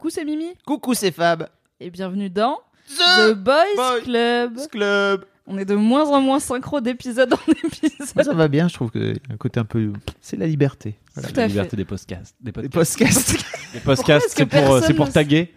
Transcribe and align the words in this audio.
Coucou, 0.00 0.08
c'est 0.10 0.24
Mimi 0.24 0.46
Coucou, 0.66 0.94
c'est 0.94 1.10
Fab. 1.12 1.46
et 1.78 1.90
bienvenue 1.90 2.30
dans 2.30 2.58
The, 2.88 3.34
Boys, 3.34 3.54
Boys 3.76 4.00
Club. 4.02 4.58
Club. 4.70 5.24
On 5.46 5.58
est 5.58 5.66
de 5.66 5.74
moins 5.74 6.08
en 6.08 6.22
moins 6.22 6.40
synchro 6.40 6.80
d'épisode 6.80 7.34
en 7.34 7.52
épisode. 7.66 8.24
Ça 8.24 8.32
va 8.32 8.48
bien, 8.48 8.66
je 8.68 8.72
trouve 8.72 8.90
a 8.94 9.12
un 9.30 9.36
côté 9.36 9.60
un 9.60 9.64
peu. 9.66 9.92
C'est 10.22 10.38
la 10.38 10.46
liberté. 10.46 10.96
Voilà. 11.14 11.28
Tout 11.28 11.36
la 11.36 11.42
à 11.42 11.46
liberté 11.48 11.70
fait. 11.72 11.76
des 11.76 11.84
podcasts. 11.84 12.34
Des 12.40 12.50
podcasts, 12.50 12.98
podcasts. 12.98 13.44
des 13.74 13.80
podcasts 13.80 14.28
c'est 14.30 14.44
que 14.46 14.48
pour, 14.48 14.72
euh, 14.74 14.80
c'est 14.86 14.94
pour 14.94 15.10
taguer. 15.12 15.52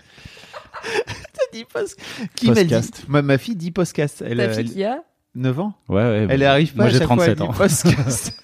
T'as 0.83 1.57
dit 1.57 1.63
post- 1.63 1.97
Qui 2.35 2.47
m'a 2.49 2.55
dit 2.55 2.61
Podcast. 2.63 3.05
ma, 3.07 3.21
ma 3.21 3.37
fille 3.37 3.55
dit 3.55 3.71
podcast. 3.71 4.21
Elle 4.27 4.39
Ta 4.39 4.43
a 4.43 4.49
fille 4.49 4.73
qui 4.73 4.83
a 4.83 5.03
9 5.35 5.59
ans. 5.61 5.73
Ouais, 5.87 6.01
ouais. 6.03 6.27
Elle 6.29 6.43
arrive 6.43 6.73
pas 6.73 6.83
Moi, 6.83 6.85
à 6.87 6.89
j'ai 6.89 6.99
chaque 6.99 7.07
fois, 7.07 7.15
37 7.15 7.29
elle 7.29 7.35
dit 7.37 7.43
ans. 7.43 7.53
podcast. 7.53 8.41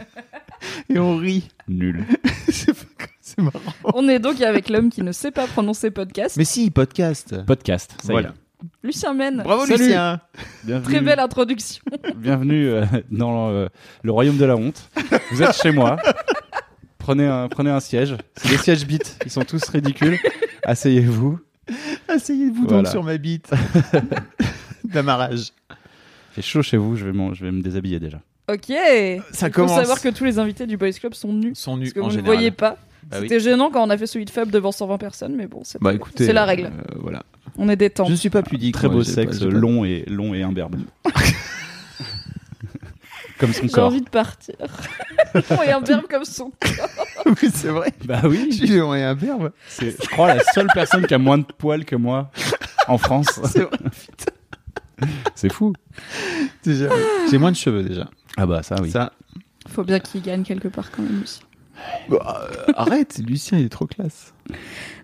Et 0.90 0.98
on 1.00 1.18
rit. 1.18 1.50
Nul. 1.68 2.06
c'est 2.50 2.74
pas- 2.74 3.06
c'est 3.40 3.60
marrant. 3.60 3.74
On 3.84 4.08
est 4.08 4.20
donc 4.20 4.42
avec 4.42 4.70
l'homme 4.70 4.90
qui 4.90 5.02
ne 5.02 5.12
sait 5.12 5.32
pas 5.32 5.48
prononcer 5.48 5.92
podcast, 5.92 6.38
Mais 6.38 6.46
si, 6.46 6.70
podcast. 6.72 7.36
Podcast. 7.46 7.92
ça 8.02 8.08
y 8.08 8.10
est. 8.10 8.12
Voilà. 8.12 8.34
Lucien 8.84 9.14
Men. 9.14 9.42
Bravo, 9.44 9.66
Salut. 9.66 9.84
Lucien. 9.86 10.20
Bienvenue, 10.66 10.86
Très 10.94 11.02
belle 11.02 11.20
introduction. 11.20 11.82
bienvenue 12.18 12.68
euh, 12.68 12.86
dans 13.10 13.50
euh, 13.50 13.68
le 14.04 14.12
royaume 14.12 14.38
de 14.38 14.46
la 14.46 14.58
honte. 14.58 14.90
Vous 15.32 15.42
êtes 15.42 15.54
chez 15.56 15.72
moi. 15.72 15.98
Prenez 16.98 17.26
un, 17.26 17.48
prenez 17.48 17.70
un 17.70 17.80
siège. 17.80 18.18
C'est 18.36 18.50
des 18.50 18.58
sièges 18.58 18.86
bits. 18.86 19.00
Ils 19.26 19.32
sont 19.32 19.44
tous 19.44 19.64
ridicules. 19.70 20.18
Asseyez-vous. 20.64 21.40
Asseyez-vous 22.08 22.62
donc 22.64 22.70
Voilà. 22.70 22.92
sur 22.92 23.04
ma 23.04 23.18
bite. 23.18 23.50
D'amarrage. 24.84 25.52
Il 25.70 26.36
fait 26.36 26.42
chaud 26.42 26.62
chez 26.62 26.78
vous. 26.78 26.98
Je 26.98 27.06
vais, 27.06 27.14
je 27.34 27.46
vais 27.46 27.52
me 27.52 27.62
déshabiller 27.62 28.00
déjà. 28.00 28.20
Ok. 28.52 28.66
Ça 29.32 29.48
Il 29.48 29.54
faut 29.54 29.68
savoir 29.68 30.02
que 30.02 30.10
tous 30.10 30.26
les 30.26 30.38
invités 30.38 30.68
du 30.68 30.76
Boys 30.76 30.92
Club 30.92 31.14
sont 31.14 31.32
nus. 31.32 31.54
Sont 31.56 31.78
nus 31.78 31.86
Parce 31.86 31.94
que 31.94 32.00
en 32.00 32.10
vous 32.10 32.18
ne 32.18 32.22
voyez 32.26 32.52
pas. 32.52 32.78
Bah 33.10 33.18
oui. 33.20 33.24
C'était 33.24 33.40
gênant 33.40 33.72
quand 33.72 33.84
on 33.86 33.90
a 33.90 33.98
fait 33.98 34.06
celui 34.08 34.26
de 34.26 34.30
Fab 34.30 34.50
devant 34.52 34.72
120 34.72 34.98
personnes, 34.98 35.36
mais 35.36 35.48
bon, 35.48 35.62
c'est 35.64 35.82
Bah 35.82 35.94
écoutez. 35.94 36.32
la 36.32 36.46
règle. 36.46 36.66
euh, 36.68 36.96
voilà. 37.02 37.24
On 37.58 37.68
est 37.70 37.76
détente. 37.76 38.08
Je 38.08 38.12
ne 38.12 38.18
suis 38.18 38.30
pas 38.30 38.44
pudique. 38.44 38.74
Très 38.76 38.88
moi, 38.88 38.98
beau 38.98 39.04
j'ai 39.04 39.12
sexe, 39.12 39.40
pas- 39.40 39.46
j'ai 39.46 39.52
long 39.52 39.84
et 39.84 40.04
long 40.08 40.34
et 40.34 40.44
imberbe. 40.44 40.76
Comme 43.40 43.54
son 43.54 43.64
J'ai 43.64 43.70
corps. 43.70 43.88
envie 43.88 44.02
de 44.02 44.10
partir. 44.10 44.56
On 45.50 45.62
est 45.64 45.72
un 45.72 45.80
verbe 45.80 46.08
comme 46.10 46.26
son. 46.26 46.52
Oui, 47.26 47.50
c'est 47.54 47.68
vrai. 47.70 47.92
Bah 48.06 48.22
oui. 48.26 48.48
Je 48.52 48.66
suis 48.66 48.78
long 48.78 48.94
et 48.96 49.04
un 49.04 49.14
verbe. 49.14 49.52
C'est, 49.68 49.92
je 49.92 50.10
crois, 50.10 50.34
la 50.34 50.44
seule 50.54 50.68
personne 50.74 51.06
qui 51.06 51.14
a 51.14 51.18
moins 51.18 51.38
de 51.38 51.44
poils 51.44 51.86
que 51.86 51.96
moi 51.96 52.32
en 52.88 52.98
France. 52.98 53.40
C'est 53.46 53.62
vrai. 53.64 53.78
C'est 55.36 55.52
fou. 55.52 55.74
Déjà, 56.64 56.90
J'ai 57.32 57.38
moins 57.38 57.52
de 57.52 57.56
cheveux 57.58 57.84
déjà. 57.84 58.10
Ah 58.36 58.46
bah 58.46 58.62
ça, 58.64 58.76
oui. 58.82 58.90
Ça. 58.92 59.14
Faut 59.70 59.84
bien 59.84 60.00
qu'il 60.00 60.22
gagne 60.22 60.44
quelque 60.44 60.68
part 60.68 60.92
quand 60.92 61.02
même 61.04 61.22
aussi. 61.24 61.42
Euh, 62.12 62.18
arrête, 62.76 63.22
Lucien, 63.28 63.58
il 63.60 63.66
est 63.66 63.70
trop 63.70 63.86
classe. 63.86 64.34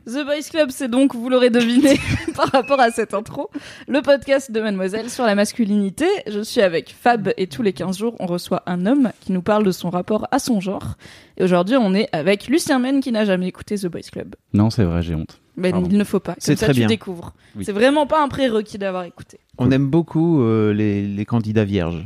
The 0.08 0.24
Boys 0.26 0.50
Club, 0.50 0.70
c'est 0.72 0.88
donc, 0.88 1.16
vous 1.16 1.30
l'aurez 1.30 1.50
deviné 1.50 2.00
par 2.36 2.48
rapport 2.52 2.80
à 2.80 2.92
cette 2.92 3.14
intro, 3.14 3.50
le 3.88 4.02
podcast 4.02 4.52
de 4.52 4.60
Mademoiselle 4.62 5.10
sur 5.10 5.24
la 5.26 5.36
masculinité. 5.36 6.06
Je 6.28 6.42
suis 6.42 6.62
avec 6.62 6.96
Fab 7.00 7.32
et 7.38 7.48
tous 7.48 7.62
les 7.62 7.74
15 7.74 7.98
jours, 7.98 8.16
on 8.20 8.26
reçoit 8.26 8.64
un 8.66 8.86
homme 8.86 9.12
qui 9.20 9.32
nous 9.32 9.42
parle 9.42 9.64
de 9.64 9.72
son 9.72 9.90
rapport 9.90 10.28
à 10.32 10.40
son 10.40 10.60
genre. 10.60 10.96
Et 11.38 11.44
aujourd'hui, 11.44 11.76
on 11.78 11.94
est 11.94 12.08
avec 12.12 12.48
Lucien 12.48 12.80
Men 12.80 13.02
qui 13.02 13.12
n'a 13.12 13.26
jamais 13.26 13.48
écouté 13.48 13.78
The 13.78 13.88
Boys 13.88 14.02
Club. 14.12 14.36
Non, 14.54 14.70
c'est 14.70 14.84
vrai, 14.84 15.02
j'ai 15.02 15.16
honte. 15.16 15.40
Mais 15.58 15.72
Pardon. 15.72 15.88
il 15.90 15.98
ne 15.98 16.04
faut 16.04 16.20
pas. 16.20 16.36
C'est 16.38 16.56
ça, 16.58 16.66
très 16.68 16.74
tu 16.74 16.80
bien. 16.82 16.88
découvres. 16.88 17.34
Oui. 17.56 17.64
C'est 17.66 17.72
vraiment 17.72 18.06
pas 18.08 18.22
un 18.22 18.28
prérequis 18.28 18.78
d'avoir 18.78 19.04
écouté. 19.06 19.40
On 19.58 19.72
aime 19.72 19.88
beaucoup 19.88 20.42
euh, 20.42 20.74
les, 20.74 21.08
les 21.08 21.26
candidats 21.26 21.64
vierges. 21.64 22.06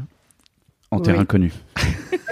En 0.91 0.97
Oui. 0.97 1.03
terrain 1.03 1.25
connu. 1.25 1.51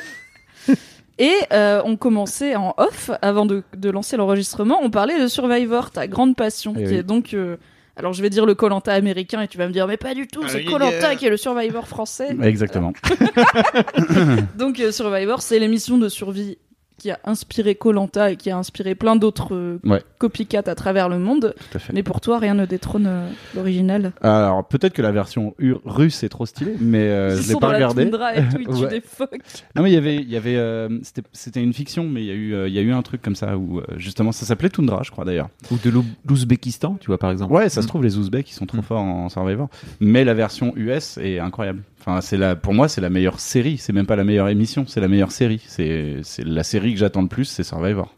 Et 1.19 1.33
euh, 1.51 1.81
on 1.85 1.95
commençait 1.97 2.55
en 2.55 2.73
off, 2.77 3.09
avant 3.21 3.45
de, 3.45 3.63
de 3.75 3.89
lancer 3.89 4.17
l'enregistrement, 4.17 4.79
on 4.83 4.89
parlait 4.91 5.19
de 5.21 5.27
Survivor, 5.27 5.89
ta 5.91 6.07
grande 6.07 6.35
passion, 6.35 6.73
Eh 6.77 6.83
qui 6.83 6.89
oui. 6.89 6.95
est 6.95 7.03
donc... 7.03 7.33
euh, 7.33 7.57
alors 7.95 8.13
je 8.13 8.21
vais 8.21 8.29
dire 8.29 8.45
le 8.45 8.53
Colanta 8.53 8.93
américain 8.93 9.41
et 9.41 9.47
tu 9.47 9.57
vas 9.57 9.65
me 9.67 9.73
dire 9.73 9.87
mais 9.87 9.97
pas 9.97 10.13
du 10.13 10.27
tout, 10.27 10.43
c'est 10.47 10.63
Ah, 10.67 10.69
Colanta 10.71 10.99
yeah. 10.99 11.15
qui 11.15 11.25
est 11.25 11.31
le 11.31 11.37
Survivor 11.37 11.87
français. 11.87 12.35
Exactement. 12.43 12.93
Donc 14.57 14.79
euh, 14.79 14.91
Survivor, 14.91 15.41
c'est 15.41 15.59
l'émission 15.59 15.97
de 15.97 16.09
survie 16.09 16.57
qui 16.97 17.11
a 17.11 17.19
inspiré 17.25 17.75
Colanta 17.75 18.31
et 18.31 18.35
qui 18.37 18.49
a 18.49 18.57
inspiré 18.57 18.95
plein 18.95 19.15
d'autres 19.15 19.53
euh, 19.53 19.79
Ouais. 19.85 20.01
copycats 20.17 20.63
à 20.65 20.73
travers 20.75 21.09
le 21.09 21.19
monde. 21.19 21.53
Tout 21.71 21.77
à 21.77 21.79
fait. 21.79 21.93
Mais 21.93 22.01
pour 22.03 22.21
toi, 22.21 22.39
rien 22.39 22.55
ne 22.55 22.65
détrône 22.65 23.05
euh, 23.07 23.29
l'original. 23.55 24.13
Alors, 24.21 24.67
peut-être 24.67 24.93
que 24.93 25.01
la 25.03 25.11
version 25.11 25.53
russe 25.85 26.23
est 26.23 26.29
trop 26.29 26.45
stylée, 26.45 26.75
mais 26.79 27.03
euh, 27.09 27.35
Ils 27.37 27.43
je 27.43 27.47
l'ai 27.49 27.53
pas 27.55 27.59
dans 27.67 27.73
regardé. 27.73 28.05
la 28.05 28.09
toundra 28.11 28.35
et 28.35 28.41
tout, 28.49 28.57
ils 28.59 28.65
tuent 28.75 28.83
Ouais. 28.83 28.89
des 28.89 29.01
phoques. 29.01 29.39
Non, 29.75 29.83
mais 29.83 29.91
il 29.91 29.93
y 29.93 29.97
avait, 29.97 30.15
il 30.15 30.29
y 30.29 30.37
avait, 30.37 30.55
euh, 30.55 30.89
c'était, 31.03 31.21
c'était 31.33 31.61
une 31.61 31.73
fiction, 31.73 32.03
mais 32.09 32.21
il 32.23 32.27
y 32.27 32.31
a 32.31 32.35
eu, 32.35 32.53
euh, 32.55 32.67
il 32.67 32.73
y 32.73 32.79
a 32.79 32.81
eu 32.81 32.91
un 32.91 33.01
truc 33.03 33.21
comme 33.21 33.35
ça 33.35 33.57
où 33.57 33.81
justement, 33.97 34.31
ça 34.31 34.45
s'appelait 34.47 34.69
Toundra, 34.69 35.01
je 35.03 35.11
crois 35.11 35.23
d'ailleurs. 35.25 35.49
Ou 35.71 35.75
de 35.83 35.89
l'Ou- 35.91 36.05
l'Ouzbékistan, 36.27 36.97
tu 36.99 37.07
vois, 37.07 37.17
par 37.19 37.31
exemple. 37.31 37.53
Ouais, 37.53 37.69
ça 37.69 37.81
se 37.81 37.87
trouve 37.87 38.03
les 38.03 38.17
Ouzbeks, 38.17 38.49
ils 38.49 38.53
sont 38.55 38.65
trop 38.65 38.77
Mm. 38.77 38.83
forts 38.83 39.01
en 39.01 39.29
Survivor. 39.29 39.69
Mais 39.99 40.23
la 40.23 40.33
version 40.33 40.73
US 40.75 41.17
est 41.17 41.39
incroyable. 41.39 41.81
Enfin, 42.07 42.21
c'est 42.21 42.37
la, 42.37 42.55
pour 42.55 42.73
moi, 42.73 42.87
c'est 42.87 43.01
la 43.01 43.09
meilleure 43.09 43.41
série. 43.41 43.77
C'est 43.77 43.91
même 43.91 44.05
pas 44.05 44.15
la 44.15 44.23
meilleure 44.23 44.47
émission, 44.47 44.85
c'est 44.87 45.01
la 45.01 45.09
meilleure 45.09 45.33
série. 45.33 45.61
C'est, 45.67 46.19
c'est 46.23 46.45
la 46.45 46.63
série 46.63 46.93
que 46.93 46.99
j'attends 46.99 47.21
le 47.21 47.27
plus, 47.27 47.43
c'est 47.43 47.63
Survivor. 47.63 48.15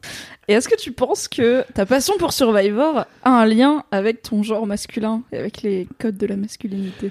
Et 0.47 0.53
est-ce 0.53 0.69
que 0.69 0.79
tu 0.79 0.91
penses 0.91 1.27
que 1.27 1.63
ta 1.73 1.87
passion 1.87 2.13
pour 2.19 2.31
Survivor 2.31 3.05
a 3.23 3.29
un 3.41 3.45
lien 3.47 3.83
avec 3.89 4.21
ton 4.21 4.43
genre 4.43 4.67
masculin 4.67 5.23
et 5.31 5.39
avec 5.39 5.63
les 5.63 5.87
codes 5.97 6.17
de 6.17 6.27
la 6.27 6.37
masculinité? 6.37 7.09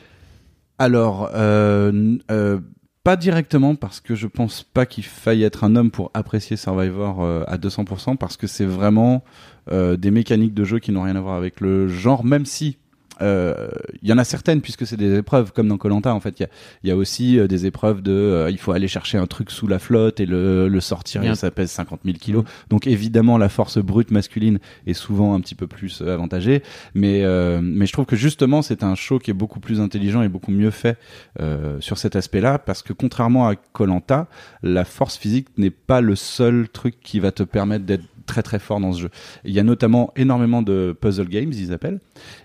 Alors, 0.78 1.30
euh, 1.34 2.16
euh, 2.30 2.60
pas 3.02 3.16
directement 3.16 3.74
parce 3.74 3.98
que 3.98 4.14
je 4.14 4.28
pense 4.28 4.62
pas 4.62 4.86
qu'il 4.86 5.04
faille 5.04 5.42
être 5.42 5.64
un 5.64 5.74
homme 5.74 5.90
pour 5.90 6.12
apprécier 6.14 6.56
Survivor 6.56 7.24
euh, 7.24 7.42
à 7.48 7.56
200% 7.56 8.16
parce 8.16 8.36
que 8.36 8.46
c'est 8.46 8.66
vraiment 8.66 9.24
euh, 9.72 9.96
des 9.96 10.12
mécaniques 10.12 10.54
de 10.54 10.62
jeu 10.62 10.78
qui 10.78 10.92
n'ont 10.92 11.02
rien 11.02 11.16
à 11.16 11.20
voir 11.20 11.34
avec 11.34 11.60
le 11.60 11.88
genre, 11.88 12.24
même 12.24 12.46
si 12.46 12.76
il 13.20 14.08
y 14.08 14.12
en 14.12 14.18
a 14.18 14.24
certaines 14.24 14.60
puisque 14.60 14.86
c'est 14.86 14.96
des 14.96 15.16
épreuves 15.18 15.52
comme 15.52 15.68
dans 15.68 15.78
Colanta 15.78 16.14
en 16.14 16.20
fait. 16.20 16.40
Il 16.40 16.42
y 16.42 16.46
a, 16.46 16.48
y 16.84 16.90
a 16.90 16.96
aussi 16.96 17.38
euh, 17.38 17.46
des 17.46 17.66
épreuves 17.66 18.02
de 18.02 18.12
euh, 18.12 18.50
il 18.50 18.58
faut 18.58 18.72
aller 18.72 18.88
chercher 18.88 19.18
un 19.18 19.26
truc 19.26 19.50
sous 19.50 19.66
la 19.66 19.78
flotte 19.78 20.20
et 20.20 20.26
le, 20.26 20.68
le 20.68 20.80
sortir 20.80 21.20
Bien. 21.20 21.32
et 21.32 21.34
ça 21.36 21.50
pèse 21.50 21.70
50 21.70 22.00
000 22.04 22.16
kilos. 22.18 22.44
Donc 22.68 22.86
évidemment 22.86 23.38
la 23.38 23.48
force 23.48 23.78
brute 23.78 24.10
masculine 24.10 24.58
est 24.86 24.94
souvent 24.94 25.34
un 25.34 25.40
petit 25.40 25.54
peu 25.54 25.66
plus 25.66 26.02
euh, 26.02 26.14
avantagée. 26.14 26.62
Mais 26.94 27.24
euh, 27.24 27.60
mais 27.62 27.86
je 27.86 27.92
trouve 27.92 28.06
que 28.06 28.16
justement 28.16 28.62
c'est 28.62 28.82
un 28.82 28.94
show 28.94 29.18
qui 29.18 29.30
est 29.30 29.34
beaucoup 29.34 29.60
plus 29.60 29.80
intelligent 29.80 30.22
et 30.22 30.28
beaucoup 30.28 30.52
mieux 30.52 30.70
fait 30.70 30.98
euh, 31.40 31.80
sur 31.80 31.98
cet 31.98 32.16
aspect-là. 32.16 32.58
Parce 32.58 32.82
que 32.82 32.92
contrairement 32.92 33.48
à 33.48 33.56
Colanta 33.56 34.28
la 34.62 34.84
force 34.84 35.16
physique 35.16 35.48
n'est 35.56 35.70
pas 35.70 36.00
le 36.00 36.16
seul 36.16 36.68
truc 36.68 36.96
qui 37.00 37.20
va 37.20 37.32
te 37.32 37.42
permettre 37.42 37.84
d'être 37.84 38.04
très 38.28 38.44
très 38.44 38.60
fort 38.60 38.78
dans 38.78 38.92
ce 38.92 39.00
jeu. 39.00 39.10
Il 39.44 39.52
y 39.52 39.58
a 39.58 39.64
notamment 39.64 40.12
énormément 40.14 40.62
de 40.62 40.96
puzzle 41.00 41.28
games, 41.28 41.50
ils 41.52 41.72
appellent. 41.72 41.98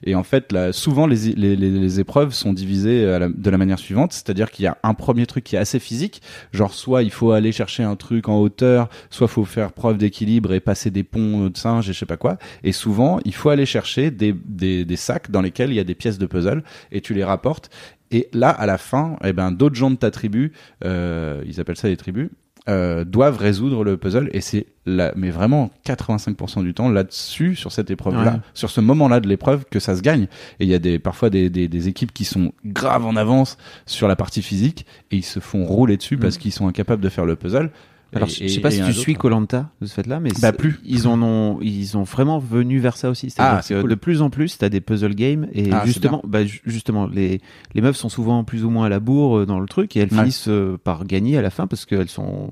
Et 0.04 0.16
en 0.16 0.24
fait, 0.24 0.52
là, 0.52 0.74
souvent 0.74 1.06
les, 1.06 1.34
les, 1.36 1.56
les, 1.56 1.70
les 1.70 2.00
épreuves 2.00 2.34
sont 2.34 2.54
divisées 2.54 3.06
la- 3.20 3.30
de 3.30 3.50
la 3.50 3.58
manière 3.58 3.78
suivante, 3.78 4.14
c'est-à-dire 4.14 4.50
qu'il 4.50 4.66
y 4.66 4.68
a 4.68 4.78
un 4.82 4.96
premier 4.96 5.28
truc 5.28 5.44
qui 5.44 5.56
est 5.56 5.60
assez 5.60 5.80
physique, 5.80 6.22
genre 6.52 6.74
soit 6.74 7.04
il 7.04 7.12
faut 7.12 7.32
aller 7.32 7.52
chercher 7.52 7.84
un 7.84 7.96
truc 7.96 8.28
en 8.30 8.40
hauteur, 8.40 8.90
soit 9.12 9.28
faut 9.28 9.46
faire 9.46 9.72
preuve 9.74 9.98
d'équilibre 9.98 10.54
et 10.54 10.60
passer 10.60 10.90
des 10.90 11.04
ponts 11.04 11.50
de 11.50 11.58
singe 11.58 11.90
et 11.90 11.94
je 11.94 12.00
sais 12.00 12.06
pas 12.06 12.18
quoi. 12.18 12.38
Et 12.64 12.72
souvent, 12.72 13.20
il 13.26 13.34
faut 13.36 13.50
aller 13.50 13.66
chercher 13.66 14.10
des, 14.10 14.34
des, 14.46 14.86
des 14.86 14.96
sacs 14.96 15.30
dans 15.30 15.42
lesquels 15.42 15.70
il 15.70 15.76
y 15.76 15.80
a 15.80 15.84
des 15.84 15.96
pièces 15.96 16.18
de 16.18 16.26
puzzle 16.26 16.64
et 16.92 17.02
tu 17.02 17.14
les 17.14 17.24
rapportes. 17.24 17.70
Et 18.12 18.30
là, 18.32 18.50
à 18.50 18.66
la 18.68 18.78
fin, 18.78 19.18
eh 19.24 19.34
ben, 19.34 19.52
d'autres 19.52 19.76
gens 19.76 19.90
de 19.90 19.96
ta 19.96 20.12
tribu, 20.12 20.54
euh, 20.86 21.44
ils 21.48 21.60
appellent 21.60 21.78
ça 21.78 21.88
les 21.88 21.98
tribus, 21.98 22.30
euh, 22.70 23.04
doivent 23.04 23.38
résoudre 23.38 23.84
le 23.84 23.98
puzzle 23.98 24.30
et 24.32 24.40
c'est 24.40 24.68
là 24.86 25.12
mais 25.18 25.32
vraiment 25.32 25.70
85% 25.86 26.64
du 26.64 26.74
temps 26.74 26.90
là-dessus 26.90 27.56
sur 27.56 27.72
cette 27.72 27.92
épreuve 27.92 28.16
là 28.24 28.32
Ouais. 28.34 28.40
sur 28.54 28.70
ce 28.70 28.80
moment-là 28.82 29.20
de 29.20 29.28
l'épreuve 29.28 29.66
que 29.70 29.80
ça 29.80 29.96
se 29.96 30.02
gagne. 30.02 30.28
Et 30.60 30.66
il 30.66 30.70
y 30.70 30.74
a 30.74 30.80
des 30.80 30.98
parfois 31.00 31.30
des, 31.30 31.50
des, 31.50 31.68
des 31.68 31.88
équipes 31.90 32.14
qui 32.14 32.24
sont 32.26 32.54
grave 32.66 33.06
en 33.06 33.16
avance 33.18 33.58
sur 33.86 34.08
la 34.08 34.16
partie 34.16 34.42
physique 34.42 34.86
et 35.12 35.18
ils 35.18 35.24
se 35.26 35.40
font 35.42 35.66
rouler 35.66 35.98
dessus 35.98 36.18
parce 36.18 36.38
qu'ils 36.38 36.54
sont 36.54 36.68
incapables 36.68 37.02
de 37.02 37.10
faire 37.10 37.26
le 37.26 37.36
puzzle 37.36 37.70
Alors, 38.16 38.28
Et- 38.30 38.48
je 38.48 38.54
sais 38.54 38.60
pas 38.62 38.72
si 38.72 38.78
tu 38.78 38.84
autre. 38.90 38.92
suis 39.00 39.14
Colanta 39.16 39.70
de 39.82 39.86
ce 39.88 39.94
fait-là, 39.94 40.20
mais 40.20 40.30
Bah, 40.42 40.52
plus. 40.54 40.80
Ils 40.86 41.08
en 41.08 41.22
ont, 41.22 41.60
ils 41.62 41.98
ont 41.98 42.04
vraiment 42.04 42.40
venu 42.40 42.80
vers 42.80 42.98
ça 42.98 43.10
aussi. 43.10 43.30
C'est-à-dire 43.30 43.60
Ah, 43.60 43.68
que 43.68 43.82
cool. 43.82 43.90
de 43.90 43.96
plus 43.96 44.22
en 44.22 44.30
plus, 44.30 44.58
t'as 44.58 44.70
des 44.70 44.82
puzzle 44.82 45.16
games 45.16 45.48
et 45.54 45.72
Ah, 45.72 45.84
justement, 45.86 46.22
bah, 46.26 46.46
ju- 46.46 46.62
justement, 46.66 47.08
les 47.08 47.42
les 47.74 47.82
meufs 47.82 47.96
sont 47.98 48.10
souvent 48.10 48.44
plus 48.44 48.64
ou 48.66 48.70
moins 48.70 48.86
à 48.86 48.90
la 48.90 49.00
bourre 49.00 49.40
euh, 49.40 49.46
dans 49.46 49.60
le 49.60 49.68
truc 49.68 49.96
et 49.96 50.00
elles 50.00 50.12
Ouais. 50.14 50.20
finissent 50.20 50.48
euh, 50.48 50.78
par 50.84 51.06
gagner 51.06 51.38
à 51.38 51.42
la 51.42 51.50
fin 51.50 51.68
parce 51.68 51.86
qu'elles 51.86 52.10
sont 52.10 52.52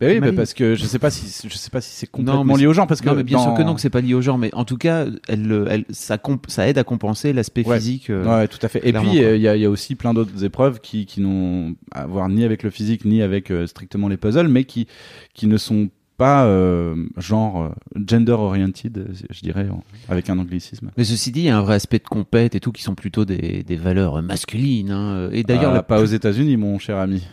Bah 0.00 0.06
oui, 0.08 0.20
Mali. 0.20 0.36
parce 0.36 0.54
que 0.54 0.74
je 0.74 0.84
sais 0.86 0.98
pas 0.98 1.10
si 1.10 1.48
je 1.48 1.54
sais 1.56 1.70
pas 1.70 1.80
si 1.80 1.90
c'est 1.92 2.06
complètement 2.06 2.44
mais 2.44 2.56
lié 2.56 2.66
au 2.66 2.72
genre 2.72 2.86
parce 2.86 3.00
que 3.00 3.08
non, 3.08 3.14
mais 3.14 3.22
bien 3.22 3.38
sûr 3.38 3.50
dans- 3.52 3.56
que 3.56 3.62
non, 3.62 3.74
que 3.74 3.80
c'est 3.80 3.90
pas 3.90 4.00
lié 4.00 4.14
au 4.14 4.20
genre, 4.22 4.38
mais 4.38 4.52
en 4.54 4.64
tout 4.64 4.76
cas, 4.76 5.06
elle, 5.28 5.46
le- 5.46 5.66
elle, 5.70 5.84
ça, 5.90 6.18
comp- 6.18 6.48
ça 6.48 6.68
aide 6.68 6.78
à 6.78 6.84
compenser 6.84 7.32
l'aspect 7.32 7.64
Ouais. 7.66 7.76
physique. 7.76 8.10
euh, 8.10 8.24
Ouais, 8.24 8.48
tout 8.48 8.58
à 8.62 8.68
fait. 8.68 8.86
Et 8.88 8.92
puis, 8.92 9.22
euh, 9.22 9.36
il 9.36 9.42
y, 9.42 9.48
a, 9.48 9.56
y 9.56 9.64
a 9.64 9.70
aussi 9.70 9.94
plein 9.94 10.14
d'autres 10.14 10.44
épreuves 10.44 10.80
qui, 10.80 11.06
qui 11.06 11.20
n'ont 11.20 11.74
à 11.92 12.06
voir 12.06 12.28
ni 12.28 12.44
avec 12.44 12.62
le 12.62 12.70
physique, 12.70 13.04
ni 13.04 13.22
avec 13.22 13.50
euh, 13.50 13.66
strictement 13.66 14.08
les 14.08 14.16
puzzles, 14.16 14.48
mais 14.48 14.64
qui, 14.64 14.86
qui 15.34 15.46
ne 15.46 15.56
sont 15.56 15.88
pas 16.16 16.44
euh, 16.46 16.94
genre 17.16 17.62
euh, 17.64 17.68
gender 18.06 18.32
oriented, 18.32 18.96
euh, 18.98 19.12
je 19.30 19.40
dirais, 19.40 19.66
avec 20.08 20.30
un 20.30 20.38
anglicisme. 20.38 20.90
Mais 20.96 21.02
ceci 21.04 21.32
dit, 21.32 21.40
il 21.40 21.46
y 21.46 21.48
a 21.48 21.58
un 21.58 21.62
vrai 21.62 21.74
aspect 21.74 21.98
de 21.98 22.04
compète 22.04 22.54
et 22.54 22.60
tout 22.60 22.70
qui 22.70 22.82
sont 22.84 22.94
plutôt 22.94 23.24
des, 23.24 23.64
des 23.64 23.76
valeurs 23.76 24.22
masculines. 24.22 24.92
hein. 24.92 25.28
Et 25.32 25.42
d'ailleurs, 25.42 25.72
Ah, 25.72 25.74
la- 25.74 25.82
pas 25.82 26.00
aux 26.00 26.04
États-Unis, 26.06 26.56
mon 26.56 26.78
cher 26.78 26.98
ami. 26.98 27.24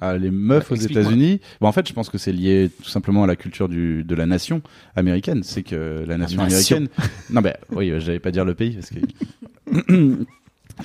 Ah, 0.00 0.16
les 0.16 0.30
meufs 0.30 0.68
Bah, 0.70 0.76
aux. 0.76 0.80
États-Unis. 0.80 1.40
Bon, 1.60 1.68
en 1.68 1.72
fait, 1.72 1.86
je 1.88 1.92
pense 1.92 2.08
que 2.08 2.18
c'est 2.18 2.32
lié 2.32 2.70
tout 2.82 2.88
simplement 2.88 3.24
à 3.24 3.26
la 3.26 3.36
culture 3.36 3.68
du, 3.68 4.02
de 4.04 4.14
la 4.14 4.26
nation 4.26 4.62
américaine. 4.96 5.42
C'est 5.42 5.62
que 5.62 6.04
la 6.06 6.16
nation 6.18 6.42
nation. 6.42 6.76
américaine. 6.76 6.88
non, 7.30 7.40
ben 7.42 7.54
oui, 7.70 7.90
euh, 7.90 8.00
j'allais 8.00 8.18
pas 8.20 8.30
dire 8.30 8.44
le 8.44 8.54
pays 8.54 8.72
parce 8.76 8.90
que. 8.90 8.98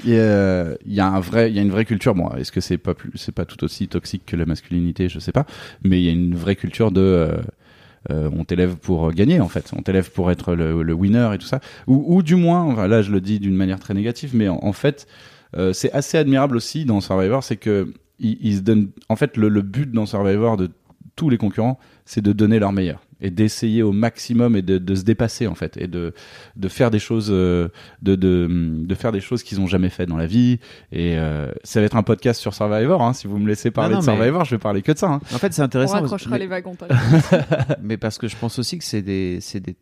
Il 0.04 0.12
y, 0.14 0.20
a, 0.20 0.76
il 0.86 0.94
y 0.94 1.00
a 1.00 1.08
un 1.08 1.20
vrai, 1.22 1.50
il 1.50 1.56
y 1.56 1.60
a 1.60 1.62
une 1.62 1.72
vraie 1.72 1.86
culture. 1.86 2.14
Bon, 2.16 2.30
est-ce 2.36 2.52
que 2.52 2.60
c'est 2.60 2.78
pas 2.78 2.94
plus, 2.94 3.12
c'est 3.16 3.32
pas 3.32 3.46
tout 3.46 3.64
aussi 3.64 3.88
toxique 3.88 4.24
que 4.26 4.36
la 4.36 4.46
masculinité, 4.46 5.08
je 5.08 5.20
sais 5.20 5.32
pas. 5.32 5.46
Mais 5.84 6.02
il 6.02 6.06
y 6.06 6.10
a 6.10 6.12
une 6.12 6.36
vraie 6.36 6.58
culture 6.58 6.92
de, 6.92 7.00
euh, 7.02 7.38
euh, 8.12 8.30
on 8.36 8.44
t'élève 8.44 8.76
pour 8.76 9.12
gagner 9.14 9.40
en 9.40 9.48
fait. 9.48 9.72
On 9.76 9.82
t'élève 9.82 10.12
pour 10.12 10.32
être 10.32 10.54
le, 10.54 10.84
le 10.84 10.94
winner 10.94 11.30
et 11.34 11.38
tout 11.38 11.48
ça. 11.48 11.62
Ou, 11.88 12.04
ou 12.18 12.24
du 12.24 12.36
moins, 12.36 12.62
enfin, 12.64 12.88
là 12.88 13.02
je 13.02 13.12
le 13.12 13.22
dis 13.22 13.40
d'une 13.40 13.56
manière 13.56 13.80
très 13.80 13.94
négative, 13.94 14.32
mais 14.34 14.50
en, 14.50 14.60
en 14.62 14.74
fait, 14.74 15.08
euh, 15.56 15.72
c'est 15.72 15.92
assez 15.94 16.18
admirable 16.18 16.58
aussi 16.58 16.84
dans 16.84 17.00
Survivor, 17.00 17.42
c'est 17.44 17.58
que 17.58 17.94
ils, 18.20 18.38
ils 18.42 18.56
se 18.58 18.62
donnent. 18.62 18.90
En 19.10 19.16
fait, 19.16 19.38
le, 19.38 19.50
le 19.50 19.62
but 19.62 19.92
dans 19.92 20.06
Survivor 20.06 20.58
de 20.58 20.70
tous 21.16 21.30
les 21.30 21.38
concurrents, 21.38 21.80
c'est 22.06 22.22
de 22.22 22.34
donner 22.34 22.60
leur 22.60 22.74
meilleur 22.74 23.02
et 23.22 23.30
d'essayer 23.32 23.82
au 23.82 23.94
maximum 23.94 24.58
et 24.58 24.62
de, 24.62 24.78
de 24.78 24.94
se 24.96 25.04
dépasser 25.04 25.48
en 25.48 25.56
fait 25.56 25.78
et 25.78 25.88
de 25.88 26.14
de 26.58 26.68
faire 26.68 26.92
des 26.92 27.00
choses 27.00 27.30
euh, 27.32 27.70
de 28.02 28.16
de, 28.16 28.48
de 28.86 28.96
faire 28.96 29.14
des 29.14 29.22
choses 29.22 29.42
qu'ils 29.42 29.62
ont 29.62 29.68
jamais 29.68 29.88
fait 29.90 30.06
dans 30.06 30.18
la 30.18 30.28
vie 30.28 30.60
et 30.92 31.18
euh, 31.18 31.50
ça 31.64 31.80
va 31.80 31.86
être 31.86 31.96
un 31.96 32.04
podcast 32.04 32.42
sur 32.42 32.54
Survivor 32.54 33.02
hein, 33.02 33.14
si 33.14 33.28
vous 33.28 33.38
me 33.40 33.48
laissez 33.48 33.72
parler 33.72 33.94
non, 33.96 34.02
de 34.02 34.06
mais- 34.06 34.12
Survivor 34.18 34.44
je 34.44 34.52
vais 34.56 34.60
parler 34.60 34.82
que 34.82 34.92
de 34.92 34.98
ça 34.98 35.08
hein. 35.10 35.22
en 35.34 35.38
fait, 35.38 35.54
c'est 35.54 35.62
On 35.62 35.66
intéressant. 35.66 35.94
raccrochera 36.02 36.32
mais, 36.32 36.40
les 36.40 36.48
wagons. 36.48 36.76
mais 37.82 37.96
parce 37.96 38.18
que 38.18 38.28
je 38.28 38.36
pense 38.36 38.60
aussi 38.60 38.78
que 38.78 38.84
c'est 38.84 39.02
des, 39.02 39.40
c'est 39.40 39.62
des, 39.62 39.78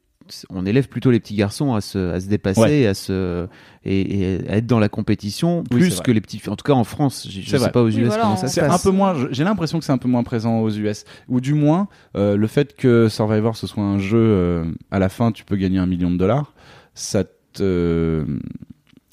on 0.49 0.65
élève 0.65 0.87
plutôt 0.87 1.11
les 1.11 1.19
petits 1.19 1.35
garçons 1.35 1.73
à 1.73 1.81
se, 1.81 2.11
à 2.13 2.19
se 2.19 2.27
dépasser, 2.27 2.59
Ouais. 2.61 2.79
et 2.81 2.87
à 2.87 2.93
se, 2.93 3.47
et, 3.85 4.21
et 4.35 4.49
à 4.49 4.57
être 4.57 4.65
dans 4.65 4.79
la 4.79 4.89
compétition 4.89 5.59
Oui, 5.71 5.79
plus 5.81 6.01
que 6.01 6.11
les 6.11 6.21
petits. 6.21 6.41
En 6.47 6.55
tout 6.55 6.63
cas, 6.63 6.73
en 6.73 6.83
France, 6.83 7.27
je, 7.29 7.41
je 7.41 7.45
C'est 7.45 7.51
sais 7.51 7.57
vrai. 7.57 7.71
pas 7.71 7.81
aux 7.81 7.87
Oui, 7.87 7.97
US 7.97 8.07
voilà, 8.07 8.21
comment 8.23 8.33
en- 8.35 8.37
ça 8.37 8.47
se 8.47 8.53
c'est 8.55 8.61
passe. 8.61 8.85
un 8.85 8.89
peu 8.89 8.95
moins 8.95 9.15
j'ai 9.31 9.43
l'impression 9.43 9.79
que 9.79 9.85
c'est 9.85 9.91
un 9.91 9.97
peu 9.97 10.07
moins 10.09 10.23
présent 10.23 10.59
aux 10.59 10.69
US 10.71 11.05
ou 11.27 11.41
du 11.41 11.53
moins 11.53 11.87
euh, 12.15 12.35
le 12.37 12.47
fait 12.47 12.75
que 12.75 13.07
Survivor 13.09 13.55
ce 13.57 13.67
soit 13.67 13.83
un 13.83 13.99
jeu 13.99 14.17
euh, 14.17 14.65
à 14.91 14.99
la 14.99 15.09
fin 15.09 15.31
tu 15.31 15.43
peux 15.45 15.55
gagner 15.55 15.79
un 15.79 15.85
million 15.87 16.09
de 16.11 16.17
dollars 16.17 16.53
ça 16.93 17.23
te 17.53 18.25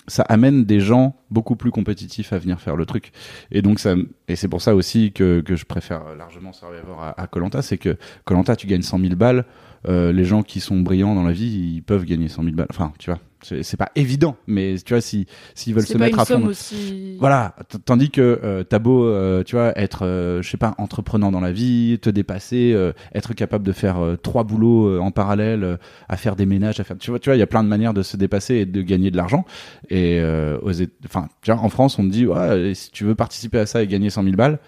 ça 0.06 0.22
amène 0.24 0.64
des 0.64 0.80
gens 0.80 1.14
beaucoup 1.30 1.54
plus 1.54 1.70
compétitifs 1.70 2.32
à 2.32 2.38
venir 2.38 2.60
faire 2.60 2.74
le 2.74 2.84
truc 2.84 3.12
et 3.52 3.62
donc 3.62 3.78
ça 3.78 3.94
et 4.26 4.34
c'est 4.34 4.48
pour 4.48 4.60
ça 4.60 4.74
aussi 4.74 5.12
que, 5.12 5.40
que 5.40 5.54
je 5.54 5.64
préfère 5.64 6.16
largement 6.16 6.52
Survivor 6.52 7.14
à 7.16 7.26
Colanta 7.28 7.62
c'est 7.62 7.78
que 7.78 7.96
Colanta 8.24 8.56
tu 8.56 8.66
gagnes 8.66 8.82
100 8.82 8.98
000 8.98 9.14
balles 9.14 9.44
euh, 9.88 10.12
les 10.12 10.24
gens 10.24 10.42
qui 10.42 10.60
sont 10.60 10.80
brillants 10.80 11.14
dans 11.14 11.24
la 11.24 11.32
vie 11.32 11.74
ils 11.76 11.82
peuvent 11.82 12.04
gagner 12.04 12.28
100 12.28 12.44
000 12.44 12.54
balles 12.56 12.66
enfin 12.70 12.92
tu 12.98 13.10
vois 13.10 13.20
c'est 13.42 13.62
c'est 13.62 13.76
pas 13.78 13.90
évident 13.96 14.36
mais 14.46 14.76
tu 14.84 14.92
vois 14.92 15.00
si 15.00 15.26
s'ils 15.54 15.74
veulent 15.74 15.86
se 15.86 15.94
pas 15.94 16.00
mettre 16.00 16.16
une 16.16 16.20
à 16.20 16.24
fond 16.24 16.46
aussi. 16.46 17.16
voilà, 17.18 17.54
tandis 17.84 18.10
que 18.10 18.40
euh, 18.42 18.64
t'as 18.64 18.78
beau, 18.78 19.04
euh, 19.04 19.42
tu 19.44 19.56
vois, 19.56 19.78
être, 19.78 20.04
euh, 20.04 20.42
je 20.42 20.50
sais 20.50 20.56
pas, 20.56 20.74
entreprenant 20.78 21.30
dans 21.30 21.40
la 21.40 21.52
vie, 21.52 21.98
te 22.00 22.10
dépasser, 22.10 22.72
euh, 22.74 22.92
être 23.14 23.34
capable 23.34 23.64
de 23.64 23.72
faire 23.72 23.98
trois 24.22 24.44
boulots 24.44 24.88
euh, 24.88 24.98
en 24.98 25.10
parallèle, 25.10 25.64
euh, 25.64 25.76
à 26.08 26.16
faire 26.16 26.36
des 26.36 26.46
ménages, 26.46 26.80
à 26.80 26.84
faire, 26.84 26.98
tu 26.98 27.10
vois, 27.10 27.18
tu 27.18 27.28
vois, 27.28 27.36
il 27.36 27.40
y 27.40 27.42
a 27.42 27.46
plein 27.46 27.62
de 27.62 27.68
manières 27.68 27.94
de 27.94 28.02
se 28.02 28.16
dépasser 28.16 28.56
et 28.56 28.66
de 28.66 28.82
gagner 28.82 29.10
de 29.10 29.16
l'argent. 29.16 29.44
Et 29.88 30.18
euh, 30.20 30.58
aux, 30.62 30.72
enfin, 31.04 31.28
tu 31.42 31.52
vois, 31.52 31.60
en 31.60 31.68
France, 31.68 31.98
on 31.98 32.04
te 32.04 32.12
dit, 32.12 32.26
ouais, 32.26 32.72
si 32.74 32.90
tu 32.90 33.04
veux 33.04 33.14
participer 33.14 33.58
à 33.58 33.66
ça 33.66 33.82
et 33.82 33.86
gagner 33.86 34.10
100 34.10 34.24
000 34.24 34.36
balles, 34.36 34.58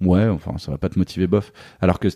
ouais, 0.00 0.26
enfin, 0.28 0.58
ça 0.58 0.70
va 0.70 0.78
pas 0.78 0.88
te 0.88 0.98
motiver, 0.98 1.26
bof. 1.26 1.52
Alors 1.80 1.98
que 1.98 2.08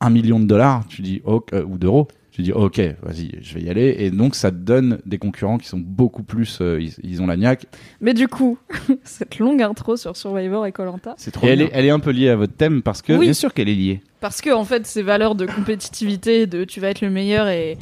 un 0.00 0.10
million 0.10 0.38
de 0.40 0.46
dollars, 0.46 0.84
tu 0.88 1.02
dis, 1.02 1.20
ok, 1.24 1.52
euh, 1.52 1.64
ou 1.64 1.78
d'euros. 1.78 2.08
Tu 2.32 2.42
dis 2.42 2.52
ok, 2.52 2.78
vas-y, 3.02 3.30
je 3.40 3.54
vais 3.54 3.62
y 3.62 3.70
aller, 3.70 3.96
et 3.98 4.10
donc 4.10 4.34
ça 4.34 4.50
te 4.50 4.56
donne 4.56 4.98
des 5.06 5.16
concurrents 5.16 5.56
qui 5.56 5.68
sont 5.68 5.78
beaucoup 5.78 6.22
plus, 6.22 6.58
euh, 6.60 6.78
ils, 6.82 6.92
ils 7.02 7.22
ont 7.22 7.26
la 7.26 7.38
niaque, 7.38 7.64
Mais 8.02 8.12
du 8.12 8.28
coup, 8.28 8.58
cette 9.04 9.38
longue 9.38 9.62
intro 9.62 9.96
sur 9.96 10.14
Survivor 10.18 10.66
et 10.66 10.72
Colanta, 10.72 11.14
C'est 11.16 11.30
trop 11.30 11.46
et 11.46 11.50
elle 11.52 11.58
bien. 11.60 11.66
est, 11.68 11.70
elle 11.72 11.86
est 11.86 11.90
un 11.90 11.98
peu 11.98 12.10
liée 12.10 12.28
à 12.28 12.36
votre 12.36 12.52
thème 12.54 12.82
parce 12.82 13.00
que 13.00 13.14
Oui. 13.14 13.20
Bien 13.24 13.32
sûr 13.32 13.54
qu'elle 13.54 13.70
est 13.70 13.74
liée. 13.74 14.02
parce 14.20 14.42
que 14.42 14.50
en 14.50 14.66
fait, 14.66 14.86
ces 14.86 15.00
valeurs 15.02 15.34
de 15.34 15.46
compétitivité, 15.46 16.46
de 16.46 16.64
tu 16.64 16.78
vas 16.78 16.88
être 16.90 17.00
le 17.00 17.08
meilleur 17.08 17.48
et 17.48 17.78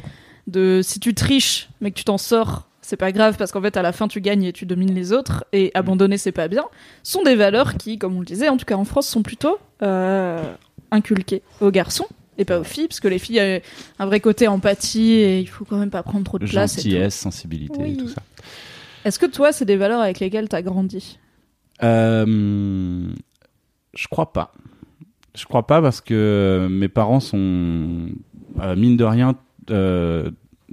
de 0.47 0.79
si 0.81 1.01
tu 1.01 1.13
triches 1.13 1.67
mais 1.81 1.91
que 1.91 1.97
tu 1.97 2.05
t'en 2.05 2.17
sors, 2.17 2.69
c'est 2.81 2.95
pas 2.95 3.11
grave 3.11 3.35
parce 3.37 3.51
qu'en 3.51 3.61
fait 3.61 3.75
à 3.75 3.81
la 3.81 3.91
fin 3.91 4.07
tu 4.07 4.21
gagnes 4.21 4.43
et 4.45 4.53
tu 4.53 4.65
domines 4.65 4.93
les 4.95 5.11
autres 5.11 5.43
et 5.51 5.71
abandonner 5.73 6.17
c'est 6.17 6.31
pas 6.31 6.47
bien, 6.47 6.63
sont 7.03 7.23
des 7.23 7.35
valeurs 7.35 7.75
qui, 7.75 7.97
comme 7.97 8.15
on 8.15 8.19
le 8.21 8.25
disait, 8.25 8.47
en 8.47 8.55
tout 8.55 8.65
cas 8.65 8.75
en 8.75 8.85
France, 8.85 9.07
sont 9.07 9.21
plutôt 9.23 9.57
euh, 9.81 10.41
inculquées 10.91 11.41
aux 11.61 11.71
garçons 11.71 12.07
et 12.37 12.45
pas 12.45 12.59
aux 12.59 12.63
filles 12.63 12.87
parce 12.87 12.99
que 12.99 13.07
les 13.07 13.19
filles 13.19 13.39
ont 13.99 14.03
un 14.03 14.05
vrai 14.05 14.19
côté 14.19 14.47
empathie 14.47 15.13
et 15.13 15.39
il 15.39 15.47
faut 15.47 15.65
quand 15.65 15.77
même 15.77 15.89
pas 15.89 16.03
prendre 16.03 16.25
trop 16.25 16.37
de 16.39 16.45
place. 16.45 16.75
gentillesse, 16.75 17.15
sensibilité, 17.15 17.79
Oui. 17.79 17.93
et 17.93 17.97
tout 17.97 18.07
ça. 18.09 18.21
Est-ce 19.05 19.19
que 19.19 19.25
toi, 19.25 19.51
c'est 19.51 19.65
des 19.65 19.77
valeurs 19.77 20.01
avec 20.01 20.19
lesquelles 20.19 20.49
t'as 20.49 20.61
grandi? 20.61 21.19
Euh, 21.83 23.07
je 23.93 24.07
crois 24.07 24.33
pas. 24.33 24.53
Je 25.35 25.45
crois 25.45 25.67
pas 25.67 25.81
parce 25.81 26.01
que 26.01 26.67
mes 26.69 26.87
parents 26.87 27.19
sont, 27.19 28.07
euh, 28.61 28.75
mine 28.75 28.97
de 28.97 29.03
rien, 29.03 29.35
euh, 29.69 30.31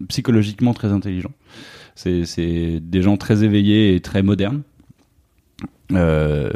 psychologiquement 0.08 0.72
très 0.74 0.88
intelligents. 0.92 1.32
C'est 1.94 2.80
des 2.80 3.02
gens 3.02 3.16
très 3.16 3.44
éveillés 3.44 3.94
et 3.94 4.00
très 4.00 4.22
modernes. 4.22 4.62
Euh, 5.94 6.50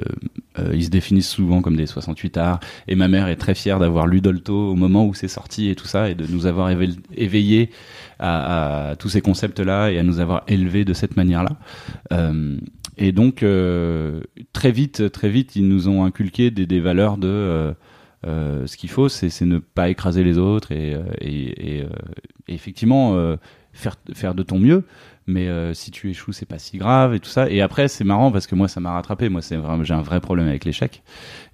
euh, 0.59 0.73
ils 0.75 0.85
se 0.85 0.91
définissent 0.91 1.29
souvent 1.29 1.61
comme 1.61 1.77
des 1.77 1.87
68 1.87 2.37
arts 2.39 2.61
et 2.89 2.95
ma 2.95 3.09
mère 3.09 3.29
est 3.29 3.37
très 3.37 3.55
fière 3.55 3.79
d'avoir 3.79 4.07
lu 4.07 4.21
Dolto 4.21 4.71
au 4.71 4.75
moment 4.75 5.07
où 5.07 5.15
c'est 5.15 5.29
sorti 5.29 5.69
et 5.69 5.75
tout 5.75 5.87
ça 5.87 6.09
et 6.09 6.15
de 6.15 6.27
nous 6.27 6.47
avoir 6.47 6.71
éve- 6.71 6.97
éveillés 7.15 7.71
à, 8.19 8.95
tous 8.99 9.11
ces 9.11 9.21
concepts-là 9.21 9.91
et 9.91 9.99
à 9.99 10.03
nous 10.03 10.21
avoir 10.21 10.45
élevés 10.49 10.85
de 10.85 10.95
cette 10.95 11.17
manière-là. 11.17 11.57
Euh, 12.13 12.57
et 12.97 13.13
donc 13.13 13.43
euh, 13.43 14.21
très 14.55 14.73
vite, 14.73 15.13
très 15.13 15.29
vite, 15.29 15.57
ils 15.57 15.69
nous 15.69 15.89
ont 15.89 16.05
inculqué 16.05 16.51
des, 16.51 16.81
valeurs 16.81 17.19
de 17.19 17.75
euh, 18.27 18.67
ce 18.67 18.77
qu'il 18.79 18.89
faut, 18.89 19.11
c'est 19.11 19.43
ne 19.43 19.59
pas 19.59 19.91
écraser 19.91 20.25
les 20.25 20.39
autres 20.39 20.73
et, 20.73 20.97
et, 21.21 21.77
et, 21.77 21.87
et 22.49 22.55
effectivement 22.55 23.37
faire 23.75 23.97
faire 24.15 24.35
de 24.35 24.43
ton 24.43 24.59
mieux. 24.59 24.85
Mais 25.29 25.49
euh, 25.49 25.75
si 25.75 25.91
tu 25.91 26.09
échoues, 26.11 26.33
c'est 26.33 26.47
pas 26.47 26.59
si 26.59 26.79
grave 26.79 27.15
et 27.15 27.21
tout 27.21 27.29
ça. 27.29 27.51
Et 27.51 27.61
après, 27.61 27.89
c'est 27.89 28.05
marrant 28.05 28.31
parce 28.31 28.47
que 28.47 28.55
moi, 28.55 28.69
ça 28.69 28.81
m'a 28.81 28.93
rattrapé. 28.93 29.29
Moi, 29.29 29.43
c'est 29.43 29.59
j'ai 29.83 29.95
un 29.95 30.03
vrai 30.03 30.21
problème 30.21 30.47
avec 30.47 30.65
l'échec 30.65 31.03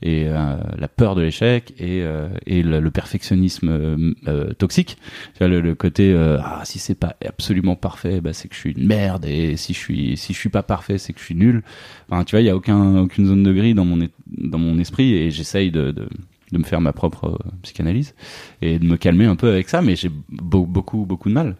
et 0.02 0.26
euh, 0.28 0.56
la 0.78 0.88
peur 0.88 1.14
de 1.14 1.22
l'échec 1.22 1.72
et, 1.78 2.02
euh, 2.02 2.28
et 2.46 2.62
le, 2.62 2.80
le 2.80 2.90
perfectionnisme 2.90 3.68
euh, 3.70 4.14
euh, 4.28 4.52
toxique. 4.54 4.98
Le, 5.40 5.60
le 5.60 5.74
côté 5.74 6.12
euh, 6.12 6.38
ah 6.42 6.62
si 6.64 6.78
c'est 6.78 6.94
pas 6.94 7.16
absolument 7.26 7.76
parfait, 7.76 8.20
bah 8.20 8.32
c'est 8.32 8.48
que 8.48 8.54
je 8.54 8.60
suis 8.60 8.72
une 8.72 8.86
merde 8.86 9.24
et 9.26 9.56
si 9.56 9.72
je 9.74 9.78
suis 9.78 10.16
si 10.16 10.32
je 10.32 10.38
suis 10.38 10.48
pas 10.50 10.62
parfait, 10.62 10.98
c'est 10.98 11.12
que 11.12 11.20
je 11.20 11.24
suis 11.24 11.34
nul. 11.34 11.62
Enfin, 12.10 12.24
tu 12.24 12.32
vois, 12.32 12.40
il 12.40 12.46
y 12.46 12.50
a 12.50 12.56
aucun 12.56 12.96
aucune 12.98 13.26
zone 13.26 13.42
de 13.42 13.52
gris 13.52 13.74
dans 13.74 13.84
mon 13.84 13.98
dans 14.26 14.58
mon 14.58 14.78
esprit 14.78 15.14
et 15.14 15.30
j'essaye 15.30 15.70
de, 15.70 15.90
de 15.92 16.08
de 16.52 16.58
me 16.58 16.64
faire 16.64 16.82
ma 16.82 16.92
propre 16.92 17.38
psychanalyse 17.62 18.14
et 18.60 18.78
de 18.78 18.84
me 18.84 18.96
calmer 18.98 19.24
un 19.24 19.36
peu 19.36 19.48
avec 19.50 19.70
ça, 19.70 19.80
mais 19.80 19.96
j'ai 19.96 20.10
beau- 20.30 20.66
beaucoup 20.66 21.06
beaucoup 21.06 21.30
de 21.30 21.34
mal. 21.34 21.56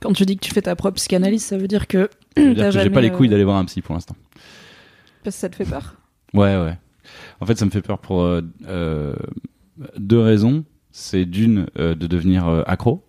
Quand 0.00 0.12
tu 0.12 0.24
dis 0.24 0.36
que 0.36 0.44
tu 0.44 0.52
fais 0.52 0.62
ta 0.62 0.74
propre 0.76 0.96
psychanalyse, 0.96 1.44
ça 1.44 1.58
veut 1.58 1.68
dire 1.68 1.86
que 1.86 2.08
Je 2.36 2.42
veux 2.42 2.54
dire 2.54 2.64
que 2.72 2.80
j'ai 2.80 2.90
pas 2.90 3.00
les 3.00 3.10
couilles 3.10 3.28
euh, 3.28 3.32
d'aller 3.32 3.44
voir 3.44 3.56
un 3.58 3.64
psy 3.66 3.82
pour 3.82 3.94
l'instant. 3.94 4.16
parce 5.22 5.36
que 5.36 5.40
ça 5.40 5.48
te 5.48 5.56
fait 5.56 5.64
peur? 5.64 5.94
Ouais, 6.32 6.56
ouais. 6.56 6.78
En 7.40 7.46
fait, 7.46 7.58
ça 7.58 7.64
me 7.66 7.70
fait 7.70 7.82
peur 7.82 7.98
pour 7.98 8.22
euh, 8.22 8.40
euh, 8.66 9.14
deux 9.98 10.20
raisons. 10.20 10.64
C'est 10.92 11.24
d'une, 11.24 11.66
euh, 11.78 11.94
de 11.94 12.06
devenir 12.06 12.46
accro. 12.66 13.04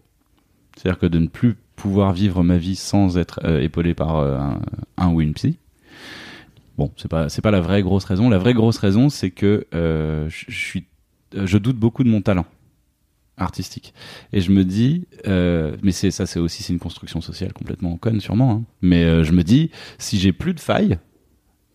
C'est-à-dire 0.75 0.99
que 0.99 1.05
de 1.05 1.19
ne 1.19 1.27
plus 1.27 1.55
pouvoir 1.75 2.13
vivre 2.13 2.43
ma 2.43 2.57
vie 2.57 2.75
sans 2.75 3.17
être 3.17 3.39
euh, 3.43 3.59
épaulé 3.61 3.93
par 3.93 4.15
un, 4.17 4.61
un 4.97 5.09
ou 5.11 5.21
une 5.21 5.33
psy. 5.33 5.57
Bon, 6.77 6.91
c'est 6.97 7.07
pas, 7.09 7.29
c'est 7.29 7.41
pas 7.41 7.51
la 7.51 7.61
vraie 7.61 7.81
grosse 7.83 8.05
raison. 8.05 8.29
La 8.29 8.37
vraie 8.37 8.53
grosse 8.53 8.77
raison, 8.77 9.09
c'est 9.09 9.31
que 9.31 9.65
je 9.71 10.27
je 10.29 10.55
suis, 10.55 10.85
je 11.33 11.57
doute 11.57 11.77
beaucoup 11.77 12.03
de 12.03 12.09
mon 12.09 12.21
talent 12.21 12.45
artistique. 13.37 13.93
Et 14.33 14.41
je 14.41 14.51
me 14.51 14.63
dis, 14.63 15.07
euh, 15.27 15.75
mais 15.83 15.91
c'est 15.91 16.11
ça, 16.11 16.25
c'est 16.25 16.39
aussi 16.39 16.63
c'est 16.63 16.73
une 16.73 16.79
construction 16.79 17.21
sociale 17.21 17.53
complètement 17.53 17.97
conne, 17.97 18.19
sûrement. 18.19 18.51
hein. 18.51 18.63
Mais 18.81 19.03
euh, 19.03 19.23
je 19.23 19.31
me 19.31 19.43
dis, 19.43 19.71
si 19.97 20.19
j'ai 20.19 20.31
plus 20.31 20.53
de 20.53 20.59
failles, 20.59 20.99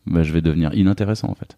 bah, 0.06 0.22
je 0.22 0.32
vais 0.32 0.40
devenir 0.42 0.72
inintéressant 0.74 1.28
en 1.28 1.34
fait. 1.34 1.56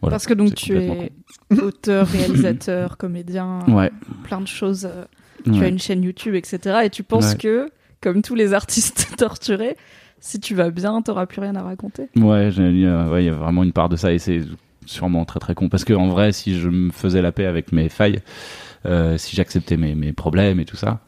Voilà. 0.00 0.14
Parce 0.14 0.26
que 0.26 0.34
donc 0.34 0.54
tu 0.54 0.76
es 0.78 1.12
auteur, 1.60 2.06
réalisateur, 2.08 2.96
comédien, 2.96 3.60
Ouais. 3.68 3.90
plein 4.24 4.40
de 4.40 4.46
choses. 4.48 4.86
euh, 4.90 5.04
Tu 5.44 5.50
ouais. 5.50 5.64
as 5.64 5.68
une 5.68 5.78
chaîne 5.78 6.02
YouTube, 6.02 6.34
etc. 6.34 6.58
Et 6.84 6.90
tu 6.90 7.02
penses 7.02 7.32
Ouais. 7.32 7.38
que, 7.38 7.68
comme 8.00 8.22
tous 8.22 8.34
les 8.34 8.54
artistes 8.54 9.14
torturés, 9.18 9.76
si 10.20 10.40
tu 10.40 10.54
vas 10.54 10.70
bien, 10.70 11.02
t'auras 11.02 11.26
plus 11.26 11.40
rien 11.40 11.54
à 11.56 11.62
raconter. 11.62 12.08
Ouais, 12.16 12.48
il 12.50 12.78
y 12.80 12.86
a 12.86 13.20
y 13.20 13.28
vraiment 13.30 13.62
une 13.62 13.72
part 13.72 13.90
de 13.90 13.96
ça 13.96 14.12
et 14.12 14.18
c'est 14.18 14.40
sûrement 14.86 15.24
très 15.26 15.40
très 15.40 15.54
con. 15.54 15.68
Parce 15.68 15.84
que 15.84 15.92
en 15.92 16.08
vrai, 16.08 16.32
si 16.32 16.58
je 16.58 16.68
me 16.70 16.90
faisais 16.90 17.20
la 17.20 17.32
paix 17.32 17.44
avec 17.46 17.72
mes 17.72 17.88
failles, 17.90 18.20
si 19.16 19.36
j'acceptais 19.36 19.76
mes, 19.76 19.94
mes 19.94 20.12
problèmes 20.12 20.60
et 20.60 20.64
tout 20.64 20.76
ça, 20.76 21.00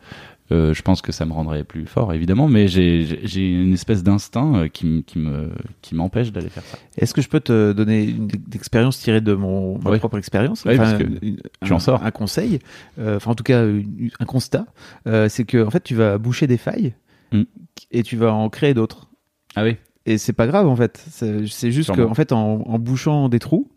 euh, 0.52 0.72
je 0.74 0.82
pense 0.82 1.02
que 1.02 1.10
ça 1.10 1.26
me 1.26 1.32
rendrait 1.32 1.64
plus 1.64 1.86
fort, 1.86 2.12
évidemment. 2.14 2.46
Mais 2.46 2.68
j'ai 2.68 3.50
une 3.50 3.72
espèce 3.72 4.04
d'instinct 4.04 4.54
euh, 4.54 4.68
qui, 4.68 5.02
qui 5.04 5.18
me 5.18 5.50
qui 5.82 5.96
m'empêche 5.96 6.30
d'aller 6.30 6.48
faire 6.50 6.62
ça. 6.64 6.78
Est-ce 6.96 7.14
que 7.14 7.20
je 7.20 7.28
peux 7.28 7.40
te 7.40 7.72
donner 7.72 8.04
une 8.04 8.28
expérience 8.54 8.98
tirée 9.00 9.20
de 9.20 9.34
mon 9.34 9.78
ma 9.80 9.90
Oui. 9.90 9.98
propre 9.98 10.18
expérience 10.18 10.64
Oui, 10.64 10.76
parce 10.76 10.94
que 10.94 11.02
une- 11.02 11.38
tu 11.64 11.72
en 11.72 11.80
sors. 11.80 12.04
Un 12.04 12.12
conseil, 12.12 12.60
euh, 13.00 13.16
enfin 13.16 13.32
en 13.32 13.34
tout 13.34 13.42
cas 13.42 13.66
une- 13.66 14.10
un 14.20 14.24
constat, 14.24 14.66
euh, 15.08 15.28
c'est 15.28 15.44
que 15.44 15.64
en 15.66 15.70
fait 15.70 15.82
tu 15.82 15.96
vas 15.96 16.16
boucher 16.18 16.46
des 16.46 16.58
failles 16.58 16.94
Mm. 17.32 17.42
et 17.90 18.04
tu 18.04 18.16
vas 18.16 18.32
en 18.32 18.48
créer 18.48 18.72
d'autres. 18.72 19.08
Ah 19.56 19.64
oui. 19.64 19.76
Et 20.08 20.16
c'est 20.18 20.32
pas 20.32 20.46
grave 20.46 20.68
en 20.68 20.76
fait. 20.76 21.04
C'est 21.10 21.42
juste 21.44 21.88
que 21.88 21.94
Sûrement. 21.94 22.08
en 22.08 22.14
fait 22.14 22.30
en, 22.30 22.62
en 22.64 22.78
bouchant 22.78 23.28
des 23.28 23.40
trous, 23.40 23.68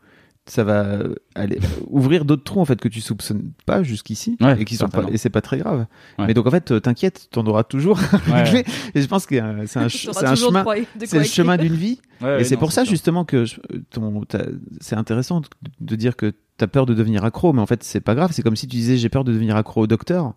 ça 0.50 0.64
va 0.64 0.98
aller 1.36 1.60
ouvrir 1.88 2.26
d'autres 2.26 2.44
trous 2.44 2.60
en 2.60 2.66
fait 2.66 2.80
que 2.80 2.88
tu 2.88 3.02
soupçonnes 3.02 3.52
pas 3.66 3.84
jusqu'ici 3.84 4.38
Ouais, 4.42 4.62
et 4.62 4.66
qui 4.66 4.76
sont 4.76 4.88
pas 4.90 5.04
et 5.12 5.18
c'est 5.18 5.30
pas 5.30 5.42
très 5.42 5.58
grave. 5.58 5.86
Ouais. 6.18 6.28
Mais 6.28 6.34
donc 6.34 6.48
en 6.48 6.52
fait 6.52 6.72
euh, 6.72 6.80
t'inquiète, 6.80 7.28
t'en 7.32 7.46
auras 7.46 7.64
toujours. 7.64 8.00
Ouais. 8.30 8.64
et 8.96 9.02
je 9.02 9.08
pense 9.08 9.26
que 9.26 9.36
euh, 9.36 9.64
c'est 9.68 9.80
un, 9.80 9.88
chemin. 10.36 10.66
C'est 11.06 11.18
le 11.20 11.24
chemin 11.24 11.58
d'une 11.58 11.76
vie. 11.76 12.00
Ouais, 12.22 12.42
et 12.42 12.44
c'est 12.44 12.58
pour 12.58 12.72
ça 12.72 12.84
sûr. 12.84 12.90
justement 12.92 13.24
que 13.26 13.46
je- 13.46 13.58
ton, 13.92 14.24
t'as- 14.26 14.46
c'est 14.82 14.96
intéressant 14.96 15.42
de, 15.42 15.48
de 15.82 15.96
dire 15.96 16.16
que 16.16 16.32
tu 16.58 16.64
as 16.64 16.68
peur 16.68 16.86
de 16.86 16.94
devenir 16.94 17.24
accro, 17.24 17.54
mais 17.54 17.62
en 17.62 17.66
fait 17.66 17.84
c'est 17.84 18.02
pas 18.02 18.16
grave. 18.16 18.32
C'est 18.34 18.42
comme 18.42 18.56
si 18.56 18.68
tu 18.68 18.76
disais 18.76 18.98
j'ai 18.98 19.10
peur 19.10 19.24
de 19.24 19.32
devenir 19.32 19.56
accro 19.56 19.82
au 19.84 19.88
docteur, 19.88 20.34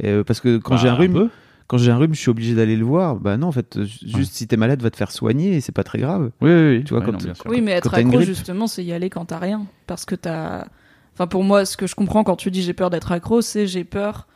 Et, 0.00 0.08
euh, 0.08 0.24
parce 0.24 0.40
que 0.40 0.58
quand 0.58 0.74
Bah, 0.74 0.80
j'ai 0.82 0.88
un 0.88 0.92
un 0.92 0.96
rhume. 0.96 1.30
Quand 1.66 1.78
j'ai 1.78 1.90
un 1.90 1.96
rhume, 1.96 2.14
je 2.14 2.20
suis 2.20 2.30
obligé 2.30 2.54
d'aller 2.54 2.76
le 2.76 2.84
voir. 2.84 3.16
Bah 3.16 3.36
non, 3.36 3.48
en 3.48 3.52
fait, 3.52 3.78
juste 4.04 4.34
si 4.34 4.46
t'es 4.46 4.56
malade, 4.56 4.82
va 4.82 4.90
te 4.90 4.96
faire 4.96 5.10
soigner 5.10 5.54
et 5.56 5.60
c'est 5.60 5.72
pas 5.72 5.84
très 5.84 5.98
grave. 5.98 6.30
Oui, 6.40 6.50
oui, 6.50 6.76
oui. 6.78 6.84
Tu 6.84 6.90
vois, 6.90 7.00
Ouais, 7.00 7.06
quand- 7.06 7.12
non, 7.12 7.18
bien 7.18 7.34
sûr. 7.34 7.44
Oui, 7.46 7.60
mais 7.60 7.72
être 7.72 7.94
accro, 7.94 8.20
justement, 8.20 8.66
c'est 8.66 8.84
y 8.84 8.92
aller 8.92 9.10
quand 9.10 9.24
t'as 9.26 9.38
rien. 9.38 9.66
Parce 9.86 10.04
que 10.04 10.14
t'as. 10.14 10.66
Enfin, 11.14 11.26
pour 11.26 11.44
moi, 11.44 11.64
ce 11.64 11.76
que 11.76 11.86
je 11.86 11.94
comprends 11.94 12.24
quand 12.24 12.36
tu 12.36 12.50
dis 12.50 12.62
j'ai 12.62 12.72
peur 12.74 12.90
d'être 12.90 13.12
accro, 13.12 13.40
c'est 13.40 13.66
j'ai 13.66 13.84
peur 13.84 14.26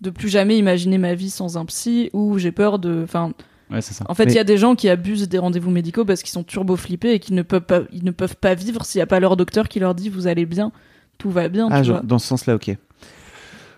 de 0.00 0.10
plus 0.10 0.28
jamais 0.28 0.58
imaginer 0.58 0.98
ma 0.98 1.14
vie 1.14 1.30
sans 1.30 1.56
un 1.56 1.64
psy 1.64 2.10
ou 2.12 2.38
j'ai 2.38 2.52
peur 2.52 2.78
de. 2.78 3.02
Enfin, 3.04 3.32
Ouais, 3.70 3.80
c'est 3.80 3.94
ça. 3.94 4.04
en 4.08 4.14
fait, 4.14 4.24
il 4.24 4.28
Mais- 4.28 4.34
y 4.34 4.38
a 4.38 4.44
des 4.44 4.58
gens 4.58 4.74
qui 4.74 4.88
abusent 4.88 5.28
des 5.28 5.38
rendez-vous 5.38 5.70
médicaux 5.70 6.04
parce 6.04 6.22
qu'ils 6.22 6.32
sont 6.32 6.42
turbo 6.44 6.76
flippés 6.76 7.12
et 7.14 7.18
qui 7.18 7.32
ne 7.32 7.42
peuvent 7.42 7.62
pas, 7.62 7.80
ils 7.92 8.04
ne 8.04 8.10
peuvent 8.10 8.36
pas 8.36 8.54
vivre 8.54 8.84
s'il 8.84 8.98
n'y 8.98 9.02
a 9.04 9.06
pas 9.06 9.20
leur 9.20 9.36
docteur 9.36 9.68
qui 9.68 9.78
leur 9.80 9.94
dit 9.94 10.08
vous 10.10 10.26
allez 10.26 10.44
bien, 10.44 10.70
tout 11.16 11.30
va 11.30 11.48
bien, 11.48 11.68
Ah, 11.70 11.80
tu 11.80 11.86
genre, 11.86 11.98
vois. 11.98 12.06
dans 12.06 12.18
ce 12.18 12.26
sens-là, 12.26 12.56
ok. 12.56 12.76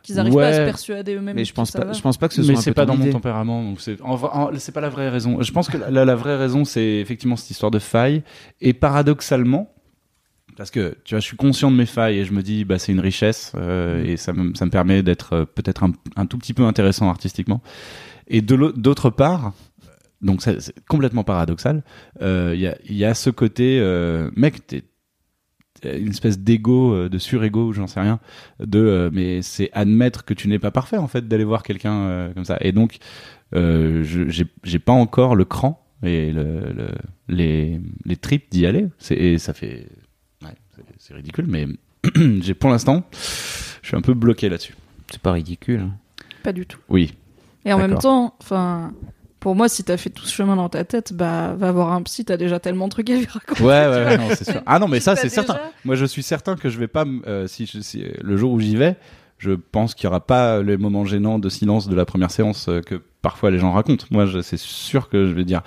Qu'ils 0.06 0.18
arrivent 0.20 0.34
pas 0.34 0.48
à 0.48 0.52
se 0.52 0.58
persuader 0.64 1.14
eux-mêmes. 1.16 1.36
Mais 1.36 1.44
je 1.44 1.52
pense 1.52 1.70
pas, 1.72 1.84
va. 1.84 1.92
je 1.92 2.00
pense 2.00 2.16
pas 2.16 2.28
que 2.28 2.34
ce 2.34 2.40
mais 2.40 2.46
soit 2.48 2.58
un 2.58 2.60
c'est 2.62 2.72
pas 2.74 2.86
dans 2.86 2.96
mon 2.96 3.10
tempérament 3.10 3.62
donc 3.62 3.80
c'est 3.80 4.00
en 4.02 4.14
vrai- 4.16 4.30
en- 4.32 4.50
c'est 4.58 4.72
pas 4.72 4.80
la 4.80 4.88
vraie 4.88 5.08
raison. 5.08 5.42
Je 5.42 5.52
pense 5.52 5.68
que 5.68 5.76
la, 5.76 6.04
la 6.04 6.14
vraie 6.14 6.36
raison 6.36 6.64
c'est 6.64 6.84
effectivement 6.96 7.36
cette 7.36 7.50
histoire 7.50 7.70
de 7.70 7.78
faille 7.78 8.22
et 8.60 8.72
paradoxalement 8.72 9.72
parce 10.56 10.70
que 10.70 10.96
tu 11.04 11.14
vois 11.14 11.20
je 11.20 11.26
suis 11.26 11.36
conscient 11.36 11.70
de 11.70 11.76
mes 11.76 11.84
failles 11.86 12.18
et 12.18 12.24
je 12.24 12.32
me 12.32 12.42
dis 12.42 12.64
bah 12.64 12.78
c'est 12.78 12.92
une 12.92 13.00
richesse 13.00 13.52
euh, 13.56 14.02
et 14.04 14.16
ça 14.16 14.32
me, 14.32 14.54
ça 14.54 14.64
me 14.64 14.70
permet 14.70 15.02
d'être 15.02 15.32
euh, 15.34 15.44
peut-être 15.44 15.82
un, 15.84 15.92
un 16.16 16.24
tout 16.26 16.38
petit 16.38 16.54
peu 16.54 16.62
intéressant 16.64 17.08
artistiquement. 17.10 17.60
Et 18.28 18.40
de 18.42 18.72
d'autre 18.76 19.10
part 19.10 19.52
donc 20.22 20.40
c'est 20.42 20.56
complètement 20.88 21.24
paradoxal 21.24 21.82
euh, 22.22 22.52
il 22.54 22.60
y, 22.60 22.66
a, 22.66 22.76
il 22.88 22.96
y 22.96 23.04
a 23.04 23.12
ce 23.12 23.28
côté 23.28 23.78
euh, 23.80 24.30
mec 24.34 24.66
t'es 24.66 24.82
une 25.98 26.10
espèce 26.10 26.38
d'ego, 26.38 26.92
euh, 26.94 27.08
de 27.08 27.18
surego, 27.18 27.72
j'en 27.72 27.86
sais 27.86 28.00
rien, 28.00 28.18
de 28.60 28.78
euh, 28.78 29.10
mais 29.12 29.42
c'est 29.42 29.70
admettre 29.72 30.24
que 30.24 30.34
tu 30.34 30.48
n'es 30.48 30.58
pas 30.58 30.70
parfait 30.70 30.96
en 30.96 31.08
fait 31.08 31.26
d'aller 31.28 31.44
voir 31.44 31.62
quelqu'un 31.62 31.94
euh, 31.94 32.32
comme 32.34 32.44
ça. 32.44 32.56
Et 32.60 32.72
donc 32.72 32.98
euh, 33.54 34.02
je- 34.04 34.28
j'ai 34.28 34.44
j'ai 34.64 34.78
pas 34.78 34.92
encore 34.92 35.36
le 35.36 35.44
cran 35.44 35.82
et 36.02 36.32
le, 36.32 36.72
le- 36.74 36.88
les 37.28 37.80
les 38.04 38.16
tripes 38.16 38.46
d'y 38.50 38.66
aller. 38.66 38.86
C'est 38.98 39.14
et 39.16 39.38
ça 39.38 39.54
fait 39.54 39.86
ouais, 40.42 40.54
c'est- 40.98 41.14
ridicule, 41.14 41.46
mais 41.48 41.66
j'ai 42.40 42.54
pour 42.54 42.70
l'instant 42.70 43.04
je 43.82 43.88
suis 43.88 43.96
un 43.96 44.00
peu 44.02 44.14
bloqué 44.14 44.48
là-dessus. 44.48 44.74
C'est 45.10 45.20
pas 45.20 45.32
ridicule. 45.32 45.80
hein. 45.80 45.92
Pas 46.42 46.52
du 46.52 46.66
tout. 46.66 46.78
Oui, 46.88 47.14
Et 47.64 47.72
en 47.72 47.78
même 47.78 47.98
temps, 47.98 48.34
enfin. 48.40 48.92
Pour 49.46 49.54
moi, 49.54 49.68
si 49.68 49.84
t'as 49.84 49.96
fait 49.96 50.10
tout 50.10 50.24
ce 50.24 50.34
chemin 50.34 50.56
dans 50.56 50.68
ta 50.68 50.82
tête, 50.82 51.12
bah 51.12 51.54
va 51.56 51.70
voir 51.70 51.92
un 51.92 52.02
psy, 52.02 52.24
t'as 52.24 52.36
déjà 52.36 52.58
tellement 52.58 52.86
de 52.86 52.90
trucs 52.90 53.08
à 53.10 53.14
lui 53.14 53.26
raconter. 53.26 53.62
ouais, 53.62 53.86
ouais, 53.86 54.04
ouais, 54.04 54.18
non, 54.18 54.24
c'est 54.30 54.42
sûr. 54.50 54.60
Ah 54.66 54.80
non, 54.80 54.88
mais 54.88 54.98
ça 54.98 55.14
c'est 55.14 55.28
déjà- 55.28 55.44
certain. 55.44 55.60
Moi, 55.84 55.94
je 55.94 56.04
suis 56.04 56.24
certain 56.24 56.56
que 56.56 56.68
je 56.68 56.76
vais 56.80 56.88
pas, 56.88 57.04
euh, 57.28 57.46
si, 57.46 57.64
je- 57.64 57.78
si 57.78 58.02
le 58.20 58.36
jour 58.36 58.50
où 58.50 58.58
j'y 58.58 58.74
vais, 58.74 58.96
je 59.38 59.52
pense 59.52 59.94
qu'il 59.94 60.02
y 60.02 60.06
aura 60.08 60.18
pas 60.26 60.62
les 60.64 60.76
moments 60.76 61.04
gênants 61.04 61.38
de 61.38 61.48
silence 61.48 61.86
de 61.88 61.94
la 61.94 62.04
première 62.04 62.32
séance 62.32 62.68
euh, 62.68 62.80
que 62.80 62.96
parfois 63.22 63.52
les 63.52 63.58
gens 63.58 63.70
racontent. 63.70 64.04
Moi, 64.10 64.26
c'est 64.42 64.58
sûr 64.58 65.08
que 65.08 65.28
je 65.28 65.32
vais 65.32 65.44
dire. 65.44 65.62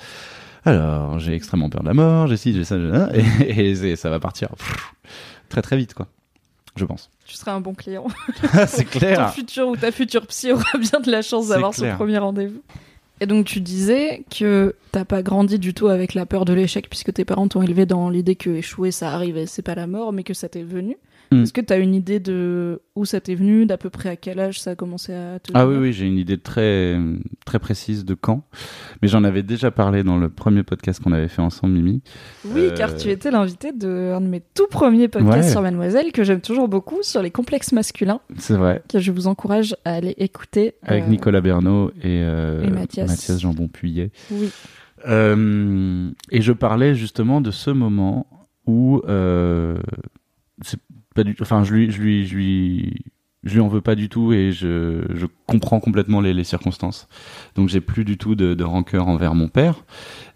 Alors, 0.66 1.18
j'ai 1.20 1.34
extrêmement 1.34 1.70
peur 1.70 1.82
de 1.82 1.88
la 1.88 1.94
mort, 1.94 2.28
j'ai 2.28 2.36
ci, 2.36 2.54
j'ai 2.54 2.66
ça, 2.66 2.78
j'ai 2.78 2.92
ça, 2.92 3.10
et, 3.14 3.70
et 3.70 3.76
c'est- 3.76 3.96
ça 3.96 4.10
va 4.10 4.20
partir 4.20 4.50
pff, 4.58 4.94
très 5.48 5.62
très 5.62 5.78
vite, 5.78 5.94
quoi. 5.94 6.08
Je 6.76 6.84
pense. 6.84 7.10
Tu 7.26 7.36
seras 7.38 7.54
un 7.54 7.62
bon 7.62 7.74
client. 7.76 8.08
c'est 8.68 8.84
Ton 8.84 9.00
clair. 9.00 9.34
futur 9.34 9.70
ou 9.70 9.78
ta 9.78 9.94
future 9.94 10.28
psy 10.28 10.52
aura 10.52 10.78
bien 10.78 11.00
de 11.00 11.10
la 11.10 11.22
chance 11.22 11.48
d'avoir 11.48 11.74
son 11.74 11.90
premier 11.96 12.18
rendez-vous. 12.18 12.62
Et 13.22 13.26
donc 13.26 13.46
tu 13.46 13.60
disais 13.60 14.24
que 14.30 14.76
t'as 14.92 15.06
pas 15.06 15.22
grandi 15.22 15.60
du 15.60 15.74
tout 15.74 15.88
avec 15.88 16.14
la 16.14 16.26
peur 16.26 16.46
de 16.46 16.54
l'échec 16.54 16.90
puisque 16.90 17.14
tes 17.14 17.26
parents 17.26 17.48
t'ont 17.48 17.62
élevé 17.62 17.86
dans 17.86 18.10
l'idée 18.10 18.36
que 18.36 18.50
échouer 18.50 18.92
ça 18.92 19.12
arrive 19.12 19.38
et 19.38 19.46
c'est 19.46 19.62
pas 19.62 19.76
la 19.76 19.88
mort 19.88 20.14
mais 20.14 20.24
que 20.24 20.34
ça 20.34 20.48
t'est 20.48 20.64
venu. 20.64 20.98
Hmm. 21.32 21.44
Est-ce 21.44 21.54
que 21.54 21.62
t'as 21.62 21.78
une 21.80 21.94
idée 21.94 22.20
de 22.20 22.82
où 22.96 23.06
ça 23.06 23.22
t'est 23.22 23.36
venu, 23.36 23.68
d'à 23.68 23.78
peu 23.78 23.92
près 23.92 24.10
à 24.10 24.16
quel 24.16 24.40
âge 24.40 24.60
ça 24.60 24.72
a 24.72 24.76
commencé 24.76 25.14
à 25.14 25.38
te 25.40 25.52
Ah 25.54 25.68
oui, 25.68 25.76
oui, 25.78 25.94
j'ai 25.94 26.06
une 26.08 26.18
idée 26.18 26.40
très, 26.40 26.98
très 27.46 27.60
précise 27.60 28.04
de 28.04 28.16
quand. 28.16 28.44
Mais 29.02 29.08
j'en 29.08 29.24
avais 29.24 29.44
déjà 29.44 29.70
parlé 29.70 30.04
dans 30.04 30.18
le 30.18 30.30
premier 30.30 30.64
podcast 30.64 31.00
qu'on 31.04 31.12
avait 31.12 31.28
fait 31.28 31.44
ensemble, 31.44 31.74
Mimi. 31.74 32.02
Oui, 32.46 32.62
Euh, 32.62 32.76
car 32.76 32.96
tu 32.96 33.10
étais 33.10 33.30
l'invité 33.30 33.72
d'un 33.72 34.22
de 34.22 34.26
mes 34.28 34.42
tout 34.56 34.66
premiers 34.72 35.08
podcasts 35.08 35.44
Ouais. 35.48 35.52
sur 35.52 35.62
Mademoiselle 35.62 36.12
que 36.12 36.24
j'aime 36.24 36.42
toujours 36.42 36.68
beaucoup 36.68 37.04
sur 37.04 37.22
les 37.22 37.30
complexes 37.32 37.74
masculins 37.74 38.22
C'est 38.38 38.56
vrai. 38.56 38.82
que 38.90 38.98
je 39.00 39.12
vous 39.12 39.28
encourage 39.28 39.76
à 39.86 39.94
aller 39.94 40.16
écouter. 40.18 40.74
Avec 40.82 41.04
Euh, 41.04 41.08
Nicolas 41.10 41.42
Bernot 41.42 41.92
et, 42.02 42.24
euh, 42.24 42.64
et 42.64 42.72
Mathias. 42.72 43.40
Jambon-Puillet. 43.40 44.10
Oui. 44.32 44.50
Euh, 45.08 46.10
et 46.32 46.42
je 46.42 46.52
parlais 46.54 46.96
justement 46.96 47.40
de 47.42 47.52
ce 47.52 47.70
moment 47.70 48.28
où 48.66 49.02
euh, 49.08 49.78
c'est 50.62 50.80
pas 51.20 51.24
du 51.24 51.36
enfin 51.42 51.64
je 51.64 51.74
lui 51.74 51.92
je 51.92 52.02
lui 52.02 52.26
je 52.26 52.36
lui 52.36 52.94
je 53.44 53.54
lui 53.54 53.60
en 53.60 53.68
veux 53.68 53.82
pas 53.82 53.96
du 53.96 54.10
tout 54.10 54.34
et 54.34 54.52
je, 54.52 55.04
je 55.14 55.26
comprends 55.48 55.80
complètement 55.80 56.20
les, 56.20 56.44
circonstances. 56.44 57.08
Donc 57.56 57.70
j'ai 57.70 57.80
plus 57.80 58.04
du 58.04 58.18
tout 58.18 58.36
de, 58.36 58.54
de 58.54 58.64
rancœur 58.66 59.08
envers 59.08 59.34
mon 59.34 59.48
père. 59.48 59.86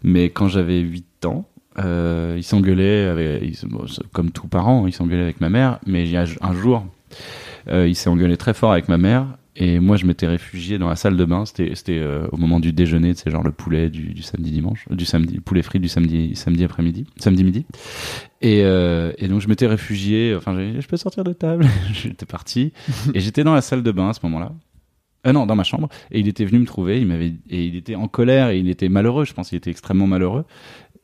Mais 0.02 0.30
quand 0.30 0.48
j'avais 0.48 0.80
8 0.80 1.26
ans, 1.26 1.46
euh, 1.78 2.34
il 2.38 2.42
s'engueulait 2.42 3.52
comme 4.12 4.30
tous 4.30 4.48
parents, 4.48 4.86
il 4.86 4.94
s'engueulait 4.94 5.22
avec 5.22 5.42
ma 5.42 5.50
mère. 5.50 5.80
Mais 5.86 6.04
il 6.04 6.10
y 6.12 6.16
a 6.16 6.24
un 6.40 6.54
jour, 6.54 6.86
euh, 7.68 7.86
il 7.86 7.94
s'est 7.94 8.08
engueulé 8.08 8.38
très 8.38 8.54
fort 8.54 8.72
avec 8.72 8.88
ma 8.88 8.96
mère. 8.96 9.26
Et 9.56 9.78
moi, 9.78 9.96
je 9.96 10.04
m'étais 10.04 10.26
réfugié 10.26 10.78
dans 10.78 10.88
la 10.88 10.96
salle 10.96 11.16
de 11.16 11.24
bain. 11.24 11.44
C'était, 11.44 11.98
euh, 11.98 12.26
au 12.32 12.36
moment 12.36 12.58
du 12.58 12.72
déjeuner, 12.72 13.14
c'est 13.14 13.30
genre 13.30 13.44
le 13.44 13.52
poulet 13.52 13.88
du, 13.88 14.12
du 14.12 14.22
samedi 14.22 14.50
dimanche, 14.50 14.86
du 14.90 15.04
samedi, 15.04 15.38
poulet 15.38 15.62
frit 15.62 15.78
du 15.78 15.88
samedi, 15.88 16.34
samedi 16.34 16.64
après-midi, 16.64 17.06
samedi 17.18 17.44
midi. 17.44 17.66
Et, 18.42 18.62
euh, 18.64 19.12
et 19.18 19.28
donc 19.28 19.40
je 19.40 19.48
m'étais 19.48 19.66
réfugié. 19.66 20.34
Enfin, 20.34 20.56
je 20.78 20.86
peux 20.86 20.96
sortir 20.96 21.22
de 21.22 21.32
table. 21.32 21.66
j'étais 21.92 22.26
parti 22.26 22.72
et 23.14 23.20
j'étais 23.20 23.44
dans 23.44 23.54
la 23.54 23.62
salle 23.62 23.82
de 23.82 23.92
bain 23.92 24.08
à 24.08 24.12
ce 24.12 24.20
moment-là. 24.24 24.52
Euh, 25.26 25.32
non, 25.32 25.46
dans 25.46 25.56
ma 25.56 25.64
chambre. 25.64 25.88
Et 26.10 26.20
il 26.20 26.28
était 26.28 26.44
venu 26.44 26.58
me 26.58 26.66
trouver. 26.66 27.00
Il 27.00 27.06
m'avait 27.06 27.34
et 27.48 27.64
il 27.64 27.76
était 27.76 27.94
en 27.94 28.08
colère 28.08 28.50
et 28.50 28.58
il 28.58 28.68
était 28.68 28.88
malheureux. 28.88 29.24
Je 29.24 29.34
pense 29.34 29.48
qu'il 29.50 29.58
était 29.58 29.70
extrêmement 29.70 30.06
malheureux 30.06 30.44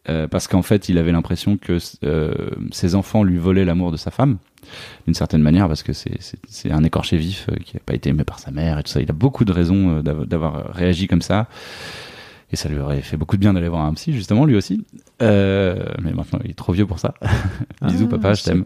euh, 0.09 0.29
parce 0.29 0.49
qu'en 0.49 0.63
fait, 0.63 0.89
il 0.89 0.99
avait 0.99 1.13
l'impression 1.13 1.57
que 1.57 1.79
euh, 2.05 2.51
ses 2.73 2.95
enfants 2.95 3.23
lui 3.23 3.39
volaient 3.39 3.65
l'amour 3.65 3.93
de 3.93 3.97
sa 3.97 4.11
femme 4.11 4.39
d'une 5.07 5.15
certaine 5.15 5.43
manière 5.43 5.69
parce 5.69 5.83
que 5.83 5.93
c'est 5.93 6.71
un 6.71 6.85
écorché 6.85 7.17
vif 7.17 7.47
euh, 7.51 7.57
qui 7.65 7.77
n'a 7.77 7.81
pas 7.85 7.95
été 7.95 8.11
aimé 8.11 8.25
par 8.25 8.39
sa 8.39 8.51
mère 8.51 8.79
et 8.79 8.83
tout 8.83 8.91
ça. 8.91 9.01
Il 9.01 9.11
a 9.11 9.15
beaucoup 9.15 9.45
de 9.45 9.53
raisons 9.53 9.99
euh, 9.99 10.03
d'av- 10.03 10.27
d'avoir 10.27 10.73
réagi 10.75 11.07
comme 11.09 11.23
ça. 11.23 11.49
Et 12.53 12.57
ça 12.57 12.69
lui 12.69 12.81
aurait 12.81 13.01
fait 13.01 13.17
beaucoup 13.17 13.37
de 13.37 13.41
bien 13.41 13.53
d'aller 13.53 13.69
voir 13.69 13.83
un 13.85 13.95
psy, 13.95 14.13
justement, 14.13 14.45
lui 14.45 14.57
aussi. 14.57 14.85
Euh, 15.23 15.85
mais 16.03 16.13
maintenant, 16.13 16.41
il 16.45 16.51
est 16.51 16.55
trop 16.55 16.73
vieux 16.73 16.85
pour 16.87 16.99
ça. 16.99 17.15
Bisous, 17.83 18.07
Ah, 18.09 18.11
papa, 18.11 18.35
je 18.35 18.43
t'aime. 18.43 18.65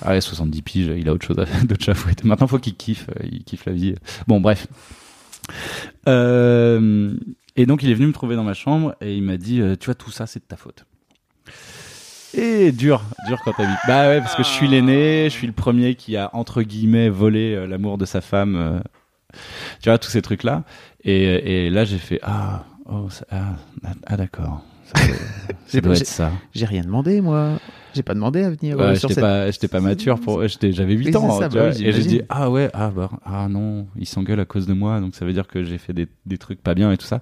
Ah 0.00 0.12
ouais, 0.12 0.20
70 0.22 0.62
piges, 0.62 0.90
il 0.96 1.06
a 1.08 1.12
autre 1.12 1.26
chose 1.26 1.38
à, 1.38 1.44
d'autres 1.64 1.84
chats 1.84 1.92
à 1.92 1.94
fouetter. 1.94 2.26
Maintenant, 2.26 2.46
faut 2.46 2.58
qu'il 2.58 2.74
kiffe, 2.74 3.08
euh, 3.10 3.26
il 3.30 3.44
kiffe 3.44 3.66
la 3.66 3.72
vie. 3.72 3.94
Bon, 4.26 4.40
bref. 4.40 4.66
Euh, 6.08 7.14
et 7.56 7.66
donc, 7.66 7.82
il 7.82 7.90
est 7.90 7.94
venu 7.94 8.06
me 8.06 8.12
trouver 8.12 8.36
dans 8.36 8.44
ma 8.44 8.54
chambre 8.54 8.94
et 9.00 9.14
il 9.16 9.22
m'a 9.22 9.36
dit, 9.36 9.60
euh, 9.60 9.76
tu 9.78 9.86
vois, 9.86 9.94
tout 9.94 10.10
ça, 10.10 10.26
c'est 10.26 10.40
de 10.40 10.44
ta 10.48 10.56
faute. 10.56 10.84
Et 12.38 12.70
dur, 12.72 13.02
dur 13.22 13.38
quand 13.44 13.52
t'as 13.52 13.64
vu. 13.64 13.70
Bah 13.88 14.08
ouais, 14.08 14.20
parce 14.20 14.34
que 14.34 14.42
je 14.42 14.48
suis 14.48 14.68
l'aîné, 14.68 15.24
je 15.24 15.30
suis 15.30 15.46
le 15.46 15.52
premier 15.52 15.94
qui 15.94 16.16
a, 16.16 16.30
entre 16.34 16.62
guillemets, 16.62 17.08
volé 17.08 17.54
euh, 17.54 17.66
l'amour 17.66 17.98
de 17.98 18.04
sa 18.04 18.20
femme. 18.20 18.56
euh, 18.56 18.80
tu 19.82 19.88
vois, 19.88 19.98
tous 19.98 20.10
ces 20.10 20.22
trucs-là. 20.22 20.64
Et, 21.04 21.66
et 21.66 21.70
là, 21.70 21.84
j'ai 21.84 21.98
fait, 21.98 22.20
ah, 22.22 22.64
oh, 22.86 23.08
ça- 23.10 23.26
ah, 23.30 23.56
ah, 24.06 24.16
d'accord. 24.16 24.62
Ça, 25.66 25.80
doit- 25.80 25.94
ça 25.94 26.00
être 26.00 26.06
ça. 26.06 26.32
J'ai 26.54 26.66
rien 26.66 26.82
demandé, 26.82 27.20
moi. 27.20 27.58
J'ai 27.94 28.02
pas 28.02 28.14
demandé 28.14 28.42
à 28.42 28.50
venir 28.50 28.78
euh, 28.78 28.90
Ouais, 28.90 28.96
sur 28.96 29.08
j'étais 29.08 29.14
cette... 29.20 29.24
pas, 29.24 29.50
j'étais 29.50 29.68
pas 29.68 29.80
mature 29.80 30.20
pour, 30.20 30.46
j'étais, 30.46 30.72
j'avais 30.72 30.94
8 30.94 31.06
Oui, 31.06 31.16
ans, 31.16 31.38
tu 31.38 31.40
bah 31.40 31.48
vois, 31.48 31.70
oui, 31.70 31.82
et 31.82 31.92
j'ai 31.92 32.02
dit, 32.02 32.02
j'imagine. 32.02 32.26
ah 32.28 32.50
ouais, 32.50 32.70
ah 32.74 32.90
bah, 32.90 33.10
ah 33.24 33.48
non, 33.48 33.86
il 33.96 34.06
s'engueule 34.06 34.40
à 34.40 34.44
cause 34.44 34.66
de 34.66 34.74
moi, 34.74 35.00
donc 35.00 35.14
ça 35.14 35.24
veut 35.24 35.32
dire 35.32 35.46
que 35.46 35.62
j'ai 35.64 35.78
fait 35.78 35.94
des, 35.94 36.06
des 36.26 36.36
trucs 36.38 36.62
pas 36.62 36.74
bien 36.74 36.92
et 36.92 36.98
tout 36.98 37.06
ça. 37.06 37.20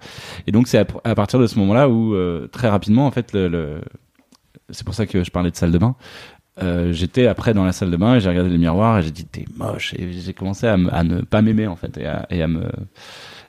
Et 0.49 0.53
donc 0.53 0.67
c'est 0.67 0.79
à, 0.79 0.87
à 1.05 1.15
partir 1.15 1.39
de 1.39 1.47
ce 1.47 1.59
moment-là 1.61 1.89
où, 1.89 2.15
euh, 2.15 2.49
très 2.49 2.69
rapidement, 2.69 3.07
en 3.07 3.11
fait, 3.13 3.33
le, 3.33 3.47
le- 3.49 3.81
c'est 4.75 4.85
pour 4.85 4.95
ça 4.95 5.07
que 5.07 5.25
je 5.25 5.31
parlais 5.31 5.51
de 5.51 5.57
salle 5.57 5.73
de 5.73 5.79
bain, 5.79 5.97
euh, 6.63 6.93
j'étais 6.93 7.27
après 7.27 7.53
dans 7.53 7.65
la 7.65 7.73
salle 7.73 7.91
de 7.91 7.97
bain 7.97 8.15
et 8.15 8.21
j'ai 8.21 8.29
regardé 8.29 8.51
le 8.51 8.59
miroir 8.59 8.99
et 8.99 9.03
j'ai 9.03 9.11
dit 9.11 9.25
t'es 9.25 9.45
moche. 9.57 9.95
Et 9.95 10.13
j'ai 10.13 10.35
commencé 10.35 10.67
à, 10.67 10.77
ne 10.77 11.23
pas 11.23 11.43
m'aimer 11.43 11.67
en 11.67 11.77
fait 11.77 11.99
et 11.99 12.07
à, 12.07 12.49
me 12.49 12.71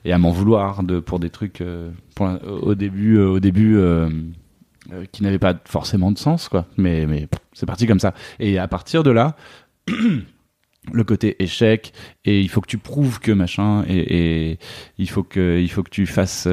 et 0.04 0.12
à 0.12 0.18
m'en 0.18 0.30
vouloir 0.30 0.82
de 0.82 0.98
pour 0.98 1.20
des 1.20 1.30
trucs 1.30 1.60
euh, 1.60 1.90
au 2.18 2.74
début 2.74 3.18
euh, 3.18 3.28
au 3.28 3.40
début 3.40 3.78
qui 5.12 5.22
n'avaient 5.22 5.38
pas 5.38 5.54
forcément 5.66 6.10
de 6.10 6.18
sens 6.18 6.48
quoi. 6.48 6.66
Mais 6.76 7.28
c'est 7.52 7.66
parti 7.66 7.86
comme 7.86 8.00
ça. 8.00 8.12
Et 8.40 8.58
à 8.58 8.66
partir 8.66 9.02
de 9.04 9.10
là 9.10 9.36
le 10.92 11.04
côté 11.04 11.42
échec 11.42 11.92
et 12.24 12.40
il 12.40 12.48
faut 12.48 12.60
que 12.60 12.68
tu 12.68 12.78
prouves 12.78 13.20
que 13.20 13.32
machin 13.32 13.84
et, 13.88 14.50
et 14.50 14.58
il 14.98 15.08
faut 15.08 15.22
que 15.22 15.60
il 15.60 15.70
faut 15.70 15.84
que 15.84 15.90
tu 15.90 16.06
fasses 16.06 16.48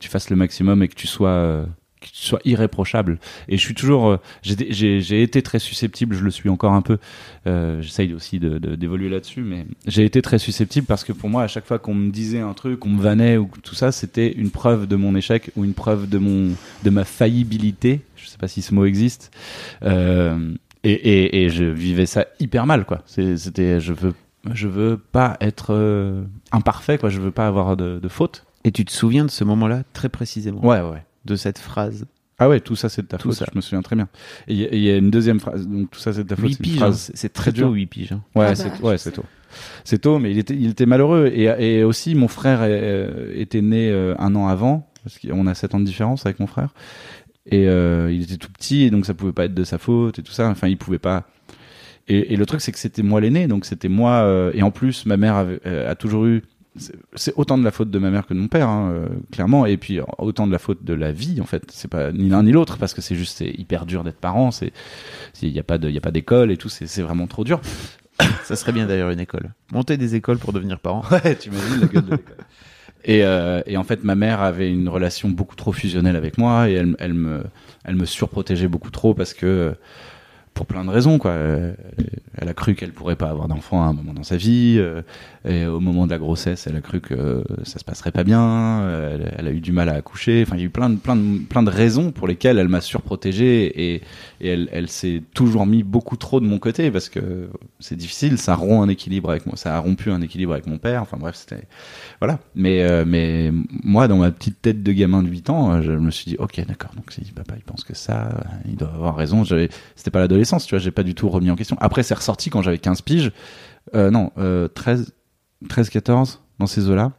tu 0.00 0.08
fasses 0.08 0.30
le 0.30 0.36
maximum 0.36 0.82
et 0.82 0.88
que 0.88 0.94
tu 0.94 1.06
sois 1.06 1.66
que 2.00 2.06
tu 2.06 2.12
sois 2.26 2.40
irréprochable. 2.44 3.18
Et 3.48 3.56
je 3.56 3.62
suis 3.62 3.74
toujours 3.74 4.08
euh, 4.08 4.16
j'ai 4.42 5.22
été 5.22 5.42
très 5.42 5.58
susceptible 5.58 6.14
je 6.16 6.22
le 6.24 6.30
suis 6.30 6.48
encore 6.48 6.72
un 6.72 6.82
peu 6.82 6.98
euh, 7.46 7.80
j'essaye 7.82 8.12
aussi 8.14 8.38
de 8.38 8.58
de- 8.58 8.74
d'évoluer 8.76 9.08
là-dessus 9.08 9.42
mais 9.42 9.66
j'ai 9.86 10.04
été 10.04 10.22
très 10.22 10.38
susceptible 10.38 10.86
parce 10.86 11.04
que 11.04 11.12
pour 11.12 11.28
moi 11.28 11.42
à 11.42 11.48
chaque 11.48 11.66
fois 11.66 11.78
qu'on 11.78 11.94
me 11.94 12.10
disait 12.10 12.40
un 12.40 12.52
truc 12.54 12.80
qu'on 12.80 12.90
me 12.90 13.02
vannait 13.02 13.36
ou 13.36 13.50
tout 13.62 13.74
ça 13.74 13.92
c'était 13.92 14.32
une 14.32 14.50
preuve 14.50 14.86
de 14.86 14.96
mon 14.96 15.14
échec 15.16 15.50
ou 15.56 15.64
une 15.64 15.74
preuve 15.74 16.08
de 16.08 16.18
mon 16.18 16.54
de 16.84 16.90
ma 16.90 17.04
faillibilité. 17.04 18.00
Je 18.16 18.26
sais 18.26 18.38
pas 18.38 18.48
si 18.48 18.62
ce 18.62 18.74
mot 18.74 18.84
existe. 18.84 19.30
Euh, 19.82 20.54
et, 20.84 20.92
et, 20.92 21.44
et 21.44 21.50
je 21.50 21.64
vivais 21.64 22.06
ça 22.06 22.26
hyper 22.40 22.66
mal 22.66 22.84
quoi. 22.84 23.02
C'était 23.06 23.80
je 23.80 23.92
veux 23.92 24.14
je 24.54 24.68
veux 24.68 24.96
pas 24.96 25.36
être 25.40 26.24
imparfait 26.52 26.98
quoi. 26.98 27.08
Je 27.10 27.20
veux 27.20 27.30
pas 27.32 27.46
avoir 27.46 27.76
de, 27.76 27.98
de 27.98 28.08
faute. 28.08 28.44
Et 28.64 28.72
tu 28.72 28.84
te 28.84 28.92
souviens 28.92 29.24
de 29.24 29.30
ce 29.30 29.44
moment-là 29.44 29.82
très 29.92 30.08
précisément? 30.08 30.64
Ouais 30.64 30.80
ouais 30.80 31.02
De 31.24 31.36
cette 31.36 31.58
phrase 31.58 32.06
ah 32.40 32.48
ouais 32.48 32.60
tout 32.60 32.76
ça 32.76 32.88
c'est 32.88 33.02
de 33.02 33.08
ta 33.08 33.18
Tout 33.18 33.30
faute 33.30 33.38
ça. 33.38 33.46
je 33.50 33.56
me 33.56 33.60
souviens 33.60 33.82
très 33.82 33.96
bien 33.96 34.08
et 34.46 34.54
il 34.54 34.60
y 34.80 34.88
a- 34.90 34.94
y, 34.94 34.98
une 34.98 35.10
deuxième 35.10 35.40
phrase 35.40 35.66
donc 35.66 35.90
tout 35.90 35.98
ça 35.98 36.12
c'est 36.12 36.22
de 36.22 36.28
ta 36.28 36.36
faute 36.36 36.52
8 36.60 36.78
c'est 36.78 36.82
hein, 36.84 36.92
c'est 36.92 37.32
très 37.32 37.50
dur. 37.50 37.66
tôt 37.66 37.72
8 37.74 37.86
piges. 37.86 38.12
hein. 38.12 38.22
Ouais, 38.36 38.46
Ah 38.50 38.54
c'est 38.54 38.68
bah, 38.68 38.76
ouais, 38.90 38.98
c'est 38.98 39.10
tôt. 39.10 39.24
C'est 39.82 39.98
tôt, 39.98 40.18
mais 40.20 40.30
il 40.30 40.38
était, 40.38 40.54
il 40.54 40.68
était 40.70 40.86
malheureux. 40.86 41.26
Et, 41.34 41.44
et 41.78 41.82
aussi, 41.82 42.14
mon 42.14 42.28
frère 42.28 42.58
euh, 42.62 43.32
était 43.34 43.62
né 43.62 43.90
euh, 43.90 44.14
un 44.18 44.36
an 44.36 44.46
avant, 44.46 44.88
parce 45.02 45.18
qu'on 45.18 45.46
a 45.46 45.54
7 45.54 45.74
ans 45.74 45.80
de 45.80 45.86
différence 45.86 46.26
avec 46.26 46.38
mon 46.38 46.46
frère. 46.46 46.74
Et 47.46 47.66
euh, 47.66 48.12
il 48.12 48.22
était 48.22 48.36
tout 48.36 48.52
petit, 48.52 48.82
et 48.82 48.90
donc 48.90 49.06
ça 49.06 49.14
pouvait 49.14 49.32
pas 49.32 49.46
être 49.46 49.54
de 49.54 49.64
sa 49.64 49.78
faute 49.78 50.18
et 50.18 50.22
tout 50.22 50.32
ça. 50.32 50.48
Enfin, 50.48 50.68
il 50.68 50.76
pouvait 50.76 50.98
pas. 50.98 51.26
Et, 52.08 52.34
et 52.34 52.36
le 52.36 52.44
truc, 52.46 52.60
c'est 52.60 52.72
que 52.72 52.78
c'était 52.78 53.02
moi 53.02 53.20
l'aîné, 53.22 53.48
donc 53.48 53.64
c'était 53.64 53.88
moi. 53.88 54.12
euh, 54.20 54.52
et 54.54 54.62
en 54.62 54.70
plus, 54.70 55.06
ma 55.06 55.16
mère 55.16 55.34
avait- 55.34 55.60
euh, 55.66 55.90
a 55.90 55.94
toujours 55.94 56.26
eu. 56.26 56.42
C'est- 56.76 57.32
autant 57.36 57.58
de 57.58 57.64
la 57.64 57.70
faute 57.70 57.90
de 57.90 57.98
ma 57.98 58.10
mère 58.10 58.26
que 58.26 58.34
de 58.34 58.38
mon 58.38 58.48
père, 58.48 58.68
hein, 58.68 58.90
euh, 58.92 59.08
clairement, 59.32 59.66
et 59.66 59.76
puis 59.76 60.00
autant 60.18 60.46
de 60.46 60.52
la 60.52 60.58
faute 60.58 60.84
de 60.84 60.94
la 60.94 61.12
vie, 61.12 61.40
en 61.40 61.44
fait. 61.46 61.64
C'est 61.72 61.88
pas 61.90 62.12
ni 62.12 62.28
l'un 62.28 62.42
ni 62.42 62.52
l'autre, 62.52 62.78
parce 62.78 62.94
que 62.94 63.00
c'est 63.00 63.14
juste 63.16 63.38
c'est 63.38 63.50
hyper 63.50 63.86
dur 63.86 64.04
d'être 64.04 64.18
parent. 64.20 64.50
C'est 64.50 64.72
il 65.42 65.48
y 65.50 65.58
a 65.58 65.62
pas 65.64 65.78
de, 65.78 65.90
y 65.90 65.98
a 65.98 66.00
pas 66.00 66.10
d'école 66.10 66.50
et 66.50 66.56
tout. 66.56 66.68
C'est 66.68 66.86
c'est 66.86 67.02
vraiment 67.02 67.26
trop 67.26 67.44
dur. 67.44 67.60
Ça 68.44 68.56
serait 68.56 68.72
bien 68.72 68.86
d'ailleurs 68.86 69.10
une 69.10 69.20
école. 69.20 69.54
Monter 69.72 69.96
des 69.96 70.14
écoles 70.14 70.38
pour 70.38 70.52
devenir 70.52 70.78
parent. 70.80 71.02
Ouais, 71.10 71.36
tu 71.36 71.48
imagines 71.50 71.80
la 71.80 71.86
gueule 71.86 72.04
de 72.04 72.10
l'école. 72.12 72.36
Et, 73.04 73.22
euh, 73.24 73.62
et 73.66 73.76
en 73.76 73.84
fait, 73.84 74.02
ma 74.02 74.16
mère 74.16 74.40
avait 74.40 74.70
une 74.70 74.88
relation 74.88 75.28
beaucoup 75.28 75.54
trop 75.54 75.72
fusionnelle 75.72 76.16
avec 76.16 76.36
moi 76.36 76.68
et 76.68 76.72
elle, 76.72 76.96
elle 76.98 77.14
me, 77.14 77.44
elle 77.84 77.94
me 77.94 78.04
surprotégeait 78.04 78.66
beaucoup 78.66 78.90
trop 78.90 79.14
parce 79.14 79.34
que, 79.34 79.74
pour 80.58 80.66
plein 80.66 80.84
de 80.84 80.90
raisons, 80.90 81.18
quoi. 81.18 81.30
Euh, 81.30 81.72
Elle 82.36 82.48
a 82.48 82.54
cru 82.54 82.74
qu'elle 82.74 82.90
pourrait 82.92 83.14
pas 83.16 83.30
avoir 83.30 83.46
d'enfant 83.46 83.80
à 83.82 83.86
un 83.86 83.92
moment 83.92 84.12
dans 84.12 84.24
sa 84.24 84.36
vie. 84.36 84.74
euh, 84.78 85.02
Et 85.48 85.66
au 85.66 85.78
moment 85.78 86.04
de 86.06 86.10
la 86.10 86.18
grossesse, 86.18 86.66
elle 86.66 86.74
a 86.74 86.80
cru 86.80 87.00
que 87.00 87.44
ça 87.62 87.78
se 87.78 87.84
passerait 87.84 88.10
pas 88.10 88.24
bien. 88.24 88.40
euh, 88.82 89.30
Elle, 89.36 89.46
a 89.46 89.52
eu 89.52 89.60
du 89.60 89.70
mal 89.70 89.88
à 89.88 89.94
accoucher. 89.94 90.42
Enfin, 90.44 90.56
il 90.56 90.60
y 90.60 90.62
a 90.62 90.66
eu 90.66 90.70
plein 90.70 90.90
de, 90.90 90.96
plein 90.96 91.14
de, 91.14 91.38
plein 91.46 91.62
de 91.62 91.70
raisons 91.70 92.10
pour 92.10 92.26
lesquelles 92.26 92.58
elle 92.58 92.66
m'a 92.68 92.80
surprotégé 92.80 93.94
et, 93.94 94.02
et 94.40 94.48
elle, 94.72 94.88
s'est 94.88 95.22
toujours 95.32 95.64
mis 95.64 95.84
beaucoup 95.84 96.16
trop 96.16 96.40
de 96.40 96.46
mon 96.46 96.58
côté 96.58 96.90
parce 96.90 97.08
que 97.08 97.48
c'est 97.78 97.96
difficile. 97.96 98.36
Ça 98.36 98.56
rompt 98.56 98.82
un 98.82 98.88
équilibre 98.88 99.30
avec 99.30 99.46
moi. 99.46 99.56
Ça 99.56 99.76
a 99.76 99.78
rompu 99.78 100.10
un 100.10 100.20
équilibre 100.22 100.52
avec 100.54 100.66
mon 100.66 100.78
père. 100.78 101.02
Enfin 101.02 101.18
bref, 101.20 101.36
c'était 101.36 101.68
voilà. 102.20 102.40
Mais 102.56 102.82
euh, 102.82 103.04
mais 103.06 103.52
moi, 103.84 104.08
dans 104.08 104.16
ma 104.18 104.32
petite 104.32 104.60
tête 104.60 104.82
de 104.82 104.90
gamin 104.92 105.22
de 105.22 105.28
8 105.28 105.50
ans, 105.50 105.70
euh, 105.72 105.82
je 105.82 105.92
me 105.92 106.10
suis 106.10 106.24
dit, 106.32 106.36
ok, 106.38 106.64
d'accord. 106.66 106.90
Donc 106.96 107.12
si 107.12 107.20
papa 107.32 107.54
il 107.56 107.62
pense 107.62 107.84
que 107.84 107.94
ça, 107.94 108.26
euh, 108.26 108.40
il 108.68 108.74
doit 108.76 108.88
avoir 108.92 109.14
raison. 109.16 109.44
J'avais, 109.44 109.68
c'était 109.94 110.10
pas 110.10 110.18
l'adolescence, 110.18 110.47
tu 110.56 110.74
vois. 110.74 110.78
J'ai 110.78 110.90
pas 110.90 111.02
du 111.02 111.14
tout 111.14 111.28
remis 111.28 111.50
en 111.50 111.56
question. 111.56 111.76
Après, 111.80 112.02
c'est 112.02 112.14
ressorti 112.14 112.50
quand 112.50 112.62
j'avais 112.62 112.78
15 112.78 113.02
piges. 113.02 113.32
Euh, 113.94 114.10
non, 114.10 114.32
euh, 114.38 114.68
13, 114.68 115.14
13, 115.68 115.90
14 115.90 116.42
dans 116.58 116.66
ces 116.66 116.88
eaux-là. 116.88 117.12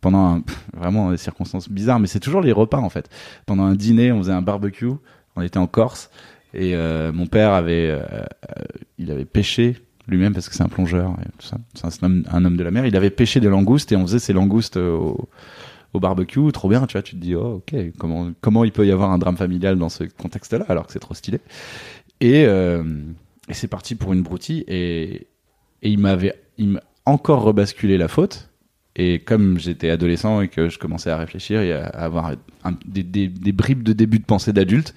Pendant 0.00 0.42
vraiment 0.76 1.10
des 1.10 1.16
circonstances 1.16 1.68
bizarres, 1.68 1.98
mais 1.98 2.06
c'est 2.06 2.20
toujours 2.20 2.40
les 2.40 2.52
repas 2.52 2.78
en 2.78 2.88
fait. 2.88 3.10
Pendant 3.46 3.64
un 3.64 3.74
dîner, 3.74 4.12
on 4.12 4.18
faisait 4.18 4.32
un 4.32 4.42
barbecue. 4.42 4.92
On 5.34 5.42
était 5.42 5.58
en 5.58 5.66
Corse 5.66 6.10
et 6.54 6.74
euh, 6.74 7.12
mon 7.12 7.26
père 7.26 7.52
avait, 7.52 7.90
euh, 7.90 8.24
il 8.98 9.10
avait 9.10 9.24
pêché 9.24 9.76
lui-même 10.06 10.32
parce 10.32 10.48
que 10.48 10.54
c'est 10.54 10.62
un 10.62 10.68
plongeur. 10.68 11.14
C'est 11.40 12.04
un, 12.04 12.22
un 12.30 12.44
homme 12.44 12.56
de 12.56 12.62
la 12.62 12.70
mer. 12.70 12.86
Il 12.86 12.96
avait 12.96 13.10
pêché 13.10 13.40
des 13.40 13.48
langoustes 13.48 13.92
et 13.92 13.96
on 13.96 14.06
faisait 14.06 14.18
ces 14.18 14.32
langoustes 14.32 14.76
au, 14.76 15.28
au 15.92 16.00
barbecue. 16.00 16.50
Trop 16.52 16.68
bien, 16.68 16.86
tu 16.86 16.92
vois. 16.92 17.02
Tu 17.02 17.16
te 17.16 17.20
dis, 17.20 17.34
oh, 17.34 17.62
ok, 17.62 17.74
comment, 17.98 18.30
comment 18.40 18.64
il 18.64 18.72
peut 18.72 18.86
y 18.86 18.92
avoir 18.92 19.10
un 19.10 19.18
drame 19.18 19.36
familial 19.36 19.78
dans 19.78 19.88
ce 19.88 20.04
contexte-là 20.04 20.64
alors 20.68 20.86
que 20.86 20.92
c'est 20.92 20.98
trop 20.98 21.14
stylé. 21.14 21.40
Et, 22.20 22.44
euh, 22.46 22.82
et 23.48 23.54
c'est 23.54 23.68
parti 23.68 23.94
pour 23.94 24.12
une 24.12 24.22
broutille 24.22 24.64
et, 24.66 25.26
et 25.82 25.90
il 25.90 25.98
m'avait 25.98 26.34
encore 27.04 27.42
rebasculé 27.42 27.96
la 27.98 28.08
faute. 28.08 28.50
Et 28.96 29.20
comme 29.20 29.58
j'étais 29.58 29.90
adolescent 29.90 30.40
et 30.40 30.48
que 30.48 30.68
je 30.68 30.78
commençais 30.78 31.10
à 31.10 31.16
réfléchir 31.16 31.60
et 31.60 31.72
à 31.72 31.86
avoir 31.86 32.32
des, 32.84 33.04
des- 33.04 33.28
des 33.28 33.52
bribes 33.52 33.84
de 33.84 33.92
début 33.92 34.18
de 34.18 34.24
pensée 34.24 34.52
d'adulte, 34.52 34.94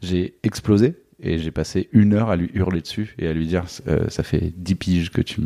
j'ai 0.00 0.34
explosé 0.42 0.94
et 1.22 1.38
j'ai 1.38 1.50
passé 1.50 1.88
une 1.92 2.14
heure 2.14 2.30
à 2.30 2.36
lui 2.36 2.50
hurler 2.54 2.80
dessus 2.80 3.14
et 3.18 3.28
à 3.28 3.32
lui 3.32 3.46
dire 3.46 3.64
euh, 3.88 4.08
ça 4.08 4.22
fait 4.22 4.52
10 4.56 4.74
piges 4.74 5.10
que 5.10 5.20
tu 5.22 5.40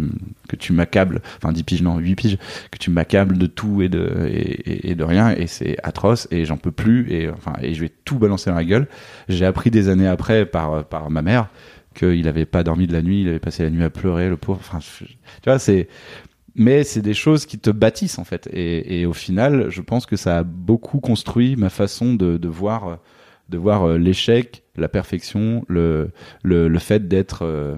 que 0.48 0.56
tu 0.56 0.72
m'accables 0.72 1.20
enfin 1.36 1.52
10 1.52 1.62
piges 1.64 1.82
non 1.82 1.98
8 1.98 2.14
piges 2.16 2.38
que 2.70 2.78
tu 2.78 2.90
m'accables 2.90 3.38
de 3.38 3.46
tout 3.46 3.82
et 3.82 3.88
de 3.88 4.26
et, 4.28 4.90
et- 4.90 4.94
de 4.94 5.04
rien. 5.04 5.30
Et 5.36 5.46
c'est 5.46 5.76
atroce 5.82 6.26
et 6.30 6.44
j'en 6.44 6.56
peux 6.56 6.72
plus. 6.72 7.10
Et 7.12 7.28
enfin 7.30 7.52
et 7.62 7.74
je 7.74 7.80
vais 7.82 7.90
tout 8.04 8.18
balancer 8.18 8.50
dans 8.50 8.56
la 8.56 8.64
gueule. 8.64 8.88
J'ai 9.28 9.44
appris 9.46 9.70
des 9.70 9.88
années 9.88 10.08
après 10.08 10.46
par 10.46 10.84
par 10.86 11.10
ma 11.10 11.22
mère 11.22 11.48
qu'il 11.94 12.28
avait 12.28 12.46
pas 12.46 12.62
dormi 12.62 12.86
de 12.86 12.92
la 12.92 13.02
nuit 13.02 13.22
il 13.22 13.28
avait 13.28 13.38
passé 13.38 13.62
la 13.62 13.70
nuit 13.70 13.84
à 13.84 13.90
pleurer 13.90 14.28
le 14.28 14.36
pauvre. 14.36 14.60
Enfin 14.60 14.78
tu 14.80 15.16
vois 15.46 15.58
c'est 15.58 15.88
mais 16.54 16.84
c'est 16.84 17.02
des 17.02 17.14
choses 17.14 17.44
qui 17.46 17.58
te 17.58 17.70
bâtissent 17.70 18.18
en 18.18 18.24
fait. 18.24 18.48
Et, 18.52 19.00
et 19.00 19.06
au 19.06 19.12
final 19.12 19.66
je 19.70 19.82
pense 19.82 20.06
que 20.06 20.16
ça 20.16 20.38
a 20.38 20.42
beaucoup 20.42 21.00
construit 21.00 21.56
ma 21.56 21.68
façon 21.70 22.14
de, 22.14 22.36
de 22.38 22.48
voir 22.48 22.88
euh, 22.88 22.96
de 23.48 23.58
voir 23.58 23.84
euh, 23.84 23.98
l'échec 23.98 24.62
la 24.76 24.88
perfection 24.88 25.64
le 25.68 26.10
le, 26.42 26.68
le 26.68 26.78
fait 26.78 27.08
d'être 27.08 27.40
euh, 27.42 27.76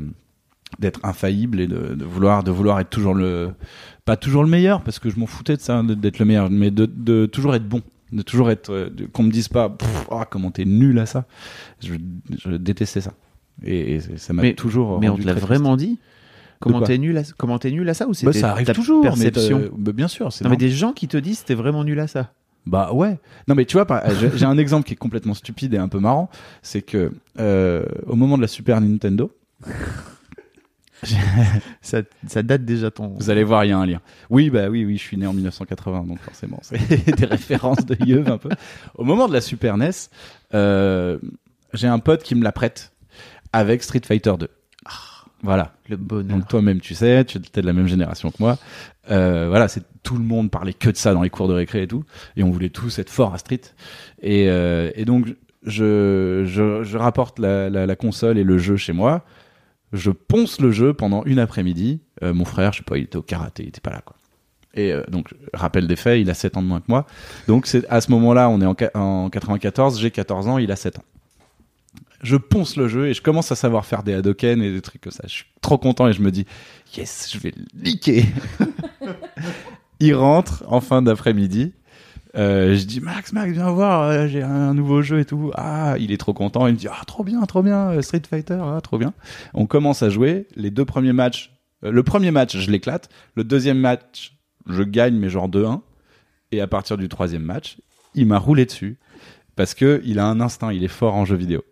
d'être 0.78 1.00
infaillible 1.02 1.60
et 1.60 1.66
de, 1.66 1.94
de 1.94 2.04
vouloir 2.04 2.42
de 2.44 2.50
vouloir 2.50 2.80
être 2.80 2.90
toujours 2.90 3.14
le 3.14 3.50
pas 4.04 4.16
toujours 4.16 4.42
le 4.42 4.50
meilleur 4.50 4.82
parce 4.82 4.98
que 4.98 5.10
je 5.10 5.18
m'en 5.18 5.26
foutais 5.26 5.56
de 5.56 5.60
ça 5.60 5.82
d'être 5.82 6.18
le 6.18 6.24
meilleur 6.24 6.50
mais 6.50 6.70
de, 6.70 6.86
de 6.86 7.26
toujours 7.26 7.54
être 7.54 7.66
bon 7.68 7.82
de 8.12 8.22
toujours 8.22 8.50
être 8.50 8.70
euh, 8.72 8.90
qu'on 9.12 9.22
me 9.24 9.30
dise 9.30 9.48
pas 9.48 9.76
ah, 10.10 10.26
comment 10.30 10.50
t'es 10.50 10.64
nul 10.64 10.98
à 10.98 11.06
ça. 11.06 11.26
Je, 11.82 11.94
je 12.38 12.52
détestais 12.56 13.02
ça. 13.02 13.12
Et, 13.62 13.96
et 13.96 14.00
ça 14.16 14.32
m'a 14.32 14.50
toujours 14.52 15.00
Mais 15.00 15.08
on 15.08 15.16
te 15.16 15.26
l'a 15.26 15.34
vraiment 15.34 15.76
dit 15.76 15.98
Comment 16.60 16.80
t'es 16.82 16.98
nul 16.98 17.16
à 17.16 17.22
comment 17.36 17.58
t'es 17.58 17.70
nul 17.70 17.88
à 17.88 17.94
ça 17.94 18.06
ou 18.06 18.10
Bah, 18.10 18.14
c'était 18.14 18.38
ça 18.40 18.50
arrive 18.50 18.72
toujours 18.72 19.02
perception 19.02 19.58
mais, 19.58 19.68
bah, 19.76 19.92
bien 19.92 20.08
sûr 20.08 20.32
c'est 20.32 20.42
Non 20.44 20.50
mais 20.50 20.56
des 20.56 20.70
gens 20.70 20.92
qui 20.92 21.06
te 21.06 21.16
disent 21.16 21.44
t'es 21.44 21.54
vraiment 21.54 21.84
nul 21.84 22.00
à 22.00 22.06
ça. 22.06 22.32
Bah 22.68 22.92
ouais. 22.92 23.18
Non 23.48 23.54
mais 23.54 23.64
tu 23.64 23.78
vois, 23.78 23.86
j'ai 24.20 24.30
j'ai 24.36 24.44
un 24.44 24.58
exemple 24.58 24.86
qui 24.86 24.92
est 24.92 24.96
complètement 24.96 25.34
stupide 25.34 25.74
et 25.74 25.78
un 25.78 25.88
peu 25.88 25.98
marrant, 25.98 26.28
c'est 26.62 26.82
que 26.82 27.12
euh, 27.38 27.84
au 28.06 28.14
moment 28.14 28.36
de 28.36 28.42
la 28.42 28.48
Super 28.48 28.80
Nintendo, 28.80 29.32
Ça, 31.80 32.02
ça 32.26 32.42
date 32.42 32.64
déjà 32.64 32.90
ton. 32.90 33.08
vous 33.08 33.30
allez 33.30 33.44
voir, 33.44 33.64
il 33.64 33.68
y 33.68 33.72
a 33.72 33.78
un 33.78 33.86
lien. 33.86 34.00
Oui, 34.30 34.50
bah 34.50 34.68
oui, 34.68 34.84
oui, 34.84 34.96
je 34.96 35.02
suis 35.02 35.16
né 35.16 35.26
en 35.26 35.32
1980, 35.32 36.04
donc 36.04 36.18
forcément, 36.20 36.58
c'est 36.62 37.16
des 37.16 37.24
références 37.26 37.86
de 37.86 37.96
Yeuve 38.04 38.28
un 38.28 38.38
peu. 38.38 38.48
Au 38.96 39.04
moment 39.04 39.28
de 39.28 39.32
la 39.32 39.40
Super 39.40 39.76
NES, 39.76 39.90
euh, 40.54 41.18
j'ai 41.72 41.86
un 41.86 42.00
pote 42.00 42.22
qui 42.22 42.34
me 42.34 42.42
la 42.42 42.52
prête 42.52 42.92
avec 43.52 43.82
Street 43.82 44.02
Fighter 44.04 44.34
2. 44.38 44.48
Voilà. 45.42 45.72
Le 45.88 45.96
bonheur. 45.96 46.38
Donc 46.38 46.48
toi-même, 46.48 46.80
tu 46.80 46.94
sais, 46.94 47.24
tu 47.24 47.38
es 47.38 47.60
de 47.60 47.66
la 47.66 47.72
même 47.72 47.86
génération 47.86 48.30
que 48.30 48.36
moi. 48.40 48.58
Euh, 49.10 49.48
voilà, 49.48 49.68
c'est 49.68 49.82
tout 50.02 50.16
le 50.16 50.24
monde 50.24 50.50
parlait 50.50 50.72
que 50.72 50.90
de 50.90 50.96
ça 50.96 51.14
dans 51.14 51.22
les 51.22 51.30
cours 51.30 51.48
de 51.48 51.54
récré 51.54 51.82
et 51.82 51.88
tout, 51.88 52.04
et 52.36 52.42
on 52.42 52.50
voulait 52.50 52.70
tous 52.70 52.98
être 52.98 53.10
forts 53.10 53.34
à 53.34 53.38
Street. 53.38 53.60
Et, 54.20 54.48
euh, 54.48 54.90
et 54.94 55.04
donc 55.04 55.26
je, 55.64 56.42
je, 56.44 56.82
je 56.82 56.98
rapporte 56.98 57.38
la, 57.38 57.70
la, 57.70 57.86
la 57.86 57.96
console 57.96 58.38
et 58.38 58.44
le 58.44 58.58
jeu 58.58 58.76
chez 58.76 58.92
moi. 58.92 59.24
Je 59.92 60.10
ponce 60.10 60.60
le 60.60 60.70
jeu 60.70 60.92
pendant 60.92 61.24
une 61.24 61.38
après-midi. 61.38 62.00
Euh, 62.22 62.34
mon 62.34 62.44
frère, 62.44 62.72
je 62.72 62.78
sais 62.78 62.84
pas, 62.84 62.98
il 62.98 63.04
était 63.04 63.16
au 63.16 63.22
karaté, 63.22 63.62
il 63.62 63.68
était 63.68 63.80
pas 63.80 63.90
là 63.90 64.02
quoi. 64.04 64.16
Et 64.74 64.92
euh, 64.92 65.02
donc 65.08 65.34
rappel 65.54 65.86
des 65.86 65.96
faits, 65.96 66.20
il 66.20 66.28
a 66.30 66.34
7 66.34 66.56
ans 66.58 66.62
de 66.62 66.66
moins 66.66 66.80
que 66.80 66.86
moi. 66.88 67.06
Donc 67.46 67.66
c'est 67.66 67.86
à 67.88 68.00
ce 68.00 68.10
moment-là, 68.10 68.50
on 68.50 68.60
est 68.60 68.66
en, 68.66 68.76
en 69.00 69.30
94, 69.30 69.98
j'ai 69.98 70.10
14 70.10 70.48
ans, 70.48 70.58
il 70.58 70.70
a 70.70 70.76
7 70.76 70.98
ans 70.98 71.04
je 72.22 72.36
ponce 72.36 72.76
le 72.76 72.88
jeu 72.88 73.08
et 73.08 73.14
je 73.14 73.22
commence 73.22 73.52
à 73.52 73.56
savoir 73.56 73.86
faire 73.86 74.02
des 74.02 74.14
Hadoken 74.14 74.62
et 74.62 74.72
des 74.72 74.80
trucs 74.80 75.00
comme 75.00 75.12
ça. 75.12 75.24
Je 75.26 75.32
suis 75.32 75.44
trop 75.60 75.78
content 75.78 76.08
et 76.08 76.12
je 76.12 76.22
me 76.22 76.30
dis, 76.30 76.46
yes, 76.96 77.30
je 77.32 77.38
vais 77.38 77.52
le 77.56 77.64
niquer. 77.82 78.24
il 80.00 80.14
rentre 80.14 80.64
en 80.66 80.80
fin 80.80 81.02
d'après-midi. 81.02 81.72
Euh, 82.36 82.76
je 82.76 82.84
dis 82.84 83.00
Max, 83.00 83.32
Max, 83.32 83.52
viens 83.52 83.70
voir, 83.70 84.02
euh, 84.02 84.26
j'ai 84.26 84.42
un 84.42 84.74
nouveau 84.74 85.02
jeu 85.02 85.20
et 85.20 85.24
tout. 85.24 85.50
Ah, 85.54 85.96
il 85.98 86.12
est 86.12 86.18
trop 86.18 86.34
content. 86.34 86.66
Il 86.66 86.74
me 86.74 86.78
dit 86.78 86.88
ah 86.88 87.04
trop 87.06 87.24
bien, 87.24 87.40
trop 87.42 87.62
bien, 87.62 87.90
euh, 87.90 88.02
Street 88.02 88.22
Fighter, 88.28 88.58
ah, 88.60 88.80
trop 88.80 88.98
bien. 88.98 89.14
On 89.54 89.66
commence 89.66 90.02
à 90.02 90.10
jouer. 90.10 90.46
Les 90.54 90.70
deux 90.70 90.84
premiers 90.84 91.12
matchs, 91.12 91.52
le 91.82 92.02
premier 92.02 92.30
match, 92.30 92.56
je 92.56 92.70
l'éclate. 92.70 93.08
Le 93.34 93.44
deuxième 93.44 93.78
match, 93.78 94.36
je 94.66 94.82
gagne, 94.82 95.16
mais 95.16 95.30
genre 95.30 95.48
2-1. 95.48 95.80
Et 96.52 96.60
à 96.60 96.66
partir 96.66 96.96
du 96.96 97.08
troisième 97.08 97.42
match, 97.42 97.78
il 98.14 98.26
m'a 98.26 98.38
roulé 98.38 98.66
dessus 98.66 98.98
parce 99.56 99.74
que 99.74 100.00
il 100.04 100.18
a 100.18 100.26
un 100.26 100.40
instinct, 100.40 100.72
il 100.72 100.84
est 100.84 100.88
fort 100.88 101.14
en 101.14 101.24
jeu 101.24 101.36
vidéo. 101.36 101.64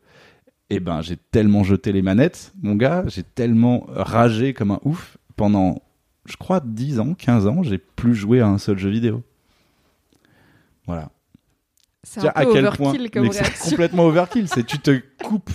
Et 0.68 0.80
ben, 0.80 1.00
j'ai 1.00 1.16
tellement 1.16 1.62
jeté 1.62 1.92
les 1.92 2.02
manettes, 2.02 2.52
mon 2.60 2.74
gars, 2.74 3.04
j'ai 3.06 3.22
tellement 3.22 3.86
ragé 3.88 4.52
comme 4.52 4.72
un 4.72 4.80
ouf 4.84 5.16
pendant, 5.36 5.80
je 6.24 6.36
crois, 6.36 6.60
10 6.60 6.98
ans, 6.98 7.14
15 7.14 7.46
ans, 7.46 7.62
j'ai 7.62 7.78
plus 7.78 8.14
joué 8.14 8.40
à 8.40 8.48
un 8.48 8.58
seul 8.58 8.76
jeu 8.76 8.90
vidéo. 8.90 9.22
Voilà. 10.86 11.10
C'est 12.02 12.20
Tiens, 12.20 12.32
un 12.34 12.44
peu 12.44 12.58
overkill 12.58 13.10
comme 13.10 13.24
mais 13.24 13.32
c'est 13.32 13.70
complètement 13.70 14.06
overkill. 14.06 14.48
C'est 14.48 14.64
tu 14.64 14.78
te 14.78 15.00
coupes 15.24 15.50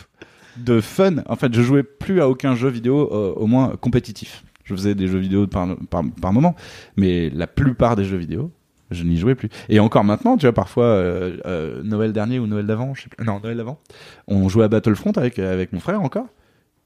de 0.58 0.82
fun. 0.82 1.18
En 1.28 1.36
fait, 1.36 1.54
je 1.54 1.62
jouais 1.62 1.84
plus 1.84 2.22
à 2.22 2.30
aucun 2.30 2.56
jeu 2.56 2.70
vidéo, 2.70 3.10
euh, 3.14 3.34
au 3.36 3.48
moins 3.48 3.76
compétitif. 3.78 4.44
Je 4.64 4.76
faisais 4.76 4.96
des 4.96 5.08
jeux 5.08 5.20
vidéo 5.20 5.48
par, 5.48 5.78
par, 5.90 6.04
par 6.22 6.34
moment, 6.34 6.56
mais 6.98 7.30
la 7.30 7.48
plupart 7.48 7.96
des 7.96 8.04
jeux 8.04 8.18
vidéo, 8.18 8.52
je 8.92 9.04
n'y 9.04 9.18
jouais 9.18 9.36
plus. 9.36 9.50
Et 9.70 9.80
encore 9.80 10.04
maintenant, 10.04 10.38
tu 10.38 10.46
vois, 10.46 10.54
parfois, 10.54 10.86
euh, 10.86 11.38
euh, 11.46 11.82
Noël 11.84 12.14
dernier 12.14 12.40
ou 12.40 12.48
Noël 12.48 12.66
d'avant, 12.66 12.94
je 12.94 13.04
sais 13.04 13.10
plus, 13.10 13.26
non, 13.26 13.40
Noël 13.40 13.58
d'avant, 13.58 13.80
on 14.28 14.50
jouait 14.50 14.66
à 14.66 14.68
Battlefront 14.68 15.12
avec, 15.12 15.40
avec 15.40 15.74
mon 15.74 15.80
frère 15.80 16.02
encore. 16.02 16.28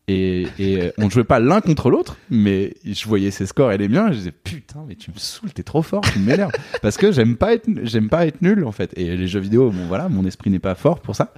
Et, 0.07 0.47
et 0.59 0.83
euh, 0.83 0.91
on 0.99 1.05
ne 1.05 1.09
jouait 1.09 1.23
pas 1.23 1.39
l'un 1.39 1.61
contre 1.61 1.89
l'autre, 1.89 2.17
mais 2.29 2.75
je 2.85 3.07
voyais 3.07 3.31
ses 3.31 3.47
scores 3.47 3.71
et 3.71 3.77
les 3.77 3.87
miens, 3.87 4.09
et 4.09 4.13
je 4.13 4.17
disais 4.19 4.31
putain, 4.31 4.85
mais 4.87 4.95
tu 4.95 5.09
me 5.09 5.17
saoules, 5.17 5.51
t'es 5.51 5.63
trop 5.63 5.81
fort, 5.81 6.01
tu 6.01 6.19
m'énerves. 6.19 6.51
Parce 6.83 6.97
que 6.97 7.11
j'aime 7.11 7.35
pas 7.35 7.55
être, 7.55 7.67
j'aime 7.83 8.09
pas 8.09 8.27
être 8.27 8.41
nul 8.43 8.65
en 8.65 8.71
fait. 8.71 8.91
Et 8.97 9.17
les 9.17 9.27
jeux 9.27 9.39
vidéo, 9.39 9.71
bon 9.71 9.87
voilà, 9.87 10.07
mon 10.07 10.23
esprit 10.25 10.51
n'est 10.51 10.59
pas 10.59 10.75
fort 10.75 10.99
pour 10.99 11.15
ça. 11.15 11.33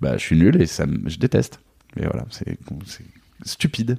Bah, 0.00 0.16
je 0.18 0.22
suis 0.22 0.36
nul 0.36 0.60
et 0.62 0.66
ça, 0.66 0.84
je 1.06 1.18
déteste. 1.18 1.60
Mais 1.96 2.04
voilà, 2.04 2.24
c'est 2.30 2.58
c'est 2.86 3.04
stupide. 3.44 3.98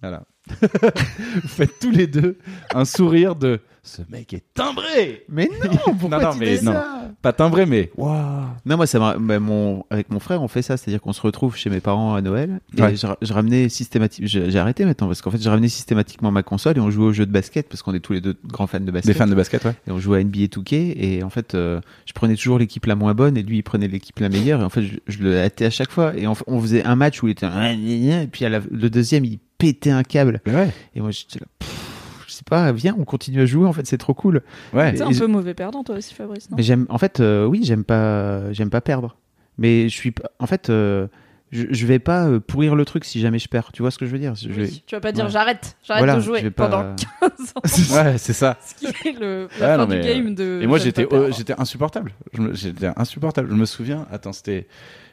Voilà. 0.00 0.22
Vous 0.48 1.48
faites 1.48 1.78
tous 1.78 1.90
les 1.90 2.06
deux 2.06 2.38
un 2.74 2.84
sourire 2.84 3.36
de 3.36 3.60
ce 3.82 4.02
mec 4.10 4.34
est 4.34 4.44
timbré. 4.52 5.24
Mais 5.28 5.48
non, 5.64 5.94
pourquoi 5.98 6.18
Non, 6.18 6.24
non, 6.26 6.32
tu 6.34 6.38
mais 6.40 6.58
dis 6.58 6.64
non. 6.64 6.72
ça 6.72 7.10
Pas 7.22 7.32
timbré, 7.32 7.64
mais 7.64 7.90
waouh. 7.96 8.44
Non, 8.66 8.76
moi, 8.76 8.86
ça 8.86 9.16
bah, 9.18 9.38
mon, 9.40 9.84
avec 9.90 10.10
mon 10.10 10.18
frère, 10.20 10.42
on 10.42 10.48
fait 10.48 10.60
ça, 10.60 10.76
c'est-à-dire 10.76 11.00
qu'on 11.00 11.14
se 11.14 11.22
retrouve 11.22 11.56
chez 11.56 11.70
mes 11.70 11.80
parents 11.80 12.14
à 12.14 12.20
Noël 12.20 12.60
et 12.76 12.82
Ouais. 12.82 12.96
je, 12.96 13.06
je 13.22 13.32
ramenais 13.32 13.68
systématiquement, 13.70 14.28
j'ai 14.28 14.58
arrêté 14.58 14.84
maintenant 14.84 15.06
parce 15.06 15.22
qu'en 15.22 15.30
fait, 15.30 15.42
je 15.42 15.48
ramenais 15.48 15.68
systématiquement 15.68 16.30
ma 16.30 16.42
console 16.42 16.76
et 16.76 16.80
on 16.80 16.90
jouait 16.90 17.06
aux 17.06 17.12
jeux 17.12 17.24
de 17.26 17.32
basket 17.32 17.68
parce 17.68 17.82
qu'on 17.82 17.94
est 17.94 18.00
tous 18.00 18.12
les 18.12 18.20
deux 18.20 18.36
grands 18.46 18.66
fans 18.66 18.80
de 18.80 18.90
basket. 18.90 19.12
Des 19.14 19.18
fans 19.18 19.26
de 19.26 19.34
basket, 19.34 19.64
ouais. 19.64 19.74
Et 19.88 19.90
on 19.92 19.98
jouait 19.98 20.18
à 20.20 20.24
NBA 20.24 20.46
2K 20.46 20.74
et 20.96 21.22
en 21.22 21.30
fait, 21.30 21.54
euh, 21.54 21.80
je 22.04 22.12
prenais 22.12 22.34
toujours 22.36 22.58
l'équipe 22.58 22.84
la 22.86 22.96
moins 22.96 23.14
bonne 23.14 23.36
et 23.38 23.42
lui 23.42 23.58
il 23.58 23.62
prenait 23.62 23.88
l'équipe 23.88 24.18
la 24.18 24.28
meilleure 24.28 24.60
et 24.60 24.64
en 24.64 24.70
fait, 24.70 24.82
je, 24.82 24.96
je 25.06 25.22
le 25.22 25.38
hâtais 25.40 25.64
à 25.66 25.70
chaque 25.70 25.90
fois 25.90 26.14
et 26.16 26.26
on 26.26 26.34
faisait 26.60 26.84
un 26.84 26.96
match 26.96 27.22
où 27.22 27.28
il 27.28 27.30
était 27.32 27.46
un 27.46 27.70
et 27.72 28.26
puis 28.30 28.44
à 28.44 28.48
la- 28.50 28.60
le 28.70 28.90
deuxième 28.90 29.24
il 29.24 29.38
pétait 29.60 29.90
un 29.90 30.02
câble 30.02 30.40
ouais. 30.46 30.70
et 30.94 31.00
moi 31.00 31.10
j'étais 31.12 31.38
là. 31.38 31.46
pff, 31.58 32.24
Je 32.26 32.32
sais 32.32 32.42
pas, 32.48 32.72
viens, 32.72 32.96
on 32.98 33.04
continue 33.04 33.40
à 33.42 33.46
jouer. 33.46 33.66
En 33.68 33.72
fait, 33.72 33.86
c'est 33.86 33.98
trop 33.98 34.14
cool. 34.14 34.42
Ouais. 34.72 34.92
T'es 34.94 35.02
un 35.02 35.10
peu 35.12 35.26
mauvais 35.26 35.54
perdant, 35.54 35.84
toi 35.84 35.96
aussi, 35.96 36.14
Fabrice, 36.14 36.50
non? 36.50 36.56
Mais 36.56 36.62
j'aime, 36.62 36.86
en 36.88 36.98
fait, 36.98 37.20
euh, 37.20 37.44
oui, 37.46 37.60
j'aime 37.64 37.84
pas, 37.84 38.52
j'aime 38.52 38.70
pas 38.70 38.80
perdre. 38.80 39.16
Mais 39.58 39.88
je 39.88 39.94
suis, 39.94 40.14
en 40.38 40.46
fait, 40.46 40.70
euh, 40.70 41.06
je, 41.52 41.64
je 41.70 41.86
vais 41.86 41.98
pas 41.98 42.26
euh, 42.28 42.40
pourrir 42.40 42.76
le 42.76 42.84
truc 42.84 43.04
si 43.04 43.20
jamais 43.20 43.38
je 43.40 43.48
perds. 43.48 43.72
Tu 43.72 43.82
vois 43.82 43.90
ce 43.90 43.98
que 43.98 44.06
je 44.06 44.12
veux 44.12 44.18
dire? 44.18 44.34
Je 44.36 44.48
vais- 44.48 44.62
Oui, 44.62 44.82
Tu 44.86 44.94
vas 44.94 45.00
pas 45.00 45.12
dire 45.12 45.24
Ouais. 45.26 45.30
j'arrête, 45.30 45.76
j'arrête 45.82 46.00
Voilà, 46.04 46.14
de 46.16 46.20
jouer 46.20 46.50
pas- 46.50 46.68
pendant 46.68 46.94
15 47.20 47.52
ans. 47.56 47.60
Ouais, 48.04 48.16
c'est 48.18 48.32
ça. 48.32 48.56
Ce 48.64 48.74
qui 48.76 48.86
est 48.86 49.18
le, 49.20 49.48
la 49.60 49.76
fin 49.76 49.86
du 49.86 49.96
mais, 49.96 50.00
game 50.02 50.34
de. 50.34 50.60
Et 50.62 50.66
moi, 50.66 50.78
j'étais, 50.78 51.06
euh, 51.12 51.30
j'étais 51.32 51.60
insupportable. 51.60 52.12
Je 52.32 52.40
me- 52.40 52.54
J'étais 52.54 52.88
insupportable. 52.96 53.48
Je 53.50 53.54
me 53.56 53.64
souviens. 53.66 54.06
Attends, 54.10 54.32
c'était 54.32 54.66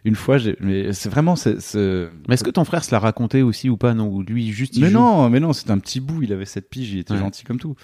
une 0.07 0.15
fois. 0.15 0.37
j'ai- 0.37 0.55
Mais 0.59 0.93
c'est 0.93 1.09
vraiment. 1.09 1.35
c'est- 1.35 1.59
c'est- 1.59 2.07
Mais 2.27 2.33
est-ce 2.35 2.43
que 2.43 2.49
ton 2.49 2.63
frère 2.63 2.83
se 2.83 2.91
l'a 2.91 2.99
raconté 2.99 3.41
aussi 3.41 3.69
ou 3.69 3.77
pas 3.77 3.93
Non, 3.93 4.07
ou 4.07 4.23
lui 4.23 4.51
juste. 4.51 4.75
il 4.77 4.83
Mais 4.83 4.89
joue 4.89 4.93
non, 4.97 5.29
mais 5.29 5.39
non, 5.39 5.53
c'était 5.53 5.71
un 5.71 5.79
petit 5.79 5.99
bout. 5.99 6.23
Il 6.23 6.31
avait 6.33 6.45
cette 6.45 6.69
pige. 6.69 6.91
Il 6.93 6.99
était 6.99 7.13
Ouais. 7.13 7.19
gentil 7.19 7.43
comme 7.43 7.59
tout. 7.59 7.75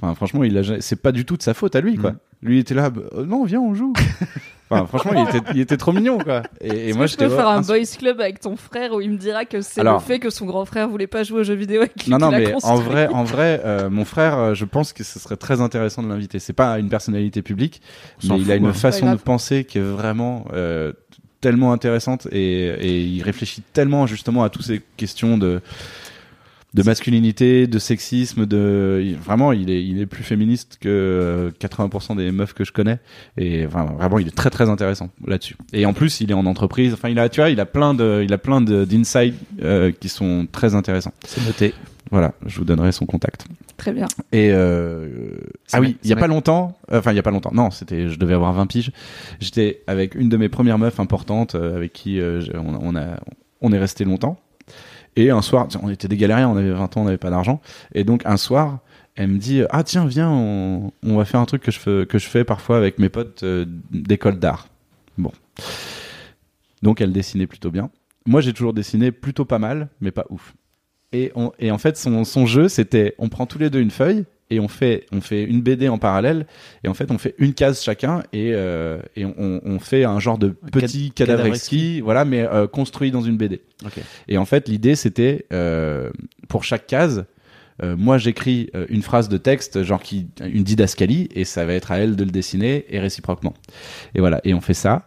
Enfin, 0.00 0.14
franchement, 0.14 0.44
il 0.44 0.56
a. 0.56 0.80
C'est 0.80 1.00
pas 1.02 1.12
du 1.12 1.24
tout 1.24 1.36
de 1.36 1.42
sa 1.42 1.54
faute 1.54 1.76
à 1.76 1.80
lui, 1.80 1.96
quoi. 1.96 2.12
Mm. 2.12 2.16
Lui 2.42 2.56
il 2.56 2.60
était 2.60 2.74
là. 2.74 2.90
bah, 2.90 3.02
euh, 3.14 3.24
non, 3.24 3.44
viens, 3.44 3.60
on 3.60 3.72
joue. 3.74 3.92
enfin, 4.70 4.86
franchement, 4.86 5.12
il 5.30 5.36
était, 5.36 5.50
il 5.54 5.60
était 5.60 5.76
trop 5.76 5.92
mignon, 5.92 6.18
quoi. 6.18 6.42
Et, 6.60 6.88
et 6.88 6.92
moi, 6.92 7.06
je 7.06 7.16
peux 7.16 7.28
faire 7.28 7.46
un 7.48 7.60
boys 7.60 7.76
club 7.98 8.20
avec 8.20 8.40
ton 8.40 8.56
frère 8.56 8.92
où 8.94 9.00
il 9.00 9.10
me 9.12 9.16
dira 9.16 9.44
que 9.44 9.60
c'est 9.60 9.82
le 9.84 9.98
fait 10.00 10.18
que 10.18 10.30
son 10.30 10.46
grand 10.46 10.64
frère 10.64 10.88
voulait 10.88 11.06
pas 11.06 11.22
jouer 11.22 11.40
aux 11.40 11.44
jeux 11.44 11.54
vidéo 11.54 11.82
avec 11.82 12.04
lui 12.04 12.10
Non, 12.10 12.18
non, 12.18 12.30
mais 12.30 12.52
en 12.64 12.74
vrai, 12.76 13.06
en 13.08 13.22
vrai, 13.24 13.60
euh, 13.64 13.90
mon 13.90 14.04
frère, 14.04 14.38
euh, 14.38 14.54
je 14.54 14.64
pense 14.64 14.92
que 14.92 15.04
ce 15.04 15.18
serait 15.20 15.36
très 15.36 15.60
intéressant 15.60 16.02
de 16.02 16.08
l'inviter. 16.08 16.38
C'est 16.40 16.52
pas 16.52 16.78
une 16.80 16.88
personnalité 16.88 17.42
publique, 17.42 17.80
mais 18.28 18.40
il 18.40 18.50
a 18.50 18.56
une 18.56 18.66
hein. 18.66 18.72
façon 18.72 19.12
de 19.12 19.16
penser 19.18 19.64
qui 19.64 19.78
est 19.78 19.82
vraiment 19.82 20.46
euh, 20.52 20.92
tellement 21.42 21.72
intéressante 21.74 22.26
et, 22.32 22.68
et 22.68 23.02
il 23.02 23.22
réfléchit 23.22 23.62
tellement 23.74 24.06
justement 24.06 24.44
à 24.44 24.48
toutes 24.48 24.64
ces 24.64 24.80
questions 24.96 25.36
de 25.36 25.60
de 26.74 26.82
masculinité, 26.82 27.66
de 27.66 27.78
sexisme, 27.78 28.46
de 28.46 29.14
vraiment 29.22 29.52
il 29.52 29.68
est 29.68 29.84
il 29.84 30.00
est 30.00 30.06
plus 30.06 30.24
féministe 30.24 30.78
que 30.80 30.88
euh, 30.88 31.50
80% 31.60 32.16
des 32.16 32.32
meufs 32.32 32.54
que 32.54 32.64
je 32.64 32.72
connais 32.72 32.98
et 33.36 33.66
vraiment 33.66 34.18
il 34.18 34.28
est 34.28 34.36
très 34.36 34.48
très 34.48 34.70
intéressant 34.70 35.10
là-dessus. 35.26 35.56
Et 35.74 35.84
en 35.84 35.92
plus 35.92 36.20
il 36.20 36.30
est 36.30 36.34
en 36.34 36.46
entreprise, 36.46 36.94
enfin 36.94 37.10
il 37.10 37.18
a 37.18 37.28
tu 37.28 37.40
vois 37.40 37.50
il 37.50 37.60
a 37.60 37.66
plein 37.66 37.92
de 37.92 38.22
il 38.24 38.32
a 38.32 38.38
plein 38.38 38.62
de 38.62 38.86
d'insights 38.86 39.34
euh, 39.62 39.92
qui 39.92 40.08
sont 40.08 40.46
très 40.50 40.74
intéressants. 40.74 41.12
C'est 41.26 41.44
noté. 41.44 41.74
Voilà, 42.12 42.34
je 42.44 42.58
vous 42.58 42.66
donnerai 42.66 42.92
son 42.92 43.06
contact. 43.06 43.46
Très 43.78 43.90
bien. 43.90 44.06
Et 44.32 44.50
euh, 44.52 45.30
ah 45.72 45.80
oui, 45.80 45.96
il 46.04 46.10
y 46.10 46.12
a 46.12 46.16
pas 46.16 46.26
longtemps, 46.26 46.76
euh, 46.92 46.98
enfin 46.98 47.10
il 47.10 47.16
y 47.16 47.18
a 47.18 47.22
pas 47.22 47.30
longtemps. 47.30 47.52
Non, 47.54 47.70
c'était 47.70 48.08
je 48.08 48.18
devais 48.18 48.34
avoir 48.34 48.52
20 48.52 48.66
piges. 48.66 48.92
J'étais 49.40 49.82
avec 49.86 50.14
une 50.14 50.28
de 50.28 50.36
mes 50.36 50.50
premières 50.50 50.78
meufs 50.78 51.00
importantes 51.00 51.54
euh, 51.54 51.74
avec 51.74 51.94
qui 51.94 52.20
euh, 52.20 52.42
on, 52.54 52.94
on 52.94 52.96
a 52.96 53.18
on 53.62 53.72
est 53.72 53.78
resté 53.78 54.04
longtemps. 54.04 54.38
Et 55.16 55.30
un 55.30 55.40
soir, 55.40 55.68
on 55.82 55.88
était 55.88 56.06
des 56.06 56.18
galériens, 56.18 56.50
on 56.50 56.56
avait 56.58 56.70
20 56.70 56.96
ans, 56.98 57.00
on 57.00 57.04
n'avait 57.04 57.16
pas 57.16 57.30
d'argent. 57.30 57.62
Et 57.94 58.04
donc 58.04 58.26
un 58.26 58.36
soir, 58.36 58.80
elle 59.16 59.28
me 59.28 59.38
dit 59.38 59.62
"Ah 59.70 59.82
tiens, 59.82 60.04
viens, 60.04 60.30
on, 60.30 60.92
on 61.02 61.16
va 61.16 61.24
faire 61.24 61.40
un 61.40 61.46
truc 61.46 61.62
que 61.62 61.70
je 61.70 61.78
fais 61.78 62.04
que 62.06 62.18
je 62.18 62.28
fais 62.28 62.44
parfois 62.44 62.76
avec 62.76 62.98
mes 62.98 63.08
potes 63.08 63.42
euh, 63.42 63.64
d'école 63.90 64.38
d'art." 64.38 64.68
Bon. 65.16 65.32
Donc 66.82 67.00
elle 67.00 67.12
dessinait 67.12 67.46
plutôt 67.46 67.70
bien. 67.70 67.88
Moi, 68.26 68.42
j'ai 68.42 68.52
toujours 68.52 68.74
dessiné 68.74 69.12
plutôt 69.12 69.46
pas 69.46 69.58
mal, 69.58 69.88
mais 70.02 70.10
pas 70.10 70.26
ouf. 70.30 70.52
Et, 71.12 71.30
on- 71.34 71.52
et 71.58 71.70
en 71.70 71.78
fait, 71.78 71.96
son, 71.96 72.24
son 72.24 72.46
jeu, 72.46 72.68
c'était 72.68 73.14
on 73.18 73.28
prend 73.28 73.46
tous 73.46 73.58
les 73.58 73.70
deux 73.70 73.80
une 73.80 73.90
feuille 73.90 74.24
et 74.50 74.60
on 74.60 74.68
fait, 74.68 75.06
on 75.12 75.20
fait 75.20 75.44
une 75.44 75.62
BD 75.62 75.88
en 75.88 75.98
parallèle. 75.98 76.46
Et 76.84 76.88
en 76.88 76.94
fait, 76.94 77.10
on 77.10 77.18
fait 77.18 77.34
une 77.38 77.54
case 77.54 77.82
chacun 77.82 78.22
et, 78.32 78.52
euh, 78.54 79.00
et 79.16 79.24
on, 79.24 79.60
on 79.64 79.78
fait 79.78 80.04
un 80.04 80.20
genre 80.20 80.36
de 80.38 80.48
petit 80.48 81.10
cad- 81.10 81.26
cadavre 81.28 81.42
exquis, 81.56 82.00
voilà, 82.00 82.24
mais 82.24 82.42
euh, 82.42 82.66
construit 82.66 83.10
dans 83.10 83.22
une 83.22 83.36
BD. 83.36 83.62
Et 84.28 84.38
en 84.38 84.44
fait, 84.44 84.68
l'idée, 84.68 84.94
c'était 84.94 85.46
euh, 85.52 86.10
pour 86.48 86.64
chaque 86.64 86.86
case. 86.86 87.24
euh, 87.82 87.96
moi, 87.96 88.18
j'écris 88.18 88.68
euh, 88.74 88.84
une 88.90 89.00
phrase 89.02 89.28
de 89.30 89.38
texte, 89.38 89.82
genre 89.82 90.02
qui, 90.02 90.26
une 90.44 90.62
didascalie, 90.64 91.28
et 91.34 91.44
ça 91.44 91.64
va 91.64 91.72
être 91.72 91.90
à 91.90 91.98
elle 91.98 92.16
de 92.16 92.24
le 92.24 92.30
dessiner, 92.30 92.84
et 92.90 93.00
réciproquement. 93.00 93.54
Et 94.14 94.20
voilà, 94.20 94.40
et 94.44 94.52
on 94.52 94.60
fait 94.60 94.74
ça. 94.74 95.06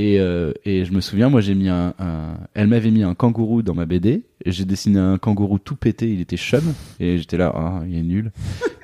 Et, 0.00 0.18
euh, 0.18 0.52
et 0.64 0.84
je 0.86 0.92
me 0.92 1.00
souviens, 1.00 1.28
moi, 1.28 1.40
j'ai 1.42 1.54
mis 1.54 1.68
un, 1.68 1.92
un- 1.98 2.38
elle 2.54 2.68
m'avait 2.68 2.90
mis 2.90 3.02
un 3.02 3.14
kangourou 3.14 3.62
dans 3.62 3.74
ma 3.74 3.84
BD. 3.86 4.22
Et 4.44 4.52
j'ai 4.52 4.64
dessiné 4.64 4.98
un 4.98 5.18
kangourou 5.18 5.58
tout 5.58 5.76
pété, 5.76 6.10
il 6.10 6.20
était 6.20 6.38
chum, 6.38 6.62
et 7.00 7.18
j'étais 7.18 7.36
là, 7.36 7.52
ah, 7.54 7.82
il 7.86 7.98
est 7.98 8.02
nul. 8.02 8.32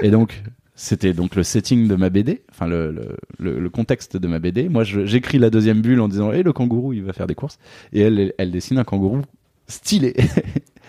et 0.03 0.11
donc, 0.11 0.43
c'était 0.75 1.15
donc 1.15 1.35
le 1.37 1.43
setting 1.43 1.89
de 1.89 1.95
ma 1.95 2.11
BD, 2.11 2.43
enfin 2.51 2.67
le, 2.67 2.93
le, 2.93 3.17
le, 3.39 3.59
le 3.61 3.71
contexte 3.71 4.19
de 4.19 4.29
ma 4.29 4.39
BD. 4.39 4.69
Moi, 4.69 4.85
j'écris 4.85 5.39
la 5.39 5.49
deuxième 5.49 5.81
bulle 5.81 6.01
en 6.01 6.09
disant, 6.09 6.33
hé, 6.33 6.43
le 6.43 6.53
kangourou, 6.53 6.93
il 6.93 7.03
va 7.03 7.15
faire 7.15 7.27
des 7.27 7.35
courses. 7.35 7.59
Et 7.95 8.01
elle, 8.01 8.19
elle, 8.19 8.35
elle 8.37 8.51
dessine 8.51 8.77
un 8.77 8.85
kangourou 8.85 9.23
stylé. 9.69 10.15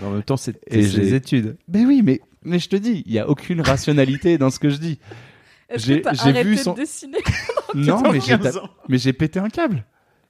En 0.03 0.11
même 0.11 0.23
temps, 0.23 0.35
c'est 0.37 0.59
Et 0.67 0.81
les 0.81 1.13
études. 1.13 1.55
mais 1.73 1.85
oui, 1.85 2.01
mais, 2.03 2.19
mais 2.43 2.59
je 2.59 2.67
te 2.69 2.75
dis, 2.75 3.03
il 3.07 3.13
y 3.13 3.19
a 3.19 3.29
aucune 3.29 3.61
rationalité 3.61 4.37
dans 4.37 4.49
ce 4.49 4.59
que 4.59 4.69
je 4.69 4.77
dis. 4.77 4.99
Est-ce 5.69 5.85
J'ai- 5.87 6.43
vu 6.43 6.57
son- 6.57 6.73
de 6.73 6.79
dessiner 6.79 7.17
Non, 7.75 8.01
mais 8.11 8.19
j'ai 8.19 8.37
15 8.37 8.53
ta- 8.53 8.63
ans. 8.63 8.69
mais 8.89 8.97
j'ai 8.97 9.13
pété 9.13 9.39
un 9.39 9.49
câble. 9.49 9.83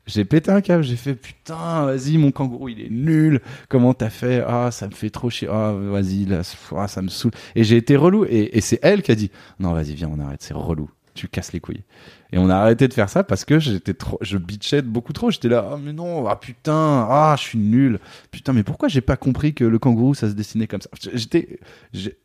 J'ai 0.07 0.23
pété 0.25 0.51
un 0.51 0.61
câble, 0.61 0.83
j'ai 0.83 0.95
fait 0.95 1.15
putain, 1.15 1.85
vas-y, 1.85 2.17
mon 2.17 2.31
kangourou, 2.31 2.69
il 2.69 2.81
est 2.81 2.89
nul. 2.89 3.41
Comment 3.67 3.93
t'as 3.93 4.09
fait? 4.09 4.43
Ah, 4.47 4.71
ça 4.71 4.87
me 4.87 4.93
fait 4.93 5.09
trop 5.09 5.29
chier. 5.29 5.49
Ah, 5.51 5.73
vas-y, 5.73 6.25
là, 6.25 6.41
ah, 6.75 6.87
ça 6.87 7.01
me 7.01 7.09
saoule. 7.09 7.31
Et 7.55 7.63
j'ai 7.65 7.75
été 7.75 7.95
relou. 7.97 8.25
Et, 8.29 8.59
c'est 8.61 8.79
elle 8.81 9.01
qui 9.01 9.11
a 9.11 9.15
dit 9.15 9.31
non, 9.59 9.73
vas-y, 9.73 9.93
viens, 9.93 10.09
on 10.11 10.19
arrête, 10.19 10.41
c'est 10.41 10.53
relou. 10.53 10.89
Tu 11.13 11.27
casses 11.27 11.51
les 11.51 11.59
couilles. 11.59 11.83
Et 12.31 12.37
on 12.37 12.49
a 12.49 12.55
arrêté 12.55 12.87
de 12.87 12.93
faire 12.93 13.09
ça 13.09 13.23
parce 13.23 13.43
que 13.43 13.59
j'étais 13.59 13.95
trop, 13.95 14.17
je 14.21 14.37
bitchais 14.37 14.81
beaucoup 14.81 15.13
trop. 15.13 15.31
J'étais 15.31 15.49
là, 15.49 15.71
ah, 15.73 15.77
mais 15.81 15.91
non, 15.91 16.27
ah 16.27 16.35
putain, 16.35 17.07
ah, 17.09 17.35
je 17.37 17.43
suis 17.43 17.57
nul. 17.57 17.99
Putain, 18.31 18.53
mais 18.53 18.63
pourquoi 18.63 18.87
j'ai 18.87 19.01
pas 19.01 19.17
compris 19.17 19.53
que 19.53 19.63
le 19.63 19.79
kangourou, 19.79 20.13
ça 20.13 20.29
se 20.29 20.33
dessinait 20.33 20.67
comme 20.67 20.81
ça? 20.81 20.89
J'étais 21.13 21.59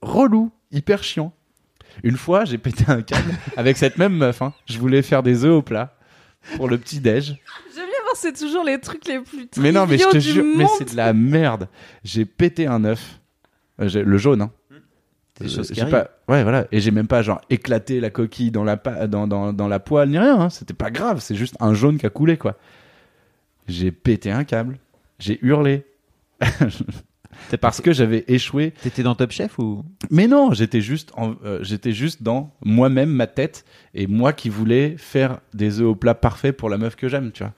relou, 0.03 0.53
hyper 0.71 1.03
chiant. 1.03 1.33
Une 2.03 2.17
fois, 2.17 2.45
j'ai 2.45 2.59
pété 2.59 2.85
un 2.89 3.03
câble 3.03 3.33
avec 3.57 3.77
cette 3.77 3.99
même 3.99 4.15
meuf. 4.15 4.41
hein. 4.41 4.53
Je 4.67 4.79
voulais 4.79 5.03
faire 5.03 5.23
des 5.23 5.45
œufs 5.45 5.53
au 5.53 5.63
plat 5.63 5.97
pour 6.57 6.69
le 6.69 6.79
petit 6.79 7.01
déj. 7.01 7.37
C'est 8.17 8.37
toujours 8.39 8.65
les 8.65 8.79
trucs 8.81 9.07
les 9.07 9.21
plus 9.21 9.49
Mais 9.59 9.73
non, 9.73 9.87
mais 9.87 9.99
je 9.99 10.09
te 10.09 10.19
jure, 10.19 10.45
mais 10.57 10.67
c'est 10.79 10.91
de 10.93 10.97
la 10.97 11.13
merde. 11.13 11.69
J'ai 12.05 12.25
pété 12.25 12.67
un 12.67 12.85
œuf, 12.85 13.21
Euh, 13.81 13.89
j'ai- 13.89 14.03
le 14.05 14.19
jaune, 14.19 14.43
hein. 14.43 14.51
Des 15.41 15.49
choses 15.49 15.69
qui 15.69 15.75
j'ai 15.77 15.81
arrivent. 15.83 15.93
pas, 15.95 16.11
ouais, 16.33 16.43
voilà. 16.43 16.67
Et 16.73 16.81
j'ai 16.81 16.91
même 16.91 17.07
pas 17.09 17.23
genre 17.23 17.41
éclaté 17.51 18.01
la 18.01 18.11
coquille 18.11 18.51
dans 18.51 18.65
la 18.65 18.77
pa- 18.77 19.07
dans, 19.09 19.27
dans, 19.27 19.53
dans 19.53 19.67
la 19.67 19.81
poêle 19.81 20.11
ni 20.11 20.19
rien. 20.19 20.39
hein. 20.39 20.51
C'était 20.51 20.75
pas 20.75 20.91
grave. 20.91 21.21
C'est 21.21 21.35
juste 21.35 21.57
un 21.59 21.73
jaune 21.75 21.97
qui 21.99 22.07
a 22.07 22.11
coulé 22.11 22.37
quoi. 22.37 22.57
J'ai 23.67 23.91
pété 23.93 24.31
un 24.31 24.45
câble. 24.45 24.79
J'ai 25.19 25.39
hurlé. 25.43 25.85
Parce 27.61 27.81
que 27.81 27.93
j'avais 27.93 28.25
échoué. 28.29 28.73
T'étais 28.83 29.03
dans 29.03 29.15
Top 29.15 29.33
Chef 29.33 29.59
ou? 29.59 29.85
Mais 30.11 30.27
non, 30.29 30.53
j'étais 30.53 30.81
juste, 30.81 31.11
en- 31.17 31.35
euh, 31.45 31.59
j'étais 31.63 31.93
juste 31.93 32.23
dans 32.23 32.55
moi-même, 32.65 33.11
ma 33.11 33.27
tête, 33.27 33.65
et 33.95 34.07
moi 34.07 34.33
qui 34.33 34.49
voulais 34.49 34.97
faire 34.99 35.41
des 35.55 35.81
œufs 35.81 35.87
au 35.89 35.95
plat 35.95 36.15
parfaits 36.15 36.57
pour 36.57 36.69
la 36.71 36.79
meuf 36.79 36.95
que 36.95 37.09
j'aime, 37.09 37.33
tu 37.33 37.43
vois. 37.43 37.53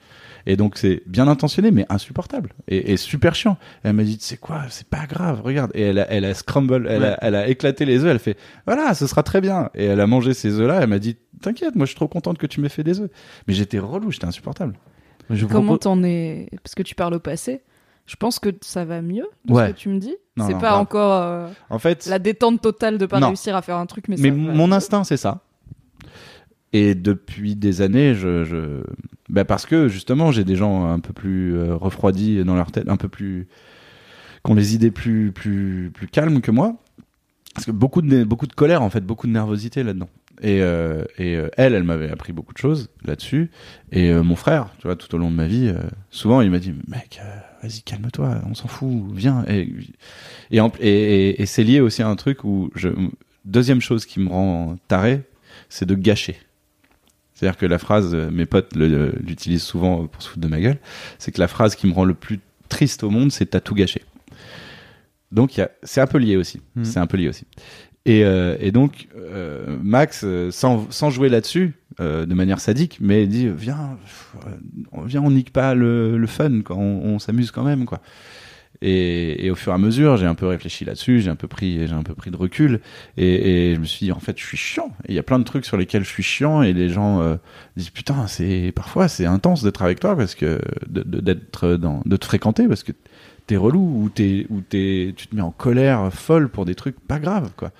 Et 0.47 0.55
donc 0.57 0.77
c'est 0.77 1.01
bien 1.07 1.27
intentionné, 1.27 1.71
mais 1.71 1.85
insupportable 1.89 2.51
et, 2.67 2.91
et 2.93 2.97
super 2.97 3.33
chiant. 3.35 3.57
Elle 3.83 3.93
m'a 3.93 4.03
dit, 4.03 4.17
c'est 4.21 4.37
quoi, 4.37 4.63
c'est 4.69 4.87
pas 4.87 5.05
grave, 5.07 5.41
regarde. 5.41 5.71
Et 5.73 5.81
elle 5.81 5.99
a, 5.99 6.11
elle 6.11 6.25
a 6.25 6.33
scramble, 6.33 6.87
elle, 6.89 7.01
Ouais. 7.01 7.07
a, 7.09 7.17
elle 7.21 7.35
a 7.35 7.47
éclaté 7.47 7.85
les 7.85 8.03
œufs. 8.03 8.11
Elle 8.11 8.19
fait, 8.19 8.37
voilà, 8.67 8.93
ce 8.93 9.07
sera 9.07 9.23
très 9.23 9.41
bien. 9.41 9.69
Et 9.73 9.85
elle 9.85 9.99
a 9.99 10.07
mangé 10.07 10.33
ces 10.33 10.59
œufs-là. 10.59 10.79
Elle 10.81 10.89
m'a 10.89 10.99
dit, 10.99 11.17
t'inquiète, 11.41 11.75
moi 11.75 11.85
je 11.85 11.89
suis 11.89 11.95
trop 11.95 12.07
contente 12.07 12.37
que 12.37 12.45
tu 12.47 12.61
m'aies 12.61 12.69
fait 12.69 12.83
des 12.83 12.99
œufs. 13.01 13.09
Mais 13.47 13.53
j'étais 13.55 13.79
relou, 13.79 14.11
j'étais 14.11 14.25
insupportable. 14.27 14.77
Je 15.31 15.45
Comment 15.47 15.63
propose- 15.77 15.79
t'en 15.79 16.03
es? 16.03 16.47
Parce 16.63 16.75
que 16.75 16.83
tu 16.83 16.93
parles 16.93 17.15
au 17.15 17.19
passé. 17.19 17.61
Je 18.05 18.15
pense 18.15 18.37
que 18.37 18.49
ça 18.61 18.85
va 18.85 19.01
mieux 19.01 19.25
de 19.45 19.53
Ouais. 19.53 19.67
ce 19.69 19.71
que 19.73 19.77
tu 19.77 19.89
me 19.89 19.97
dis. 19.97 20.15
C'est 20.37 20.51
pas 20.53 20.59
grave. 20.59 20.79
encore 20.81 21.13
euh, 21.23 21.47
En 21.71 21.79
fait, 21.79 22.05
la 22.05 22.19
détente 22.19 22.61
totale 22.61 22.99
de 22.99 23.07
pas 23.07 23.19
Non. 23.19 23.27
réussir 23.29 23.55
à 23.55 23.63
faire 23.63 23.77
un 23.77 23.87
truc, 23.87 24.07
mais, 24.09 24.17
Mais 24.19 24.29
ça 24.29 24.35
va 24.35 24.41
mon 24.53 24.71
instinct, 24.71 25.03
c'est 25.03 25.17
ça. 25.17 25.41
Et 26.73 26.93
depuis 26.93 27.55
des 27.55 27.81
années, 27.81 28.13
je, 28.13 28.43
je... 28.43 28.83
Bah 29.29 29.43
parce 29.45 29.65
que 29.65 29.87
justement, 29.87 30.31
j'ai 30.31 30.43
des 30.43 30.55
gens 30.55 30.85
un 30.85 30.99
peu 30.99 31.13
plus 31.13 31.55
euh, 31.55 31.75
refroidis 31.75 32.43
dans 32.43 32.55
leur 32.55 32.71
tête, 32.71 32.87
un 32.89 32.97
peu 32.97 33.09
plus, 33.09 33.47
qui 34.43 34.51
ont 34.51 34.55
les 34.55 34.75
idées 34.75 34.91
plus, 34.91 35.31
plus, 35.31 35.91
plus 35.93 36.07
calmes 36.07 36.41
que 36.41 36.51
moi. 36.51 36.75
Parce 37.55 37.65
que 37.65 37.71
beaucoup 37.71 38.01
de, 38.01 38.23
beaucoup 38.23 38.47
de 38.47 38.53
colère, 38.53 38.81
en 38.81 38.89
fait, 38.89 39.01
beaucoup 39.01 39.27
de 39.27 39.31
nervosité 39.31 39.81
là-dedans. 39.81 40.09
Et, 40.41 40.61
euh, 40.61 41.05
et 41.17 41.37
euh, 41.37 41.47
elle, 41.55 41.73
elle 41.73 41.85
m'avait 41.85 42.11
appris 42.11 42.33
beaucoup 42.33 42.53
de 42.53 42.57
choses 42.57 42.89
là-dessus. 43.05 43.49
Et 43.91 44.13
mon 44.13 44.35
frère, 44.35 44.73
tu 44.79 44.87
vois, 44.87 44.97
tout 44.97 45.13
au 45.15 45.17
long 45.17 45.31
de 45.31 45.35
ma 45.35 45.47
vie, 45.47 45.73
souvent, 46.11 46.41
il 46.41 46.51
m'a 46.51 46.59
dit, 46.59 46.73
mec, 46.87 47.21
vas-y, 47.63 47.81
calme-toi, 47.81 48.41
on 48.49 48.53
s'en 48.53 48.67
fout, 48.67 49.05
viens. 49.13 49.45
Et, 49.47 49.73
et, 50.51 50.57
et- 50.81 51.41
et 51.41 51.45
c'est 51.45 51.63
lié 51.63 51.79
aussi 51.79 52.01
à 52.03 52.09
un 52.09 52.15
truc 52.17 52.43
où 52.43 52.69
je, 52.75 52.89
deuxième 53.45 53.79
chose 53.81 54.05
qui 54.05 54.19
me 54.19 54.29
rend 54.29 54.77
taré, 54.89 55.21
c'est 55.69 55.85
de 55.85 55.95
gâcher. 55.95 56.35
C'est-à-dire 57.35 57.57
que 57.57 57.65
la 57.67 57.77
phrase, 57.77 58.15
euh, 58.15 58.31
mes 58.31 58.45
potes 58.47 58.75
le- 58.75 59.13
l'utilisent 59.23 59.61
souvent 59.63 60.07
pour 60.07 60.21
se 60.23 60.29
foutre 60.29 60.39
de 60.41 60.47
ma 60.47 60.59
gueule, 60.59 60.77
c'est 61.19 61.31
que 61.31 61.39
la 61.39 61.47
phrase 61.49 61.75
qui 61.75 61.85
me 61.85 61.93
rend 61.93 62.05
le 62.05 62.13
plus 62.15 62.39
triste 62.69 63.03
au 63.03 63.09
monde, 63.11 63.31
c'est 63.31 63.45
t'as 63.47 63.59
tout 63.59 63.75
gâché. 63.75 64.01
Donc 65.31 65.57
il 65.57 65.59
y 65.59 65.63
a- 65.63 65.71
c'est 65.83 66.01
un 66.01 66.07
peu 66.07 66.17
lié 66.17 66.37
aussi. 66.37 66.61
Mhm. 66.75 66.85
C'est 66.85 66.99
un 66.99 67.07
peu 67.07 67.17
lié 67.17 67.27
aussi. 67.29 67.45
Et, 68.05 68.23
euh, 68.23 68.55
et 68.59 68.71
donc 68.71 69.07
euh, 69.17 69.77
Max, 69.83 70.21
euh, 70.23 70.51
sans, 70.51 70.87
sans 70.91 71.09
jouer 71.09 71.27
là-dessus, 71.27 71.73
euh, 71.99 72.25
de 72.25 72.33
manière 72.35 72.59
sadique, 72.59 72.99
mais 73.01 73.25
dit 73.25 73.49
viens, 73.49 73.97
euh, 74.45 74.49
viens, 75.05 75.21
on 75.23 75.31
nique 75.31 75.51
pas 75.51 75.73
le, 75.73 76.17
le 76.17 76.27
fun, 76.27 76.61
quoi. 76.61 76.75
on, 76.75 77.01
on 77.15 77.19
s'amuse 77.19 77.51
quand 77.51 77.63
même, 77.63 77.85
quoi. 77.85 78.01
Et, 78.81 79.45
et 79.45 79.51
au 79.51 79.55
fur 79.55 79.71
et 79.71 79.75
à 79.75 79.77
mesure, 79.77 80.17
j'ai 80.17 80.25
un 80.25 80.35
peu 80.35 80.47
réfléchi 80.47 80.85
là-dessus, 80.85 81.21
j'ai 81.21 81.29
un 81.29 81.35
peu 81.35 81.47
pris, 81.47 81.87
j'ai 81.87 81.93
un 81.93 82.03
peu 82.03 82.13
pris 82.13 82.29
de 82.31 82.35
recul, 82.37 82.81
et, 83.17 83.71
et 83.71 83.75
je 83.75 83.79
me 83.79 83.85
suis 83.85 84.05
dit 84.05 84.11
en 84.11 84.19
fait, 84.19 84.37
je 84.37 84.45
suis 84.45 84.57
chiant. 84.57 84.91
Il 85.07 85.15
y 85.15 85.19
a 85.19 85.23
plein 85.23 85.39
de 85.39 85.43
trucs 85.43 85.65
sur 85.65 85.77
lesquels 85.77 86.03
je 86.03 86.09
suis 86.09 86.23
chiant, 86.23 86.61
et 86.61 86.73
les 86.73 86.89
gens 86.89 87.21
euh, 87.21 87.35
disent 87.77 87.89
putain, 87.89 88.27
c'est 88.27 88.71
parfois 88.75 89.07
c'est 89.07 89.25
intense 89.25 89.63
d'être 89.63 89.81
avec 89.81 89.99
toi 89.99 90.15
parce 90.15 90.35
que 90.35 90.59
de, 90.87 91.03
de- 91.03 91.19
d'être 91.21 91.75
dans, 91.75 92.01
de 92.05 92.17
te 92.17 92.25
fréquenter 92.25 92.67
parce 92.67 92.83
que 92.83 92.91
t'es 93.47 93.57
relou 93.57 93.79
ou 94.03 94.09
t'es 94.09 94.45
ou 94.49 94.61
t'es, 94.61 95.13
tu 95.15 95.27
te 95.27 95.35
mets 95.35 95.41
en 95.41 95.51
colère 95.51 96.11
folle 96.13 96.49
pour 96.49 96.65
des 96.65 96.75
trucs 96.75 96.99
pas 96.99 97.19
graves, 97.19 97.51
quoi. 97.55 97.71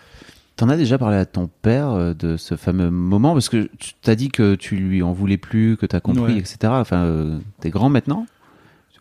T'en 0.58 0.70
as 0.70 0.78
déjà 0.78 0.98
parlé 0.98 1.18
à 1.18 1.26
ton 1.26 1.50
père 1.62 1.90
euh, 1.90 2.14
de 2.14 2.38
ce 2.38 2.56
fameux 2.56 2.90
moment? 2.90 3.34
Parce 3.34 3.50
que 3.50 3.68
tu 3.78 3.92
t'as 4.02 4.16
dit 4.16 4.30
que 4.30 4.56
tu 4.56 4.78
lui 4.78 5.04
en 5.04 5.12
voulais 5.12 5.36
plus, 5.36 5.76
que 5.76 5.86
t'as 5.86 6.00
compris, 6.00 6.36
Ouais. 6.36 6.40
etc. 6.40 6.58
Enfin, 6.70 7.04
euh, 7.04 7.40
t'es 7.60 7.70
grand 7.72 7.90
maintenant? 7.90 8.26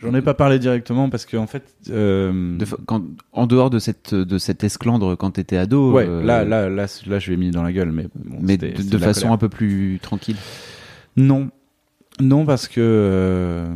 J'en 0.04 0.14
ai 0.14 0.22
pas 0.22 0.34
parlé 0.34 0.58
directement 0.58 1.08
parce 1.10 1.24
que 1.26 1.36
en 1.36 1.46
fait, 1.46 1.64
euh, 1.90 2.56
De 2.58 2.64
fa- 2.64 2.76
quand, 2.86 3.02
en 3.32 3.46
dehors 3.46 3.70
de 3.70 3.78
cette 3.78 4.14
de 4.14 4.38
cette 4.38 4.62
esclandre 4.64 5.16
quand 5.16 5.32
t'étais 5.32 5.56
ado. 5.56 5.92
ouais, 5.92 6.06
euh, 6.06 6.22
là, 6.22 6.44
là, 6.44 6.68
là, 6.68 6.86
là, 7.06 7.18
je 7.18 7.26
lui 7.28 7.34
ai 7.34 7.36
mis 7.36 7.50
dans 7.50 7.62
la 7.62 7.72
gueule, 7.72 7.90
mais 7.92 8.06
bon, 8.14 8.38
mais 8.40 8.56
de, 8.56 8.98
façon 8.98 9.22
colère. 9.22 9.32
un 9.32 9.38
peu 9.38 9.48
plus 9.48 9.98
tranquille. 10.02 10.36
Non, 11.16 11.48
non 12.20 12.44
parce 12.44 12.68
que 12.68 12.80
euh, 12.80 13.66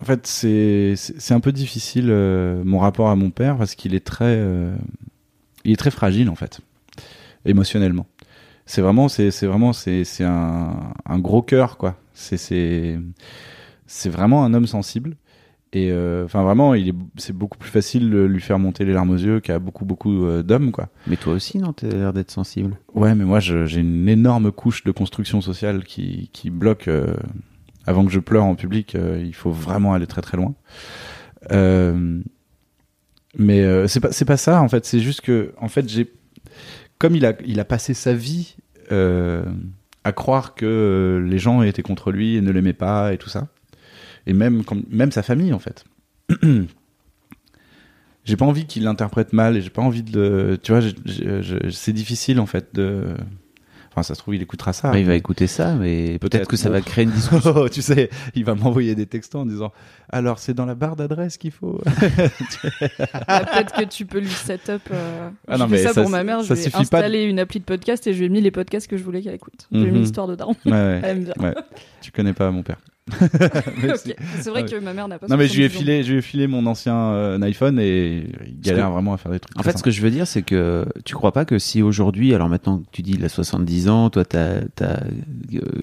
en 0.00 0.04
fait 0.04 0.26
c'est 0.26 1.32
un 1.34 1.40
peu 1.40 1.52
difficile 1.52 2.06
mon 2.64 2.78
rapport 2.78 3.08
à 3.10 3.16
mon 3.16 3.30
père 3.30 3.56
parce 3.56 3.74
qu'il 3.74 3.94
est 3.94 4.04
très 4.04 4.42
il 5.64 5.72
est 5.72 5.76
très 5.76 5.90
fragile 5.90 6.28
en 6.30 6.34
fait 6.34 6.60
émotionnellement. 7.46 8.06
C'est 8.66 8.80
vraiment 8.80 9.08
c'est 9.08 9.30
c'est 9.30 9.46
vraiment 9.46 9.72
c'est 9.72 10.04
c'est 10.04 10.24
un 10.24 10.92
un 11.04 11.18
gros 11.18 11.42
cœur 11.42 11.76
quoi. 11.76 11.96
C'est 12.14 12.36
c'est 12.38 12.98
c'est 13.86 14.08
vraiment 14.10 14.44
un 14.44 14.54
homme 14.54 14.66
sensible. 14.66 15.16
Et 15.72 15.90
euh, 15.90 16.24
enfin 16.24 16.42
vraiment, 16.44 16.74
il 16.74 16.90
est, 16.90 16.94
c'est 17.16 17.32
beaucoup 17.32 17.58
plus 17.58 17.68
facile 17.70 18.08
de 18.08 18.18
lui 18.22 18.40
faire 18.40 18.60
monter 18.60 18.84
les 18.84 18.92
larmes 18.92 19.10
aux 19.10 19.16
yeux 19.16 19.40
qu'à 19.40 19.58
beaucoup 19.58 19.84
beaucoup 19.84 20.24
euh, 20.24 20.42
d'hommes 20.44 20.70
quoi. 20.70 20.88
Mais 21.08 21.16
toi 21.16 21.32
aussi, 21.32 21.58
non 21.58 21.72
T'as 21.72 21.88
l'air 21.88 22.12
d'être 22.12 22.30
sensible. 22.30 22.76
Ouais, 22.94 23.14
mais 23.16 23.24
moi, 23.24 23.40
je- 23.40 23.66
j'ai 23.66 23.80
une 23.80 24.08
énorme 24.08 24.52
couche 24.52 24.84
de 24.84 24.92
construction 24.92 25.40
sociale 25.40 25.82
qui, 25.82 26.30
qui 26.32 26.50
bloque. 26.50 26.86
euh, 26.88 27.14
avant 27.86 28.04
que 28.06 28.12
je 28.12 28.20
pleure 28.20 28.44
en 28.44 28.54
public, 28.54 28.96
il 29.20 29.34
faut 29.34 29.50
vraiment 29.50 29.92
aller 29.94 30.06
très 30.06 30.22
très 30.22 30.36
loin. 30.38 30.54
Euh, 31.52 32.20
mais 33.36 33.60
euh, 33.62 33.86
c'est 33.88 34.00
pas 34.00 34.12
c'est 34.12 34.24
pas 34.24 34.36
ça 34.36 34.62
en 34.62 34.68
fait. 34.68 34.84
C'est 34.86 35.00
juste 35.00 35.20
que 35.20 35.52
en 35.60 35.68
fait 35.68 35.88
j'ai 35.88 36.10
comme 36.98 37.16
il 37.16 37.26
a 37.26 37.34
il 37.44 37.58
a 37.60 37.64
passé 37.64 37.92
sa 37.94 38.14
vie 38.14 38.56
euh, 38.92 39.44
à 40.04 40.12
croire 40.12 40.54
que 40.54 41.22
les 41.28 41.38
gens 41.38 41.62
étaient 41.62 41.82
contre 41.82 42.12
lui 42.12 42.36
et 42.36 42.40
ne 42.40 42.50
l'aimaient 42.52 42.72
pas 42.72 43.12
et 43.12 43.18
tout 43.18 43.28
ça. 43.28 43.48
Et 44.26 44.32
même 44.32 44.64
quand- 44.64 44.78
même 44.90 45.12
sa 45.12 45.22
famille 45.22 45.52
en 45.52 45.58
fait. 45.58 45.84
j'ai 48.24 48.36
pas 48.36 48.46
envie 48.46 48.66
qu'il 48.66 48.84
l'interprète 48.84 49.32
mal 49.32 49.56
et 49.56 49.60
j'ai 49.60 49.70
pas 49.70 49.82
envie 49.82 50.02
de 50.02 50.18
le 50.18 50.58
tu 50.58 50.72
vois 50.72 50.80
j'ai- 50.80 50.94
j'ai- 51.04 51.42
j'ai- 51.42 51.70
c'est 51.70 51.92
difficile 51.92 52.40
en 52.40 52.46
fait 52.46 52.74
de 52.74 53.04
enfin 53.90 54.02
ça 54.02 54.14
se 54.14 54.20
trouve 54.20 54.34
il 54.34 54.42
écoutera 54.42 54.72
ça 54.72 54.90
Bah, 54.90 54.98
il 54.98 55.04
va 55.06 55.14
écouter 55.14 55.46
ça, 55.46 55.74
mais 55.74 56.18
peut-être 56.18 56.48
que 56.48 56.56
ça 56.56 56.68
Bon. 56.68 56.72
va 56.76 56.80
créer 56.80 57.04
une 57.04 57.10
discussion. 57.12 57.52
Oh, 57.54 57.68
tu 57.68 57.80
sais, 57.82 58.10
il 58.34 58.44
va 58.44 58.54
m'envoyer 58.56 58.94
des 58.96 59.06
textos 59.06 59.42
en 59.42 59.46
disant 59.46 59.72
Alors, 60.10 60.38
c'est 60.40 60.52
dans 60.54 60.66
la 60.66 60.74
barre 60.74 60.96
d'adresse 60.96 61.36
qu'il 61.36 61.52
faut. 61.52 61.80
Ah, 63.28 63.44
Peut-être 63.44 63.72
que 63.74 63.84
tu 63.84 64.04
peux 64.06 64.18
lui 64.18 64.28
set 64.28 64.68
up. 64.68 64.82
Euh... 64.90 65.28
Ah 65.46 65.56
non, 65.58 65.66
je 65.66 65.70
fais 65.70 65.76
mais 65.76 65.82
ça, 65.84 65.92
ça, 65.92 66.02
pour 66.02 66.10
ma 66.10 66.24
mère. 66.24 66.42
ça 66.42 66.54
je 66.56 66.60
lui 66.60 66.66
ai 66.66 66.70
de- 66.70 66.76
installé 66.76 67.22
une 67.24 67.38
appli 67.38 67.60
de 67.60 67.64
podcast 67.64 68.04
et 68.08 68.14
je 68.14 68.18
lui 68.18 68.26
ai 68.26 68.28
mis 68.30 68.40
les 68.40 68.50
podcasts 68.50 68.88
que 68.88 68.96
je 68.96 69.04
voulais 69.04 69.22
qu'elle 69.22 69.34
écoute. 69.34 69.68
Je 69.70 69.76
lui 69.78 69.84
ai 69.84 69.86
Mhm. 69.88 69.92
mis 69.94 70.00
l'histoire 70.00 70.26
de 70.26 70.34
Daron. 70.34 70.56
ouais, 70.66 70.72
ouais. 71.40 71.54
Tu 72.00 72.10
connais 72.10 72.32
pas 72.32 72.50
mon 72.50 72.62
père. 72.64 72.78
C'est 73.20 74.50
vrai 74.50 74.62
Ah 74.64 74.68
que 74.68 74.80
ma 74.80 74.92
mère 74.94 75.08
n'a 75.08 75.18
pas. 75.18 75.26
Non, 75.28 75.36
mais 75.36 75.46
je 75.46 75.54
lui 75.56 75.64
ai 75.64 75.68
70 75.68 75.76
ans. 75.76 75.78
filé, 75.78 76.02
je 76.04 76.12
lui 76.12 76.18
ai 76.18 76.22
filé 76.22 76.46
mon 76.46 76.64
ancien 76.66 76.96
euh, 76.96 77.40
iPhone 77.42 77.78
et 77.78 78.26
il 78.46 78.60
galère 78.60 78.86
que- 78.88 78.92
vraiment 78.92 79.12
à 79.12 79.16
faire 79.18 79.32
des 79.32 79.40
trucs. 79.40 79.58
En 79.58 79.62
fait, 79.62 79.76
ce 79.76 79.82
que 79.82 79.90
je 79.90 80.00
veux 80.00 80.10
dire, 80.10 80.26
c'est 80.26 80.42
que 80.42 80.86
tu 81.04 81.14
crois 81.14 81.32
pas 81.32 81.44
que 81.44 81.58
si 81.58 81.82
aujourd'hui, 81.82 82.34
alors 82.34 82.48
maintenant 82.48 82.78
que 82.78 82.86
tu 82.92 83.02
dis 83.02 83.12
il 83.12 83.24
a 83.24 83.28
70 83.28 83.88
ans, 83.88 84.10
toi 84.10 84.24
t'as 84.24 84.60
as, 84.80 85.00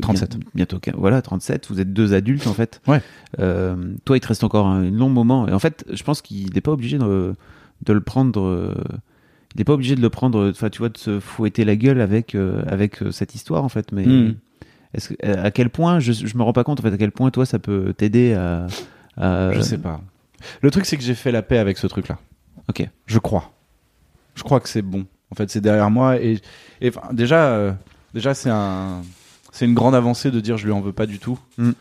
37. 0.01 0.37
bientôt 0.55 0.77
quin- 0.79 0.95
voilà 0.97 1.21
37, 1.21 1.67
vous 1.69 1.79
êtes 1.79 1.93
deux 1.93 2.13
adultes 2.13 2.47
en 2.47 2.53
fait. 2.53 2.81
Ouais. 2.87 3.01
Euh, 3.39 3.75
toi, 4.05 4.17
il 4.17 4.19
te 4.19 4.27
reste 4.27 4.43
encore 4.43 4.67
un 4.67 4.89
long 4.89 5.09
moment. 5.09 5.47
Et 5.47 5.53
en 5.53 5.59
fait, 5.59 5.85
je 5.91 6.03
pense 6.03 6.21
qu'il 6.21 6.51
n'est 6.53 6.61
pas 6.61 6.71
obligé 6.71 6.97
de, 6.97 7.35
de 7.85 7.93
le 7.93 8.01
prendre. 8.01 8.41
euh, 8.41 8.75
il 9.55 9.59
n'est 9.59 9.63
pas 9.65 9.73
obligé 9.73 9.95
de 9.95 10.01
le 10.01 10.09
prendre. 10.09 10.49
Enfin, 10.49 10.69
tu 10.69 10.79
vois, 10.79 10.89
de 10.89 10.97
se 10.97 11.19
fouetter 11.19 11.65
la 11.65 11.75
gueule 11.75 12.01
avec 12.01 12.35
euh, 12.35 12.63
avec 12.67 13.03
euh, 13.03 13.11
cette 13.11 13.35
histoire 13.35 13.63
en 13.63 13.69
fait. 13.69 13.91
Mais 13.91 14.05
Mm. 14.05 14.35
Est-ce 14.93 15.09
que- 15.13 15.25
à 15.27 15.51
quel 15.51 15.69
point 15.69 15.99
je 15.99 16.11
je 16.11 16.37
me 16.37 16.43
rends 16.43 16.53
pas 16.53 16.63
compte 16.63 16.79
en 16.79 16.83
fait 16.83 16.93
à 16.93 16.97
quel 16.97 17.11
point 17.11 17.29
toi 17.31 17.45
ça 17.45 17.59
peut 17.59 17.93
t'aider 17.95 18.33
à, 18.33 18.67
à- 19.17 19.53
Je 19.53 19.61
sais 19.61 19.77
pas. 19.77 20.01
Le 20.61 20.71
truc, 20.71 20.85
c'est 20.85 20.97
que 20.97 21.03
j'ai 21.03 21.13
fait 21.15 21.31
la 21.31 21.41
paix 21.43 21.57
avec 21.59 21.77
ce 21.77 21.87
truc-là. 21.87 22.17
Ok. 22.67 22.87
Je 23.05 23.19
crois. 23.19 23.51
Je 24.35 24.43
crois 24.43 24.59
que 24.59 24.69
c'est 24.69 24.81
bon. 24.81 25.05
En 25.31 25.35
fait, 25.35 25.49
c'est 25.49 25.61
derrière 25.61 25.89
moi 25.91 26.17
et, 26.19 26.39
et 26.81 26.89
enfin, 26.89 27.13
déjà, 27.13 27.45
euh, 27.51 27.71
déjà, 28.13 28.33
c'est 28.33 28.49
un, 28.49 29.01
c'est 29.51 29.65
une 29.65 29.73
grande 29.73 29.93
avancée 29.95 30.31
de 30.31 30.39
dire 30.39 30.57
je 30.57 30.65
lui 30.65 30.71
en 30.73 30.81
veux 30.81 30.93
pas 30.93 31.05
du 31.05 31.19
tout, 31.19 31.37
Mm. 31.57 31.71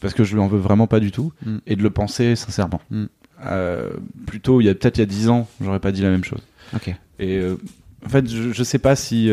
parce 0.00 0.14
que 0.14 0.24
je 0.24 0.34
lui 0.34 0.40
en 0.40 0.46
veux 0.48 0.58
vraiment 0.58 0.86
pas 0.86 1.00
du 1.00 1.12
tout, 1.12 1.32
Mm. 1.44 1.56
et 1.66 1.76
de 1.76 1.82
le 1.82 1.90
penser 1.90 2.34
sincèrement. 2.34 2.80
Mm. 2.90 3.04
Euh, 3.46 3.90
plutôt, 4.26 4.60
il 4.60 4.64
y 4.64 4.68
a 4.68 4.74
peut-être 4.74 4.96
il 4.96 5.00
y 5.00 5.02
a 5.02 5.06
dix 5.06 5.28
ans, 5.28 5.46
j'aurais 5.60 5.78
pas 5.80 5.92
dit 5.92 6.02
la 6.02 6.10
même 6.10 6.24
chose. 6.24 6.40
Ok. 6.74 6.88
Et 7.20 7.36
euh, 7.38 7.56
en 8.04 8.08
fait, 8.08 8.28
je, 8.28 8.52
je 8.52 8.62
sais 8.64 8.78
pas 8.80 8.96
si. 8.96 9.30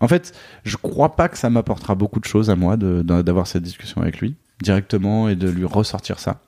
En 0.00 0.08
fait, 0.08 0.32
je 0.64 0.76
crois 0.76 1.16
pas 1.16 1.28
que 1.28 1.36
ça 1.38 1.50
m'apportera 1.50 1.94
beaucoup 1.94 2.20
de 2.20 2.24
choses 2.24 2.50
à 2.50 2.56
moi 2.56 2.76
d'avoir 2.76 3.46
cette 3.46 3.62
discussion 3.62 4.00
avec 4.02 4.20
lui 4.20 4.36
directement 4.62 5.28
et 5.28 5.36
de 5.36 5.48
lui 5.48 5.64
ressortir 5.64 6.18
ça. 6.18 6.40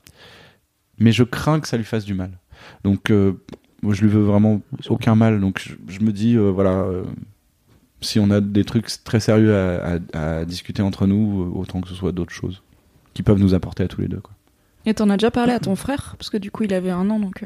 Mais 0.99 1.13
je 1.13 1.25
crains 1.25 1.61
que 1.61 1.69
ça 1.69 1.77
lui 1.77 1.85
fasse 1.85 2.05
du 2.05 2.15
mal. 2.15 2.31
Donc, 2.85 3.11
euh, 3.11 3.33
moi, 3.83 3.95
je 3.95 4.03
lui 4.03 4.09
veux 4.11 4.23
vraiment 4.23 4.61
aucun 4.89 5.15
mal. 5.15 5.41
Donc, 5.41 5.61
je, 5.65 5.75
je 5.89 6.01
me 6.01 6.13
dis, 6.13 6.37
euh, 6.37 6.51
voilà, 6.51 6.73
euh, 6.83 7.05
si 8.03 8.19
on 8.21 8.31
a 8.31 8.41
des 8.41 8.65
trucs 8.65 8.87
très 9.05 9.21
sérieux 9.21 9.55
à, 9.57 9.99
à- 10.13 10.39
à 10.41 10.45
discuter 10.45 10.83
entre 10.83 11.07
nous, 11.07 11.53
autant 11.55 11.81
que 11.81 11.89
ce 11.89 11.95
soit 11.95 12.13
d'autres 12.13 12.33
choses 12.35 12.63
qui 13.15 13.23
peuvent 13.23 13.39
nous 13.39 13.55
apporter 13.55 13.83
à 13.85 13.89
tous 13.89 14.01
les 14.01 14.09
deux. 14.09 14.21
Quoi. 14.21 14.33
Et 14.87 14.95
t'en 14.95 15.09
as 15.11 15.17
déjà 15.17 15.31
parlé 15.31 15.53
à 15.53 15.61
ton 15.61 15.75
frère? 15.77 16.15
Parce 16.19 16.31
que 16.31 16.37
du 16.37 16.51
coup, 16.51 16.65
il 16.65 16.73
avait 16.75 16.91
un 16.91 17.09
an, 17.11 17.19
donc. 17.19 17.43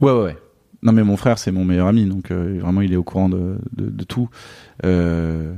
Ouais, 0.00 0.10
ouais, 0.12 0.22
ouais. 0.24 0.36
Non 0.82 0.92
mais 0.92 1.02
mon 1.02 1.16
frère 1.16 1.38
c'est 1.38 1.52
mon 1.52 1.64
meilleur 1.64 1.86
ami, 1.86 2.06
donc 2.06 2.30
euh, 2.30 2.58
vraiment 2.60 2.80
il 2.80 2.92
est 2.92 2.96
au 2.96 3.04
courant 3.04 3.28
de, 3.28 3.58
de, 3.76 3.90
de 3.90 4.04
tout. 4.04 4.28
Euh, 4.84 5.54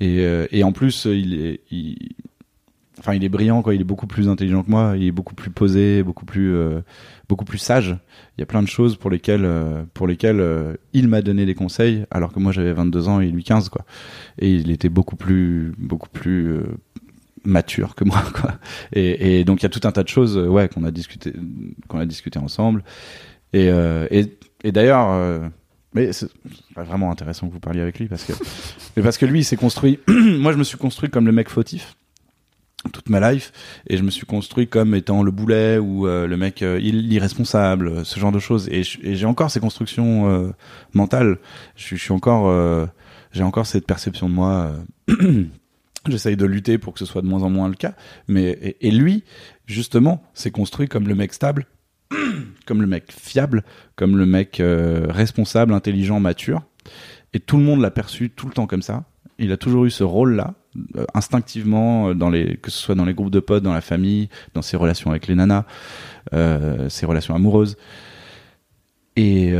et, 0.00 0.20
euh, 0.20 0.46
et 0.50 0.64
en 0.64 0.72
plus 0.72 1.04
il 1.04 1.34
est, 1.34 1.60
il, 1.70 1.96
enfin 3.00 3.14
il 3.14 3.24
est 3.24 3.28
brillant 3.28 3.62
quoi, 3.62 3.74
il 3.74 3.80
est 3.80 3.84
beaucoup 3.84 4.06
plus 4.06 4.28
intelligent 4.28 4.62
que 4.62 4.70
moi, 4.70 4.94
il 4.96 5.04
est 5.04 5.12
beaucoup 5.12 5.34
plus 5.34 5.50
posé, 5.50 6.02
beaucoup 6.02 6.24
plus 6.24 6.54
euh, 6.54 6.80
beaucoup 7.28 7.44
plus 7.44 7.58
sage. 7.58 7.96
Il 8.36 8.40
y 8.40 8.42
a 8.42 8.46
plein 8.46 8.62
de 8.62 8.68
choses 8.68 8.96
pour 8.96 9.10
lesquelles 9.10 9.44
euh, 9.44 9.82
pour 9.94 10.06
lesquelles 10.06 10.40
euh, 10.40 10.76
il 10.92 11.08
m'a 11.08 11.22
donné 11.22 11.46
des 11.46 11.54
conseils 11.54 12.04
alors 12.10 12.32
que 12.32 12.38
moi 12.38 12.52
j'avais 12.52 12.72
22 12.72 13.08
ans 13.08 13.20
et 13.20 13.28
lui 13.28 13.42
15 13.42 13.68
quoi. 13.70 13.84
Et 14.38 14.52
il 14.52 14.70
était 14.70 14.90
beaucoup 14.90 15.16
plus 15.16 15.72
beaucoup 15.78 16.10
plus 16.10 16.60
mature 17.44 17.94
que 17.94 18.04
moi 18.04 18.22
quoi. 18.34 18.58
Et, 18.92 19.40
et 19.40 19.44
donc 19.44 19.60
il 19.60 19.64
y 19.64 19.66
a 19.66 19.70
tout 19.70 19.86
un 19.88 19.92
tas 19.92 20.02
de 20.02 20.08
choses 20.08 20.36
ouais 20.36 20.68
qu'on 20.68 20.84
a 20.84 20.90
discuté 20.90 21.32
qu'on 21.88 21.98
a 21.98 22.06
discuté 22.06 22.38
ensemble. 22.38 22.84
Et 23.52 23.68
euh, 23.70 24.06
et, 24.10 24.26
et 24.64 24.72
d'ailleurs 24.72 25.10
euh, 25.10 25.40
mais 25.94 26.12
c'est 26.12 26.28
vraiment 26.76 27.10
intéressant 27.10 27.48
que 27.48 27.52
vous 27.52 27.60
parliez 27.60 27.80
avec 27.80 27.98
lui 27.98 28.06
parce 28.06 28.24
que 28.24 28.32
mais 28.96 29.02
parce 29.02 29.18
que 29.18 29.26
lui 29.26 29.40
il 29.40 29.44
s'est 29.44 29.56
construit 29.56 29.98
moi 30.08 30.52
je 30.52 30.58
me 30.58 30.64
suis 30.64 30.78
construit 30.78 31.10
comme 31.10 31.26
le 31.26 31.32
mec 31.32 31.48
fautif 31.48 31.96
toute 32.94 33.10
ma 33.10 33.32
life 33.32 33.52
et 33.88 33.96
je 33.98 34.02
me 34.02 34.10
suis 34.10 34.24
construit 34.24 34.66
comme 34.66 34.94
étant 34.94 35.22
le 35.22 35.30
boulet 35.30 35.76
ou 35.78 36.06
euh, 36.06 36.26
le 36.26 36.36
mec 36.38 36.62
euh, 36.62 36.78
irresponsable 36.80 38.06
ce 38.06 38.18
genre 38.18 38.32
de 38.32 38.38
choses. 38.38 38.70
Et 38.70 38.82
j'ai 38.84 39.26
encore 39.26 39.50
ces 39.50 39.60
constructions 39.60 40.30
euh, 40.30 40.48
mentales. 40.94 41.36
Je, 41.76 41.82
suis- 41.84 41.96
je 41.98 42.02
suis 42.02 42.12
encore 42.12 42.48
euh, 42.48 42.86
j'ai 43.32 43.42
encore 43.42 43.66
cette 43.66 43.84
perception 43.86 44.30
de 44.30 44.34
moi 44.34 44.72
j'essaye 46.08 46.36
de 46.36 46.46
lutter 46.46 46.78
pour 46.78 46.94
que 46.94 46.98
ce 46.98 47.04
soit 47.04 47.20
de 47.22 47.26
moins 47.26 47.42
en 47.42 47.50
moins 47.50 47.68
le 47.68 47.74
cas. 47.74 47.92
Mais 48.28 48.44
et, 48.62 48.88
et 48.88 48.90
lui 48.90 49.24
justement 49.66 50.22
s'est 50.34 50.50
construit 50.50 50.88
comme 50.88 51.06
le 51.06 51.14
mec 51.14 51.34
stable 51.34 51.66
comme 52.66 52.80
le 52.80 52.86
mec 52.86 53.12
fiable 53.12 53.64
comme 53.96 54.16
le 54.16 54.26
mec 54.26 54.60
euh, 54.60 55.06
responsable 55.08 55.72
intelligent 55.72 56.20
mature. 56.20 56.62
Et 57.32 57.40
tout 57.40 57.56
le 57.56 57.62
monde 57.62 57.80
l'a 57.80 57.90
perçu 57.90 58.30
tout 58.30 58.46
le 58.46 58.52
temps 58.52 58.66
comme 58.66 58.82
ça. 58.82 59.04
Il 59.38 59.52
a 59.52 59.56
toujours 59.56 59.84
eu 59.84 59.90
ce 59.90 60.04
rôle 60.04 60.34
là 60.34 60.54
euh, 60.96 61.04
instinctivement 61.14 62.10
euh, 62.10 62.54
que 62.62 62.70
ce 62.70 62.78
soit 62.78 62.94
dans 62.94 63.04
les 63.04 63.14
groupes 63.14 63.30
de 63.30 63.40
potes 63.40 63.62
dans 63.62 63.72
la 63.72 63.80
famille 63.80 64.28
dans 64.54 64.62
ses 64.62 64.76
relations 64.76 65.10
avec 65.10 65.26
les 65.26 65.34
nanas 65.34 65.64
ses 66.88 67.06
relations 67.06 67.34
amoureuses. 67.34 67.76
Et, 69.16 69.54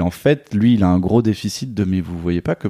en 0.00 0.10
fait 0.10 0.54
lui 0.54 0.74
il 0.74 0.84
a 0.84 0.88
un 0.88 0.98
gros 0.98 1.22
déficit 1.22 1.74
de 1.74 1.84
mais 1.84 2.00
vous 2.00 2.18
voyez 2.18 2.42
pas 2.42 2.54
que 2.54 2.68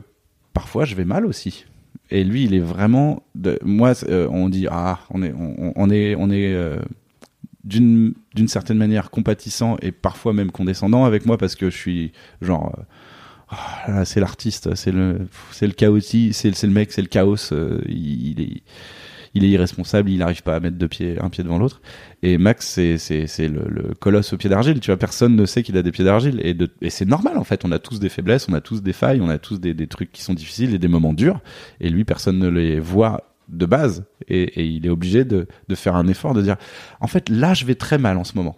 parfois 0.53 0.85
je 0.85 0.95
vais 0.95 1.05
mal 1.05 1.27
aussi. 1.27 1.65
Et 2.11 2.23
lui 2.23 2.45
il 2.45 2.55
est 2.55 2.61
vraiment 2.61 3.23
moi 3.65 3.93
on 4.31 4.49
dit 4.49 4.67
ah 4.71 5.01
on 5.11 5.23
est 5.23 5.35
on, 5.35 5.91
est 5.91 6.15
on 6.15 6.31
est 6.31 6.79
d'une 7.65 8.15
certaine 8.47 8.79
manière 8.79 9.11
compatissant 9.11 9.77
et 9.81 9.91
parfois 9.91 10.33
même 10.33 10.51
condescendant 10.51 11.05
avec 11.05 11.27
moi 11.27 11.39
parce 11.39 11.55
que 11.55 11.71
je 11.71 11.77
suis 11.77 12.13
genre 12.43 12.75
euh, 12.79 12.83
là, 13.89 14.05
c'est 14.05 14.21
l'artiste, 14.21 14.75
c'est 14.75 14.93
le, 14.93 15.27
c'est 15.51 15.67
le 15.67 15.73
chaotique, 15.73 16.35
c'est 16.35 16.51
le 16.63 16.71
mec, 16.73 16.93
c'est 16.93 17.03
le 17.03 17.09
chaos. 17.09 17.53
euh, 17.53 17.81
il, 17.89 18.41
est, 18.41 18.63
il 19.35 19.45
est 19.45 19.49
irresponsable, 19.49 20.11
il 20.11 20.19
n'arrive 20.19 20.43
pas 20.43 20.57
à 20.57 20.61
mettre 20.61 20.77
deux 20.77 20.89
pieds, 20.89 21.19
un 21.21 21.29
pied 21.29 21.45
devant 21.45 21.59
l'autre. 21.59 21.81
Et 22.23 22.39
Max, 22.39 22.67
c'est, 22.67 23.49
le, 23.49 23.67
le 23.69 23.95
colosse 23.95 24.33
au 24.33 24.37
pied 24.37 24.49
d'argile. 24.49 24.81
Tu 24.81 24.91
vois, 24.91 24.97
personne 24.97 25.37
ne 25.37 25.45
sait 25.47 25.63
qu'il 25.63 25.77
a 25.77 25.83
des 25.83 25.93
pieds 25.93 26.05
d'argile. 26.05 26.41
Et, 26.43 26.55
de, 26.55 26.71
et 26.81 26.91
c'est 26.91 27.05
normal, 27.05 27.37
en 27.37 27.45
fait. 27.45 27.65
On 27.65 27.73
a 27.73 27.79
tous 27.79 28.01
des 28.01 28.09
faiblesses, 28.09 28.49
on 28.49 28.55
a 28.55 28.61
tous 28.61 28.83
des 28.83 28.93
failles, 28.93 29.21
on 29.21 29.29
a 29.29 29.39
tous 29.39 29.61
des, 29.61 29.75
des 29.75 29.87
trucs 29.87 30.13
qui 30.13 30.23
sont 30.23 30.35
difficiles 30.35 30.75
et 30.75 30.79
des 30.79 30.89
moments 30.89 31.13
durs. 31.13 31.41
Et 31.81 31.91
lui, 31.91 32.05
personne 32.05 32.39
ne 32.39 32.49
les 32.49 32.81
voit 32.81 33.34
de 33.49 33.67
base. 33.67 34.05
Et, 34.29 34.43
et 34.43 34.65
il 34.65 34.87
est 34.87 34.91
obligé 34.91 35.25
de, 35.25 35.47
de 35.69 35.75
faire 35.75 35.97
un 35.97 36.07
effort 36.09 36.35
de 36.35 36.43
dire, 36.43 36.57
en 37.01 37.07
fait, 37.07 37.29
là, 37.29 37.55
je 37.55 37.65
vais 37.65 37.75
très 37.75 37.99
mal 37.99 38.17
en 38.17 38.25
ce 38.25 38.37
moment. 38.37 38.57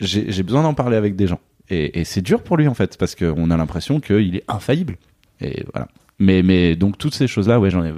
J'ai, 0.00 0.42
besoin 0.42 0.62
d'en 0.62 0.74
parler 0.74 0.96
avec 0.96 1.16
des 1.16 1.26
gens. 1.26 1.40
Et, 1.70 2.00
et 2.00 2.04
c'est 2.04 2.20
dur 2.20 2.42
pour 2.42 2.56
lui 2.56 2.68
en 2.68 2.74
fait, 2.74 2.98
parce 2.98 3.14
qu'on 3.14 3.50
a 3.50 3.56
l'impression 3.56 4.00
qu'il 4.00 4.36
est 4.36 4.44
infaillible. 4.48 4.96
Et 5.40 5.64
voilà. 5.72 5.88
Mais, 6.18 6.42
mais 6.42 6.76
donc 6.76 6.98
toutes 6.98 7.14
ces 7.14 7.26
choses-là, 7.26 7.58
ouais, 7.58 7.70
j'en 7.70 7.84
ai 7.84 7.92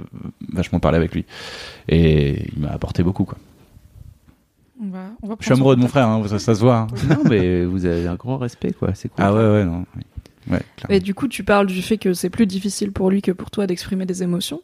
vachement 0.51 0.79
parlé 0.79 0.97
avec 0.97 1.13
lui. 1.13 1.25
Et 1.89 2.45
il 2.55 2.61
m'a 2.61 2.69
apporté 2.69 3.03
beaucoup, 3.03 3.25
quoi. 3.25 3.37
On 4.79 4.89
va, 4.89 5.09
on 5.23 5.27
va 5.27 5.35
Je 5.39 5.45
suis 5.45 5.53
amoureux 5.53 5.75
de 5.75 5.81
mon 5.81 5.87
frère, 5.87 6.07
hein, 6.07 6.23
ça, 6.27 6.37
ça 6.37 6.53
se 6.53 6.59
voit. 6.61 6.77
hein. 6.77 6.87
non, 7.09 7.23
mais 7.27 7.65
vous 7.65 7.85
avez 7.85 8.07
un 8.07 8.15
grand 8.15 8.37
respect, 8.37 8.73
quoi. 8.73 8.93
C'est 8.93 9.09
cool. 9.09 9.23
Ah 9.23 9.33
ouais, 9.33 9.39
ouais, 9.41 9.65
non. 9.65 9.85
oui. 9.95 10.03
Ouais, 10.49 10.61
clairement. 10.77 10.95
Et 10.95 10.99
du 10.99 11.13
coup, 11.13 11.27
tu 11.27 11.43
parles 11.43 11.67
du 11.67 11.81
fait 11.81 11.97
que 11.97 12.13
c'est 12.13 12.29
plus 12.29 12.45
difficile 12.45 12.91
pour 12.91 13.09
lui 13.09 13.21
que 13.21 13.31
pour 13.31 13.51
toi 13.51 13.67
d'exprimer 13.67 14.05
des 14.05 14.23
émotions. 14.23 14.61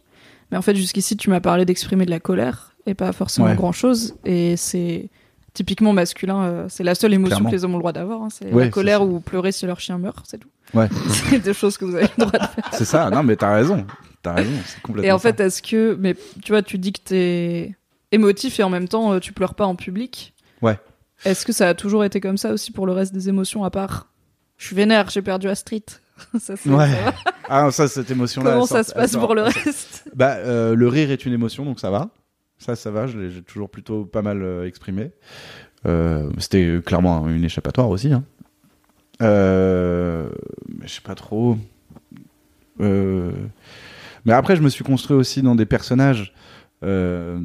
Mais 0.53 0.57
en 0.59 0.61
fait, 0.61 0.75
jusqu'ici, 0.75 1.17
tu 1.17 1.31
m'as 1.31 1.39
parlé 1.39 1.65
d'exprimer 1.65 2.05
de 2.05 2.11
la 2.11 2.19
colère 2.19 2.73
et 2.85 2.93
pas 2.93 3.11
forcément 3.11 3.47
Ouais. 3.47 3.55
grand 3.55 3.71
chose. 3.71 4.13
Et 4.23 4.55
c'est 4.55 5.09
typiquement 5.55 5.93
masculin. 5.93 6.43
euh, 6.43 6.65
c'est 6.69 6.83
la 6.83 6.93
seule 6.93 7.11
émotion 7.11 7.37
Clairement. 7.37 7.49
que 7.49 7.55
les 7.55 7.65
hommes 7.65 7.71
ont 7.73 7.77
le 7.77 7.81
droit 7.81 7.91
d'avoir. 7.91 8.21
hein. 8.21 8.27
C'est 8.29 8.53
Ouais, 8.53 8.65
la 8.65 8.69
colère 8.69 9.01
ou 9.01 9.19
pleurer 9.19 9.51
si 9.51 9.65
leur 9.65 9.79
chien 9.79 9.97
meurt, 9.97 10.23
c'est 10.29 10.37
tout. 10.37 10.49
Ouais, 10.75 10.89
C'est 11.31 11.39
des 11.39 11.55
choses 11.55 11.75
que 11.75 11.85
vous 11.85 11.95
avez 11.95 12.07
le 12.19 12.25
droit 12.27 12.39
de 12.39 12.45
faire. 12.45 12.69
c'est 12.71 12.85
ça. 12.85 13.09
Non, 13.09 13.23
mais 13.23 13.35
t'as 13.35 13.51
raison. 13.55 13.83
T'as 14.21 14.33
raison. 14.33 14.51
C'est 14.67 14.79
complètement 14.83 15.09
Et 15.09 15.11
en 15.11 15.17
fait, 15.17 15.39
est-ce 15.39 15.63
que. 15.63 15.97
Mais 15.99 16.15
tu 16.43 16.51
vois, 16.51 16.61
tu 16.61 16.77
dis 16.77 16.93
que 16.93 17.01
t'es 17.03 17.75
émotif 18.11 18.59
et 18.59 18.63
en 18.63 18.69
même 18.69 18.87
temps, 18.87 19.13
euh, 19.13 19.19
tu 19.19 19.33
pleures 19.33 19.55
pas 19.55 19.65
en 19.65 19.75
public. 19.75 20.35
Ouais. 20.61 20.77
Est-ce 21.25 21.47
que 21.47 21.51
ça 21.51 21.67
a 21.67 21.73
toujours 21.73 22.03
été 22.03 22.19
comme 22.21 22.37
ça 22.37 22.51
aussi 22.53 22.69
pour 22.71 22.85
le 22.85 22.91
reste 22.93 23.11
des 23.11 23.27
émotions, 23.27 23.63
à 23.63 23.71
part. 23.71 24.05
Je 24.57 24.67
suis 24.67 24.75
vénère, 24.75 25.09
j'ai 25.09 25.23
perdu 25.23 25.49
Astrid. 25.49 25.83
ça, 26.39 26.55
c'est- 26.55 26.69
Ouais. 26.69 26.89
ça. 26.91 27.13
Ah, 27.49 27.71
ça, 27.71 27.87
cette 27.87 28.09
émotion-là. 28.11 28.51
Comment 28.53 28.65
ça 28.65 28.83
sort- 28.83 28.85
se 28.85 28.93
passe 28.93 29.15
pour 29.17 29.35
le 29.35 29.41
reste? 29.43 30.09
Bah, 30.15 30.35
euh, 30.37 30.75
le 30.75 30.87
rire 30.87 31.11
est 31.11 31.25
une 31.25 31.33
émotion, 31.33 31.65
donc 31.65 31.79
ça 31.79 31.89
va. 31.91 32.09
Ça, 32.57 32.75
ça 32.75 32.91
va. 32.91 33.07
Je 33.07 33.17
l'ai 33.19 33.41
toujours 33.41 33.69
plutôt 33.69 34.05
pas 34.05 34.21
mal 34.21 34.41
euh, 34.43 34.65
exprimé. 34.67 35.11
Euh, 35.85 36.29
C'était 36.37 36.79
clairement 36.85 37.27
une 37.27 37.43
échappatoire 37.43 37.89
aussi. 37.89 38.13
Hein. 38.13 38.23
Mais 39.19 40.87
je 40.87 40.93
sais 40.93 41.01
pas 41.01 41.15
trop. 41.15 41.57
Mais 42.79 44.31
après, 44.31 44.55
je 44.55 44.61
me 44.61 44.69
suis 44.69 44.83
construit 44.83 45.17
aussi 45.17 45.41
dans 45.41 45.55
des 45.55 45.65
personnages. 45.65 46.33
La- 46.81 47.39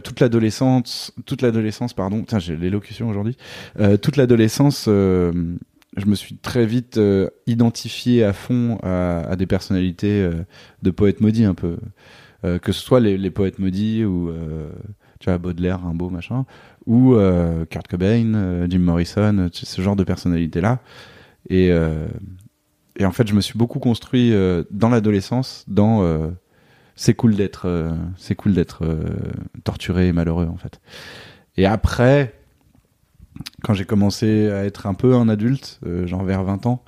toute 0.00 0.20
l'adolescence, 0.20 1.12
toute 1.24 1.40
l'adolescence, 1.42 1.94
pardon. 1.94 2.22
Tiens, 2.26 2.38
j'ai 2.38 2.56
l'élocution 2.56 3.08
aujourd'hui. 3.08 3.36
Toute 4.02 4.16
l'adolescence, 4.16 4.88
je 5.96 6.06
me 6.06 6.14
suis 6.14 6.36
très 6.36 6.66
vite 6.66 6.98
euh, 6.98 7.30
identifié 7.46 8.24
à 8.24 8.32
fond 8.32 8.78
à, 8.82 9.36
des 9.36 9.46
personnalités 9.46 10.22
euh, 10.22 10.44
de 10.82 10.90
poètes 10.90 11.20
maudits 11.20 11.44
un 11.44 11.54
peu, 11.54 11.78
Euh, 12.44 12.58
que 12.58 12.72
ce 12.72 12.80
soit 12.80 13.00
les, 13.00 13.30
poètes 13.30 13.58
maudits 13.58 14.04
ou 14.04 14.30
tu 15.18 15.30
Baudelaire, 15.38 15.82
Rimbaud, 15.82 16.10
machin, 16.10 16.44
ou 16.84 17.16
Kurt 17.70 17.88
Cobain, 17.88 18.66
Jim 18.68 18.80
Morrison, 18.80 19.48
ce 19.50 19.80
genre 19.80 19.96
de 19.96 20.04
personnalités 20.04 20.60
là. 20.60 20.80
Et 21.48 21.70
et 22.96 23.04
en 23.06 23.12
fait, 23.12 23.26
je 23.26 23.34
me 23.34 23.40
suis 23.40 23.56
beaucoup 23.58 23.78
construit 23.78 24.34
dans 24.70 24.90
l'adolescence, 24.90 25.64
dans 25.68 26.04
c'est 26.96 27.14
cool 27.14 27.34
d'être 27.34 27.96
c'est 28.18 28.34
cool 28.34 28.52
d'être 28.52 28.84
torturé 29.64 30.08
et 30.08 30.12
malheureux 30.12 30.48
en 30.52 30.58
fait. 30.58 30.82
Et 31.56 31.64
après, 31.64 32.34
quand 33.62 33.74
j'ai 33.74 33.84
commencé 33.84 34.50
à 34.50 34.64
être 34.64 34.86
un 34.86 34.94
peu 34.94 35.14
un 35.14 35.28
adulte, 35.28 35.80
euh, 35.86 36.06
genre 36.06 36.24
vers 36.24 36.44
20 36.44 36.66
ans, 36.66 36.82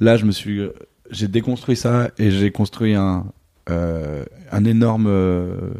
là 0.00 0.16
je 0.16 0.24
me 0.24 0.32
suis 0.32 0.60
j'ai 1.10 1.28
déconstruit 1.28 1.76
ça 1.76 2.10
et 2.18 2.30
j'ai 2.30 2.50
construit 2.50 2.94
un 2.94 3.26
euh, 3.68 4.24
un 4.50 4.64
énorme 4.64 5.06
euh, 5.06 5.70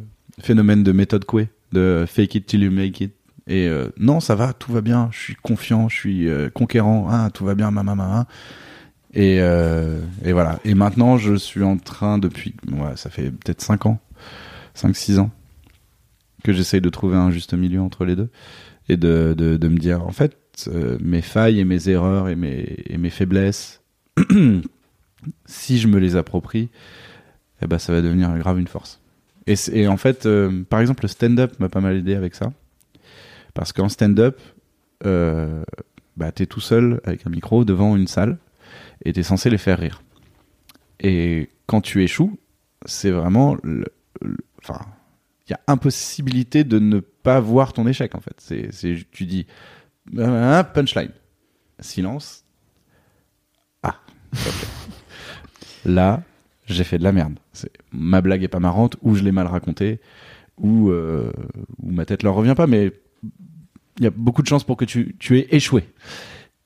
phénomène 0.40 0.82
de 0.82 0.92
méthode 0.92 1.24
Coué, 1.24 1.48
de 1.72 2.04
fake 2.06 2.34
it 2.36 2.46
till 2.46 2.62
you 2.62 2.70
make 2.70 3.00
it. 3.00 3.14
Et 3.46 3.66
euh, 3.66 3.88
non, 3.98 4.20
ça 4.20 4.34
va, 4.34 4.52
tout 4.52 4.72
va 4.72 4.80
bien, 4.80 5.08
je 5.12 5.18
suis 5.18 5.34
confiant, 5.34 5.88
je 5.88 5.96
suis 5.96 6.28
euh, 6.28 6.50
conquérant, 6.50 7.08
ah, 7.10 7.30
tout 7.32 7.44
va 7.44 7.54
bien, 7.54 7.70
maman, 7.70 7.96
maman. 7.96 8.26
Et, 9.12 9.38
euh, 9.40 10.00
et 10.24 10.32
voilà. 10.32 10.60
Et 10.64 10.74
maintenant, 10.74 11.18
je 11.18 11.34
suis 11.34 11.64
en 11.64 11.76
train, 11.76 12.18
depuis, 12.18 12.54
ça 12.94 13.10
fait 13.10 13.30
peut-être 13.30 13.60
5 13.60 13.86
ans, 13.86 13.98
5-6 14.76 15.18
ans, 15.18 15.30
que 16.44 16.52
j'essaye 16.52 16.80
de 16.80 16.90
trouver 16.90 17.16
un 17.16 17.32
juste 17.32 17.54
milieu 17.54 17.80
entre 17.80 18.04
les 18.04 18.14
deux. 18.14 18.28
De, 18.96 19.34
de, 19.36 19.68
me 19.68 19.78
dire, 19.78 20.04
en 20.04 20.10
fait, 20.10 20.36
euh, 20.68 20.98
mes 21.00 21.22
failles 21.22 21.60
et 21.60 21.64
mes 21.64 21.88
erreurs 21.88 22.28
et 22.28 22.36
mes, 22.36 22.76
et 22.86 22.98
mes 22.98 23.10
faiblesses, 23.10 23.82
si 25.46 25.78
je 25.78 25.88
me 25.88 25.98
les 25.98 26.16
approprie, 26.16 26.70
eh 27.62 27.66
ben, 27.66 27.78
ça 27.78 27.92
va 27.92 28.02
devenir 28.02 28.36
grave 28.38 28.58
une 28.58 28.66
force. 28.66 29.00
Et, 29.46 29.54
et 29.72 29.88
en 29.88 29.96
fait, 29.96 30.26
euh, 30.26 30.62
par 30.68 30.80
exemple, 30.80 31.04
le 31.04 31.08
stand-up 31.08 31.58
m'a 31.60 31.68
pas 31.68 31.80
mal 31.80 31.96
aidé 31.96 32.14
avec 32.14 32.34
ça. 32.34 32.52
Parce 33.54 33.72
qu'en 33.72 33.88
stand-up, 33.88 34.40
euh, 35.06 35.62
bah, 36.16 36.32
t'es 36.32 36.46
tout 36.46 36.60
seul 36.60 37.00
avec 37.04 37.26
un 37.26 37.30
micro 37.30 37.64
devant 37.64 37.96
une 37.96 38.06
salle 38.06 38.38
et 39.04 39.12
t'es 39.12 39.22
censé 39.22 39.50
les 39.50 39.58
faire 39.58 39.78
rire. 39.78 40.02
Et 41.00 41.48
quand 41.66 41.80
tu 41.80 42.02
échoues, 42.02 42.38
c'est 42.84 43.10
vraiment. 43.10 43.56
Enfin, 44.62 44.80
il 45.46 45.52
y 45.52 45.54
a 45.54 45.60
impossibilité 45.66 46.64
de 46.64 46.78
ne 46.78 47.00
pas 47.22 47.40
voir 47.40 47.72
ton 47.72 47.86
échec 47.86 48.14
en 48.14 48.20
fait. 48.20 48.36
C'est, 48.38 48.96
tu 49.10 49.26
dis 49.26 49.46
ah, 50.18 50.64
punchline, 50.64 51.12
silence. 51.78 52.44
Ah, 53.82 53.96
là, 55.84 56.22
j'ai 56.66 56.84
fait 56.84 56.98
de 56.98 57.04
la 57.04 57.12
merde. 57.12 57.38
C'est, 57.52 57.72
ma 57.92 58.20
blague 58.20 58.42
est 58.42 58.48
pas 58.48 58.60
marrante, 58.60 58.96
ou 59.02 59.14
je 59.14 59.22
l'ai 59.22 59.32
mal 59.32 59.46
racontée, 59.46 60.00
ou, 60.58 60.90
euh, 60.90 61.32
ou 61.82 61.90
ma 61.90 62.04
tête 62.04 62.22
leur 62.22 62.34
revient 62.34 62.54
pas, 62.56 62.66
mais 62.66 62.92
il 63.98 64.04
y 64.04 64.06
a 64.06 64.10
beaucoup 64.10 64.42
de 64.42 64.46
chances 64.46 64.64
pour 64.64 64.76
que 64.76 64.84
tu, 64.84 65.16
tu 65.18 65.38
aies 65.38 65.48
échoué. 65.50 65.84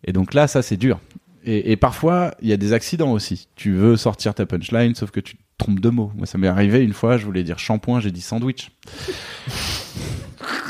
Et 0.05 0.13
donc 0.13 0.35
là, 0.35 0.47
ça 0.47 0.63
c'est 0.63 0.77
dur. 0.77 1.01
Et, 1.45 1.73
et 1.73 1.77
parfois, 1.77 2.35
il 2.41 2.49
y 2.49 2.53
a 2.53 2.57
des 2.57 2.73
accidents 2.73 3.13
aussi. 3.13 3.49
Tu 3.55 3.73
veux 3.73 3.97
sortir 3.97 4.35
ta 4.35 4.47
punchline, 4.47 4.95
sauf 4.95 5.11
que 5.11 5.21
tu 5.21 5.37
te 5.37 5.43
trompes 5.59 5.81
de 5.81 5.91
mots. 5.91 6.11
Moi, 6.17 6.27
ça 6.27 6.39
m'est 6.39 6.49
arrivé 6.49 6.83
une 6.83 6.93
fois, 6.93 7.19
je 7.19 7.25
voulais 7.27 7.43
dire 7.43 7.59
shampoing, 7.59 8.01
j'ai 8.01 8.11
dit 8.11 8.23
sandwich. 8.23 8.71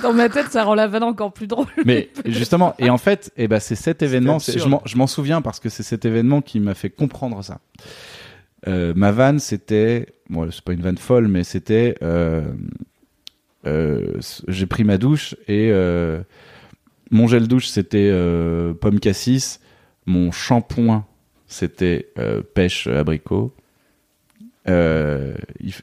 Dans 0.02 0.12
ma 0.12 0.28
tête, 0.28 0.48
ça 0.50 0.64
rend 0.64 0.74
la 0.74 0.86
vanne 0.86 1.02
encore 1.02 1.32
plus 1.32 1.46
drôle. 1.46 1.66
Mais 1.84 2.10
justement, 2.26 2.74
et 2.78 2.90
en 2.90 2.98
fait, 2.98 3.32
eh 3.36 3.48
ben, 3.48 3.58
c'est 3.60 3.74
cet 3.74 4.02
événement, 4.02 4.38
je 4.52 4.68
m'en- 4.68 4.82
je 4.84 4.96
m'en 4.96 5.06
souviens 5.06 5.40
parce 5.42 5.60
que 5.60 5.68
c'est 5.68 5.82
cet 5.82 6.04
événement 6.04 6.42
qui 6.42 6.60
m'a 6.60 6.74
fait 6.74 6.90
comprendre 6.90 7.42
ça. 7.42 7.60
Euh, 8.66 8.92
ma 8.96 9.12
vanne, 9.12 9.38
c'était, 9.40 10.06
bon, 10.30 10.50
c'est 10.50 10.62
pas 10.62 10.72
une 10.72 10.80
vanne 10.82 10.98
folle, 10.98 11.28
mais 11.28 11.44
c'était, 11.44 11.96
euh, 12.02 12.42
euh, 13.66 14.18
j'ai 14.48 14.66
pris 14.66 14.84
ma 14.84 14.98
douche 14.98 15.34
et 15.48 15.70
euh, 15.72 16.20
mon 17.10 17.26
gel 17.26 17.48
douche 17.48 17.66
c'était 17.68 18.10
euh, 18.12 18.74
pomme 18.74 19.00
cassis, 19.00 19.60
mon 20.06 20.32
shampoing 20.32 21.06
c'était 21.46 22.08
euh, 22.18 22.42
pêche 22.42 22.86
abricot. 22.88 23.54
Euh, 24.66 25.34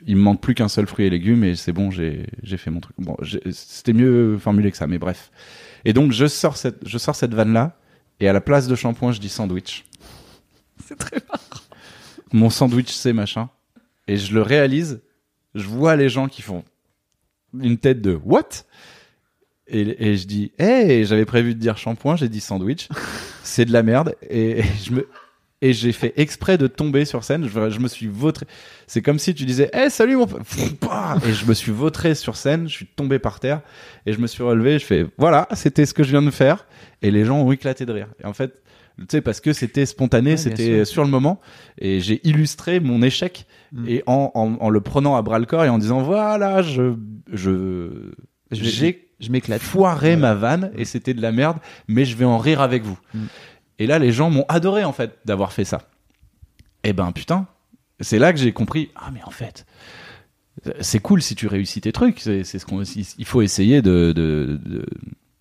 il, 0.08 0.16
me 0.16 0.22
manque 0.22 0.42
plus 0.42 0.56
qu'un 0.56 0.68
seul 0.68 0.88
fruit 0.88 1.06
et 1.06 1.10
légumes 1.12 1.44
et 1.44 1.56
c'est 1.56 1.72
bon, 1.72 1.92
j'ai 1.92 2.26
j'ai 2.42 2.58
fait 2.58 2.72
mon 2.72 2.80
truc. 2.80 2.96
Bon, 2.98 3.16
c'était 3.52 3.94
mieux 3.94 4.38
formulé 4.40 4.72
que 4.72 4.78
ça, 4.78 4.88
mais 4.88 4.98
bref. 4.98 5.32
Et 5.86 5.94
donc 5.94 6.12
je 6.12 6.26
sors 6.26 6.58
cette, 6.58 6.88
je 6.88 6.98
sors 6.98 7.16
cette 7.16 7.34
vanne 7.34 7.54
là 7.54 7.78
et 8.20 8.28
à 8.28 8.34
la 8.34 8.42
place 8.42 8.68
de 8.68 8.76
shampoing, 8.76 9.12
je 9.12 9.20
dis 9.20 9.30
sandwich. 9.30 9.86
C'est 10.88 10.98
très 10.98 11.18
marrant. 11.28 11.62
Mon 12.34 12.50
sandwich 12.50 12.92
c'est 12.92 13.14
machin 13.14 13.50
et 14.08 14.18
je 14.18 14.34
le 14.34 14.42
réalise. 14.42 15.02
Je 15.54 15.68
vois 15.68 15.96
les 15.96 16.10
gens 16.10 16.28
qui 16.28 16.42
font 16.42 16.64
une 17.60 17.78
tête 17.78 18.02
de 18.02 18.20
what? 18.24 18.66
Et, 19.68 20.10
et 20.10 20.18
je 20.18 20.26
dis 20.26 20.52
hey 20.58 21.06
j'avais 21.06 21.26
prévu 21.26 21.54
de 21.54 21.60
dire 21.60 21.78
shampoing, 21.78 22.16
j'ai 22.16 22.30
dit 22.30 22.42
sandwich. 22.42 22.90
c'est 23.44 23.66
de 23.66 23.74
la 23.74 23.84
merde 23.84 24.16
et, 24.28 24.60
et 24.60 24.64
je 24.84 24.92
me 24.92 25.08
et 25.62 25.74
j'ai 25.74 25.92
fait 25.92 26.14
exprès 26.18 26.58
de 26.58 26.68
tomber 26.68 27.06
sur 27.06 27.24
scène. 27.24 27.48
Je, 27.48 27.70
je 27.70 27.80
me 27.80 27.88
suis 27.88 28.08
vautré. 28.08 28.46
C'est 28.88 29.02
comme 29.02 29.20
si 29.20 29.34
tu 29.36 29.46
disais, 29.46 29.70
hey, 29.74 29.90
salut 29.92 30.16
mon 30.16 30.26
Et 30.28 31.34
je 31.34 31.46
me 31.46 31.54
suis 31.54 31.72
vautré 31.72 32.16
sur 32.16 32.36
scène. 32.36 32.68
Je 32.68 32.74
suis 32.74 32.86
tombé 32.88 33.20
par 33.20 33.40
terre 33.40 33.62
et 34.06 34.14
je 34.14 34.20
me 34.20 34.28
suis 34.28 34.44
relevé. 34.44 34.80
Je 34.80 34.86
fais, 34.86 35.06
voilà, 35.18 35.48
c'était 35.54 35.86
ce 35.86 35.94
que 35.94 36.04
je 36.04 36.10
viens 36.12 36.22
de 36.22 36.32
faire. 36.32 36.66
Et 37.02 37.12
les 37.12 37.26
gens 37.26 37.40
ont 37.40 37.52
éclaté 37.52 37.86
de 37.86 37.92
rire. 37.94 38.08
Et 38.24 38.26
en 38.26 38.34
fait, 38.34 38.54
tu 39.00 39.06
sais, 39.10 39.22
parce 39.22 39.40
que 39.40 39.54
c'était 39.54 39.86
spontané, 39.86 40.32
Ouais, 40.32 40.38
c'était 40.38 40.86
sur 40.86 41.04
le 41.04 41.10
moment. 41.10 41.40
Et 41.80 42.00
j'ai 42.00 42.20
illustré 42.28 42.80
mon 42.80 43.02
échec 43.02 43.46
Mm. 43.74 43.88
et 43.88 44.04
en, 44.06 44.32
en, 44.36 44.58
en 44.60 44.70
le 44.70 44.82
prenant 44.82 45.16
à 45.16 45.22
bras 45.22 45.40
le 45.40 45.46
corps 45.46 45.64
et 45.64 45.70
en 45.70 45.78
disant, 45.78 46.02
voilà, 46.02 46.62
je, 46.62 46.94
je, 47.32 48.12
j'ai 48.52 49.08
Je 49.22 49.32
m'éclate. 49.32 49.62
foiré 49.62 50.18
ma 50.18 50.34
vanne 50.34 50.72
et 50.76 50.84
c'était 50.84 51.14
de 51.14 51.22
la 51.22 51.32
merde, 51.32 51.56
mais 51.88 52.04
je 52.04 52.18
vais 52.18 52.26
en 52.26 52.38
rire 52.38 52.60
avec 52.60 52.84
vous. 52.84 53.00
Mm. 53.14 53.20
Et 53.82 53.88
là, 53.88 53.98
les 53.98 54.12
gens 54.12 54.30
m'ont 54.30 54.46
adoré 54.48 54.84
en 54.84 54.94
fait 54.94 55.18
d'avoir 55.26 55.54
fait 55.54 55.66
ça. 55.66 55.82
Et 56.84 56.94
ben 56.94 57.12
putain, 57.12 57.48
c'est 58.00 58.20
là 58.20 58.32
que 58.32 58.38
j'ai 58.38 58.52
compris. 58.52 58.92
Ah 58.96 59.10
mais 59.12 59.24
en 59.24 59.32
fait, 59.32 59.66
c'est 60.82 61.00
cool 61.00 61.24
si 61.24 61.34
tu 61.34 61.48
réussis 61.48 61.82
tes 61.82 61.92
trucs. 61.92 62.20
C'est 62.20 62.44
ce 62.44 62.64
qu'on 62.64 62.84
il 62.84 63.26
faut 63.26 63.42
essayer 63.42 63.82
de 63.82 64.14
de, 64.16 64.60
de, 64.64 64.86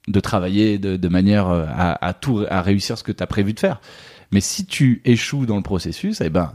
de 0.08 0.20
travailler 0.20 0.78
de, 0.78 0.96
de 0.96 1.08
manière 1.08 1.48
euh, 1.48 1.66
à, 1.68 2.02
à 2.02 2.14
tout 2.14 2.46
à 2.48 2.62
réussir 2.62 2.96
ce 2.96 3.04
que 3.04 3.12
tu 3.12 3.22
as 3.22 3.26
prévu 3.26 3.52
de 3.52 3.60
faire. 3.60 3.78
Mais 4.32 4.40
si 4.40 4.64
tu 4.64 5.02
échoues 5.04 5.44
dans 5.44 5.56
le 5.56 5.62
processus, 5.62 6.22
eh 6.22 6.30
ben 6.30 6.54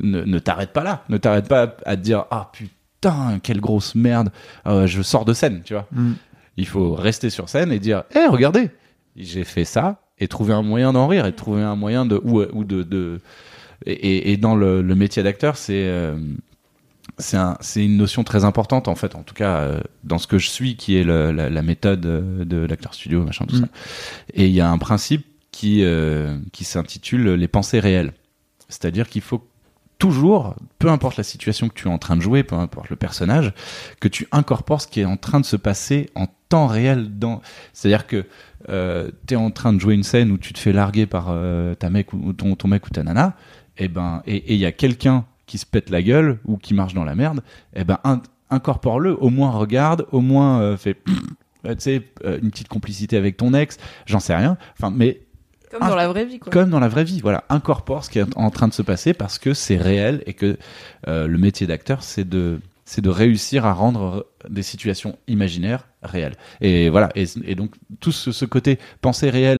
ne, 0.00 0.22
ne 0.22 0.38
t'arrête 0.38 0.72
pas 0.72 0.82
là. 0.82 1.04
Ne 1.10 1.18
t'arrête 1.18 1.46
pas 1.46 1.76
à 1.84 1.96
te 1.98 2.00
dire 2.00 2.24
ah 2.30 2.50
putain 2.54 3.38
quelle 3.42 3.60
grosse 3.60 3.94
merde. 3.94 4.32
Euh, 4.66 4.86
je 4.86 5.02
sors 5.02 5.26
de 5.26 5.34
scène, 5.34 5.60
tu 5.62 5.74
vois. 5.74 5.88
Mm. 5.92 6.12
Il 6.56 6.66
faut 6.66 6.94
rester 6.94 7.28
sur 7.28 7.50
scène 7.50 7.70
et 7.70 7.80
dire 7.80 8.04
hé 8.14 8.24
regardez 8.28 8.70
j'ai 9.14 9.44
fait 9.44 9.66
ça 9.66 10.00
et 10.20 10.28
trouver 10.28 10.52
un 10.54 10.62
moyen 10.62 10.92
d'en 10.92 11.06
rire 11.06 11.26
et 11.26 11.32
trouver 11.32 11.62
un 11.62 11.76
moyen 11.76 12.06
de 12.06 12.20
ou, 12.24 12.42
ou 12.52 12.64
de, 12.64 12.82
de 12.82 13.20
et, 13.86 14.36
dans 14.36 14.56
le, 14.56 14.82
le 14.82 14.94
métier 14.94 15.22
d'acteur 15.22 15.56
c'est 15.56 15.86
euh, 15.86 16.16
c'est 17.18 17.36
un, 17.36 17.56
une 17.76 17.96
notion 17.96 18.22
très 18.24 18.44
importante 18.44 18.86
en 18.88 18.94
fait 18.94 19.14
en 19.14 19.22
tout 19.22 19.34
cas 19.34 19.56
euh, 19.58 19.80
dans 20.04 20.18
ce 20.18 20.26
que 20.26 20.38
je 20.38 20.48
suis 20.48 20.76
qui 20.76 20.96
est 20.96 21.04
le- 21.04 21.32
la, 21.32 21.48
la 21.50 21.62
méthode 21.62 22.04
euh, 22.06 22.44
de 22.44 22.58
l'acteur 22.58 22.94
studio 22.94 23.22
machin 23.24 23.44
tout 23.46 23.56
Mm. 23.56 23.60
ça 23.60 23.68
et 24.34 24.46
il 24.46 24.52
y 24.52 24.60
a 24.60 24.70
un 24.70 24.78
principe 24.78 25.24
qui 25.52 25.82
euh, 25.82 26.36
qui 26.52 26.64
s'intitule 26.64 27.30
les 27.34 27.48
pensées 27.48 27.80
réelles 27.80 28.12
c'est-à-dire 28.68 29.08
qu'il 29.08 29.22
faut 29.22 29.46
toujours, 29.98 30.54
peu 30.78 30.90
importe 30.90 31.16
la 31.16 31.24
situation 31.24 31.68
que 31.68 31.74
tu 31.74 31.88
es 31.88 31.90
en 31.90 31.98
train 31.98 32.14
de 32.16 32.20
jouer, 32.22 32.44
peu 32.44 32.54
importe 32.54 32.88
le 32.88 32.94
personnage, 32.94 33.52
que 33.98 34.06
tu 34.06 34.28
incorpores 34.30 34.82
ce 34.82 34.86
qui 34.86 35.00
est 35.00 35.04
en 35.04 35.16
train 35.16 35.40
de 35.40 35.44
se 35.44 35.56
passer 35.56 36.08
en 36.14 36.28
temps 36.48 36.68
réel. 36.68 37.18
Dans... 37.18 37.42
C'est-à-dire 37.72 38.06
que 38.06 38.24
euh, 38.68 39.10
tu 39.26 39.34
es 39.34 39.36
en 39.36 39.50
train 39.50 39.72
de 39.72 39.78
jouer 39.80 39.94
une 39.94 40.02
scène 40.02 40.30
où 40.30 40.38
tu 40.38 40.52
te 40.52 40.58
fais 40.58 40.72
larguer 40.72 41.06
par 41.06 41.26
euh, 41.30 41.74
ta 41.74 41.90
mec 41.90 42.12
ou 42.12 42.32
ton, 42.32 42.54
ton 42.56 42.68
mec 42.68 42.86
ou 42.86 42.90
ta 42.90 43.02
nana, 43.02 43.34
et 43.76 43.88
ben 43.88 44.22
et 44.26 44.54
il 44.54 44.60
y 44.60 44.66
a 44.66 44.72
quelqu'un 44.72 45.24
qui 45.46 45.58
se 45.58 45.66
pète 45.66 45.88
la 45.90 46.02
gueule 46.02 46.38
ou 46.44 46.56
qui 46.58 46.74
marche 46.74 46.94
dans 46.94 47.04
la 47.04 47.14
merde, 47.14 47.40
et 47.74 47.84
ben 47.84 47.98
in- 48.04 48.20
incorpore-le, 48.50 49.16
au 49.22 49.30
moins 49.30 49.50
regarde, 49.50 50.06
au 50.12 50.20
moins 50.20 50.60
euh, 50.60 50.76
fais 50.76 50.96
euh, 51.66 51.74
tu 51.74 51.80
sais 51.80 52.02
euh, 52.24 52.38
une 52.42 52.50
petite 52.50 52.68
complicité 52.68 53.16
avec 53.16 53.36
ton 53.36 53.54
ex, 53.54 53.78
j'en 54.06 54.20
sais 54.20 54.34
rien. 54.36 54.56
Enfin 54.78 54.92
mais 54.94 55.20
Comme 55.70 55.80
dans 55.88 55.96
la 55.96 56.08
vraie 56.08 56.24
vie, 56.24 56.38
quoi. 56.38 56.52
comme 56.52 56.70
dans 56.70 56.80
la 56.80 56.88
vraie 56.88 57.04
vie. 57.04 57.20
Voilà, 57.20 57.44
incorpore 57.48 58.04
ce 58.04 58.10
qui 58.10 58.18
est 58.18 58.26
en 58.36 58.50
train 58.50 58.68
de 58.68 58.72
se 58.74 58.82
passer 58.82 59.12
parce 59.14 59.38
que 59.38 59.54
c'est 59.54 59.76
réel 59.76 60.22
et 60.26 60.32
que 60.34 60.56
le 61.06 61.36
métier 61.36 61.66
d'acteur, 61.66 62.02
c'est 62.02 62.28
de 62.28 62.60
c'est 62.88 63.02
de 63.02 63.10
réussir 63.10 63.66
à 63.66 63.74
rendre 63.74 64.26
des 64.48 64.62
situations 64.62 65.18
imaginaires 65.28 65.86
réelles. 66.02 66.36
Et 66.62 66.88
voilà, 66.88 67.10
et, 67.14 67.54
donc 67.54 67.74
tout 68.00 68.12
ce, 68.12 68.32
ce 68.32 68.46
côté 68.46 68.78
pensée 69.02 69.28
réelle 69.28 69.58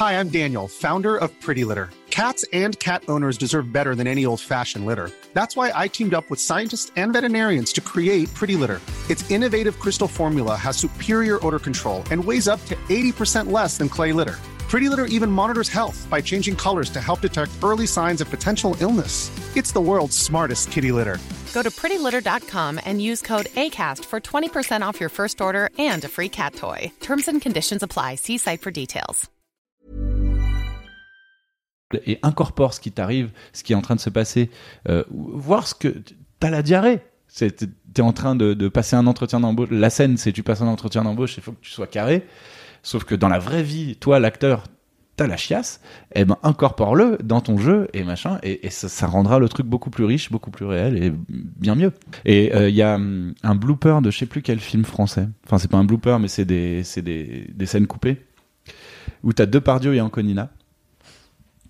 Hi, 0.00 0.14
I'm 0.14 0.28
Daniel, 0.28 0.66
founder 0.66 1.16
of 1.16 1.30
Pretty 1.40 1.64
Litter. 1.64 1.90
Cats 2.10 2.44
and 2.52 2.78
cat 2.78 3.02
owners 3.08 3.36
deserve 3.38 3.72
better 3.72 3.94
than 3.94 4.06
any 4.06 4.24
old 4.24 4.40
fashioned 4.40 4.86
litter. 4.86 5.10
That's 5.34 5.54
why 5.54 5.70
I 5.74 5.86
teamed 5.86 6.14
up 6.14 6.30
with 6.30 6.40
scientists 6.40 6.90
and 6.96 7.12
veterinarians 7.12 7.72
to 7.74 7.80
create 7.80 8.32
Pretty 8.34 8.56
Litter. 8.56 8.80
Its 9.10 9.30
innovative 9.30 9.78
crystal 9.78 10.08
formula 10.08 10.56
has 10.56 10.76
superior 10.76 11.44
odor 11.46 11.58
control 11.58 12.02
and 12.10 12.24
weighs 12.24 12.48
up 12.48 12.64
to 12.66 12.74
80% 12.88 13.52
less 13.52 13.78
than 13.78 13.88
clay 13.88 14.12
litter. 14.12 14.38
Pretty 14.74 14.88
Litter 14.88 15.06
even 15.06 15.30
monitors 15.30 15.68
health 15.68 16.04
by 16.10 16.20
changing 16.20 16.56
colors 16.56 16.90
to 16.90 17.00
help 17.00 17.20
detect 17.20 17.52
early 17.62 17.86
signs 17.86 18.20
of 18.20 18.28
potential 18.28 18.74
illness. 18.80 19.30
It's 19.54 19.70
the 19.70 19.80
world's 19.80 20.18
smartest 20.18 20.72
kitty 20.72 20.90
litter. 20.90 21.18
Go 21.54 21.62
to 21.62 21.70
prettylitter.com 21.70 22.80
and 22.84 23.00
use 23.00 23.22
code 23.22 23.46
ACAST 23.54 24.04
for 24.04 24.18
20% 24.18 24.82
off 24.82 24.98
your 24.98 25.10
first 25.10 25.40
order 25.40 25.70
and 25.78 26.04
a 26.04 26.08
free 26.08 26.28
cat 26.28 26.56
toy. 26.56 26.90
Terms 27.00 27.28
and 27.28 27.40
conditions 27.40 27.84
apply. 27.84 28.16
See 28.16 28.36
site 28.36 28.62
for 28.62 28.72
details. 28.72 29.30
et 32.06 32.18
incorpore 32.24 32.74
ce 32.74 32.80
qui 32.80 32.90
t'arrive, 32.90 33.30
ce 33.52 33.62
qui 33.62 33.74
est 33.74 33.76
en 33.76 33.80
train 33.82 33.94
de 33.94 34.00
se 34.00 34.10
passer, 34.10 34.50
euh, 34.88 35.04
voir 35.08 35.68
ce 35.68 35.76
que 35.76 36.02
t'as 36.40 36.50
la 36.50 36.62
diarrhée. 36.62 36.98
C'est 37.28 37.54
t'es- 37.54 37.68
t'es 37.92 38.02
en 38.02 38.12
train 38.12 38.34
de, 38.34 38.54
de 38.54 38.68
passer 38.68 38.96
un 38.96 39.06
entretien 39.06 39.38
d'embauche. 39.38 39.68
La 39.70 39.90
scène, 39.90 40.16
c'est 40.16 40.32
tu 40.32 40.42
passes 40.42 40.62
un 40.62 40.66
entretien 40.66 41.04
d'embauche, 41.04 41.36
il 41.36 41.44
faut 41.44 41.52
que 41.52 41.60
tu 41.60 41.70
sois 41.70 41.86
carré. 41.86 42.26
Sauf 42.84 43.02
que 43.02 43.16
dans 43.16 43.28
la 43.28 43.40
vraie 43.40 43.64
vie, 43.64 43.96
toi, 43.96 44.20
l'acteur, 44.20 44.64
t'as 45.16 45.26
la 45.26 45.36
chiasse. 45.36 45.80
Eh 46.14 46.24
ben, 46.24 46.36
incorpore-le 46.42 47.18
dans 47.24 47.40
ton 47.40 47.56
jeu 47.56 47.88
et 47.94 48.04
machin, 48.04 48.38
et, 48.42 48.66
et 48.66 48.70
ça, 48.70 48.88
ça 48.88 49.06
rendra 49.06 49.38
le 49.40 49.48
truc 49.48 49.66
beaucoup 49.66 49.90
plus 49.90 50.04
riche, 50.04 50.30
beaucoup 50.30 50.50
plus 50.50 50.66
réel 50.66 51.02
et 51.02 51.12
bien 51.26 51.74
mieux. 51.74 51.92
Et 52.24 52.54
euh, 52.54 52.68
il 52.68 52.74
y 52.74 52.82
a 52.82 52.96
hum, 52.96 53.34
un 53.42 53.54
blooper 53.54 54.02
de 54.02 54.10
je 54.10 54.18
sais 54.18 54.26
plus 54.26 54.42
quel 54.42 54.60
film 54.60 54.84
français. 54.84 55.26
Enfin, 55.46 55.58
c'est 55.58 55.70
pas 55.70 55.78
un 55.78 55.84
blooper, 55.84 56.18
mais 56.20 56.28
c'est 56.28 56.44
des, 56.44 56.82
des, 56.96 57.50
des 57.52 57.66
scènes 57.66 57.86
coupées 57.86 58.24
où 59.22 59.32
t'as 59.32 59.46
Depardieu 59.46 59.94
et 59.94 60.00
Anconina. 60.00 60.50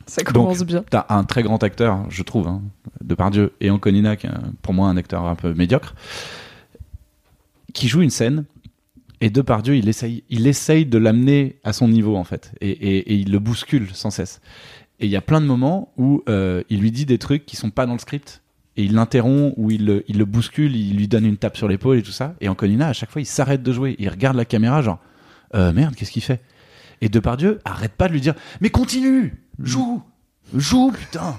Ça 0.06 0.22
commence 0.22 0.62
bien. 0.64 0.84
T'as 0.90 1.06
un 1.08 1.24
très 1.24 1.42
grand 1.42 1.62
acteur, 1.62 2.04
je 2.10 2.22
trouve, 2.22 2.48
hein, 2.48 2.60
Depardieu 3.02 3.54
et 3.60 3.70
Anconina, 3.70 4.16
qui 4.16 4.26
est 4.26 4.30
pour 4.60 4.74
moi 4.74 4.88
un 4.88 4.96
acteur 4.96 5.24
un 5.24 5.34
peu 5.34 5.54
médiocre, 5.54 5.94
qui 7.72 7.88
joue 7.88 8.02
une 8.02 8.10
scène. 8.10 8.44
Et 9.24 9.30
Depardieu, 9.30 9.74
il 9.76 9.88
essaye, 9.88 10.22
il 10.28 10.46
essaye 10.46 10.84
de 10.84 10.98
l'amener 10.98 11.56
à 11.64 11.72
son 11.72 11.88
niveau, 11.88 12.14
en 12.16 12.24
fait. 12.24 12.52
Et, 12.60 12.68
et- 12.70 12.98
et 13.12 13.14
il 13.14 13.30
le 13.32 13.38
bouscule 13.38 13.88
sans 13.94 14.10
cesse. 14.10 14.40
Et 15.00 15.06
il 15.06 15.10
y 15.10 15.16
a 15.16 15.22
plein 15.22 15.40
de 15.40 15.46
moments 15.46 15.92
où 15.96 16.22
euh, 16.28 16.62
il 16.68 16.80
lui 16.80 16.90
dit 16.92 17.06
des 17.06 17.16
trucs 17.18 17.46
qui 17.46 17.56
sont 17.56 17.70
pas 17.70 17.86
dans 17.86 17.94
le 17.94 17.98
script. 17.98 18.42
Et 18.76 18.82
il 18.84 18.92
l'interrompt, 18.94 19.54
ou 19.56 19.70
il, 19.70 19.86
le- 19.86 20.04
il 20.08 20.18
le 20.18 20.24
bouscule, 20.26 20.76
il 20.76 20.96
lui 20.96 21.08
donne 21.08 21.24
une 21.24 21.36
tape 21.38 21.56
sur 21.56 21.68
l'épaule 21.68 21.96
et 21.98 22.02
tout 22.02 22.10
ça. 22.12 22.34
Et 22.42 22.48
Anconina, 22.50 22.88
à 22.88 22.92
chaque 22.92 23.10
fois, 23.10 23.22
il 23.22 23.26
s'arrête 23.26 23.62
de 23.62 23.72
jouer. 23.72 23.96
Il 23.98 24.08
regarde 24.10 24.36
la 24.36 24.44
caméra, 24.44 24.82
genre, 24.82 24.98
euh, 25.54 25.72
merde, 25.72 25.94
qu'est-ce 25.94 26.10
qu'il 26.12 26.22
fait? 26.22 26.42
Et 27.00 27.08
Depardieu 27.08 27.60
arrête 27.64 27.92
pas 27.92 28.08
de 28.08 28.12
lui 28.12 28.20
dire, 28.20 28.34
mais 28.60 28.68
continue 28.70 29.34
Joue 29.58 30.02
Joue, 30.54 30.92
putain 30.92 31.36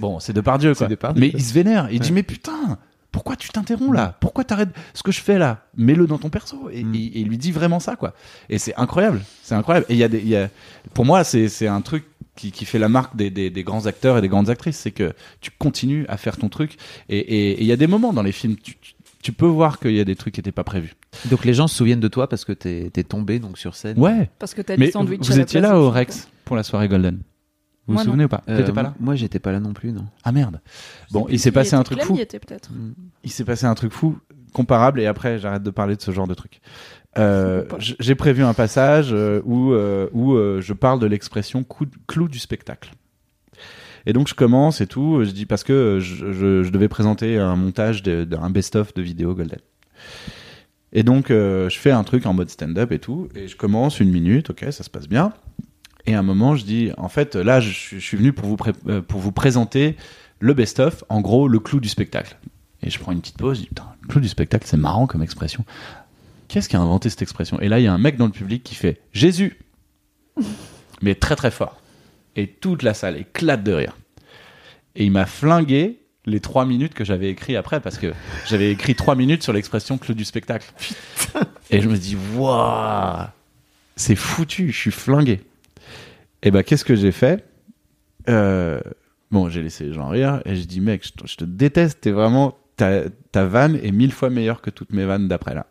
bon, 0.00 0.18
c'est 0.20 0.32
Depardieu, 0.32 0.74
quoi. 0.74 0.88
Depardieu, 0.88 1.20
Mais 1.20 1.30
il 1.34 1.42
se 1.42 1.52
vénère. 1.54 1.88
Il 1.92 2.00
dit, 2.00 2.12
mais 2.12 2.22
putain 2.22 2.78
pourquoi 3.12 3.36
tu 3.36 3.48
t'interromps 3.48 3.94
là? 3.94 4.16
Pourquoi 4.20 4.44
t'arrêtes 4.44 4.70
ce 4.94 5.02
que 5.02 5.12
je 5.12 5.20
fais 5.20 5.38
là? 5.38 5.64
Mets-le 5.76 6.06
dans 6.06 6.18
ton 6.18 6.28
perso 6.30 6.68
et, 6.70 6.84
Mm. 6.84 6.94
et- 6.94 6.98
et 6.98 7.18
il 7.20 7.28
lui 7.28 7.38
dit 7.38 7.52
vraiment 7.52 7.80
ça 7.80 7.96
quoi. 7.96 8.14
Et 8.48 8.58
c'est 8.58 8.74
incroyable, 8.76 9.22
c'est 9.42 9.54
incroyable. 9.54 9.86
Et 9.88 9.94
il 9.94 9.98
y 9.98 10.04
a 10.04 10.08
des, 10.08 10.18
il 10.18 10.28
y 10.28 10.36
a, 10.36 10.48
pour 10.94 11.04
moi 11.04 11.24
c'est 11.24 11.48
c'est 11.48 11.66
un 11.68 11.80
truc 11.80 12.04
qui, 12.36 12.52
qui 12.52 12.64
fait 12.64 12.78
la 12.78 12.88
marque 12.88 13.16
des, 13.16 13.30
des, 13.30 13.50
des 13.50 13.62
grands 13.64 13.86
acteurs 13.86 14.16
et 14.18 14.20
des 14.20 14.28
grandes 14.28 14.48
actrices, 14.50 14.76
c'est 14.78 14.92
que 14.92 15.12
tu 15.40 15.50
continues 15.58 16.06
à 16.08 16.16
faire 16.16 16.36
ton 16.36 16.48
truc. 16.48 16.76
Et 17.08 17.60
il 17.60 17.66
y 17.66 17.72
a 17.72 17.76
des 17.76 17.88
moments 17.88 18.12
dans 18.12 18.22
les 18.22 18.30
films, 18.32 18.54
tu, 18.56 18.76
tu- 18.80 18.94
tu 19.20 19.32
peux 19.32 19.46
voir 19.46 19.80
qu'il 19.80 19.96
y 19.96 20.00
a 20.00 20.04
des 20.04 20.14
trucs 20.14 20.34
qui 20.34 20.40
étaient 20.40 20.52
pas 20.52 20.62
prévus. 20.62 20.94
Donc 21.28 21.44
les 21.44 21.52
gens 21.52 21.66
se 21.66 21.74
souviennent 21.76 21.98
de 21.98 22.06
toi 22.06 22.28
parce 22.28 22.44
que 22.44 22.52
t'es 22.52 22.92
es 22.94 23.02
tombé 23.02 23.40
donc 23.40 23.58
sur 23.58 23.74
scène. 23.74 23.98
Ouais. 23.98 24.30
Parce 24.38 24.54
que 24.54 24.62
t'as 24.62 24.76
des 24.76 24.92
sandwichs 24.92 25.20
vous 25.26 25.32
à 25.32 25.36
la 25.36 25.42
étiez 25.42 25.58
place 25.60 25.72
là 25.72 25.80
au. 25.80 25.90
Rex 25.90 26.28
pour 26.44 26.54
la 26.54 26.62
soirée 26.62 26.86
Golden. 26.86 27.18
Vous 27.88 27.94
vous 27.94 27.98
non. 27.98 28.04
souvenez 28.04 28.24
ou 28.24 28.28
pas 28.28 28.42
Euh, 28.48 28.58
T'étais 28.58 28.72
pas 28.72 28.82
là 28.84 28.94
Moi 29.00 29.16
j'étais 29.16 29.38
pas 29.40 29.50
là 29.50 29.58
non 29.60 29.72
plus 29.72 29.90
non. 29.92 30.04
Ah 30.22 30.30
merde. 30.30 30.60
Bon, 31.10 31.26
il 31.28 31.40
s'est 31.40 31.50
passé 31.52 31.74
un 31.74 31.82
truc 31.82 32.00
fou. 32.02 32.16
était 32.18 32.38
peut-être. 32.38 32.70
il 33.24 33.30
s'est 33.30 33.44
passé 33.44 33.66
un 33.66 33.74
truc 33.74 33.92
fou 33.92 34.16
comparable 34.52 35.00
et 35.00 35.06
après 35.06 35.38
j'arrête 35.38 35.62
de 35.62 35.70
parler 35.70 35.96
de 35.96 36.02
ce 36.02 36.10
genre 36.12 36.26
de 36.28 36.34
truc. 36.34 36.60
Euh, 37.16 37.64
J'ai 37.78 38.14
prévu 38.14 38.44
un 38.44 38.54
passage 38.54 39.08
euh, 39.12 39.40
où, 39.44 39.72
euh, 39.72 40.08
où 40.12 40.34
euh, 40.34 40.60
je 40.60 40.72
parle 40.74 41.00
de 41.00 41.06
l'expression 41.06 41.64
clou 42.06 42.28
du 42.28 42.38
spectacle. 42.38 42.92
Et 44.06 44.12
donc 44.12 44.28
je 44.28 44.34
commence 44.34 44.80
et 44.80 44.86
tout, 44.86 45.24
je 45.24 45.30
dis 45.30 45.44
parce 45.46 45.64
que 45.64 45.72
euh, 45.72 46.00
je, 46.00 46.32
je- 46.32 46.62
je 46.62 46.70
devais 46.70 46.88
présenter 46.88 47.38
un 47.38 47.56
montage 47.56 48.02
d'un 48.02 48.50
best-of 48.50 48.94
de 48.94 49.02
vidéo 49.02 49.34
Golden. 49.34 49.58
Et 50.92 51.02
donc 51.02 51.30
euh, 51.30 51.68
je 51.68 51.78
fais 51.78 51.90
un 51.90 52.04
truc 52.04 52.24
en 52.24 52.32
mode 52.32 52.48
stand-up 52.48 52.92
et 52.92 52.98
tout, 52.98 53.28
et 53.34 53.48
je 53.48 53.56
commence 53.56 54.00
une 54.00 54.10
minute, 54.10 54.50
ok, 54.50 54.66
ça 54.70 54.82
se 54.84 54.88
passe 54.90 55.08
bien. 55.08 55.32
Et 56.08 56.14
à 56.14 56.18
un 56.20 56.22
moment 56.22 56.56
je 56.56 56.64
dis, 56.64 56.90
en 56.96 57.08
fait 57.10 57.36
là 57.36 57.60
je, 57.60 57.70
suis- 57.70 58.00
je 58.00 58.04
suis 58.04 58.16
venu 58.16 58.32
pour 58.32 58.46
vous, 58.48 58.56
euh, 58.88 59.02
pour 59.02 59.20
vous 59.20 59.30
présenter 59.30 59.94
le 60.40 60.54
best-of, 60.54 61.04
en 61.10 61.20
gros 61.20 61.48
le 61.48 61.58
clou 61.58 61.80
du 61.80 61.88
spectacle. 61.88 62.36
Et 62.82 62.88
je 62.90 62.98
prends 62.98 63.12
une 63.12 63.20
petite 63.20 63.36
pause, 63.36 63.56
je 63.58 63.62
dis, 63.62 63.68
putain, 63.68 63.84
le 64.02 64.08
clou 64.08 64.20
du 64.20 64.28
spectacle, 64.28 64.64
c'est 64.66 64.76
marrant 64.76 65.06
comme 65.06 65.22
expression. 65.22 65.64
Qu'est-ce 66.46 66.68
qui 66.68 66.76
a 66.76 66.80
inventé 66.80 67.10
cette 67.10 67.20
expression? 67.22 67.60
Et 67.60 67.68
là, 67.68 67.78
il 67.80 67.82
y 67.84 67.88
a 67.88 67.92
un 67.92 67.98
mec 67.98 68.16
dans 68.16 68.24
le 68.26 68.32
public 68.32 68.62
qui 68.62 68.74
fait 68.74 69.00
Jésus 69.12 69.58
Mais 71.02 71.14
très 71.14 71.36
très 71.36 71.50
fort. 71.50 71.80
Et 72.36 72.46
toute 72.46 72.82
la 72.82 72.94
salle 72.94 73.16
éclate 73.18 73.62
de 73.64 73.72
rire. 73.72 73.96
Et 74.96 75.04
il 75.04 75.10
m'a 75.12 75.26
flingué 75.26 75.98
les 76.24 76.40
trois 76.40 76.64
minutes 76.64 76.94
que 76.94 77.04
j'avais 77.04 77.28
écrit 77.30 77.56
après, 77.56 77.80
parce 77.80 77.98
que 77.98 78.12
j'avais 78.48 78.70
écrit 78.70 78.94
trois 78.94 79.14
minutes 79.14 79.42
sur 79.42 79.52
l'expression 79.52 79.98
clou 79.98 80.14
du 80.14 80.24
spectacle. 80.24 80.72
Et 81.70 81.80
je 81.80 81.88
me 81.88 81.96
dis, 81.96 82.16
waouh 82.36 83.26
C'est 83.96 84.16
foutu, 84.16 84.70
je 84.72 84.76
suis 84.78 84.90
flingué. 84.90 85.40
Et 86.42 86.50
ben, 86.50 86.62
qu'est-ce 86.62 86.84
que 86.84 86.94
j'ai 86.94 87.12
fait? 87.12 87.44
Euh, 88.28 88.80
Bon, 89.30 89.50
j'ai 89.50 89.62
laissé 89.62 89.84
les 89.84 89.92
gens 89.92 90.08
rire 90.08 90.40
et 90.46 90.56
je 90.56 90.64
dis, 90.64 90.80
mec, 90.80 91.06
je 91.06 91.12
te, 91.12 91.26
je 91.26 91.36
te 91.36 91.44
déteste, 91.44 92.00
t'es 92.00 92.10
vraiment. 92.10 92.56
Ta, 92.76 93.02
ta 93.32 93.44
vanne 93.44 93.76
est 93.82 93.90
mille 93.90 94.12
fois 94.12 94.30
meilleure 94.30 94.62
que 94.62 94.70
toutes 94.70 94.92
mes 94.92 95.04
vannes 95.04 95.28
d'après 95.28 95.54
là. 95.54 95.66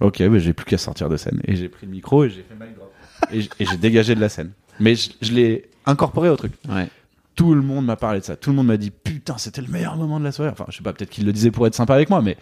Ok, 0.00 0.18
ben 0.18 0.38
j'ai 0.38 0.52
plus 0.54 0.64
qu'à 0.64 0.78
sortir 0.78 1.08
de 1.08 1.16
scène. 1.16 1.40
Et 1.44 1.54
j'ai 1.54 1.68
pris 1.68 1.86
le 1.86 1.92
micro 1.92 2.24
et 2.24 2.30
j'ai 2.30 2.42
fait 2.42 2.54
mic 2.54 2.74
drop. 2.74 2.92
Et 3.30 3.64
j'ai 3.64 3.76
dégagé 3.76 4.14
de 4.14 4.20
la 4.20 4.28
scène. 4.30 4.52
Mais 4.80 4.94
je, 4.94 5.10
je 5.20 5.32
l'ai 5.32 5.70
incorporé 5.86 6.30
au 6.30 6.36
truc. 6.36 6.52
Ouais. 6.68 6.88
Tout 7.36 7.54
le 7.54 7.60
monde 7.60 7.84
m'a 7.84 7.96
parlé 7.96 8.20
de 8.20 8.24
ça. 8.24 8.36
Tout 8.36 8.50
le 8.50 8.56
monde 8.56 8.66
m'a 8.68 8.78
dit, 8.78 8.90
putain, 8.90 9.36
c'était 9.36 9.60
le 9.60 9.68
meilleur 9.68 9.96
moment 9.96 10.18
de 10.18 10.24
la 10.24 10.32
soirée. 10.32 10.50
Enfin, 10.50 10.64
je 10.68 10.78
sais 10.78 10.82
pas, 10.82 10.94
peut-être 10.94 11.10
qu'il 11.10 11.26
le 11.26 11.32
disait 11.32 11.50
pour 11.50 11.66
être 11.66 11.74
sympa 11.74 11.94
avec 11.94 12.08
moi, 12.10 12.22
mais 12.22 12.38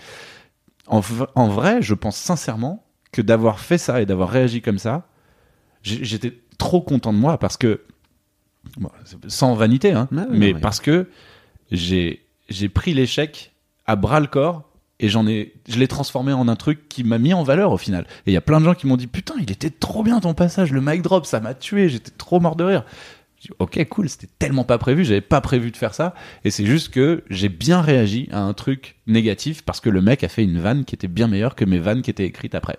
en, 0.86 1.02
en 1.34 1.48
vrai, 1.48 1.82
je 1.82 1.94
pense 1.94 2.16
sincèrement 2.16 2.86
que 3.12 3.20
d'avoir 3.20 3.58
fait 3.58 3.78
ça 3.78 4.00
et 4.00 4.06
d'avoir 4.06 4.30
réagi 4.30 4.62
comme 4.62 4.78
ça, 4.78 5.08
j'étais 5.82 6.34
trop 6.58 6.80
content 6.80 7.12
de 7.12 7.18
moi 7.18 7.38
parce 7.38 7.56
que, 7.56 7.80
bon, 8.76 8.90
sans 9.28 9.54
vanité, 9.54 9.92
hein, 9.92 10.08
mais 10.30 10.52
non, 10.52 10.60
parce 10.60 10.80
que 10.80 11.08
j'ai 11.70 12.20
pris 12.74 12.92
l'échec 12.94 13.52
à 13.86 13.96
bras 13.96 14.20
le 14.20 14.26
corps 14.26 14.64
et 15.00 15.08
j'en 15.08 15.26
ai 15.26 15.54
je 15.68 15.78
l'ai 15.78 15.88
transformé 15.88 16.32
en 16.32 16.48
un 16.48 16.56
truc 16.56 16.88
qui 16.88 17.04
m'a 17.04 17.18
mis 17.18 17.32
en 17.32 17.42
valeur 17.42 17.72
au 17.72 17.78
final. 17.78 18.06
Et 18.26 18.30
il 18.30 18.34
y 18.34 18.36
a 18.36 18.40
plein 18.40 18.60
de 18.60 18.64
gens 18.64 18.74
qui 18.74 18.86
m'ont 18.86 18.96
dit 18.96 19.06
putain 19.06 19.34
il 19.40 19.50
était 19.50 19.70
trop 19.70 20.02
bien 20.02 20.20
ton 20.20 20.34
passage 20.34 20.72
le 20.72 20.80
mic 20.80 21.02
drop 21.02 21.24
ça 21.24 21.40
m'a 21.40 21.54
tué 21.54 21.88
j'étais 21.88 22.10
trop 22.10 22.40
mort 22.40 22.56
de 22.56 22.64
rire. 22.64 22.84
Dit, 23.40 23.50
ok 23.60 23.86
cool 23.88 24.08
c'était 24.08 24.28
tellement 24.40 24.64
pas 24.64 24.78
prévu 24.78 25.04
j'avais 25.04 25.20
pas 25.20 25.40
prévu 25.40 25.70
de 25.70 25.76
faire 25.76 25.94
ça. 25.94 26.14
Et 26.44 26.50
c'est 26.50 26.66
juste 26.66 26.88
que 26.88 27.22
j'ai 27.30 27.48
bien 27.48 27.80
réagi 27.80 28.28
à 28.32 28.40
un 28.40 28.54
truc 28.54 28.96
négatif 29.06 29.62
parce 29.62 29.80
que 29.80 29.90
le 29.90 30.02
mec 30.02 30.24
a 30.24 30.28
fait 30.28 30.42
une 30.42 30.58
vanne 30.58 30.84
qui 30.84 30.96
était 30.96 31.08
bien 31.08 31.28
meilleure 31.28 31.54
que 31.54 31.64
mes 31.64 31.78
vannes 31.78 32.02
qui 32.02 32.10
étaient 32.10 32.26
écrites 32.26 32.56
après 32.56 32.78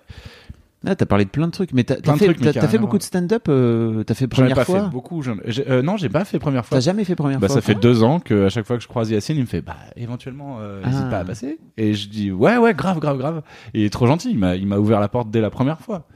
Ah, 0.86 0.96
t'as 0.96 1.06
parlé 1.06 1.26
de 1.26 1.30
plein 1.30 1.48
de 1.48 1.52
trucs, 1.52 1.74
mais 1.74 1.84
t'as 1.84 1.96
fait, 2.16 2.34
trucs, 2.34 2.80
beaucoup 2.80 2.98
de 2.98 3.04
stand-up. 3.04 3.48
euh, 3.50 4.04
t'as 4.06 4.14
fait 4.14 4.28
première 4.28 4.56
pas 4.56 4.64
fois. 4.64 4.84
fait 4.86 4.90
beaucoup 4.90 5.22
euh, 5.26 5.82
non 5.82 5.98
j'ai 5.98 6.08
pas 6.08 6.24
fait 6.24 6.40
première 6.40 6.66
fois 6.66 6.78
T'as 6.78 6.82
jamais 6.82 7.04
fait 7.04 7.18
première 7.18 7.38
Bah, 7.40 7.48
fois. 7.48 7.56
ça 7.58 7.62
fait 7.62 7.76
deux 7.76 8.02
ans 8.02 8.22
que 8.22 8.46
à 8.46 8.50
chaque 8.50 8.66
fois 8.66 8.78
que 8.78 8.84
je 8.84 8.88
croise 8.88 9.10
Yacine, 9.12 9.36
il 9.36 9.42
me 9.42 9.46
fait 9.46 9.62
bah 9.62 9.76
éventuellement 9.98 10.60
euh, 10.62 10.82
n'hésite 10.86 11.04
Ah. 11.08 11.10
pas 11.10 11.20
à 11.20 11.26
passer. 11.26 11.60
Et 11.76 11.94
je 11.96 12.08
dis 12.08 12.32
ouais 12.32 12.56
ouais 12.58 12.74
grave 12.74 13.00
grave 13.00 13.18
grave. 13.18 13.42
Et 13.74 13.82
il 13.82 13.86
est 13.86 13.90
trop 13.90 14.08
gentil, 14.08 14.32
il 14.32 14.38
m'a 14.40 14.78
ouvert 14.78 15.02
la 15.02 15.10
porte 15.10 15.30
dès 15.30 15.42
la 15.42 15.50
première 15.50 15.82
fois. 15.82 16.08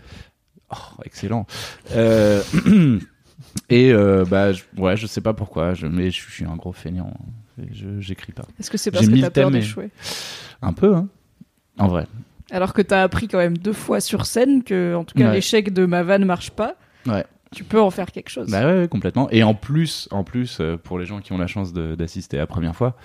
Oh 0.72 1.02
excellent. 1.04 1.46
Euh, 1.92 2.42
et 3.70 3.92
euh, 3.92 4.24
bah 4.26 4.54
je, 4.54 4.64
ouais 4.78 4.96
je 4.96 5.08
sais 5.08 5.22
pas 5.22 5.34
pourquoi, 5.34 5.74
je, 5.74 5.88
mais 5.88 6.10
je, 6.10 6.22
suis 6.22 6.46
un 6.46 6.56
gros 6.56 6.72
feignant. 6.72 7.14
Je 7.74 8.00
j'écris 8.00 8.32
pas. 8.32 8.46
Est-ce 8.60 8.72
que 8.72 8.78
c'est 8.78 8.92
parce 8.92 9.08
que 9.08 9.20
t'as 9.20 9.30
peur 9.30 9.50
et- 9.50 9.52
d'échouer? 9.52 9.90
Un 10.62 10.72
peu 10.74 10.96
hein. 10.96 11.08
En 11.78 11.88
vrai. 11.90 12.08
Alors 12.54 12.72
que 12.74 12.82
t'as 12.82 13.02
appris 13.04 13.28
quand 13.28 13.40
même 13.40 13.58
deux 13.58 13.74
fois 13.74 14.00
sur 14.00 14.26
scène 14.26 14.64
que, 14.64 14.96
en 14.96 15.04
tout 15.04 15.16
cas, 15.18 15.26
Ouais. 15.28 15.34
l'échec 15.34 15.74
de 15.74 15.86
ma 15.86 16.04
vanne 16.04 16.24
marche 16.24 16.52
pas. 16.52 16.76
Ouais. 17.08 17.26
Tu 17.54 17.64
peux 17.64 17.82
en 17.82 17.90
faire 17.92 18.12
quelque 18.12 18.30
chose. 18.30 18.50
Bah 18.50 18.66
ouais, 18.66 18.88
complètement. 18.88 19.30
Et 19.32 19.44
en 19.44 19.54
plus, 19.54 20.08
en 20.12 20.24
plus, 20.24 20.58
euh, 20.62 20.78
pour 20.78 20.98
les 20.98 21.06
gens 21.06 21.20
qui 21.20 21.34
ont 21.34 21.38
la 21.38 21.48
chance 21.48 21.74
d'assister 21.74 22.38
à 22.38 22.42
la 22.42 22.48
première 22.48 22.76
fois, 22.76 22.96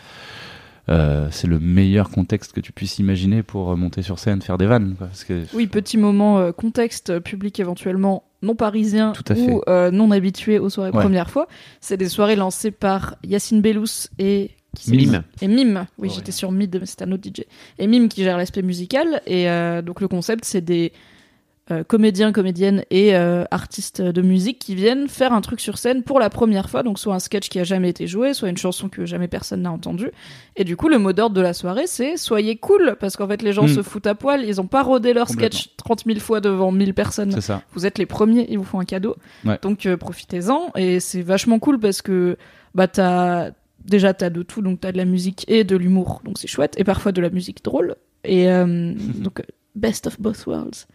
euh, 0.88 1.28
c'est 1.30 1.46
le 1.46 1.58
meilleur 1.58 2.08
contexte 2.08 2.52
que 2.52 2.60
tu 2.60 2.72
puisses 2.72 2.98
imaginer 2.98 3.42
pour 3.42 3.70
euh, 3.72 3.76
monter 3.76 4.00
sur 4.00 4.18
scène, 4.18 4.40
faire 4.40 4.56
des 4.56 4.64
vannes. 4.66 4.94
quoi. 4.96 5.08
Parce 5.08 5.24
que 5.24 5.42
Oui, 5.54 5.66
petit 5.66 5.98
moment 5.98 6.38
euh, 6.38 6.52
contexte 6.52 7.18
public 7.20 7.60
éventuellement 7.60 8.24
non 8.40 8.54
parisien 8.54 9.12
ou 9.36 9.60
euh, 9.68 9.90
non 9.90 10.10
habitué 10.12 10.58
aux 10.58 10.70
soirées 10.70 10.92
Ouais. 10.92 11.00
première 11.02 11.28
fois. 11.28 11.46
C'est 11.80 11.96
des 11.98 12.08
soirées 12.08 12.36
lancées 12.36 12.70
par 12.70 13.16
Yacine 13.24 13.60
Bellous 13.60 14.06
et 14.18 14.52
qui 14.84 14.90
Mime. 14.92 15.22
Et 15.42 15.48
Mime, 15.48 15.86
oui, 15.98 16.08
Ouais. 16.08 16.14
j'étais 16.14 16.32
sur 16.32 16.50
Mid, 16.52 16.76
mais 16.80 16.86
c'est 16.86 17.02
un 17.02 17.12
autre 17.12 17.22
DJ. 17.28 17.42
Et 17.78 17.86
Mime 17.86 18.08
qui 18.08 18.22
gère 18.24 18.36
l'aspect 18.36 18.62
musical. 18.62 19.20
Et 19.26 19.48
euh, 19.50 19.82
donc 19.82 20.00
le 20.00 20.08
concept, 20.08 20.44
c'est 20.44 20.60
des 20.60 20.92
euh, 21.70 21.84
comédiens, 21.84 22.32
comédiennes 22.32 22.82
et 22.90 23.14
euh, 23.14 23.44
artistes 23.50 24.00
de 24.00 24.22
musique 24.22 24.58
qui 24.58 24.74
viennent 24.74 25.06
faire 25.06 25.34
un 25.34 25.42
truc 25.42 25.60
sur 25.60 25.76
scène 25.76 26.02
pour 26.02 26.18
la 26.18 26.30
première 26.30 26.70
fois. 26.70 26.82
Donc 26.82 26.98
soit 26.98 27.14
un 27.14 27.18
sketch 27.18 27.50
qui 27.50 27.60
a 27.60 27.64
jamais 27.64 27.90
été 27.90 28.06
joué, 28.06 28.32
soit 28.32 28.48
une 28.48 28.56
chanson 28.56 28.88
que 28.88 29.04
jamais 29.04 29.28
personne 29.28 29.60
n'a 29.60 29.70
entendue. 29.70 30.10
Et 30.56 30.64
du 30.64 30.76
coup, 30.78 30.88
le 30.88 30.98
mot 30.98 31.12
d'ordre 31.12 31.36
de 31.36 31.42
la 31.42 31.52
soirée, 31.52 31.86
c'est 31.86 32.16
soyez 32.16 32.56
cool, 32.56 32.96
parce 32.98 33.18
qu'en 33.18 33.28
fait, 33.28 33.42
les 33.42 33.52
gens 33.52 33.64
Mm. 33.64 33.68
se 33.68 33.82
foutent 33.82 34.06
à 34.06 34.14
poil. 34.14 34.46
Ils 34.46 34.62
ont 34.62 34.66
pas 34.66 34.82
rodé 34.82 35.12
leur 35.12 35.28
sketch 35.28 35.68
30 35.76 36.04
000 36.06 36.20
fois 36.20 36.40
devant 36.40 36.72
1000 36.72 36.94
personnes 36.94 37.32
c'est 37.32 37.42
ça. 37.42 37.60
vous 37.74 37.84
êtes 37.84 37.98
les 37.98 38.06
premiers, 38.06 38.46
ils 38.48 38.56
vous 38.56 38.64
font 38.64 38.80
un 38.80 38.86
cadeau. 38.86 39.16
Ouais. 39.44 39.58
Donc 39.60 39.84
euh, 39.84 39.98
profitez-en 39.98 40.70
et 40.74 41.00
c'est 41.00 41.20
vachement 41.20 41.58
cool 41.58 41.78
parce 41.78 42.00
que 42.00 42.38
bah 42.74 42.88
t'as 42.88 43.50
déjà 43.88 44.14
t'as 44.14 44.30
de 44.30 44.42
tout 44.42 44.62
donc 44.62 44.80
t'as 44.80 44.92
de 44.92 44.96
la 44.98 45.04
musique 45.04 45.44
et 45.48 45.64
de 45.64 45.76
l'humour 45.76 46.20
donc 46.24 46.38
c'est 46.38 46.46
chouette 46.48 46.74
et 46.78 46.84
parfois 46.84 47.12
de 47.12 47.20
la 47.20 47.30
musique 47.30 47.64
drôle 47.64 47.96
et 48.24 48.50
euh, 48.50 48.92
donc 49.22 49.42
best 49.74 50.06
of 50.06 50.20
both 50.20 50.44
worlds. 50.46 50.86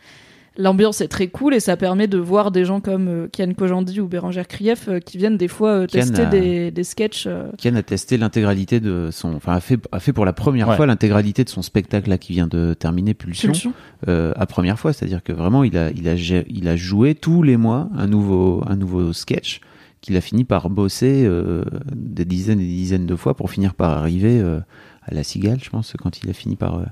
L'ambiance 0.56 1.02
est 1.02 1.08
très 1.08 1.30
cool 1.30 1.56
et 1.56 1.60
ça 1.60 1.76
permet 1.78 2.06
de 2.06 2.20
voir 2.20 2.52
des 2.52 2.64
gens 2.64 2.80
comme 2.80 3.08
euh, 3.08 3.28
Kian 3.28 3.52
Kojandi 3.54 4.00
ou 4.00 4.08
Bérangère 4.08 4.48
Krief 4.48 4.88
euh, 4.88 5.00
qui 5.00 5.18
viennent 5.18 5.36
des 5.38 5.48
fois 5.48 5.70
euh, 5.70 5.88
tester 5.88 6.22
a- 6.22 6.26
des, 6.28 6.70
des 6.70 6.84
sketchs. 6.84 7.26
euh, 7.26 7.48
Kian 7.58 7.74
a 7.74 7.82
testé 7.82 8.18
l'intégralité 8.18 8.80
de 8.80 9.10
son, 9.12 9.34
enfin 9.34 9.54
a 9.54 9.60
fait, 9.62 9.80
a 9.92 10.00
fait 10.00 10.14
pour 10.14 10.26
la 10.26 10.34
première 10.34 10.68
Ouais. 10.70 10.76
fois 10.76 10.86
l'intégralité 10.86 11.44
de 11.44 11.50
son 11.50 11.64
spectacle 11.64 12.08
là 12.08 12.20
qui 12.20 12.34
vient 12.34 12.46
de 12.46 12.76
terminer 12.76 13.16
Pulsion, 13.16 13.48
Pulsion. 13.52 13.74
euh, 14.08 14.32
à 14.36 14.46
première 14.46 14.78
fois, 14.78 14.94
c'est-à-dire 14.94 15.24
que 15.24 15.34
vraiment 15.34 15.64
il 15.64 15.76
a, 15.76 15.90
il 15.90 16.08
a, 16.08 16.14
il 16.14 16.68
a 16.68 16.76
joué 16.76 17.16
tous 17.16 17.42
les 17.42 17.58
mois 17.58 17.90
un 17.98 18.06
nouveau, 18.06 18.62
un 18.68 18.76
nouveau 18.76 19.12
sketch 19.12 19.60
qu'il 20.04 20.18
a 20.18 20.22
fini 20.22 20.44
par 20.44 20.70
bosser 20.70 21.24
euh, 21.26 21.64
des 21.96 22.26
dizaines 22.26 22.60
et 22.60 22.66
des 22.66 22.76
dizaines 22.76 23.08
de 23.08 23.16
fois 23.16 23.36
pour 23.36 23.50
finir 23.50 23.74
par 23.74 23.98
arriver 23.98 24.40
euh, 24.40 24.60
à 25.04 25.14
la 25.16 25.24
cigale, 25.24 25.60
je 25.64 25.70
pense, 25.70 25.94
quand 25.98 26.22
il 26.22 26.30
a 26.30 26.34
fini 26.34 26.58
par 26.58 26.76
euh, 26.76 26.86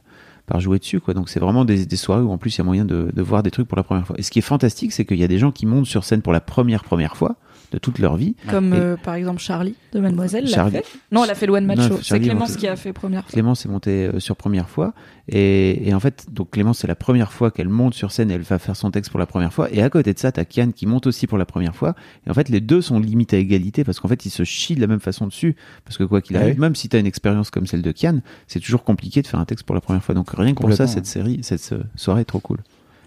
par 0.45 0.59
jouer 0.62 0.80
dessus 0.80 0.99
quoi. 1.01 1.14
Donc 1.14 1.30
c'est 1.30 1.39
vraiment 1.39 1.66
des, 1.66 1.86
des 1.86 1.95
soirées 1.97 2.24
où 2.24 2.32
en 2.32 2.38
plus 2.38 2.55
il 2.55 2.59
y 2.59 2.62
a 2.62 2.64
moyen 2.64 2.86
de, 2.86 3.12
de 3.14 3.22
voir 3.22 3.43
des 3.43 3.51
trucs 3.51 3.68
pour 3.68 3.78
la 3.78 3.84
première 3.84 4.07
fois. 4.07 4.16
Et 4.18 4.24
ce 4.24 4.32
qui 4.32 4.39
est 4.39 4.41
fantastique 4.41 4.93
c'est 4.93 5.05
qu'il 5.05 5.18
y 5.18 5.24
a 5.24 5.28
des 5.28 5.38
gens 5.38 5.51
qui 5.51 5.66
montent 5.66 5.86
sur 5.86 6.05
scène 6.05 6.22
pour 6.22 6.34
la 6.34 6.39
première 6.39 6.84
première 6.84 7.18
fois 7.18 7.36
de 7.72 7.78
toute 7.78 7.99
leur 7.99 8.17
vie 8.17 8.36
Comme 8.49 8.74
euh, 8.74 8.97
par 8.97 9.15
exemple 9.15 9.39
Charlie 9.39 9.76
de 9.93 9.99
Mademoiselle. 9.99 10.43
l'a 10.45 10.49
Charlie- 10.51 10.78
fait. 10.78 10.86
Non, 11.11 11.24
elle 11.24 11.32
a 11.32 11.36
fait 11.36 11.45
le 11.47 11.53
One 11.53 11.65
Man 11.65 11.82
Show. 11.82 11.99
C'est 12.03 12.19
Clémence 12.19 12.55
qui 12.57 12.67
a 12.67 12.76
fait 12.76 12.93
première 12.93 13.24
fois. 13.24 13.32
Clémence 13.32 13.65
est 13.65 13.69
montée 13.69 14.07
euh, 14.07 14.19
sur 14.19 14.36
première 14.36 14.69
fois 14.69 14.93
et, 15.28 15.88
et 15.88 15.93
en 15.93 15.99
fait 15.99 16.26
donc 16.32 16.51
Clémence 16.51 16.80
c'est 16.80 16.88
la 16.88 16.95
première 16.95 17.32
fois 17.32 17.51
qu'elle 17.51 17.69
monte 17.69 17.93
sur 17.93 18.11
scène 18.11 18.32
et 18.32 18.34
elle 18.34 18.41
va 18.41 18.59
faire 18.59 18.76
son 18.76 18.91
texte 18.91 19.11
pour 19.11 19.19
la 19.19 19.26
première 19.26 19.53
fois 19.53 19.69
et 19.72 19.82
à 19.82 19.89
côté 19.89 20.13
de 20.13 20.19
ça 20.19 20.32
t'as 20.32 20.45
Kian 20.45 20.72
qui 20.72 20.86
monte 20.88 21.07
aussi 21.07 21.28
pour 21.28 21.38
la 21.38 21.45
première 21.45 21.76
fois 21.76 21.95
et 22.28 22.30
en 22.30 22.34
fait 22.34 22.49
les 22.49 22.59
deux 22.59 22.82
sont 22.82 22.99
limite 22.99 23.34
à 23.34 23.38
égalité 23.38 23.84
parce 23.84 23.99
qu'en 23.99 24.07
fait 24.07 24.26
ils 24.26 24.30
se 24.32 24.43
chient 24.43 24.76
de 24.76 24.82
la 24.82 24.88
même 24.88 24.99
façon 24.99 25.28
dessus 25.28 25.55
parce 25.86 25.97
que 25.97 26.03
quoi 26.03 26.22
qu'il 26.22 26.36
Ah 26.38 26.41
arrive 26.41 26.59
même 26.59 26.76
si 26.76 26.89
t'as 26.89 26.99
une 26.99 27.05
expérience 27.05 27.49
comme 27.51 27.67
celle 27.67 27.82
de 27.84 27.91
Kian 27.91 28.19
c'est 28.47 28.59
toujours 28.59 28.84
compliqué 28.84 29.22
de 29.22 29.28
faire 29.28 29.39
un 29.39 29.45
texte 29.45 29.65
pour 29.65 29.76
la 29.76 29.82
première 29.82 30.03
fois 30.03 30.15
donc 30.15 30.32
rien 30.32 30.53
que 30.53 30.59
pour 30.61 30.74
ça 30.74 30.88
cette 30.88 31.05
série 31.05 31.39
cette 31.43 31.72
euh, 31.72 31.84
soirée 31.95 32.22
est 32.22 32.26
trop 32.26 32.39
cool 32.39 32.57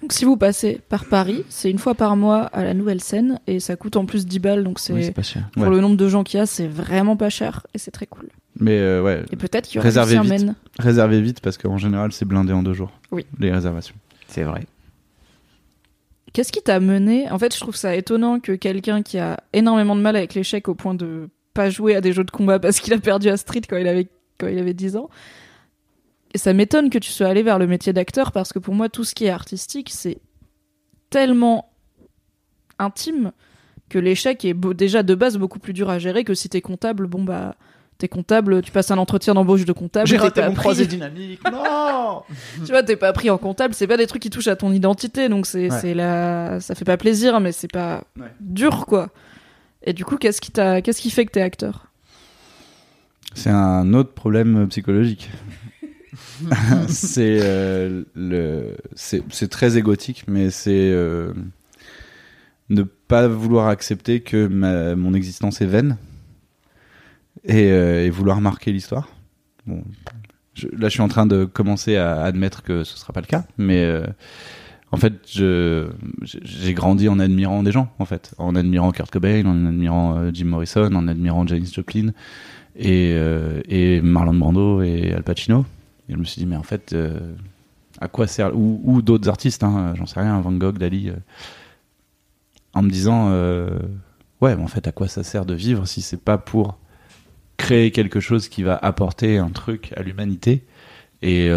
Donc 0.05 0.13
si 0.13 0.27
vous 0.27 0.37
passez 0.37 0.83
par 0.91 1.07
Paris, 1.07 1.47
c'est 1.49 1.71
une 1.71 1.79
fois 1.79 1.95
par 1.95 2.15
mois 2.15 2.43
à 2.53 2.63
la 2.63 2.75
nouvelle 2.75 3.01
scène 3.01 3.41
et 3.47 3.59
ça 3.59 3.75
coûte 3.75 3.97
en 3.97 4.05
plus 4.05 4.27
10 4.27 4.39
balles 4.39 4.63
donc 4.63 4.79
c'est 4.79 4.93
oui 4.93 5.11
pas 5.13 5.23
cher 5.23 5.49
pour 5.55 5.63
Ouais. 5.63 5.71
le 5.71 5.81
nombre 5.81 5.97
de 5.97 6.07
gens 6.11 6.25
qu'il 6.25 6.37
y 6.39 6.43
a, 6.43 6.45
c'est 6.45 6.67
vraiment 6.67 7.17
pas 7.17 7.31
cher 7.31 7.67
et 7.73 7.79
c'est 7.79 7.91
très 7.91 8.05
cool. 8.07 8.29
Mais 8.61 8.79
euh, 8.79 9.03
ouais, 9.03 9.23
Et 9.33 9.37
peut-être 9.37 9.67
qu'il 9.67 9.77
y 9.77 9.79
aura 9.79 9.85
Réservez 9.87 10.21
vite. 10.21 10.51
Réservez 10.79 11.23
vite 11.23 11.41
parce 11.41 11.57
qu'en 11.57 11.79
général 11.79 12.13
c'est 12.13 12.27
blindé 12.27 12.53
en 12.53 12.63
deux 12.63 12.75
jours. 12.75 12.93
Oui. 13.13 13.25
Les 13.39 13.51
réservations. 13.51 13.95
c'est 14.29 14.43
vrai 14.43 14.67
Qu'est-ce 16.35 16.53
qui 16.53 16.61
t'a 16.61 16.81
mené? 16.81 17.31
En 17.31 17.39
fait, 17.39 17.55
je 17.55 17.61
trouve 17.61 17.77
ça 17.77 17.97
étonnant 17.97 18.41
que 18.41 18.53
quelqu'un 18.53 19.01
qui 19.03 19.19
a 19.19 19.39
énormément 19.55 19.97
de 19.97 20.03
mal 20.03 20.17
avec 20.17 20.35
l'échec 20.35 20.69
au 20.69 20.75
point 20.75 20.93
de 20.93 21.31
pas 21.55 21.71
jouer 21.71 21.95
à 21.97 22.03
des 22.03 22.13
jeux 22.13 22.25
de 22.25 22.31
combat 22.31 22.59
parce 22.59 22.79
qu'il 22.81 22.93
a 22.93 22.99
perdu 22.99 23.31
à 23.31 23.39
Street 23.39 23.63
quand 23.67 23.79
il 23.79 23.89
avait 23.89 24.09
quand 24.39 24.49
il 24.49 24.59
avait 24.59 24.75
10 24.75 24.97
ans 24.97 25.09
Et 26.35 26.39
ça 26.39 26.53
m'étonne 26.53 26.91
que 26.91 26.99
tu 26.99 27.11
sois 27.13 27.29
allé 27.29 27.43
vers 27.43 27.59
le 27.59 27.67
métier 27.67 27.93
d'acteur 27.93 28.33
parce 28.33 28.53
que 28.53 28.59
pour 28.59 28.75
moi, 28.75 28.89
tout 28.89 29.05
ce 29.05 29.15
qui 29.15 29.25
est 29.27 29.31
artistique, 29.31 29.89
c'est 29.91 30.19
tellement 31.11 31.71
intime 32.79 33.33
que 33.89 33.99
l'échec 33.99 34.45
est 34.45 34.55
beau- 34.55 34.75
déjà 34.75 35.03
de 35.05 35.15
base 35.15 35.37
beaucoup 35.39 35.61
plus 35.61 35.73
dur 35.73 35.89
à 35.91 35.99
gérer 36.01 36.25
que 36.25 36.35
si 36.35 36.49
t'es 36.49 36.61
comptable. 36.61 37.07
Bon, 37.07 37.23
bah, 37.23 37.55
t'es 37.99 38.09
comptable, 38.09 38.63
tu 38.63 38.73
passes 38.73 38.91
un 38.91 38.99
entretien 38.99 39.35
d'embauche 39.35 39.65
de 39.65 39.73
comptable. 39.73 40.09
t'es 40.09 40.17
pas 40.19 40.51
pris. 40.51 40.87
dynamique. 40.89 41.41
Non. 41.53 42.23
tu 42.65 42.73
vois, 42.73 42.83
t'es 42.83 42.97
pas 42.97 43.13
pris 43.13 43.31
en 43.31 43.39
comptable, 43.39 43.73
c'est 43.75 43.87
pas 43.87 43.97
des 43.97 44.09
trucs 44.09 44.23
qui 44.23 44.31
touchent 44.31 44.49
à 44.49 44.57
ton 44.57 44.73
identité, 44.73 45.29
donc 45.29 45.47
c'est 45.47 45.71
Ouais. 45.71 45.79
c'est 45.81 45.95
la, 45.95 46.59
ça 46.61 46.75
fait 46.75 46.85
pas 46.85 46.97
plaisir, 46.97 47.39
mais 47.39 47.53
c'est 47.53 47.71
pas 47.71 48.03
Ouais. 48.19 48.27
dur 48.41 48.87
quoi. 48.87 49.11
Et 49.85 49.93
du 49.93 50.05
coup, 50.05 50.17
qu'est-ce 50.17 50.41
qui 50.41 50.51
t'a, 50.51 50.83
qu'est-ce 50.83 51.01
qui 51.01 51.11
fait 51.11 51.27
que 51.27 51.31
t'es 51.31 51.43
acteur? 51.43 51.87
C'est 53.35 53.51
un 53.51 53.93
autre 53.95 54.13
problème 54.13 54.67
psychologique. 54.69 55.31
c'est 56.89 57.39
euh, 57.41 58.05
c'est 58.95 59.49
très 59.49 59.77
égotique, 59.77 60.25
mais 60.29 60.51
c'est 60.51 60.91
euh, 60.93 61.33
ne 62.71 62.83
pas 62.83 63.29
vouloir 63.29 63.69
accepter 63.69 64.21
que 64.21 64.47
mon 64.95 65.15
existence 65.15 65.61
est 65.61 65.67
vaine 65.67 65.97
et, 67.45 67.71
euh, 67.71 68.11
vouloir 68.13 68.41
marquer 68.41 68.73
l'histoire. 68.73 69.09
Bon, 69.67 69.83
là, 70.73 70.89
je 70.89 70.93
suis 70.93 71.01
en 71.03 71.09
train 71.09 71.27
de 71.27 71.45
commencer 71.45 71.97
à 71.97 72.23
admettre 72.23 72.63
que 72.63 72.85
ce 72.85 72.97
sera 72.97 73.13
pas 73.13 73.21
le 73.21 73.27
cas, 73.27 73.45
mais 73.59 74.03
en 74.93 74.97
fait, 74.97 75.15
j'ai- 75.27 76.75
grandi 76.75 77.09
en 77.09 77.19
admirant 77.19 77.63
des 77.63 77.73
gens, 77.73 77.93
en 77.99 78.05
fait, 78.05 78.35
en 78.39 78.55
admirant 78.55 78.93
Kurt 78.93 79.11
Cobain, 79.11 79.45
en 79.47 79.67
admirant 79.67 80.31
Jim 80.33 80.47
Morrison, 80.47 80.95
en 80.95 81.09
admirant 81.09 81.47
Janis 81.47 81.73
Joplin 81.75 82.13
et, 82.77 83.17
et 83.69 84.01
Marlon 84.03 84.35
Brando 84.35 84.83
et 84.83 85.13
Al 85.13 85.23
Pacino. 85.23 85.65
Et 86.09 86.13
je 86.13 86.19
me 86.19 86.25
suis 86.25 86.41
dit, 86.41 86.47
mais 86.47 86.57
en 86.57 86.63
fait, 86.63 86.93
euh, 86.93 87.35
à 88.01 88.09
quoi 88.09 88.27
sert. 88.27 88.55
Ou, 88.55 89.03
d'autres 89.03 89.29
artistes, 89.29 89.65
hein, 89.65 89.95
j'en 89.97 90.07
sais 90.07 90.21
rien, 90.21 90.41
Van 90.41 90.53
Gogh, 90.53 90.79
Dali. 90.79 91.09
euh, 91.09 91.17
en 92.73 92.83
me 92.83 92.91
disant, 92.91 93.29
euh, 93.31 93.79
ouais, 94.41 94.57
mais 94.57 94.63
en 94.63 94.69
fait, 94.69 94.89
à 94.89 94.93
quoi 94.93 95.07
ça 95.09 95.23
sert 95.23 95.47
de 95.47 95.55
vivre 95.55 95.87
si 95.87 96.03
c'est 96.03 96.21
pas 96.21 96.39
pour 96.39 96.77
créer 97.57 97.93
quelque 97.93 98.19
chose 98.19 98.49
qui 98.49 98.65
va 98.65 98.77
apporter 98.77 99.39
un 99.39 99.51
truc 99.51 99.93
à 99.97 100.03
l'humanité? 100.03 100.65
Et 101.23 101.49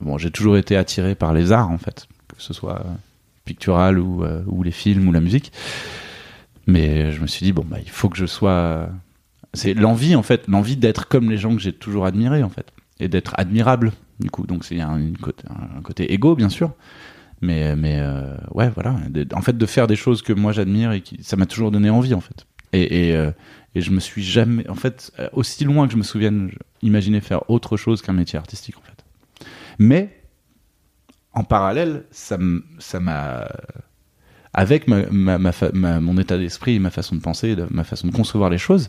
bon, 0.00 0.16
j'ai 0.16 0.30
toujours 0.30 0.56
été 0.56 0.76
attiré 0.76 1.14
par 1.14 1.34
les 1.34 1.52
arts, 1.52 1.70
en 1.70 1.76
fait, 1.76 2.06
que 2.28 2.40
ce 2.40 2.54
soit 2.54 2.86
pictural 3.44 3.98
ou, 3.98 4.24
ou 4.46 4.62
les 4.62 4.70
films 4.70 5.08
ou 5.08 5.12
la 5.12 5.20
musique. 5.20 5.52
Mais 6.66 7.12
je 7.12 7.20
me 7.20 7.26
suis 7.26 7.44
dit, 7.44 7.52
bon, 7.52 7.66
bah, 7.68 7.78
il 7.82 7.90
faut 7.90 8.08
que 8.08 8.16
je 8.16 8.24
sois 8.24 8.88
c'est 9.54 9.74
l'envie 9.74 10.16
en 10.16 10.22
fait 10.22 10.48
l'envie 10.48 10.76
d'être 10.76 11.08
comme 11.08 11.30
les 11.30 11.38
gens 11.38 11.54
que 11.54 11.62
j'ai 11.62 11.72
toujours 11.72 12.06
admirés 12.06 12.42
en 12.42 12.48
fait 12.50 12.72
et 13.00 13.08
d'être 13.08 13.34
admirable 13.36 13.92
du 14.20 14.30
coup. 14.30 14.46
Donc 14.46 14.64
c'est 14.64 14.80
un, 14.80 14.98
un 14.98 15.82
côté 15.82 16.12
égo 16.12 16.34
bien 16.36 16.48
sûr. 16.48 16.72
Mais 17.40 17.76
mais 17.76 17.98
euh, 18.00 18.36
ouais 18.52 18.70
voilà. 18.70 18.96
En 19.34 19.42
fait 19.42 19.56
de 19.58 19.66
faire 19.66 19.86
des 19.86 19.96
choses 19.96 20.22
que 20.22 20.32
moi 20.32 20.52
j'admire 20.52 20.92
et 20.92 21.00
qui 21.02 21.22
ça 21.22 21.36
m'a 21.36 21.46
toujours 21.46 21.70
donné 21.70 21.90
envie 21.90 22.14
en 22.14 22.20
fait. 22.20 22.46
Et 22.72 23.08
et, 23.10 23.16
euh, 23.16 23.30
je 23.74 23.90
me 23.90 23.98
suis 24.00 24.22
jamais 24.22 24.68
en 24.70 24.76
fait 24.76 25.10
euh, 25.18 25.28
aussi 25.32 25.64
loin 25.64 25.86
que 25.86 25.92
je 25.92 25.98
me 25.98 26.04
souvienne 26.04 26.52
imaginer 26.82 27.20
faire 27.20 27.50
autre 27.50 27.76
chose 27.76 28.02
qu'un 28.02 28.12
métier 28.12 28.38
artistique 28.38 28.76
en 28.78 28.82
fait. 28.82 29.04
Mais 29.78 30.22
en 31.32 31.42
parallèle 31.44 32.04
ça 32.12 32.38
ça 32.78 33.00
m'a 33.00 33.48
avec 34.52 34.86
ma- 34.86 35.06
mon 36.00 36.16
état 36.18 36.38
d'esprit, 36.38 36.78
ma 36.78 36.90
façon 36.90 37.16
de 37.16 37.20
penser, 37.20 37.56
de- 37.56 37.66
ma 37.70 37.82
façon 37.84 38.06
de 38.06 38.12
concevoir 38.12 38.50
les 38.50 38.58
choses, 38.58 38.88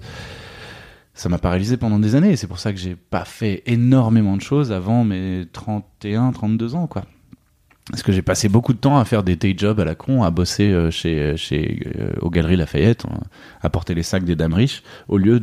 ça 1.15 1.29
m'a 1.29 1.37
paralysé 1.37 1.77
pendant 1.77 1.97
des 1.97 2.15
années. 2.15 2.35
C'est 2.35 2.47
pour 2.47 2.59
ça 2.59 2.71
que 2.71 2.79
j'ai 2.79 2.95
pas 2.95 3.25
fait 3.25 3.63
énormément 3.65 4.37
de 4.37 4.41
choses 4.41 4.71
avant 4.71 5.03
mes 5.03 5.45
31, 5.51 6.31
32 6.31 6.75
ans, 6.75 6.87
quoi. 6.87 7.03
Parce 7.91 8.01
que 8.01 8.11
j'ai 8.11 8.23
passé 8.23 8.49
beaucoup 8.49 8.73
de 8.73 8.79
temps 8.79 8.97
à 8.97 9.05
faire 9.05 9.21
des 9.21 9.35
day 9.35 9.53
jobs 9.55 9.79
à 9.79 9.85
la 9.85 9.93
con, 9.93 10.23
à 10.23 10.31
bosser 10.31 10.71
euh, 10.71 10.89
chez, 10.89 11.37
chez, 11.37 11.83
euh, 11.99 12.13
aux 12.19 12.31
Galeries 12.31 12.55
Lafayette, 12.55 13.05
euh, 13.05 13.15
à 13.61 13.69
porter 13.69 13.93
les 13.93 14.01
sacs 14.01 14.25
des 14.25 14.35
dames 14.35 14.55
riches, 14.55 14.81
au 15.07 15.19
lieu 15.19 15.37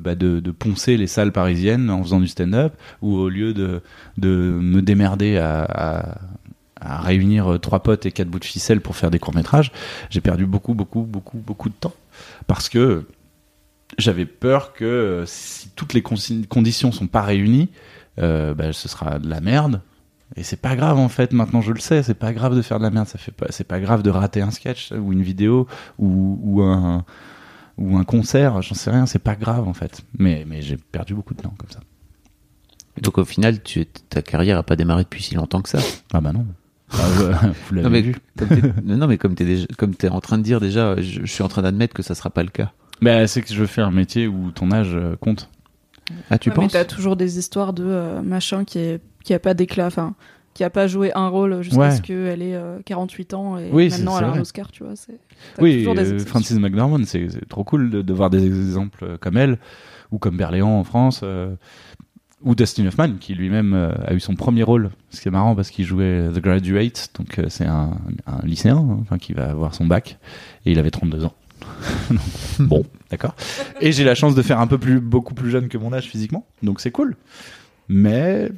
bah, 0.00 0.14
de, 0.14 0.40
de 0.40 0.50
poncer 0.52 0.96
les 0.96 1.06
salles 1.06 1.32
parisiennes 1.32 1.90
en 1.90 2.02
faisant 2.02 2.20
du 2.20 2.28
stand-up, 2.28 2.72
ou 3.02 3.14
au 3.14 3.28
lieu 3.28 3.52
de, 3.52 3.82
de 4.16 4.58
me 4.58 4.80
démerder 4.80 5.36
à, 5.36 6.16
à, 6.80 7.00
réunir 7.00 7.52
euh, 7.52 7.58
trois 7.58 7.80
potes 7.82 8.06
et 8.06 8.12
quatre 8.12 8.28
bouts 8.28 8.38
de 8.38 8.44
ficelle 8.44 8.80
pour 8.80 8.96
faire 8.96 9.10
des 9.10 9.18
courts-métrages. 9.18 9.70
J'ai 10.08 10.22
perdu 10.22 10.46
beaucoup, 10.46 10.74
beaucoup, 10.74 11.02
beaucoup, 11.02 11.38
beaucoup 11.38 11.68
de 11.68 11.74
temps. 11.74 11.94
Parce 12.46 12.68
que 12.68 13.04
j'avais 13.98 14.26
peur 14.26 14.72
que 14.72 14.84
euh, 14.84 15.26
si 15.26 15.70
toutes 15.70 15.94
les 15.94 16.02
conditions 16.02 16.92
sont 16.92 17.06
pas 17.06 17.22
réunies, 17.22 17.70
euh, 18.18 18.54
bah, 18.54 18.72
ce 18.72 18.88
sera 18.88 19.18
de 19.18 19.28
la 19.28 19.40
merde. 19.40 19.80
Et 20.34 20.42
c'est 20.42 20.60
pas 20.60 20.74
grave 20.74 20.98
en 20.98 21.08
fait, 21.08 21.32
maintenant 21.32 21.60
je 21.60 21.72
le 21.72 21.78
sais, 21.78 22.02
c'est 22.02 22.14
pas 22.14 22.32
grave 22.32 22.56
de 22.56 22.62
faire 22.62 22.78
de 22.78 22.82
la 22.82 22.90
merde, 22.90 23.06
ça 23.06 23.16
fait 23.16 23.30
pas, 23.30 23.46
c'est 23.50 23.66
pas 23.66 23.78
grave 23.78 24.02
de 24.02 24.10
rater 24.10 24.40
un 24.42 24.50
sketch 24.50 24.90
ou 24.90 25.12
une 25.12 25.22
vidéo 25.22 25.68
ou, 25.98 26.38
ou 26.42 26.62
un 26.62 27.04
ou 27.78 27.96
un 27.96 28.04
concert, 28.04 28.60
j'en 28.62 28.74
sais 28.74 28.90
rien, 28.90 29.06
c'est 29.06 29.20
pas 29.20 29.36
grave 29.36 29.68
en 29.68 29.74
fait. 29.74 30.02
Mais 30.18 30.44
mais 30.46 30.62
j'ai 30.62 30.76
perdu 30.76 31.14
beaucoup 31.14 31.34
de 31.34 31.42
temps 31.42 31.54
comme 31.56 31.70
ça. 31.70 31.80
Donc 33.02 33.18
au 33.18 33.24
final, 33.24 33.62
tu, 33.62 33.86
ta 33.86 34.22
carrière 34.22 34.58
a 34.58 34.62
pas 34.62 34.74
démarré 34.74 35.04
depuis 35.04 35.22
si 35.22 35.34
longtemps 35.34 35.60
que 35.62 35.68
ça? 35.68 35.78
Ah 36.12 36.20
bah 36.20 36.32
non. 36.32 36.46
Ah, 36.90 36.96
vous 37.68 37.74
l'avez 37.74 37.84
Non 37.84 37.90
mais, 37.90 38.00
vu. 38.00 38.16
comme 38.36 38.48
t'es, 38.48 38.62
non, 38.82 39.06
mais 39.06 39.18
comme 39.18 39.34
t'es 39.34 39.44
déjà, 39.44 39.66
comme 39.76 39.94
t'es 39.94 40.08
en 40.08 40.20
train 40.20 40.38
de 40.38 40.42
dire 40.42 40.60
déjà, 40.60 40.96
je, 41.00 41.20
je 41.24 41.32
suis 41.32 41.42
en 41.42 41.48
train 41.48 41.62
d'admettre 41.62 41.94
que 41.94 42.02
ça 42.02 42.14
sera 42.14 42.30
pas 42.30 42.42
le 42.42 42.48
cas. 42.48 42.72
Bah, 43.02 43.26
c'est 43.26 43.42
que 43.42 43.52
je 43.52 43.64
fais 43.64 43.82
un 43.82 43.90
métier 43.90 44.26
où 44.26 44.50
ton 44.50 44.70
âge 44.72 44.92
euh, 44.94 45.16
compte. 45.16 45.48
Ah, 46.30 46.38
tu 46.38 46.48
Ouais, 46.50 46.54
mais 46.56 46.62
penses? 46.64 46.72
t'as 46.72 46.84
toujours 46.84 47.16
des 47.16 47.38
histoires 47.38 47.72
de 47.72 47.84
euh, 47.84 48.22
machin 48.22 48.64
qui 48.64 48.78
est 48.78 49.00
qui 49.24 49.34
a 49.34 49.38
pas 49.40 49.54
d'éclat, 49.54 49.86
enfin 49.86 50.14
qui 50.54 50.64
a 50.64 50.70
pas 50.70 50.86
joué 50.86 51.12
un 51.14 51.28
rôle 51.28 51.60
jusqu'à 51.62 51.78
Ouais. 51.80 51.90
ce 51.90 52.00
qu'elle 52.00 52.40
ait 52.40 52.54
euh, 52.54 52.78
48 52.86 53.34
ans 53.34 53.58
et 53.58 53.68
Oui, 53.72 53.90
maintenant 53.90 54.16
elle 54.18 54.24
a 54.24 54.28
un. 54.32 54.40
Oscar, 54.40 54.70
tu 54.72 54.84
vois. 54.84 54.94
Oui, 55.58 55.78
toujours 55.78 55.94
des 55.94 56.12
euh. 56.12 56.18
Francis 56.20 56.58
McDormand, 56.58 57.04
c'est 57.04 57.28
c'est 57.28 57.46
trop 57.48 57.64
cool 57.64 57.90
de, 57.90 58.00
de 58.02 58.12
voir 58.14 58.30
des 58.30 58.44
exemples 58.46 59.04
euh, 59.04 59.16
comme 59.18 59.36
elle, 59.36 59.58
ou 60.12 60.18
comme 60.18 60.36
Berléand 60.38 60.70
en 60.78 60.84
France, 60.84 61.20
euh, 61.24 61.54
ou 62.42 62.54
Dustin 62.54 62.86
Hoffman, 62.86 63.14
qui 63.20 63.34
lui-même 63.34 63.74
euh, 63.74 63.90
a 64.06 64.14
eu 64.14 64.20
son 64.20 64.34
premier 64.36 64.62
rôle. 64.62 64.90
Ce 65.10 65.20
qui 65.20 65.28
est 65.28 65.30
marrant 65.32 65.54
parce 65.56 65.70
qu'il 65.70 65.84
jouait 65.84 66.30
The 66.32 66.38
Graduate, 66.38 67.10
donc 67.18 67.38
euh, 67.38 67.46
c'est 67.50 67.66
un, 67.66 67.98
un 68.26 68.46
lycéen 68.46 68.76
hein, 68.78 68.98
enfin, 69.02 69.18
qui 69.18 69.34
va 69.34 69.50
avoir 69.50 69.74
son 69.74 69.84
bac, 69.86 70.18
et 70.64 70.70
il 70.72 70.78
avait 70.78 70.90
32 70.92 71.24
ans. 71.26 71.34
bon, 72.58 72.84
d'accord. 73.10 73.34
Et 73.80 73.92
j'ai 73.92 74.04
la 74.04 74.14
chance 74.14 74.34
de 74.34 74.42
faire 74.42 74.60
un 74.60 74.66
peu 74.66 74.78
plus, 74.78 75.00
beaucoup 75.00 75.34
plus 75.34 75.50
jeune 75.50 75.68
que 75.68 75.78
mon 75.78 75.92
âge 75.92 76.06
physiquement, 76.08 76.46
donc 76.62 76.80
c'est 76.80 76.90
cool. 76.90 77.16
Mais 77.88 78.50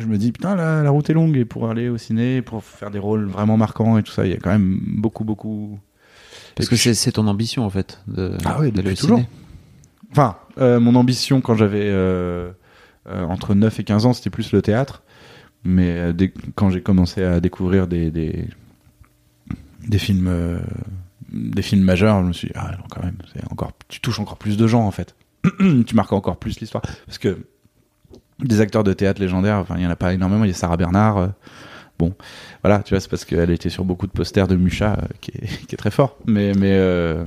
je 0.00 0.06
me 0.06 0.18
dis, 0.18 0.32
putain, 0.32 0.56
la, 0.56 0.82
la 0.82 0.90
route 0.90 1.08
est 1.08 1.14
longue, 1.14 1.36
et 1.36 1.44
pour 1.44 1.68
aller 1.70 1.88
au 1.88 1.96
ciné, 1.98 2.42
pour 2.42 2.64
faire 2.64 2.90
des 2.90 2.98
rôles 2.98 3.26
vraiment 3.26 3.56
marquants 3.56 3.96
et 3.98 4.02
tout 4.02 4.12
ça, 4.12 4.26
il 4.26 4.32
y 4.32 4.34
a 4.34 4.38
quand 4.38 4.50
même 4.50 4.78
beaucoup, 4.82 5.24
beaucoup, 5.24 5.78
Parce 6.56 6.68
que 6.68 6.76
c'est, 6.76 7.12
ton 7.12 7.26
ambition 7.28 7.64
en 7.64 7.70
fait. 7.70 8.02
De, 8.08 8.36
Ah 8.44 8.58
oui, 8.60 8.72
depuis 8.72 8.94
toujours. 8.96 9.18
ciné. 9.18 9.28
Enfin, 10.12 10.36
euh, 10.58 10.78
mon 10.80 10.94
ambition 10.94 11.40
quand 11.40 11.54
j'avais 11.56 11.86
euh, 11.88 12.50
euh, 13.08 13.24
entre 13.24 13.54
9 13.54 13.80
et 13.80 13.84
15 13.84 14.06
ans, 14.06 14.12
c'était 14.12 14.30
plus 14.30 14.52
le 14.52 14.62
théâtre. 14.62 15.02
Mais 15.64 16.12
dès- 16.12 16.32
quand 16.54 16.70
j'ai 16.70 16.82
commencé 16.82 17.22
à 17.24 17.40
découvrir 17.40 17.86
des, 17.88 18.10
des, 18.10 18.46
des 19.88 19.98
films, 19.98 20.28
des 21.34 21.62
films 21.62 21.82
majeurs, 21.82 22.22
je 22.22 22.28
me 22.28 22.32
suis 22.32 22.48
dit, 22.48 22.54
ah 22.56 22.72
non, 22.78 22.84
quand 22.90 23.02
même, 23.02 23.16
c'est 23.32 23.44
encore, 23.50 23.72
tu 23.88 24.00
touches 24.00 24.20
encore 24.20 24.36
plus 24.38 24.56
de 24.56 24.66
gens 24.66 24.86
en 24.86 24.90
fait. 24.90 25.14
tu 25.86 25.94
marques 25.94 26.12
encore 26.12 26.38
plus 26.38 26.60
l'histoire. 26.60 26.82
Parce 27.06 27.18
que 27.18 27.38
des 28.40 28.60
acteurs 28.60 28.84
de 28.84 28.92
théâtre 28.92 29.20
légendaires, 29.20 29.58
enfin, 29.58 29.76
il 29.76 29.82
y 29.82 29.86
en 29.86 29.90
a 29.90 29.96
pas 29.96 30.12
énormément. 30.12 30.44
Il 30.44 30.48
y 30.48 30.50
a 30.50 30.54
Sarah 30.54 30.76
Bernard. 30.76 31.18
euh, 31.18 31.28
bon, 31.98 32.14
voilà, 32.62 32.82
tu 32.82 32.94
vois, 32.94 33.00
c'est 33.00 33.08
parce 33.08 33.24
qu'elle 33.24 33.50
était 33.50 33.68
sur 33.68 33.84
beaucoup 33.84 34.06
de 34.06 34.12
posters 34.12 34.48
de 34.48 34.56
Mucha, 34.56 34.94
euh, 34.94 35.06
qui, 35.20 35.32
est, 35.32 35.46
qui 35.66 35.74
est 35.74 35.78
très 35.78 35.90
fort. 35.90 36.16
Mais, 36.26 36.52
mais 36.54 36.72
euh, 36.72 37.24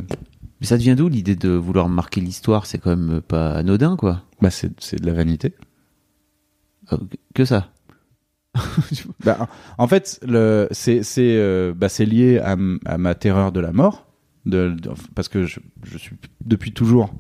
Mais 0.60 0.68
ça 0.68 0.78
devient 0.78 0.96
d'où 0.98 1.10
l'idée 1.10 1.36
de 1.36 1.50
vouloir 1.50 1.90
marquer 1.90 2.22
l'histoire? 2.22 2.66
C'est 2.66 2.78
quand 2.78 2.96
même 2.96 3.22
pas 3.22 3.52
anodin 3.54 3.96
quoi. 3.96 4.24
bah, 4.42 4.50
c'est 4.50 4.72
c'est 4.80 5.00
de 5.00 5.06
la 5.06 5.14
vanité. 5.14 5.54
Que 7.36 7.46
ça. 7.46 7.70
Bah, 9.24 9.48
en 9.78 9.88
fait, 9.88 10.20
euh, 10.28 11.74
bah, 11.74 11.90
c'est 11.90 12.06
lié 12.06 12.40
à, 12.40 12.56
ma 12.56 13.16
terreur 13.16 13.52
de 13.52 13.60
la 13.60 13.72
mort, 13.72 14.06
parce 15.16 15.28
que 15.28 15.46
je, 15.46 15.60
suis 15.98 16.16
depuis 16.46 16.72
toujours 16.72 17.14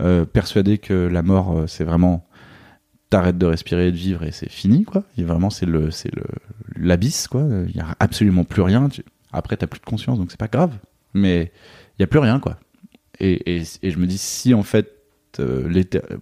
euh, 0.00 0.24
persuadé 0.24 0.78
que 0.78 0.94
la 1.06 1.22
mort, 1.22 1.56
euh, 1.56 1.66
c'est 1.66 1.84
vraiment 1.84 2.26
t'arrêtes 3.10 3.38
de 3.38 3.46
respirer 3.46 3.88
et 3.88 3.92
de 3.92 3.96
vivre 3.96 4.24
et 4.24 4.32
c'est 4.32 4.50
fini, 4.50 4.84
quoi. 4.84 5.04
Vraiment, 5.18 5.50
c'est 5.50 5.66
le, 5.66 5.90
c'est 5.90 6.12
le, 6.14 6.24
l'abysse, 6.76 7.28
quoi. 7.28 7.46
Il 7.68 7.76
y 7.76 7.80
a 7.80 7.94
absolument 8.00 8.44
plus 8.44 8.62
rien. 8.62 8.88
Tu- 8.88 9.04
après, 9.32 9.56
t'as 9.56 9.66
plus 9.66 9.80
de 9.80 9.84
conscience, 9.84 10.18
donc 10.18 10.30
c'est 10.30 10.40
pas 10.40 10.48
grave. 10.48 10.72
Mais 11.12 11.52
il 11.98 12.02
y 12.02 12.04
a 12.04 12.08
plus 12.08 12.18
rien, 12.18 12.40
quoi. 12.40 12.58
Et, 13.20 13.56
et, 13.56 13.62
et 13.82 13.90
je 13.90 13.98
me 13.98 14.06
dis, 14.06 14.18
si 14.18 14.54
en 14.54 14.64
fait, 14.64 14.90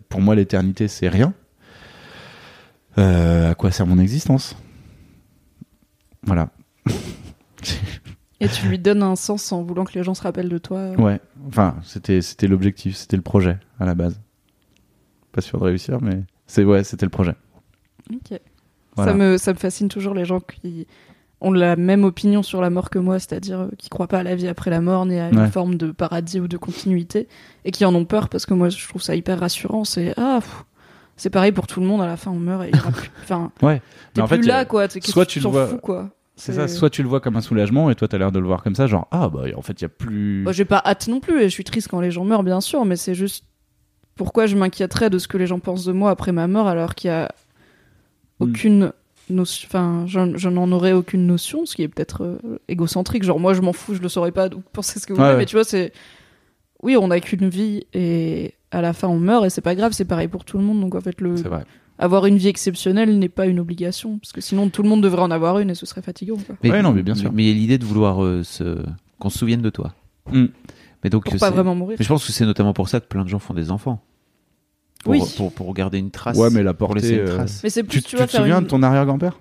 pour 0.08 0.20
moi, 0.20 0.34
l'éternité, 0.34 0.88
c'est 0.88 1.08
rien. 1.08 1.32
Euh, 2.98 3.50
à 3.50 3.54
quoi 3.54 3.70
sert 3.70 3.86
mon 3.86 3.98
existence? 3.98 4.56
Voilà. 6.24 6.50
Et 8.40 8.48
tu 8.48 8.66
lui 8.66 8.78
donnes 8.78 9.02
un 9.02 9.14
sens 9.16 9.52
en 9.52 9.62
voulant 9.62 9.84
que 9.84 9.94
les 9.94 10.02
gens 10.02 10.14
se 10.14 10.22
rappellent 10.22 10.48
de 10.48 10.58
toi. 10.58 10.90
Ouais. 10.98 11.20
Enfin, 11.46 11.76
c'était 11.84 12.20
c'était 12.22 12.48
l'objectif, 12.48 12.96
c'était 12.96 13.16
le 13.16 13.22
projet 13.22 13.58
à 13.78 13.84
la 13.86 13.94
base. 13.94 14.20
Pas 15.30 15.40
sûr 15.40 15.58
de 15.60 15.64
réussir, 15.64 16.00
mais 16.02 16.22
c'est 16.46 16.64
ouais, 16.64 16.82
c'était 16.84 17.06
le 17.06 17.10
projet. 17.10 17.34
Ok. 18.12 18.38
Voilà. 18.96 19.12
Ça, 19.12 19.16
me, 19.16 19.38
ça 19.38 19.52
me 19.52 19.58
fascine 19.58 19.88
toujours 19.88 20.12
les 20.12 20.24
gens 20.24 20.40
qui 20.40 20.86
ont 21.40 21.52
la 21.52 21.76
même 21.76 22.04
opinion 22.04 22.42
sur 22.42 22.60
la 22.60 22.68
mort 22.68 22.90
que 22.90 22.98
moi, 22.98 23.18
c'est-à-dire 23.18 23.60
euh, 23.60 23.68
qui 23.78 23.88
croient 23.88 24.06
pas 24.08 24.18
à 24.18 24.22
la 24.22 24.34
vie 24.36 24.48
après 24.48 24.70
la 24.70 24.80
mort 24.80 25.06
ni 25.06 25.18
à 25.18 25.30
une 25.30 25.38
Ouais. 25.38 25.50
forme 25.50 25.76
de 25.76 25.90
paradis 25.92 26.38
ou 26.40 26.46
de 26.48 26.56
continuité 26.56 27.28
et 27.64 27.70
qui 27.70 27.84
en 27.84 27.94
ont 27.94 28.04
peur 28.04 28.28
parce 28.28 28.44
que 28.44 28.54
moi 28.54 28.68
je 28.68 28.86
trouve 28.88 29.02
ça 29.02 29.14
hyper 29.16 29.40
rassurant. 29.40 29.84
C'est 29.84 30.14
ah, 30.18 30.38
pff, 30.40 30.64
c'est 31.16 31.30
pareil 31.30 31.52
pour 31.52 31.66
tout 31.66 31.80
le 31.80 31.86
monde. 31.86 32.00
À 32.02 32.06
la 32.06 32.16
fin, 32.16 32.30
on 32.30 32.38
meurt 32.38 32.64
et 32.64 32.70
il 32.72 32.76
y 32.76 32.78
aura 32.80 32.90
plus. 32.90 33.10
Enfin, 33.22 33.50
Ouais. 33.62 33.78
t'es 34.14 34.20
Mais 34.20 34.22
en 34.22 34.26
fait, 34.26 34.38
plus 34.38 34.46
là 34.46 34.64
quoi. 34.64 34.88
T'es- 34.88 35.00
qu'est-ce 35.00 35.12
soit 35.12 35.26
tu 35.26 35.40
le 35.40 35.48
vois- 35.48 35.66
fous, 35.68 35.78
quoi. 35.78 36.10
C'est 36.34 36.54
ça, 36.54 36.66
soit 36.66 36.88
tu 36.90 37.02
le 37.02 37.08
vois 37.08 37.20
comme 37.20 37.36
un 37.36 37.40
soulagement 37.42 37.90
et 37.90 37.94
toi 37.94 38.08
t'as 38.08 38.16
l'air 38.18 38.32
de 38.32 38.38
le 38.38 38.46
voir 38.46 38.62
comme 38.62 38.74
ça, 38.74 38.86
genre 38.86 39.06
ah 39.10 39.28
bah 39.28 39.42
en 39.54 39.60
fait 39.62 39.74
il 39.80 39.82
y 39.82 39.84
a 39.84 39.88
plus. 39.90 40.42
Bah, 40.44 40.52
j'ai 40.52 40.64
pas 40.64 40.82
hâte 40.84 41.06
non 41.06 41.20
plus 41.20 41.38
et 41.40 41.44
je 41.44 41.48
suis 41.54 41.62
triste 41.62 41.88
quand 41.88 42.00
les 42.00 42.10
gens 42.10 42.24
meurent, 42.24 42.42
bien 42.42 42.60
sûr, 42.62 42.84
mais 42.86 42.96
c'est 42.96 43.14
juste 43.14 43.44
pourquoi 44.16 44.46
je 44.46 44.56
m'inquiéterais 44.56 45.10
de 45.10 45.18
ce 45.18 45.28
que 45.28 45.36
les 45.36 45.46
gens 45.46 45.60
pensent 45.60 45.84
de 45.84 45.92
moi 45.92 46.10
après 46.10 46.32
ma 46.32 46.48
mort 46.48 46.66
alors 46.68 46.94
qu'il 46.94 47.08
y 47.08 47.12
a 47.12 47.28
Mm. 48.40 48.44
aucune 48.44 48.92
notion, 49.30 49.68
enfin, 49.70 50.04
je, 50.08 50.48
n'en 50.48 50.72
aurais 50.72 50.92
aucune 50.92 51.26
notion, 51.26 51.64
ce 51.66 51.76
qui 51.76 51.82
est 51.82 51.88
peut-être 51.88 52.24
euh, 52.24 52.38
égocentrique. 52.66 53.22
Genre, 53.22 53.38
moi, 53.38 53.52
je 53.54 53.60
m'en 53.60 53.72
fous, 53.74 53.94
je 53.94 54.00
le 54.02 54.08
saurais 54.08 54.32
pas, 54.32 54.48
donc 54.48 54.64
pensez 54.72 54.98
ce 54.98 55.06
que 55.06 55.12
vous 55.12 55.18
Ouais, 55.20 55.24
voulez, 55.26 55.34
ouais. 55.34 55.38
mais 55.42 55.46
tu 55.46 55.54
vois, 55.56 55.64
c'est. 55.64 55.92
Oui, 56.82 56.96
on 56.96 57.08
n'a 57.08 57.20
qu'une 57.20 57.48
vie 57.48 57.84
et 57.94 58.54
à 58.72 58.80
la 58.82 58.92
fin, 58.92 59.06
on 59.08 59.18
meurt 59.18 59.44
et 59.46 59.50
c'est 59.50 59.60
pas 59.60 59.74
grave, 59.74 59.92
c'est 59.92 60.04
pareil 60.04 60.28
pour 60.28 60.44
tout 60.44 60.58
le 60.58 60.64
monde, 60.64 60.80
donc 60.80 60.94
en 60.94 61.00
fait, 61.00 61.20
le. 61.20 61.34
Vrai. 61.36 61.64
Avoir 61.98 62.26
une 62.26 62.36
vie 62.38 62.48
exceptionnelle 62.48 63.18
n'est 63.18 63.28
pas 63.28 63.46
une 63.46 63.60
obligation, 63.60 64.18
parce 64.18 64.32
que 64.32 64.40
sinon 64.40 64.68
tout 64.70 64.82
le 64.82 64.88
monde 64.88 65.02
devrait 65.02 65.22
en 65.22 65.30
avoir 65.30 65.58
une 65.60 65.70
et 65.70 65.74
ce 65.74 65.86
serait 65.86 66.02
fatigant. 66.02 66.36
Quoi. 66.36 66.56
Ouais, 66.68 66.82
non, 66.82 66.90
mais 66.92 67.02
bien 67.02 67.14
sûr. 67.14 67.30
Mais 67.32 67.44
il 67.44 67.48
y 67.48 67.50
a 67.50 67.54
l'idée 67.54 67.78
de 67.78 67.84
vouloir 67.84 68.24
euh, 68.24 68.42
se... 68.42 68.82
qu'on 69.20 69.28
se 69.30 69.38
souvienne 69.38 69.62
de 69.62 69.70
toi. 69.70 69.94
Mm. 70.32 70.46
Mais 71.04 71.10
donc, 71.10 71.24
Pour 71.24 71.36
pas 71.36 71.50
vraiment 71.50 71.74
mourir. 71.74 71.96
Mais 71.98 72.04
je 72.04 72.08
pense 72.08 72.26
que 72.26 72.32
c'est 72.32 72.46
notamment 72.46 72.72
pour 72.72 72.88
ça 72.88 72.98
que 72.98 73.06
plein 73.06 73.22
de 73.24 73.28
gens 73.28 73.38
font 73.38 73.54
des 73.54 73.70
enfants. 73.70 74.02
Pour, 75.04 75.12
Oui. 75.12 75.20
pour, 75.36 75.52
pour 75.52 75.74
garder 75.74 75.98
une 75.98 76.10
trace. 76.10 76.36
Ouais, 76.38 76.48
mais 76.50 76.62
la 76.62 76.74
pour 76.74 76.88
portée. 76.88 77.02
laisser 77.02 77.14
une 77.16 77.28
euh, 77.28 77.34
trace. 77.36 77.60
Mais 77.62 77.70
c'est 77.70 77.82
plus, 77.82 77.98
Tu, 77.98 78.02
tu, 78.02 78.10
tu 78.10 78.16
vois, 78.16 78.26
te 78.26 78.32
souviens 78.32 78.58
une- 78.58 78.64
de 78.64 78.68
ton 78.68 78.82
arrière-grand-père? 78.82 79.38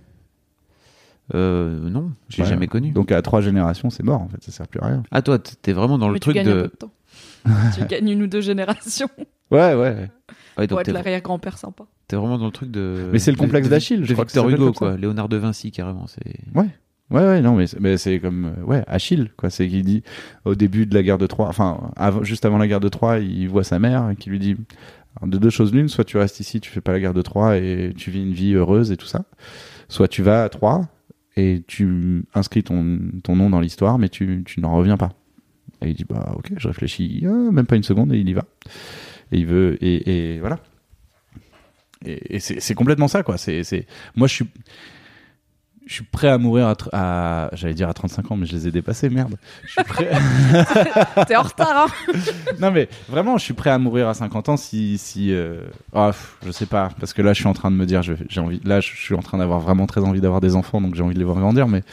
Euh, 1.34 1.90
non, 1.90 2.12
je 2.28 2.38
l'ai 2.38 2.44
Ouais. 2.44 2.50
jamais 2.50 2.68
connu. 2.68 2.92
Donc 2.92 3.12
à 3.12 3.22
trois 3.22 3.42
générations, 3.42 3.90
c'est 3.90 4.04
mort 4.04 4.22
en 4.22 4.28
fait, 4.28 4.44
ça 4.44 4.52
sert 4.52 4.68
plus 4.68 4.82
à 4.82 4.88
rien. 4.88 5.04
Ah, 5.12 5.22
toi, 5.22 5.40
t'es 5.40 5.72
vraiment 5.72 5.98
dans 5.98 6.08
le 6.10 6.16
Mais 6.16 6.20
truc 6.20 6.36
un 6.38 6.44
peu 6.44 6.50
de. 6.50 6.62
de 6.64 6.68
temps. 6.68 6.92
Tu 7.76 7.86
gagnes 7.90 8.10
une 8.10 8.24
ou 8.24 8.28
deux 8.28 8.42
générations 8.42 9.10
Ouais, 9.50 9.74
ouais. 9.76 10.10
Ouais, 10.58 10.68
pour 10.68 10.68
donc 10.68 10.80
être 10.82 10.86
t'es 10.88 10.92
l'arrière-grand-père 10.94 11.58
sympa. 11.58 11.86
t'es 12.08 12.16
vraiment 12.16 12.38
dans 12.38 12.46
le 12.46 12.52
truc 12.52 12.72
de. 12.72 13.10
Mais 13.12 13.20
c'est 13.20 13.32
le 13.32 13.38
complexe 13.38 13.70
d'Achille, 13.70 14.06
je 14.06 14.14
crois 14.14 14.26
que 14.26 14.30
Victor 14.32 14.46
s'appelle 14.50 14.62
Hugo, 14.62 14.74
quoi. 14.74 14.98
Léonard 14.98 15.30
de 15.30 15.38
Vinci, 15.38 15.72
carrément. 15.72 16.08
C'est. 16.08 16.36
Ouais, 16.54 16.68
ouais, 17.10 17.42
non, 17.42 17.56
mais, 17.56 17.68
c'est- 17.68 17.80
mais 17.80 17.98
c'est 17.98 18.20
comme 18.20 18.52
ouais, 18.66 18.84
Achille, 18.88 19.32
quoi. 19.38 19.50
C'est 19.50 19.68
qu'il 19.68 19.84
dit 19.84 20.04
au 20.46 20.56
début 20.56 20.86
de 20.86 20.94
la 20.94 21.04
guerre 21.04 21.18
de 21.18 21.28
Troie, 21.28 21.48
enfin, 21.48 21.92
juste 22.22 22.46
avant 22.46 22.58
la 22.58 22.68
guerre 22.68 22.80
de 22.82 22.90
Troie, 22.90 23.20
il 23.20 23.48
voit 23.50 23.64
sa 23.64 23.80
mère 23.80 24.12
qui 24.20 24.30
lui 24.30 24.40
dit 24.40 24.56
de 25.26 25.38
deux 25.38 25.50
choses 25.50 25.74
l'une, 25.74 25.90
soit 25.90 26.06
tu 26.06 26.18
restes 26.18 26.40
ici, 26.40 26.62
tu 26.62 26.70
fais 26.72 26.80
pas 26.82 26.92
la 26.94 27.00
guerre 27.02 27.14
de 27.14 27.22
Troie 27.22 27.58
et 27.58 27.94
tu 27.98 28.12
vis 28.12 28.22
une 28.22 28.32
vie 28.34 28.54
heureuse 28.54 28.92
et 28.92 28.98
tout 28.98 29.08
ça, 29.08 29.24
soit 29.90 30.08
tu 30.08 30.22
vas 30.24 30.44
à 30.44 30.50
Troie 30.50 30.88
et 31.38 31.64
tu 31.68 32.24
inscris 32.34 32.64
ton, 32.64 33.00
ton 33.24 33.36
nom 33.36 33.50
dans 33.50 33.60
l'histoire, 33.60 33.98
mais 34.00 34.08
tu, 34.10 34.44
tu 34.46 34.60
n'en 34.62 34.74
reviens 34.76 34.96
pas. 34.98 35.10
Et 35.82 35.90
il 35.90 35.96
dit 35.96 36.06
bah 36.08 36.34
ok, 36.36 36.52
je 36.58 36.68
réfléchis, 36.68 37.24
même 37.26 37.66
pas 37.66 37.76
une 37.76 37.84
seconde 37.84 38.14
et 38.14 38.20
il 38.20 38.30
y 38.30 38.34
va. 38.34 38.46
Et 39.32 39.40
il 39.40 39.46
veut 39.46 39.78
et, 39.84 40.36
et 40.36 40.40
voilà. 40.40 40.60
Et, 42.06 42.40
c'est 42.40 42.74
complètement 42.74 43.08
ça 43.08 43.24
quoi. 43.24 43.38
C'est 43.38 43.86
moi 44.16 44.28
je 44.28 44.34
suis 44.34 44.46
je 45.88 45.94
suis 45.96 46.04
prêt 46.04 46.28
à 46.30 46.38
mourir 46.38 46.74
à, 46.94 47.50
j'allais 47.54 47.74
dire 47.74 47.90
à 47.90 47.94
35 47.94 48.32
ans 48.32 48.36
mais 48.38 48.46
je 48.46 48.54
les 48.54 48.68
ai 48.68 48.72
dépassés 48.72 49.10
merde. 49.10 49.36
Je 49.66 49.72
suis 49.72 49.84
prêt 49.84 50.10
T'es 51.28 51.36
en 51.36 51.42
retard, 51.42 51.88
hein 51.88 52.14
Non 52.60 52.72
mais 52.72 52.88
vraiment 53.10 53.38
je 53.38 53.44
suis 53.44 53.54
prêt 53.54 53.70
à 53.72 53.78
mourir 53.80 54.08
à 54.08 54.14
50 54.14 54.50
ans 54.50 54.58
si 54.58 54.98
si 54.98 55.34
euh... 55.34 55.62
ah, 55.94 56.08
pff, 56.12 56.38
je 56.46 56.52
sais 56.52 56.66
pas 56.68 56.90
parce 57.00 57.14
que 57.14 57.22
là 57.22 57.34
je 57.34 57.40
suis 57.40 57.48
en 57.48 57.54
train 57.54 57.72
de 57.72 57.76
me 57.76 57.86
dire 57.86 58.02
j'ai 58.04 58.40
envie 58.42 58.62
là 58.64 58.80
je 58.80 58.88
suis 58.96 59.16
en 59.16 59.22
train 59.22 59.38
d'avoir 59.38 59.60
vraiment 59.60 59.88
très 59.88 60.02
envie 60.02 60.22
d'avoir 60.22 60.40
des 60.42 60.56
enfants 60.56 60.82
donc 60.82 60.96
j'ai 60.96 61.04
envie 61.04 61.14
de 61.16 61.20
les 61.20 61.26
voir 61.26 61.38
grandir 61.40 61.68
mais 61.68 61.84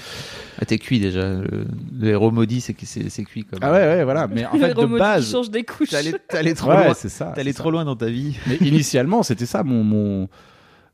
Ah, 0.61 0.64
t'es 0.64 0.78
cuit 0.78 1.01
déjà. 1.01 1.22
Le, 1.34 1.66
le 2.01 2.09
héros 2.09 2.30
maudit, 2.30 2.61
c'est 2.61 2.74
que 2.74 2.84
c'est 2.86 3.09
c'est 3.11 3.24
cuit. 3.24 3.45
Comme... 3.45 3.61
ah 3.62 3.72
ouais 3.72 3.78
ouais 3.78 4.05
voilà 4.05 4.26
mais 4.28 4.45
en 4.47 4.53
fait 4.53 4.74
Le 4.74 4.74
de 4.74 4.99
base 4.99 5.30
change 5.30 5.51
des 5.51 5.64
couches. 5.64 5.95
Allé 5.95 6.55
trop 6.55 6.70
ouais 6.70 6.84
loin. 6.84 6.95
c'est 6.95 7.09
ça 7.09 7.32
c'est 7.36 7.53
trop 7.55 7.64
ça. 7.68 7.70
loin 7.70 7.84
dans 7.84 7.97
ta 7.97 8.07
vie. 8.07 8.36
mais 8.47 8.57
initialement 8.57 9.22
c'était 9.22 9.47
ça 9.47 9.62
mon 9.62 9.82
mon 9.82 10.28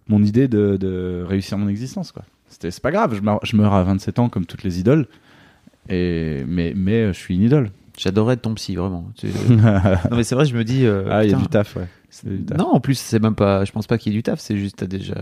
mon 0.07 0.23
idée 0.23 0.49
de, 0.49 0.77
de 0.77 1.25
réussir 1.27 1.57
mon 1.59 1.69
existence 1.69 2.13
quoi 2.13 2.25
c'était 2.55 2.71
c'est 2.71 2.83
pas 2.83 2.91
grave 2.93 3.15
je 3.15 3.21
meurs, 3.21 3.41
je 3.43 3.57
meurs 3.57 3.75
à 3.75 3.83
27 3.83 4.19
ans 4.21 4.29
comme 4.29 4.47
toutes 4.47 4.63
les 4.63 4.79
idoles 4.79 5.07
et 5.89 6.45
mais 6.47 6.73
mais 6.77 7.09
je 7.09 7.19
suis 7.19 7.35
une 7.35 7.43
idole 7.43 7.71
J'adorais 7.97 8.35
être 8.35 8.43
ton 8.43 8.55
psy, 8.55 8.75
vraiment. 8.75 9.09
Non, 9.49 10.17
mais 10.17 10.25
c'est 10.25 10.35
vrai, 10.35 10.47
je 10.47 10.57
me 10.57 10.65
dis. 10.65 10.85
euh, 10.85 11.05
ah 11.13 11.25
il 11.25 11.31
y 11.31 11.35
a 11.35 11.37
du 11.37 11.47
taf 11.47 11.77
ouais 11.77 11.87
C'est 12.11 12.29
du 12.29 12.45
taf. 12.45 12.59
Non, 12.59 12.67
en 12.73 12.81
plus, 12.81 12.99
c'est 12.99 13.21
même 13.21 13.37
pas. 13.37 13.65
Je 13.65 13.71
pense 13.71 13.87
pas 13.87 13.99
qu'il 13.99 14.13
y 14.13 14.17
ait 14.17 14.19
du 14.19 14.25
taf. 14.25 14.41
C'est 14.41 14.57
juste, 14.57 14.79
t'as 14.79 14.87
déjà. 14.87 15.15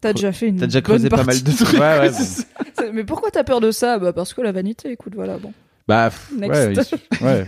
T'as 0.00 0.14
déjà 0.14 0.32
fait 0.32 0.48
une 0.48 0.56
T'as 0.56 0.64
déjà 0.64 0.80
creusé 0.80 1.10
pas 1.10 1.24
mal 1.24 1.42
de 1.42 1.52
trucs. 1.52 1.74
ouais 1.78 1.98
ouais 1.98 2.08
bon. 2.10 2.16
C'est- 2.16 2.92
Mais 2.94 3.04
pourquoi 3.04 3.30
t'as 3.30 3.44
peur 3.44 3.60
de 3.60 3.70
ça? 3.70 3.98
Bah 3.98 4.14
parce 4.14 4.32
que 4.32 4.40
la 4.40 4.50
vanité, 4.52 4.90
écoute, 4.92 5.12
voilà, 5.14 5.36
bon. 5.36 5.52
Bah, 5.86 6.08
pff, 6.08 6.32
Next. 6.38 6.54
ouais, 6.54 6.72
il 6.72 6.84
suffit- 6.84 7.22
ouais. 7.22 7.46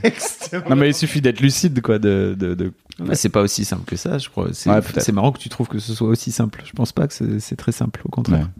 non, 0.68 0.76
mais 0.76 0.90
il 0.90 0.94
suffit 0.94 1.22
d'être 1.22 1.40
lucide, 1.40 1.80
quoi, 1.80 1.98
de, 1.98 2.36
de, 2.38 2.72
c'est 3.14 3.30
pas 3.30 3.40
aussi 3.40 3.64
simple 3.64 3.84
que 3.86 3.96
ça, 3.96 4.18
je 4.18 4.28
crois. 4.28 4.48
C'est 4.52 5.12
marrant 5.12 5.32
que 5.32 5.38
tu 5.38 5.48
trouves 5.48 5.68
que 5.68 5.78
ce 5.78 5.94
soit 5.94 6.08
aussi 6.08 6.30
simple. 6.30 6.60
Je 6.66 6.72
pense 6.72 6.92
pas 6.92 7.08
que 7.08 7.14
c'est 7.14 7.40
c'est 7.40 7.56
très 7.56 7.72
simple, 7.72 8.02
au 8.04 8.10
contraire. 8.10 8.50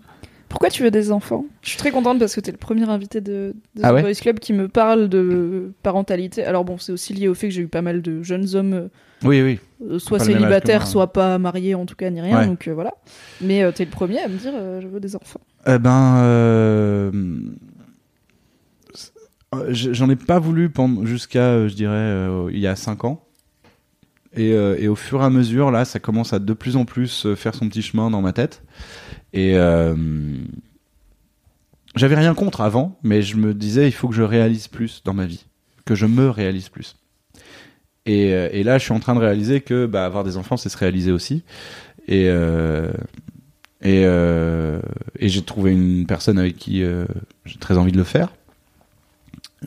Pourquoi 0.49 0.70
tu 0.70 0.82
veux 0.82 0.90
des 0.90 1.12
enfants? 1.12 1.44
Je 1.62 1.68
suis 1.70 1.78
très 1.78 1.90
contente 1.90 2.18
parce 2.18 2.34
que 2.34 2.40
t'es 2.40 2.51
le 2.53 2.57
premier 2.57 2.88
invité 2.88 3.20
de, 3.20 3.55
de 3.76 3.82
Ah 3.82 3.90
The 3.90 3.94
ouais 3.94 4.03
Boys 4.03 4.14
Club 4.14 4.38
qui 4.38 4.53
me 4.55 4.66
parle 4.68 5.09
de 5.09 5.72
parentalité. 5.82 6.42
Alors 6.44 6.64
bon, 6.64 6.78
c'est 6.78 6.90
aussi 6.92 7.12
lié 7.12 7.28
au 7.28 7.34
fait 7.34 7.49
que 7.49 7.55
j'ai 7.55 7.62
eu 7.62 7.68
pas 7.68 7.82
mal 7.82 8.01
de 8.01 8.22
jeunes 8.22 8.55
hommes, 8.55 8.72
euh, 8.72 8.88
Oui, 9.24 9.42
oui. 9.42 9.61
euh, 9.86 9.99
soit 9.99 10.18
célibataires, 10.18 10.86
soit 10.86 11.12
pas 11.12 11.36
mariés 11.38 11.74
en 11.74 11.84
tout 11.84 11.96
cas, 11.96 12.09
ni 12.11 12.20
rien. 12.22 12.38
Ouais. 12.40 12.46
Donc 12.46 12.66
euh, 12.66 12.72
voilà. 12.72 12.94
Mais 13.42 13.62
euh, 13.62 13.72
t'es 13.72 13.84
le 13.84 13.90
premier 13.90 14.20
à 14.20 14.28
me 14.28 14.36
dire 14.38 14.53
je 14.80 14.86
veux 14.86 15.01
des 15.01 15.16
enfants. 15.16 15.40
Eh 15.66 15.78
ben, 15.78 17.12
j'en 19.70 20.09
ai 20.11 20.16
pas 20.16 20.38
voulu 20.38 20.70
pendant 20.70 21.05
jusqu'à, 21.05 21.68
je 21.68 21.74
dirais, 21.74 22.28
il 22.53 22.59
y 22.59 22.66
a 22.66 22.76
5 22.76 23.05
ans. 23.05 23.24
Et, 24.36 24.51
et 24.51 24.88
au 24.88 24.94
fur 24.94 25.20
et 25.22 25.24
à 25.24 25.30
mesure, 25.30 25.70
là, 25.70 25.84
ça 25.84 25.99
commence 25.99 26.32
à 26.32 26.38
de 26.38 26.53
plus 26.53 26.76
en 26.76 26.84
plus 26.84 27.26
faire 27.34 27.55
son 27.55 27.68
petit 27.68 27.82
chemin 27.82 28.11
dans 28.11 28.22
ma 28.22 28.32
tête. 28.32 28.62
Et 29.33 29.57
euh, 29.57 29.95
j'avais 31.95 32.14
rien 32.16 32.35
contre 32.35 32.61
avant, 32.61 32.99
mais 33.03 33.22
je 33.22 33.37
me 33.37 33.55
disais, 33.55 33.89
il 33.89 33.93
faut 33.93 34.09
que 34.09 34.14
je 34.14 34.22
réalise 34.22 34.68
plus 34.68 35.03
dans 35.05 35.14
ma 35.14 35.26
vie, 35.26 35.45
que 35.85 35.95
je 35.95 36.07
me 36.07 36.29
réalise 36.31 36.68
plus. 36.68 36.97
Et, 38.07 38.33
euh, 38.33 38.49
et 38.53 38.62
là, 38.62 38.79
je 38.79 38.85
suis 38.85 38.93
en 38.93 39.01
train 39.01 39.14
de 39.14 39.20
réaliser 39.20 39.61
que 39.61 39.87
bah, 39.87 40.05
avoir 40.07 40.24
des 40.24 40.37
enfants, 40.37 40.57
c'est 40.57 40.70
se 40.70 40.79
réaliser 40.79 41.12
aussi. 41.12 41.43
Et, 42.07 42.29
euh, 42.29 42.91
et, 43.83 44.03
euh, 44.05 44.81
et 45.18 45.29
j'ai 45.29 45.43
trouvé 45.43 45.72
une 45.72 46.07
personne 46.07 46.39
avec 46.39 46.57
qui 46.57 46.83
j'ai 47.45 47.59
très 47.59 47.76
envie 47.76 47.93
de 47.93 47.99
le 47.99 48.05
faire. 48.05 48.31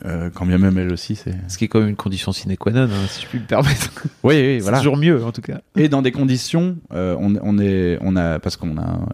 Euh, 0.06 0.30
quand 0.32 0.46
bien 0.46 0.56
même 0.58 0.78
elle 0.78 0.92
aussi, 0.92 1.16
c'est. 1.16 1.34
Ce 1.48 1.58
qui 1.58 1.66
est 1.66 1.68
quand 1.68 1.80
même 1.80 1.90
une 1.90 1.96
condition 1.96 2.32
sine 2.32 2.56
qua 2.56 2.72
non, 2.72 2.84
hein, 2.84 3.06
si 3.08 3.22
je 3.22 3.26
puis 3.26 3.38
me 3.38 3.44
permettre. 3.44 3.90
Oui, 4.24 4.34
oui, 4.34 4.54
C'est 4.56 4.60
voilà. 4.60 4.78
toujours 4.78 4.96
mieux, 4.96 5.22
en 5.22 5.32
tout 5.32 5.42
cas. 5.42 5.60
Et 5.76 5.88
dans 5.90 6.00
des 6.00 6.12
conditions, 6.12 6.78
euh, 6.94 7.14
on, 7.20 7.34
on 7.42 7.58
est, 7.58 7.98
on 8.00 8.16
a, 8.16 8.38
parce 8.38 8.56
qu'on 8.56 8.78
a 8.78 9.06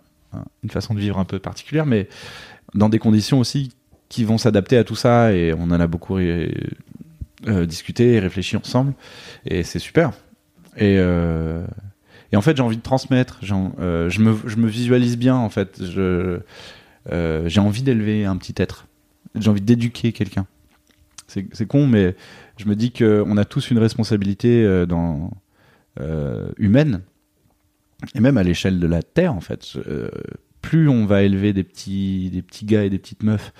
une 0.62 0.70
façon 0.70 0.94
de 0.94 1.00
vivre 1.00 1.18
un 1.18 1.24
peu 1.24 1.38
particulière, 1.38 1.86
mais 1.86 2.08
dans 2.74 2.88
des 2.88 2.98
conditions 2.98 3.38
aussi 3.38 3.72
qui 4.08 4.24
vont 4.24 4.38
s'adapter 4.38 4.76
à 4.76 4.84
tout 4.84 4.96
ça, 4.96 5.32
et 5.32 5.52
on 5.52 5.64
en 5.64 5.80
a 5.80 5.86
beaucoup 5.86 6.18
euh, 6.18 7.66
discuté 7.66 8.14
et 8.14 8.18
réfléchi 8.18 8.56
ensemble, 8.56 8.94
et 9.44 9.62
c'est 9.62 9.78
super. 9.78 10.12
Et, 10.76 10.96
euh, 10.98 11.64
en 12.34 12.40
fait, 12.40 12.56
j'ai 12.56 12.62
envie 12.62 12.76
de 12.76 12.82
transmettre. 12.82 13.40
euh, 13.80 14.10
je, 14.10 14.20
me, 14.20 14.36
je 14.46 14.56
me 14.56 14.68
visualise 14.68 15.16
bien, 15.16 15.36
en 15.36 15.48
fait. 15.48 15.82
Je, 15.82 16.40
j'ai 17.46 17.60
envie 17.60 17.82
d'élever 17.82 18.26
un 18.26 18.36
petit 18.36 18.54
être. 18.58 18.86
J'ai 19.34 19.50
envie 19.50 19.62
d'éduquer 19.62 20.12
quelqu'un. 20.12 20.46
C'est, 21.26 21.66
con, 21.66 21.86
mais 21.86 22.16
je 22.56 22.66
me 22.66 22.74
dis 22.74 22.90
qu'on 22.90 23.36
a 23.36 23.44
tous 23.44 23.70
une 23.70 23.78
responsabilité 23.78 24.86
dans, 24.86 25.30
humaine, 26.58 27.00
et 28.14 28.20
même 28.20 28.36
à 28.36 28.42
l'échelle 28.42 28.80
de 28.80 28.86
la 28.86 29.02
Terre, 29.02 29.34
en 29.34 29.40
fait. 29.40 29.76
Euh, 29.76 30.08
plus 30.62 30.88
on 30.88 31.06
va 31.06 31.22
élever 31.22 31.52
des 31.52 31.64
petits, 31.64 32.30
des 32.30 32.42
petits 32.42 32.64
gars 32.64 32.84
et 32.84 32.90
des 32.90 32.98
petites 32.98 33.22
meufs 33.22 33.52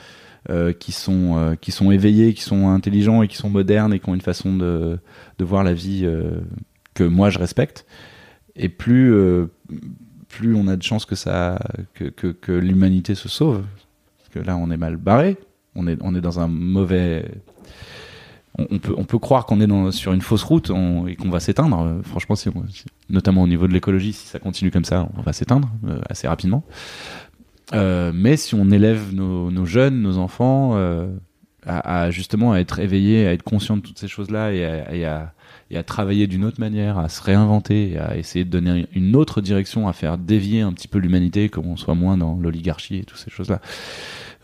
euh, 0.51 0.72
qui, 0.72 0.93
sont, 0.93 1.36
euh, 1.36 1.55
qui 1.55 1.72
sont 1.72 1.91
éveillés, 1.91 2.34
qui 2.34 2.43
sont 2.43 2.68
intelligents 2.68 3.22
et 3.22 3.28
qui 3.28 3.36
sont 3.36 3.51
modernes 3.51 3.93
et 3.93 4.01
qui 4.01 4.09
ont 4.09 4.14
une 4.14 4.20
façon 4.20 4.57
de, 4.57 4.99
voir 5.39 5.64
la 5.64 5.74
vie 5.74 6.09
que 6.95 7.05
moi 7.05 7.30
je 7.30 7.39
respecte, 7.39 7.86
et 8.57 8.68
plus, 8.68 9.14
plus 10.28 10.55
on 10.55 10.66
a 10.66 10.76
de 10.76 10.82
chances 10.82 11.07
que, 11.07 11.14
que, 11.95 12.28
que 12.28 12.53
l'humanité 12.53 13.14
se 13.14 13.28
sauve. 13.28 13.64
Parce 14.18 14.30
que 14.30 14.39
là, 14.41 14.57
on 14.57 14.70
est 14.70 14.76
mal 14.76 14.97
barré, 14.97 15.36
on 15.74 15.86
est, 15.86 15.99
on 16.01 16.14
est 16.14 16.20
dans 16.20 16.41
un 16.41 16.49
mauvais 16.49 17.24
on, 18.59 18.78
peut, 18.78 18.94
on 18.96 19.04
peut 19.04 19.18
croire 19.18 19.46
qu'on 19.46 19.61
est 19.61 19.92
sur 19.92 20.12
une 20.12 20.20
fausse 20.20 20.42
route 20.42 20.70
et 21.06 21.16
qu'on 21.16 21.30
va 21.30 21.40
s'éteindre. 21.40 21.80
Euh, 21.80 22.02
franchement, 22.02 22.34
si 22.34 22.48
notamment 23.09 23.42
au 23.42 23.48
niveau 23.48 23.68
de 23.68 23.72
l'écologie, 23.72 24.12
si 24.12 24.26
ça 24.26 24.38
continue 24.38 24.70
comme 24.70 24.84
ça, 24.84 25.09
on 25.16 25.22
va 25.22 25.32
s'éteindre 25.32 25.70
euh, 25.86 26.00
assez 26.09 26.26
rapidement. 26.26 26.64
Euh, 27.74 28.12
mais 28.14 28.36
si 28.36 28.54
on 28.54 28.70
élève 28.70 29.14
nos, 29.14 29.64
jeunes, 29.64 30.00
nos 30.00 30.18
enfants, 30.18 30.76
à, 31.66 32.11
justement 32.11 32.52
à 32.52 32.59
être 32.59 32.78
éveillé, 32.78 33.26
à 33.26 33.32
être 33.32 33.42
conscient 33.42 33.76
de 33.76 33.82
toutes 33.82 33.98
ces 33.98 34.09
choses-là 34.09 34.52
et 34.52 35.04
à, 35.04 35.32
à, 35.74 35.82
travailler 35.82 36.26
d'une 36.26 36.44
autre 36.44 36.61
manière, 36.61 36.98
à 36.98 37.09
se 37.09 37.22
réinventer, 37.22 37.98
à 37.98 38.16
essayer 38.16 38.44
de 38.44 38.50
donner 38.50 38.86
une 38.94 39.14
autre 39.14 39.40
direction, 39.40 39.86
à 39.86 39.92
faire 39.92 40.18
dévier 40.18 40.62
un 40.62 40.72
petit 40.72 40.88
peu 40.88 40.98
l'humanité, 40.98 41.48
qu'on 41.48 41.76
soit 41.76 41.94
moins 41.94 42.16
dans 42.16 42.36
l'oligarchie 42.36 42.96
et 42.96 43.04
toutes 43.04 43.18
ces 43.18 43.30
choses-là. 43.30 43.61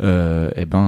Euh, 0.01 0.51
eh 0.57 0.65
ben, 0.65 0.79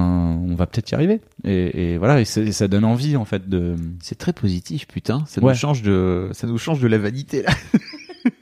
on 0.48 0.54
va 0.56 0.66
peut-être 0.66 0.90
y 0.90 0.94
arriver. 0.94 1.20
Et, 1.44 1.92
et 1.92 1.98
voilà, 1.98 2.18
et, 2.20 2.22
et 2.22 2.52
ça 2.52 2.66
donne 2.68 2.84
envie 2.84 3.16
en 3.16 3.24
fait 3.24 3.48
de. 3.48 3.74
C'est 4.02 4.18
très 4.18 4.32
positif, 4.32 4.86
putain. 4.88 5.22
Ça 5.26 5.40
Ouais. 5.40 5.52
nous 5.52 5.58
change 5.58 5.82
de, 5.82 6.28
ça 6.32 6.46
nous 6.46 6.58
change 6.58 6.80
de 6.80 6.88
la 6.88 6.98
vanité 6.98 7.42
là. 7.42 7.50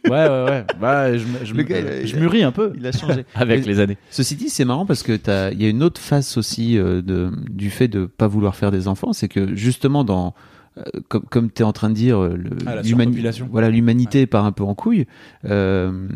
Ouais, 0.09 0.11
ouais, 0.29 0.45
ouais. 0.51 0.65
Bah, 0.81 1.17
je, 1.17 1.25
je, 1.45 1.55
gars, 1.55 2.05
je 2.07 2.17
a- 2.17 2.19
mûris 2.19 2.43
un 2.43 2.53
peu 2.53 2.73
Il 2.79 2.87
a 2.87 2.93
changé. 2.93 3.25
avec 3.35 3.61
Mais- 3.61 3.67
les 3.73 3.81
années. 3.81 3.99
Ceci 4.11 4.37
dit, 4.37 4.49
c'est 4.49 4.65
marrant 4.65 4.87
parce 4.87 5.03
que 5.03 5.15
t'as, 5.17 5.51
il 5.51 5.63
y 5.63 5.67
a 5.67 5.69
une 5.69 5.83
autre 5.83 6.01
face 6.01 6.39
aussi 6.39 6.79
euh, 6.79 7.03
de, 7.03 7.31
du 7.51 7.69
fait 7.71 7.89
de 7.89 8.07
pas 8.07 8.27
vouloir 8.27 8.57
faire 8.57 8.71
des 8.71 8.89
enfants, 8.89 9.13
c'est 9.13 9.29
que 9.29 9.55
justement 9.55 10.03
dans, 10.05 10.35
euh, 10.79 10.83
comme, 11.09 11.25
comme 11.25 11.51
t'es 11.51 11.65
en 11.65 11.73
train 11.75 11.91
de 11.91 11.95
dire, 11.95 12.19
euh, 12.23 12.39
Ah, 12.67 12.77
la 12.77 12.83
l'humani- 12.83 13.05
surpopulation. 13.05 13.49
voilà, 13.53 13.69
l'humanité 13.69 14.27
part 14.27 14.47
un 14.47 14.53
peu 14.53 14.65
en 14.65 14.75
couille. 14.75 15.07
Euh, 15.45 16.09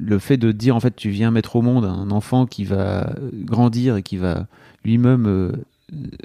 le 0.00 0.18
fait 0.18 0.36
de 0.36 0.52
dire 0.52 0.76
en 0.76 0.80
fait, 0.80 0.94
tu 0.96 1.10
viens 1.10 1.30
mettre 1.30 1.56
au 1.56 1.62
monde 1.62 1.84
un 1.84 2.10
enfant 2.10 2.46
qui 2.46 2.64
va 2.64 3.14
grandir 3.32 3.96
et 3.96 4.02
qui 4.02 4.16
va 4.16 4.46
lui-même 4.84 5.26
euh, 5.26 5.52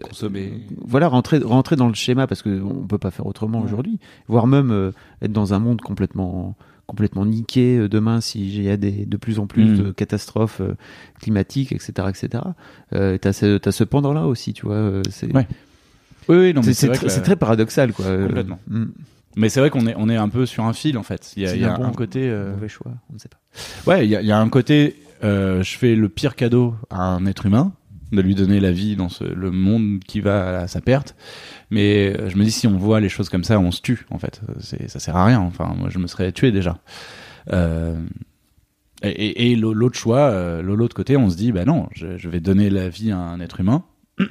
Consommer. 0.02 0.54
voilà 0.86 1.08
rentrer 1.10 1.40
rentrer 1.40 1.76
dans 1.76 1.88
le 1.90 1.94
schéma 1.94 2.26
parce 2.26 2.42
que 2.42 2.62
on 2.62 2.88
peut 2.88 2.98
pas 2.98 3.12
faire 3.12 3.26
autrement 3.26 3.60
Ouais. 3.60 3.66
aujourd'hui 3.66 4.00
voire 4.30 4.48
même 4.48 4.72
euh, 4.72 4.92
être 5.22 5.34
dans 5.34 5.54
un 5.54 5.60
monde 5.60 5.82
complètement 5.82 6.56
complètement 6.86 7.26
niqué 7.26 7.78
euh, 7.78 7.90
demain 7.90 8.22
s'il 8.22 8.62
y 8.64 8.70
a 8.70 8.78
des, 8.78 9.06
de 9.06 9.18
plus 9.18 9.40
en 9.40 9.46
plus 9.48 9.66
Mm. 9.66 9.78
de 9.84 9.92
catastrophes 9.92 10.62
euh, 10.62 10.76
climatiques 11.20 11.74
etc 11.74 12.08
etc 12.10 12.44
euh, 12.94 13.18
t'as 13.18 13.34
ce 13.34 13.58
t'as 13.58 13.74
ce 13.74 13.84
pendant 13.84 14.14
là 14.14 14.26
aussi 14.26 14.54
tu 14.54 14.66
vois 14.66 14.76
euh, 14.76 15.02
c'est 15.10 15.34
Ouais. 15.36 15.46
Oui, 16.30 16.38
oui, 16.38 16.54
non, 16.54 16.62
mais 16.66 16.74
c'est- 16.74 16.88
la- 16.88 17.22
très 17.22 17.36
paradoxal 17.36 17.92
quoi 17.94 18.06
euh, 18.06 18.28
Complètement. 18.28 18.60
mm. 18.70 18.86
Mais 19.38 19.48
c'est 19.50 19.60
vrai 19.62 19.70
qu'on 19.70 19.88
est, 19.88 19.94
on 19.98 20.10
est 20.10 20.18
un 20.18 20.28
peu 20.30 20.46
sur 20.46 20.66
un 20.66 20.74
fil 20.74 20.98
en 20.98 21.04
fait. 21.04 21.32
Il 21.38 21.44
y 21.44 21.48
a, 21.48 21.56
il 21.56 21.62
y 21.62 21.66
a 21.66 21.74
un 21.76 21.78
bon- 21.78 21.86
un 21.86 21.92
côté. 21.94 22.28
euh, 22.30 22.52
mauvais 22.54 22.68
choix 22.68 22.92
on 23.10 23.14
ne 23.14 23.20
sait 23.20 23.30
pas 23.30 23.38
Ouais, 23.90 24.06
il 24.06 24.10
y 24.10 24.16
a, 24.16 24.22
il 24.22 24.28
y 24.28 24.32
a 24.32 24.40
un 24.40 24.50
côté. 24.50 24.96
euh, 25.24 25.64
je 25.64 25.78
fais 25.78 25.96
le 25.96 26.10
pire 26.10 26.36
cadeau 26.36 26.76
à 26.90 27.02
un 27.02 27.26
être 27.26 27.46
humain, 27.46 27.72
de 28.12 28.22
lui 28.22 28.36
donner 28.36 28.60
la 28.60 28.72
vie 28.72 28.96
dans 28.96 29.10
ce, 29.10 29.24
le 29.24 29.52
monde 29.52 30.00
qui 30.06 30.20
va 30.22 30.60
à 30.62 30.68
sa 30.68 30.82
perte. 30.82 31.16
Mais 31.72 32.16
euh, 32.20 32.30
je 32.30 32.38
me 32.38 32.44
dis, 32.44 32.52
si 32.52 32.66
on 32.68 32.78
voit 32.78 33.00
les 33.00 33.10
choses 33.10 33.30
comme 33.30 33.44
ça, 33.44 33.60
on 33.60 33.72
se 33.72 33.82
tue 33.82 34.06
en 34.10 34.18
fait. 34.20 34.42
C'est, 34.60 34.90
ça 34.90 35.00
sert 35.00 35.16
à 35.16 35.26
rien. 35.26 35.40
Enfin, 35.40 35.74
moi, 35.78 35.90
je 35.90 36.00
me 36.00 36.08
serais 36.08 36.32
tué 36.32 36.52
déjà. 36.52 36.78
Euh, 37.54 37.96
et, 39.04 39.10
et- 39.10 39.52
et 39.52 39.56
l'autre 39.56 39.98
choix, 40.00 40.30
euh, 40.30 40.62
l'autre 40.62 40.96
côté, 40.96 41.18
on 41.18 41.30
se 41.30 41.36
dit, 41.38 41.52
bah 41.52 41.66
non, 41.66 41.88
je, 41.94 42.18
je 42.18 42.30
vais 42.30 42.40
donner 42.40 42.70
la 42.70 42.90
vie 42.90 43.12
à 43.12 43.18
un 43.18 43.40
être 43.40 43.60
humain. 43.60 43.84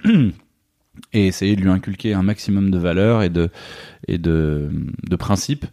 et 1.13 1.27
essayer 1.27 1.57
de 1.57 1.61
lui 1.63 1.71
inculquer 1.71 2.15
un 2.15 2.23
maximum 2.23 2.71
de 2.71 2.79
valeurs 2.79 3.23
et 3.23 3.31
de 3.31 3.49
et 4.09 4.19
de, 4.19 4.71
de 5.09 5.17
principes 5.17 5.67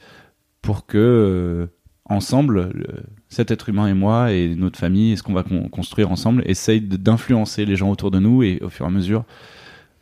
pour 0.62 0.86
que 0.86 0.98
euh, 0.98 1.68
ensemble 2.06 2.72
le- 2.74 3.04
cet 3.30 3.52
être 3.52 3.70
humain 3.70 3.88
et 3.88 3.94
moi 3.94 4.32
et 4.32 4.56
notre 4.56 4.78
famille 4.80 5.14
et 5.14 5.16
ce 5.16 5.24
qu'on 5.24 5.34
va 5.34 5.44
con- 5.44 5.70
construire 5.70 6.12
ensemble 6.12 6.44
essaye 6.46 6.82
d'influencer 6.82 7.66
les 7.66 7.76
gens 7.76 7.90
autour 7.90 8.12
de 8.12 8.20
nous 8.20 8.44
et 8.44 8.60
au 8.62 8.70
fur 8.70 8.86
et 8.86 8.90
à 8.90 8.92
mesure 8.92 9.24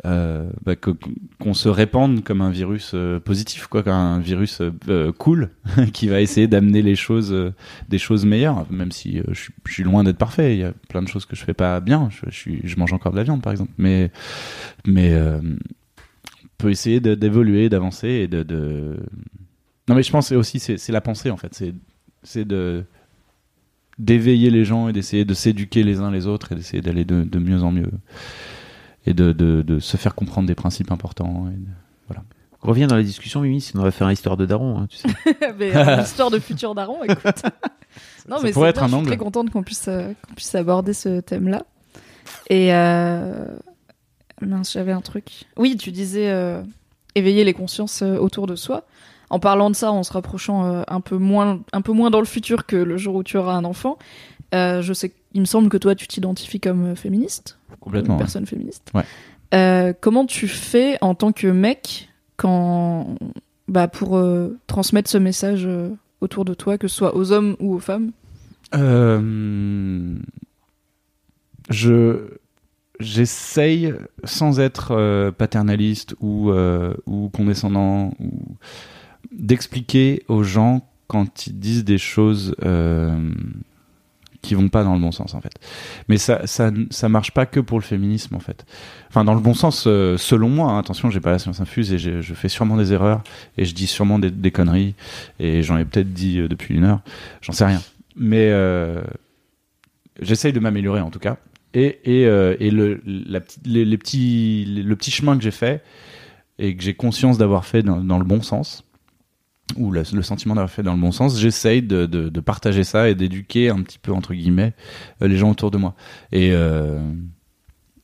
euh, 0.06 0.49
bah, 0.66 0.76
qu'on 0.76 1.54
se 1.54 1.70
répande 1.70 2.24
comme 2.24 2.41
un 2.41 2.49
virus 2.49 2.91
euh, 2.95 3.20
positif 3.20 3.68
quoi 3.68 3.84
comme 3.84 3.93
un 3.93 4.20
virus 4.20 4.62
euh, 4.62 4.72
euh, 4.89 5.12
cool 5.12 5.52
qui 5.93 6.08
va 6.08 6.22
essayer 6.22 6.47
d'amener 6.47 6.82
les 6.82 6.95
choses 6.95 7.32
euh, 7.34 7.54
des 7.89 7.99
choses 7.99 8.26
meilleures. 8.26 8.66
Même 8.72 8.91
si 8.91 9.22
je, 9.30 9.34
suis- 9.34 9.54
je 9.68 9.74
suis 9.74 9.84
loin 9.84 10.04
d'être 10.04 10.18
parfait. 10.18 10.56
Il 10.56 10.60
y 10.60 10.64
a 10.64 10.74
plein 10.89 11.02
de 11.04 11.08
choses 11.08 11.26
que 11.26 11.36
je 11.36 11.43
fais 11.43 11.54
pas 11.54 11.80
bien. 11.82 12.10
Je, 12.12 12.52
je 12.64 12.76
mange 12.78 12.93
encore 12.93 13.12
de 13.12 13.18
la 13.18 13.24
viande 13.24 13.41
par 13.41 13.52
exemple. 13.52 13.72
Mais 13.78 14.12
mais 14.88 15.14
on 16.43 16.47
peut 16.58 16.70
essayer 16.72 16.99
d'évoluer 16.99 17.70
d'avancer 17.70 18.08
et 18.08 18.28
de, 18.28 18.43
de 18.43 18.97
non 19.88 19.95
mais 19.95 20.04
je 20.04 20.12
pense 20.12 20.32
aussi 20.32 20.60
c'est 20.60 20.89
la 20.91 21.02
pensée 21.02 21.32
en 21.32 21.38
fait. 21.38 21.54
C'est 21.54 21.74
c'est 22.24 22.45
de 22.45 22.84
d'éveiller 23.99 24.49
les 24.49 24.66
gens 24.66 24.88
et 24.88 24.93
d'essayer 24.93 25.26
de 25.26 25.34
s'éduquer 25.34 25.84
les 25.84 25.99
uns 25.99 26.12
les 26.12 26.26
autres 26.26 26.54
et 26.54 26.56
d'essayer 26.56 26.82
d'aller 26.82 27.06
de, 27.06 27.24
de 27.24 27.39
mieux 27.39 27.62
en 27.62 27.72
mieux 27.72 27.91
et 29.06 29.14
de, 29.14 29.32
de, 29.32 29.62
de 29.62 29.80
se 29.80 29.97
faire 29.97 30.16
comprendre 30.16 30.47
des 30.47 30.56
principes 30.56 30.91
importants 30.91 31.47
et 31.49 31.58
de- 31.58 31.66
on 32.64 32.68
revient 32.68 32.86
dans 32.86 32.95
la 32.95 33.02
discussion 33.02 33.41
Mimi 33.41 33.60
sinon 33.60 33.82
on 33.82 33.86
va 33.86 33.89
faire 33.91 34.06
une 34.08 34.14
histoire 34.14 34.38
de 34.38 34.45
daron 34.45 34.78
hein, 34.82 34.88
tu 34.88 34.97
sais 34.97 35.08
mais, 35.58 35.76
euh, 35.76 35.95
une 35.97 36.04
histoire 36.04 36.30
de 36.30 36.38
futur 36.38 36.76
daron, 36.76 37.04
écoute. 37.04 37.24
non, 38.30 38.38
Ça 38.38 38.43
mais 38.43 38.52
pourrait 38.52 38.68
c'est 38.68 38.70
être 38.70 38.76
bien, 38.76 38.84
un 38.84 38.88
je 38.88 38.88
suis 38.89 38.95
angle. 38.97 39.08
très 39.08 39.18
contente 39.18 39.49
qu'on 39.49 39.64
puisse, 39.64 39.88
euh, 39.88 40.14
qu'on 40.28 40.36
puisse 40.36 40.54
aborder 40.54 40.93
ce 40.93 41.22
thème-là. 41.22 41.64
Et 42.52 42.72
euh... 42.76 43.47
mince, 44.41 44.74
j'avais 44.74 44.91
un 44.91 45.02
truc. 45.02 45.45
Oui, 45.58 45.76
tu 45.76 45.91
disais 45.91 46.30
euh, 46.30 46.62
éveiller 47.16 47.43
les 47.43 47.54
consciences 47.54 48.04
autour 48.04 48.45
de 48.45 48.56
soi. 48.56 48.84
En 49.32 49.39
parlant 49.39 49.70
de 49.72 49.76
ça, 49.76 49.91
en 49.91 50.04
se 50.04 50.14
rapprochant 50.14 50.66
euh, 50.66 50.84
un 50.88 51.02
peu 51.02 51.18
moins, 51.18 51.62
un 51.74 51.82
peu 51.82 51.93
moins 51.93 52.12
dans 52.12 52.20
le 52.20 52.26
futur 52.28 52.68
que 52.68 52.76
le 52.76 52.97
jour 52.97 53.16
où 53.16 53.24
tu 53.24 53.38
auras 53.38 53.54
un 53.56 53.64
enfant. 53.66 53.97
euh, 54.54 54.82
je 54.84 54.93
sais, 54.93 55.14
il 55.34 55.41
me 55.41 55.45
semble 55.45 55.70
que 55.70 55.78
toi, 55.78 55.95
tu 55.95 56.08
t'identifies 56.08 56.60
comme 56.60 56.95
féministe 56.95 57.58
complètement 57.80 58.15
une 58.15 58.19
ouais. 58.19 58.26
personne 58.26 58.45
féministe. 58.45 58.91
Ouais. 58.93 59.03
Euh, 59.53 59.93
comment 59.99 60.26
tu 60.26 60.47
fais 60.47 60.97
en 61.01 61.15
tant 61.15 61.32
que 61.32 61.47
mec 61.47 62.09
quand, 62.38 63.15
bah, 63.67 63.88
pour 63.88 64.17
euh, 64.17 64.57
transmettre 64.67 65.09
ce 65.09 65.17
message 65.17 65.65
euh, 65.65 65.89
autour 66.22 66.45
de 66.45 66.53
toi, 66.53 66.78
que 66.78 66.88
ce 66.88 66.95
soit 66.95 67.15
aux 67.15 67.32
hommes 67.32 67.55
ou 67.59 67.74
aux 67.74 67.80
femmes? 67.80 68.11
Je 71.69 72.28
j'essaye 73.01 73.93
sans 74.24 74.59
être 74.59 74.91
euh, 74.91 75.32
paternaliste 75.32 76.15
ou 76.22 76.51
euh, 76.51 76.93
ou 77.05 77.30
condescendant 77.30 78.13
ou 78.19 78.32
d'expliquer 79.32 80.24
aux 80.28 80.43
gens 80.43 80.88
quand 81.07 81.47
ils 81.47 81.59
disent 81.59 81.84
des 81.84 81.97
choses 81.97 82.55
euh, 82.63 83.32
qui 84.42 84.56
vont 84.56 84.70
pas 84.70 84.84
dans 84.84 84.94
le 84.94 85.00
bon 85.00 85.12
sens 85.12 85.34
en 85.34 85.42
fait. 85.42 85.54
Mais 86.08 86.18
ça 86.18 86.46
ça 86.48 86.72
ça 86.89 87.10
marche 87.10 87.32
pas 87.32 87.46
que 87.46 87.60
pour 87.60 87.80
le 87.80 87.84
féminisme 87.84 88.36
en 88.36 88.39
fait. 88.39 88.66
Enfin 89.10 89.24
dans 89.24 89.34
le 89.34 89.39
bon 89.39 89.54
sens 89.54 89.86
euh, 89.88 90.18
selon 90.18 90.50
moi. 90.50 90.72
hein. 90.72 90.80
attention, 90.80 91.10
j'ai 91.10 91.20
pas 91.20 91.32
la 91.32 91.39
science 91.39 91.60
infuse 91.62 91.94
et 91.94 91.98
je 91.98 92.34
fais 92.34 92.50
sûrement 92.50 92.78
des 92.78 92.94
erreurs 92.94 93.24
et 93.58 93.66
je 93.66 93.74
dis 93.74 93.88
sûrement 93.88 94.20
des, 94.20 94.52
conneries 94.52 94.96
et 95.39 95.64
j'en 95.64 95.78
ai 95.78 95.86
peut-être 95.86 96.14
dit 96.14 96.39
euh, 96.39 96.48
depuis 96.48 96.76
une 96.76 96.84
heure. 96.84 97.02
J'en 97.42 97.54
sais 97.54 97.66
rien. 97.66 97.82
Mais 98.16 98.50
euh, 98.50 99.02
j'essaye 100.22 100.54
de 100.54 100.60
m'améliorer 100.60 101.02
en 101.02 101.12
tout 101.12 101.20
cas. 101.20 101.38
Et, 101.74 102.00
et, 102.04 102.24
et 102.24 102.70
le, 102.70 103.02
la, 103.06 103.39
les, 103.64 103.86
les 103.86 103.98
petits, 103.98 104.66
le 104.66 104.94
petit 104.98 105.10
chemin 105.10 105.38
que 105.38 105.44
j'ai 105.44 105.52
fait 105.52 105.82
et 106.60 106.76
que 106.76 106.84
j'ai 106.84 106.94
conscience 106.94 107.38
d'avoir 107.38 107.64
fait 107.66 107.82
dans 107.82 108.20
le 108.20 108.26
bon 108.26 108.42
sens, 108.42 108.84
ou 109.78 109.91
le, 109.91 110.03
sentiment 110.03 110.55
d'avoir 110.55 110.72
fait 110.72 110.84
dans 110.84 110.93
le 110.93 110.99
bon 110.99 111.12
sens, 111.12 111.39
j'essaye 111.39 111.82
de, 111.82 112.05
de, 112.05 112.39
partager 112.39 112.84
ça 112.84 113.09
et 113.09 113.16
d'éduquer 113.16 113.70
un 113.70 113.82
petit 113.82 113.99
peu, 113.99 114.12
entre 114.12 114.34
guillemets, 114.34 114.74
euh, 115.22 115.28
les 115.28 115.38
gens 115.38 115.51
autour 115.51 115.72
de 115.72 115.78
moi. 115.78 115.95
Et, 116.32 116.51
euh, 116.53 116.99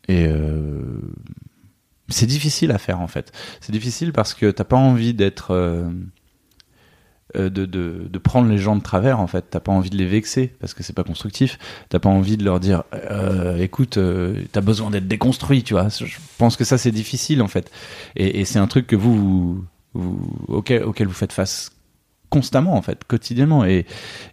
et 0.07 0.25
euh, 0.27 1.01
c'est 2.09 2.27
difficile 2.27 2.71
à 2.71 2.77
faire 2.77 3.01
en 3.01 3.07
fait. 3.07 3.31
C'est 3.61 3.71
difficile 3.71 4.13
parce 4.13 4.33
que 4.33 4.51
t'as 4.51 4.63
pas 4.63 4.77
envie 4.77 5.13
d'être. 5.13 5.53
de, 7.35 7.49
de, 7.49 8.17
prendre 8.17 8.49
les 8.49 8.57
gens 8.57 8.75
de 8.75 8.81
travers 8.81 9.19
en 9.19 9.27
fait 9.27 9.45
t'as 9.49 9.59
pas 9.59 9.71
envie 9.71 9.89
de 9.89 9.95
les 9.95 10.07
vexer 10.07 10.47
parce 10.59 10.73
que 10.73 10.81
c'est 10.81 10.95
pas 10.95 11.03
constructif 11.03 11.59
t'as 11.87 11.99
pas 11.99 12.09
envie 12.09 12.35
de 12.35 12.43
leur 12.43 12.59
dire 12.59 12.83
euh, 12.93 13.57
écoute 13.57 13.99
t'as 14.51 14.61
besoin 14.61 14.89
d'être 14.89 15.07
déconstruit 15.07 15.63
tu 15.63 15.73
vois 15.73 15.87
je 15.89 16.17
pense 16.37 16.57
que 16.57 16.63
ça 16.65 16.77
c'est 16.77 16.91
difficile 16.91 17.41
en 17.41 17.47
fait 17.47 17.71
et, 18.15 18.43
c'est 18.43 18.59
un 18.59 18.67
truc 18.67 18.87
que 18.87 18.95
vous 18.95 19.63
auquel, 20.47 20.83
auquel 20.83 21.07
vous 21.07 21.13
faites 21.13 21.33
face 21.33 21.71
constamment 22.29 22.75
en 22.75 22.81
fait 22.81 23.03
quotidiennement. 23.05 23.65
Et 23.65 23.85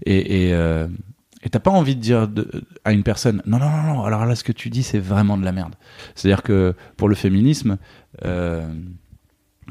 et, 0.05 0.49
et 0.49 0.55
euh, 0.55 0.89
t'as 1.51 1.61
pas 1.61 1.71
envie 1.71 1.97
de 1.97 2.01
dire 2.01 2.29
à 2.85 2.93
une 2.93 3.03
personne 3.03 3.43
non 3.47 3.59
non 3.59 3.71
non 3.71 4.05
alors 4.05 4.27
là 4.27 4.35
ce 4.35 4.45
que 4.45 4.53
tu 4.53 4.71
dis 4.71 4.83
c'est 4.83 4.99
vraiment 4.99 5.37
de 5.37 5.45
la 5.45 5.53
merde. 5.53 5.75
C'est 6.15 6.29
à 6.29 6.31
dire 6.31 6.43
que 6.43 6.75
pour 6.97 7.09
le 7.09 7.15
féminisme 7.15 7.79
euh, 8.25 8.67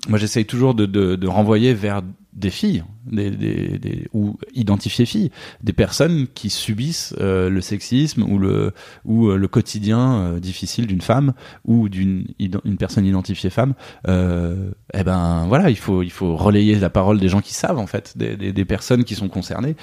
moi 0.08 0.18
j'essaye 0.18 0.46
toujours 0.46 0.74
de, 0.74 0.86
de 0.86 1.28
renvoyer 1.28 1.74
vers 1.74 2.02
des 2.36 2.50
filles 2.50 2.84
des, 3.06 4.08
ou 4.14 4.38
identifier 4.54 5.06
filles 5.06 5.32
des 5.62 5.74
personnes 5.74 6.28
qui 6.34 6.50
subissent 6.50 7.16
euh, 7.20 7.50
le 7.50 7.62
sexisme 7.62 8.24
ou 8.24 8.40
le 8.40 8.74
ou 9.06 9.28
euh, 9.28 9.38
le 9.38 9.48
quotidien 9.48 10.14
euh, 10.14 10.40
difficile 10.40 10.88
d'une 10.88 11.02
femme 11.02 11.34
ou 11.66 11.90
d'une 11.90 12.26
une 12.40 12.78
personne 12.78 13.06
identifiée 13.06 13.50
femme 13.50 13.74
eh 14.08 15.04
ben 15.04 15.46
voilà 15.48 15.70
il 15.70 15.78
faut 15.78 16.02
il 16.02 16.12
faut 16.12 16.36
relayer 16.36 16.76
la 16.80 16.90
parole 16.90 17.20
des 17.20 17.30
gens 17.30 17.42
qui 17.42 17.54
savent 17.54 17.80
en 17.80 17.88
fait 17.88 18.18
des, 18.18 18.36
des, 18.36 18.66
personnes 18.66 19.04
qui 19.04 19.16
sont 19.16 19.30
concernées. 19.30 19.76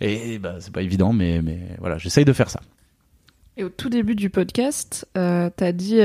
Et 0.00 0.38
bah, 0.38 0.56
c'est 0.60 0.72
pas 0.72 0.82
évident 0.82 1.12
mais 1.12 1.42
mais 1.42 1.60
voilà 1.78 1.98
j'essaye 1.98 2.24
de 2.24 2.32
faire 2.32 2.50
ça. 2.50 2.60
Et 3.58 3.64
au 3.64 3.70
tout 3.70 3.88
début 3.88 4.14
du 4.14 4.28
podcast, 4.28 5.08
euh, 5.16 5.48
t'as 5.54 5.72
dit, 5.72 6.00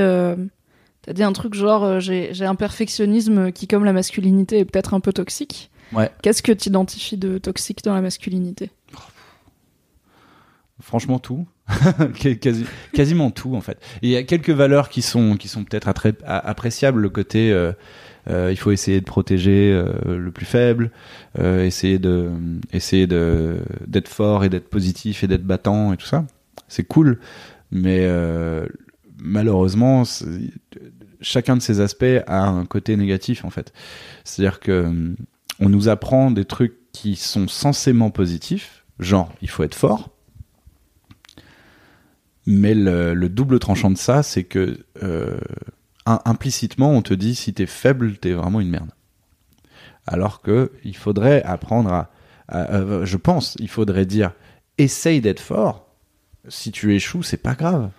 t'as 1.04 1.14
dit 1.14 1.24
un 1.24 1.34
truc 1.34 1.54
genre 1.54 1.84
euh, 1.84 2.00
j'ai 2.00 2.34
j'ai 2.34 2.46
un 2.46 2.56
perfectionnisme 2.56 3.52
qui, 3.52 3.68
comme 3.68 3.86
la 3.86 3.94
masculinité, 3.94 4.60
est 4.60 4.66
peut-être 4.66 4.94
un 4.94 5.00
peu 5.00 5.14
toxique. 5.14 5.70
Ouais. 5.94 6.10
Qu'est-ce 6.22 6.42
que 6.42 6.52
t'identifies 6.52 7.18
de 7.18 7.38
toxique 7.38 7.84
dans 7.84 7.94
la 7.94 8.02
masculinité? 8.02 8.70
Franchement 10.82 11.20
tout, 11.20 11.46
Quasi- 12.16 12.66
quasiment 12.92 13.30
tout 13.30 13.56
en 13.56 13.62
fait. 13.62 13.78
Il 14.02 14.10
y 14.10 14.16
a 14.16 14.24
quelques 14.24 14.50
valeurs 14.50 14.90
qui 14.90 15.04
sont 15.04 15.36
qui 15.38 15.48
sont 15.48 15.64
peut-être 15.64 15.88
appréciables. 16.26 17.00
Le 17.00 17.10
côté, 17.10 17.52
euh, 17.52 17.72
euh, 18.28 18.48
il 18.52 18.58
faut 18.58 18.72
essayer 18.72 19.00
de 19.00 19.06
protéger 19.06 19.72
euh, 19.72 20.18
le 20.18 20.32
plus 20.32 20.48
faible, 20.48 20.90
essayer 21.40 22.00
de 22.00 22.32
essayer 22.74 23.06
de 23.06 23.58
d'être 23.86 24.08
fort 24.08 24.44
et 24.44 24.50
d'être 24.50 24.70
positif 24.72 25.24
et 25.24 25.28
d'être 25.28 25.44
battant 25.44 25.94
et 25.94 25.98
tout 25.98 26.08
ça. 26.08 26.26
C'est 26.68 26.84
cool, 26.86 27.20
mais 27.70 28.08
malheureusement, 29.20 30.04
chacun 31.22 31.56
de 31.58 31.62
ces 31.62 31.80
aspects 31.82 32.06
a 32.28 32.44
un 32.48 32.66
côté 32.66 32.96
négatif 32.98 33.46
en 33.46 33.50
fait. 33.50 33.74
C'est-à-dire 34.24 34.60
que 34.60 34.86
hum, 34.86 35.16
on 35.60 35.70
nous 35.70 35.90
apprend 35.90 36.32
des 36.32 36.46
trucs 36.46 36.78
qui 36.92 37.16
sont 37.16 37.48
censément 37.48 38.10
positifs, 38.10 38.86
genre 39.00 39.32
il 39.42 39.50
faut 39.50 39.64
être 39.64 39.76
fort. 39.76 40.10
Mais 42.48 42.74
le, 42.74 43.14
le 43.14 43.30
double 43.30 43.60
tranchant 43.60 43.92
de 43.92 43.98
ça, 43.98 44.24
c'est 44.24 44.44
que 44.44 44.80
euh, 45.04 45.40
im- 46.06 46.22
implicitement, 46.26 46.92
on 46.92 47.02
te 47.02 47.14
dit 47.14 47.36
si 47.36 47.54
t'es 47.54 47.68
faible, 47.68 48.18
t'es 48.18 48.34
vraiment 48.34 48.60
une 48.60 48.70
merde. 48.70 48.90
Alors 50.08 50.42
que 50.42 50.72
il 50.84 50.96
faudrait 50.96 51.44
apprendre 51.44 51.94
à, 51.94 52.12
à- 52.48 52.78
à- 52.78 53.06
je 53.06 53.18
pense, 53.18 53.56
il 53.60 53.70
faudrait 53.70 54.08
dire 54.08 54.32
essaye 54.80 55.22
d'être 55.22 55.40
fort. 55.40 55.88
Si 56.48 56.72
tu 56.72 56.96
échoues, 56.96 57.22
c'est 57.22 57.38
pas 57.38 57.54
grave. 57.54 57.92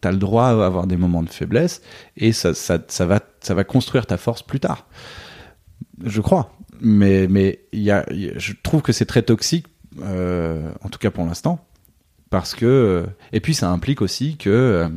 T'as 0.00 0.12
le 0.12 0.18
droit 0.18 0.46
à 0.46 0.64
avoir 0.64 0.86
des 0.86 0.96
moments 0.96 1.22
de 1.22 1.28
faiblesse 1.28 1.82
et 2.16 2.32
ça, 2.32 2.54
ça, 2.54 3.06
va, 3.06 3.20
ça 3.40 3.54
va 3.54 3.64
construire 3.64 4.06
ta 4.06 4.16
force 4.16 4.42
plus 4.42 4.60
tard. 4.60 4.86
Je 6.02 6.20
crois. 6.20 6.56
Mais, 6.80 7.28
mais 7.28 7.60
y 7.72 7.90
a, 7.90 8.06
je 8.10 8.54
trouve 8.62 8.80
que 8.80 8.92
c'est 8.92 9.04
très 9.04 9.22
toxique, 9.22 9.66
euh, 10.00 10.72
en 10.82 10.88
tout 10.88 10.98
cas 10.98 11.10
pour 11.10 11.26
l'instant, 11.26 11.66
parce 12.30 12.54
que 12.54 12.64
euh, 12.64 13.06
et 13.32 13.40
puis 13.40 13.52
ça 13.52 13.70
implique 13.70 14.00
aussi 14.00 14.38
que 14.38 14.48
euh, 14.48 14.88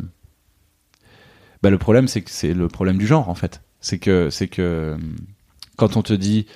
bah, 1.61 1.69
le 1.69 1.77
problème 1.77 2.07
c'est 2.07 2.21
que 2.21 2.31
c'est 2.31 2.53
le 2.53 2.69
problème 2.69 2.97
du 2.97 3.05
genre 3.05 3.27
en 3.27 3.35
fait. 3.35 3.61
C'est 3.81 3.99
que 3.99 4.29
c'est 4.29 4.47
que 4.47 4.97
quand 5.75 5.97
on 5.97 6.03
te 6.03 6.13
dit 6.13 6.47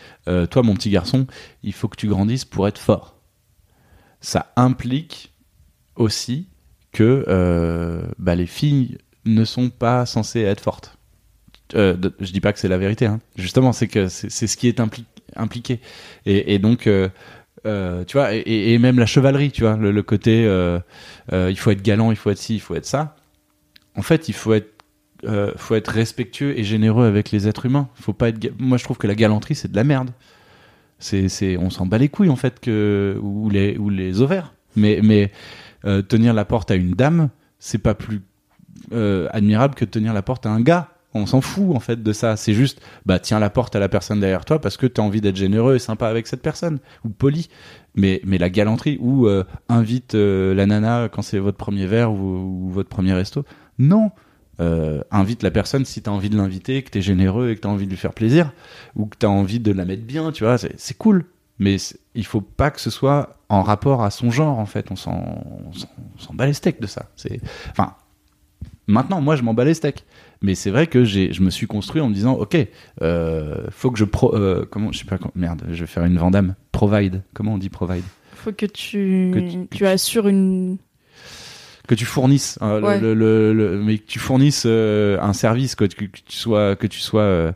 toi 0.50 0.64
mon 0.64 0.76
petit 0.76 0.90
garçon, 0.90 1.28
il 1.64 1.74
faut 1.74 1.90
que 1.90 1.98
tu 1.98 2.08
grandisses 2.08 2.46
pour 2.46 2.70
être 2.70 2.80
fort. 2.80 3.20
Ça 4.22 4.54
implique 4.56 5.34
aussi 5.98 6.48
que 6.92 7.26
euh, 7.28 8.02
bah, 8.18 8.36
les 8.36 8.46
filles 8.46 8.98
ne 9.26 9.46
sont 9.46 9.70
pas 9.70 10.06
censées 10.06 10.42
être 10.42 10.62
fortes. 10.62 10.98
Euh, 11.76 11.94
de- 11.94 12.14
je 12.20 12.32
dis 12.32 12.40
pas 12.40 12.54
que 12.54 12.60
c'est 12.60 12.70
la 12.70 12.78
vérité, 12.78 13.06
hein. 13.06 13.20
justement, 13.36 13.74
c'est 13.74 13.88
que 13.88 14.08
c'est 14.08 14.48
ce 14.48 14.58
qui 14.58 14.68
est 14.68 14.80
impli- 14.80 15.04
impliqué. 15.36 15.82
Et, 16.26 16.60
donc, 16.60 16.88
euh, 16.88 17.10
euh, 17.66 18.06
tu 18.06 18.18
vois, 18.18 18.30
et, 18.34 18.78
même 18.78 19.00
la 19.00 19.06
chevalerie, 19.06 19.52
tu 19.52 19.64
vois, 19.64 19.76
le, 19.76 20.04
côté, 20.04 20.44
il 21.32 21.58
faut 21.58 21.72
être 21.72 21.82
galant, 21.82 22.12
il 22.12 22.18
faut 22.18 22.30
être 22.30 22.38
ci, 22.38 22.56
il 22.56 22.62
faut 22.62 22.76
être 22.76 22.86
ça. 22.86 23.16
En 23.96 24.02
fait, 24.02 24.30
il 24.30 24.34
faut 24.34 24.54
être, 24.54 24.74
faut 25.58 25.76
être 25.76 25.90
respectueux 25.90 26.58
et 26.58 26.64
généreux 26.64 27.06
avec 27.06 27.32
les 27.32 27.48
êtres 27.48 27.66
humains. 27.66 27.90
Faut 27.96 28.14
pas 28.14 28.30
être. 28.30 28.40
Moi, 28.60 28.78
je 28.78 28.86
trouve 28.86 28.98
que 28.98 29.08
la 29.08 29.16
galanterie, 29.16 29.56
c'est 29.56 29.72
de 29.72 29.76
la 29.76 29.84
merde. 29.84 30.12
C'est, 31.00 31.58
on 31.58 31.70
s'en 31.70 31.86
bat 31.86 31.98
les 31.98 32.10
couilles 32.10 32.30
en 32.30 32.36
fait 32.36 32.60
que 32.60 33.20
ou 33.22 33.50
les 33.50 33.78
ou 33.78 33.90
les 33.90 34.22
ovaires. 34.22 34.54
Mais, 34.76 35.00
mais 35.04 35.32
euh, 35.86 36.02
tenir 36.02 36.34
la 36.34 36.46
porte 36.46 36.72
à 36.72 36.76
une 36.76 36.92
dame, 36.92 37.30
c'est 37.60 37.78
pas 37.78 37.94
plus 37.94 38.22
euh, 38.92 39.28
admirable 39.32 39.76
que 39.76 39.86
tenir 39.86 40.14
la 40.14 40.22
porte 40.22 40.46
à 40.46 40.50
un 40.50 40.62
gars. 40.62 40.90
On 41.14 41.26
s'en 41.26 41.42
fout 41.42 41.76
en 41.76 41.80
fait 41.80 42.04
de 42.04 42.14
ça. 42.14 42.36
C'est 42.36 42.54
juste, 42.54 42.82
bah 43.06 43.18
tiens 43.18 43.40
la 43.40 43.50
porte 43.50 43.76
à 43.76 43.80
la 43.80 43.90
personne 43.90 44.20
derrière 44.20 44.46
toi 44.46 44.60
parce 44.60 44.78
que 44.78 44.86
t'as 44.86 45.02
envie 45.02 45.22
d'être 45.22 45.36
généreux 45.36 45.76
et 45.76 45.80
sympa 45.80 46.08
avec 46.08 46.28
cette 46.28 46.42
personne 46.42 46.80
ou 47.06 47.10
poli. 47.10 47.50
Mais 47.96 48.22
mais 48.24 48.38
la 48.38 48.50
galanterie 48.50 48.98
ou 49.00 49.26
euh, 49.26 49.44
invite 49.70 50.14
la 50.14 50.66
nana 50.66 51.10
quand 51.10 51.24
c'est 51.24 51.40
votre 51.40 51.58
premier 51.58 51.88
verre 51.88 52.12
ou, 52.12 52.70
votre 52.70 52.90
premier 52.90 53.14
resto. 53.14 53.46
Non. 53.80 54.12
Invite 54.60 55.44
la 55.44 55.52
personne 55.52 55.86
si 55.86 56.02
t'as 56.02 56.12
envie 56.12 56.30
de 56.30 56.38
l'inviter, 56.38 56.82
que 56.84 56.90
t'es 56.90 57.02
généreux 57.02 57.50
et 57.50 57.56
que 57.56 57.62
t'as 57.62 57.70
envie 57.70 57.86
de 57.86 57.92
lui 57.92 57.98
faire 57.98 58.14
plaisir 58.14 58.52
ou 58.96 59.06
que 59.06 59.16
t'as 59.18 59.28
envie 59.28 59.60
de 59.60 59.72
la 59.72 59.86
mettre 59.86 60.04
bien, 60.04 60.32
tu 60.32 60.44
vois, 60.44 60.58
c'est 60.58 60.98
cool. 60.98 61.26
Mais 61.60 61.78
il 62.18 62.26
faut 62.26 62.42
pas 62.42 62.72
que 62.72 62.82
ce 62.82 62.90
soit 62.90 63.38
en 63.50 63.62
rapport 63.64 64.04
à 64.04 64.10
son 64.12 64.30
genre 64.32 64.60
en 64.60 64.66
fait. 64.66 64.92
On 64.92 64.96
s'en 64.98 65.46
on 65.66 65.72
s'en- 66.20 66.34
bat 66.34 66.46
les 66.46 66.54
steaks 66.54 66.82
de 66.82 66.88
ça. 66.88 67.06
C'est 67.16 67.40
enfin 67.72 67.96
maintenant 68.88 69.22
moi 69.22 69.36
je 69.36 69.44
m'en 69.44 69.54
bats 69.54 69.64
les 69.66 69.74
steaks. 69.74 70.06
Mais 70.42 70.54
c'est 70.54 70.70
vrai 70.70 70.86
que 70.88 71.04
j'ai 71.04 71.34
je 71.34 71.42
me 71.42 71.50
suis 71.50 71.66
construit 71.68 72.02
en 72.02 72.10
me 72.10 72.14
disant 72.14 72.34
ok 72.34 72.58
euh, 73.02 73.66
faut 73.72 73.90
que 73.92 73.98
je 73.98 74.06
pro 74.06 74.36
euh, 74.36 74.66
comment 74.70 74.92
je 74.92 75.00
sais 75.00 75.06
pas 75.06 75.18
comment- 75.18 75.32
merde 75.36 75.64
je 75.72 75.80
vais 75.82 75.88
faire 75.88 76.06
une 76.06 76.18
vandame 76.18 76.56
provide 76.72 77.24
comment 77.34 77.54
on 77.54 77.58
dit 77.58 77.70
provide? 77.70 78.04
Faut 78.36 78.52
que 78.52 78.68
tu, 78.68 79.32
Que 79.34 79.40
tu- 79.40 79.68
tu 79.72 79.88
assures 79.88 80.28
une. 80.28 80.78
que 81.88 81.96
tu 81.96 82.06
fournisses 82.06 82.60
euh, 82.62 82.80
le- 82.80 82.86
Ouais. 82.86 83.00
le, 83.00 83.14
le- 83.16 83.54
le- 83.54 83.78
mais 83.84 83.98
que 83.98 84.06
tu 84.06 84.20
fournisses 84.20 84.64
euh, 84.68 85.20
un 85.22 85.34
service 85.34 85.74
que, 85.76 85.86
tu 85.86 86.12
sois 86.30 86.76
que 86.76 86.86
tu 86.86 87.00
sois 87.00 87.22
euh, 87.22 87.52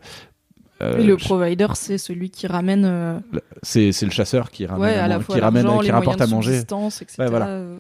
Et 1.00 1.04
le 1.04 1.18
provider, 1.18 1.68
c'est 1.76 1.98
celui 1.98 2.30
qui 2.30 2.48
ramène. 2.48 2.86
euh, 2.86 3.20
c'est 3.64 3.92
le 4.02 4.12
chasseur 4.12 4.52
qui 4.52 4.66
ramène 4.66 4.82
ouais, 4.84 4.96
à 4.96 5.08
la 5.08 5.20
fois 5.20 5.36
qui 5.36 5.42
ramène 5.42 5.68
qui 5.82 5.92
rapporte 5.92 6.22
à 6.22 6.28
manger 6.28 6.58
etc. 6.60 7.06
Ouais, 7.20 7.28
voilà. 7.28 7.48
euh. 7.48 7.78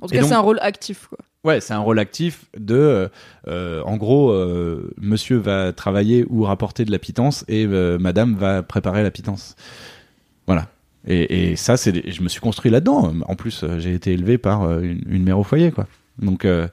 En 0.00 0.06
tout 0.06 0.14
Et 0.14 0.18
cas, 0.18 0.24
c'est 0.24 0.34
un 0.34 0.40
rôle 0.40 0.58
actif, 0.62 1.08
quoi. 1.08 1.18
Ouais, 1.44 1.60
c'est 1.60 1.72
un 1.72 1.78
rôle 1.80 1.98
actif 1.98 2.44
de, 2.58 2.74
euh, 2.74 3.08
euh, 3.48 3.82
en 3.82 3.96
gros, 3.96 4.30
euh, 4.30 4.92
monsieur 5.00 5.36
va 5.38 5.72
travailler 5.72 6.24
ou 6.28 6.42
rapporter 6.42 6.84
de 6.84 6.90
la 6.92 6.98
pitance 6.98 7.44
et 7.48 7.64
euh, 7.66 7.98
madame 7.98 8.34
va 8.34 8.62
préparer 8.62 9.02
la 9.02 9.10
pitance. 9.10 9.56
Voilà. 10.46 10.68
Et, 11.06 11.50
et 11.50 11.56
ça, 11.56 11.76
c'est, 11.76 12.10
je 12.10 12.22
me 12.22 12.28
suis 12.28 12.40
construit 12.40 12.70
là-dedans. 12.70 13.12
En 13.26 13.34
plus, 13.34 13.62
euh, 13.64 13.78
j'ai 13.78 13.94
été 13.94 14.12
élevé 14.12 14.36
par 14.38 14.62
euh, 14.64 14.80
une, 14.80 15.02
une 15.08 15.22
mère 15.24 15.38
au 15.38 15.44
foyer, 15.44 15.70
quoi. 15.72 15.86
Donc, 16.20 16.44
euh, 16.44 16.68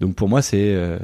donc 0.00 0.14
pour 0.14 0.28
moi, 0.28 0.42
c'est 0.42 0.74
euh, 0.74 0.98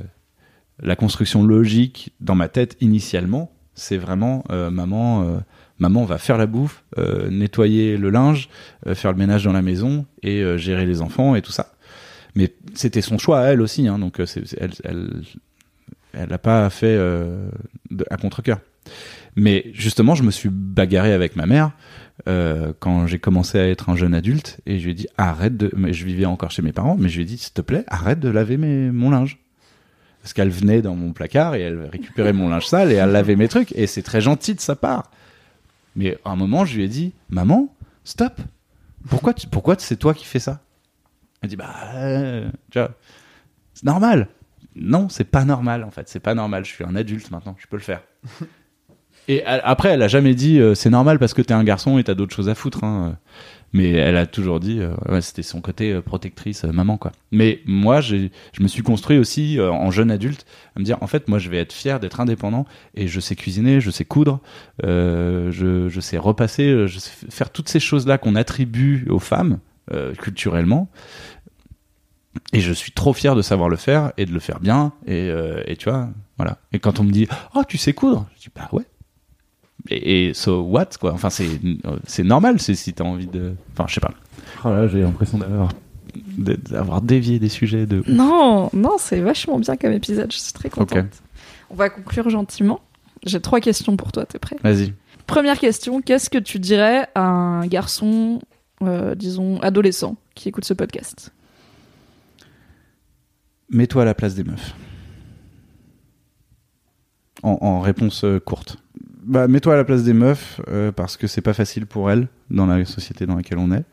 la 0.80 0.96
construction 0.96 1.42
logique 1.44 2.12
dans 2.20 2.34
ma 2.34 2.48
tête 2.48 2.76
initialement. 2.80 3.52
C'est 3.80 3.96
vraiment 3.96 4.44
euh, 4.50 4.70
maman. 4.70 5.22
euh, 5.22 5.38
Maman 5.78 6.04
va 6.04 6.18
faire 6.18 6.36
la 6.36 6.44
bouffe, 6.44 6.84
euh, 6.98 7.30
nettoyer 7.30 7.96
le 7.96 8.10
linge, 8.10 8.50
faire 8.92 9.12
le 9.12 9.16
ménage 9.16 9.44
dans 9.44 9.52
la 9.54 9.62
maison 9.62 10.04
et 10.22 10.44
gérer 10.58 10.84
les 10.84 11.00
enfants 11.00 11.34
et 11.34 11.40
tout 11.40 11.52
ça 11.52 11.72
mais 12.34 12.52
c'était 12.74 13.00
son 13.00 13.16
choix 13.16 13.40
à 13.40 13.44
elle 13.46 13.62
aussi 13.62 13.88
hein, 13.88 13.98
donc 13.98 14.20
elle 14.20 14.70
elle 14.84 15.22
elle 16.12 16.28
n'a 16.28 16.38
pas 16.38 16.68
fait 16.68 16.98
à 18.10 18.16
contre 18.18 18.42
cœur 18.42 18.60
mais 19.36 19.70
justement 19.72 20.14
je 20.14 20.22
me 20.22 20.30
suis 20.30 20.50
bagarré 20.52 21.14
avec 21.14 21.34
ma 21.34 21.46
mère 21.46 21.72
quand 22.26 23.06
j'ai 23.06 23.18
commencé 23.18 23.58
à 23.58 23.66
être 23.66 23.88
un 23.88 23.96
jeune 23.96 24.12
adulte 24.14 24.60
et 24.66 24.78
je 24.78 24.84
lui 24.84 24.90
ai 24.90 24.94
dit 24.94 25.06
arrête 25.16 25.56
de 25.56 25.72
mais 25.74 25.94
je 25.94 26.04
vivais 26.04 26.26
encore 26.26 26.50
chez 26.50 26.62
mes 26.62 26.72
parents 26.72 26.96
mais 26.98 27.08
je 27.08 27.16
lui 27.16 27.22
ai 27.22 27.26
dit 27.26 27.38
s'il 27.38 27.54
te 27.54 27.62
plaît 27.62 27.84
arrête 27.88 28.20
de 28.20 28.28
laver 28.28 28.58
mes 28.58 28.90
mon 28.90 29.10
linge 29.10 29.39
parce 30.22 30.32
qu'elle 30.32 30.50
venait 30.50 30.82
dans 30.82 30.94
mon 30.94 31.12
placard 31.12 31.54
et 31.54 31.60
elle 31.60 31.88
récupérait 31.90 32.32
mon 32.32 32.48
linge 32.48 32.66
sale 32.66 32.92
et 32.92 32.96
elle 32.96 33.10
lavait 33.10 33.36
mes 33.36 33.48
trucs 33.48 33.72
et 33.72 33.86
c'est 33.86 34.02
très 34.02 34.20
gentil 34.20 34.54
de 34.54 34.60
sa 34.60 34.76
part 34.76 35.10
mais 35.96 36.18
à 36.24 36.30
un 36.30 36.36
moment 36.36 36.64
je 36.64 36.76
lui 36.76 36.84
ai 36.84 36.88
dit 36.88 37.12
maman 37.28 37.74
stop 38.04 38.40
pourquoi 39.08 39.34
pourquoi 39.50 39.76
c'est 39.78 39.96
toi 39.96 40.12
qui 40.12 40.26
fais 40.26 40.38
ça? 40.38 40.60
Elle 41.42 41.48
dit 41.48 41.56
bah 41.56 41.74
euh, 41.94 42.50
c'est 42.74 43.84
normal. 43.84 44.28
Non, 44.76 45.08
c'est 45.08 45.24
pas 45.24 45.44
normal 45.44 45.84
en 45.84 45.90
fait, 45.90 46.08
c'est 46.08 46.20
pas 46.20 46.34
normal. 46.34 46.64
Je 46.64 46.70
suis 46.70 46.84
un 46.84 46.94
adulte 46.94 47.30
maintenant, 47.30 47.56
je 47.58 47.66
peux 47.66 47.76
le 47.76 47.82
faire. 47.82 48.02
Et 49.26 49.44
après, 49.44 49.90
elle 49.90 50.02
a 50.02 50.08
jamais 50.08 50.34
dit 50.34 50.58
euh, 50.58 50.74
c'est 50.74 50.90
normal 50.90 51.18
parce 51.18 51.34
que 51.34 51.42
t'es 51.42 51.54
un 51.54 51.64
garçon 51.64 51.98
et 51.98 52.04
t'as 52.04 52.14
d'autres 52.14 52.34
choses 52.34 52.48
à 52.48 52.54
foutre. 52.54 52.84
hein. 52.84 53.16
Mais 53.72 53.92
elle 53.92 54.16
a 54.16 54.26
toujours 54.26 54.58
dit, 54.58 54.80
euh, 54.80 55.20
c'était 55.20 55.42
son 55.42 55.60
côté 55.60 55.92
euh, 55.92 56.02
protectrice, 56.02 56.64
euh, 56.64 56.72
maman 56.72 56.96
quoi. 56.96 57.12
Mais 57.30 57.60
moi, 57.66 58.00
je 58.00 58.28
me 58.58 58.66
suis 58.66 58.82
construit 58.82 59.18
aussi 59.18 59.58
en 59.60 59.90
jeune 59.90 60.10
adulte 60.10 60.44
à 60.74 60.80
me 60.80 60.84
dire, 60.84 60.98
en 61.00 61.06
fait, 61.06 61.28
moi, 61.28 61.38
je 61.38 61.48
vais 61.48 61.58
être 61.58 61.72
fier 61.72 62.00
d'être 62.00 62.20
indépendant 62.20 62.66
et 62.94 63.06
je 63.06 63.20
sais 63.20 63.36
cuisiner, 63.36 63.80
je 63.80 63.90
sais 63.90 64.04
coudre, 64.04 64.40
je, 64.82 65.86
je 65.88 66.00
sais 66.00 66.18
repasser, 66.18 66.88
je 66.88 66.98
sais 66.98 67.12
faire 67.30 67.50
toutes 67.50 67.68
ces 67.68 67.78
choses 67.78 68.06
là 68.06 68.18
qu'on 68.18 68.34
attribue 68.34 69.06
aux 69.08 69.20
femmes 69.20 69.60
culturellement. 70.18 70.90
Et 72.52 72.60
je 72.60 72.72
suis 72.72 72.90
trop 72.90 73.12
fier 73.12 73.36
de 73.36 73.42
savoir 73.42 73.68
le 73.68 73.76
faire 73.76 74.12
et 74.16 74.26
de 74.26 74.32
le 74.32 74.40
faire 74.40 74.58
bien. 74.58 74.92
Et, 75.06 75.30
et 75.66 75.76
tu 75.76 75.88
vois, 75.88 76.08
voilà. 76.36 76.58
Et 76.72 76.80
quand 76.80 76.98
on 76.98 77.04
me 77.04 77.12
dit, 77.12 77.28
oh, 77.54 77.62
tu 77.68 77.78
sais 77.78 77.92
coudre, 77.92 78.26
je 78.34 78.40
dis, 78.42 78.48
bah 78.54 78.68
ouais. 78.72 78.86
Et, 79.90 80.28
et 80.28 80.34
so 80.34 80.62
what, 80.62 80.90
quoi. 81.00 81.12
Enfin, 81.12 81.30
c'est, 81.30 81.48
c'est 82.06 82.22
normal, 82.22 82.60
c'est 82.60 82.74
si 82.74 82.92
t'as 82.92 83.04
envie 83.04 83.26
de. 83.26 83.54
Enfin, 83.72 83.86
je 83.88 83.94
sais 83.94 84.00
pas. 84.00 84.14
Oh 84.64 84.68
là, 84.68 84.86
j'ai 84.86 85.02
l'impression 85.02 85.38
d'avoir, 85.38 85.72
d'avoir 86.38 87.02
dévié 87.02 87.38
des 87.38 87.48
sujets 87.48 87.86
de. 87.86 88.02
Non, 88.06 88.70
non, 88.72 88.96
c'est 88.98 89.20
vachement 89.20 89.58
bien 89.58 89.76
comme 89.76 89.92
épisode. 89.92 90.32
Je 90.32 90.38
suis 90.38 90.52
très 90.52 90.70
contente. 90.70 91.06
On 91.70 91.74
va 91.74 91.90
conclure 91.90 92.30
gentiment. 92.30 92.80
J'ai 93.24 93.40
trois 93.40 93.60
questions 93.60 93.96
pour 93.96 94.12
toi. 94.12 94.26
T'es 94.26 94.38
prêt? 94.38 94.56
Vas-y. 94.62 94.94
Première 95.26 95.58
question 95.58 96.00
qu'est-ce 96.00 96.30
que 96.30 96.38
tu 96.38 96.58
dirais 96.58 97.06
à 97.14 97.22
un 97.22 97.66
garçon, 97.66 98.40
euh, 98.82 99.14
disons 99.14 99.60
adolescent, 99.60 100.16
qui 100.34 100.48
écoute 100.48 100.64
ce 100.64 100.74
podcast? 100.74 101.32
Mets-toi 103.68 104.02
à 104.02 104.04
la 104.04 104.14
place 104.14 104.34
des 104.34 104.44
meufs. 104.44 104.74
En, 107.42 107.58
en 107.60 107.80
réponse 107.80 108.24
euh, 108.24 108.40
courte. 108.40 108.78
Bah, 109.30 109.46
mets-toi 109.46 109.74
à 109.74 109.76
la 109.76 109.84
place 109.84 110.02
des 110.02 110.12
meufs 110.12 110.60
euh, 110.66 110.90
parce 110.90 111.16
que 111.16 111.28
c'est 111.28 111.40
pas 111.40 111.52
facile 111.52 111.86
pour 111.86 112.10
elles 112.10 112.26
dans 112.50 112.66
la 112.66 112.84
société 112.84 113.26
dans 113.26 113.36
laquelle 113.36 113.58
on 113.58 113.70
est. 113.70 113.84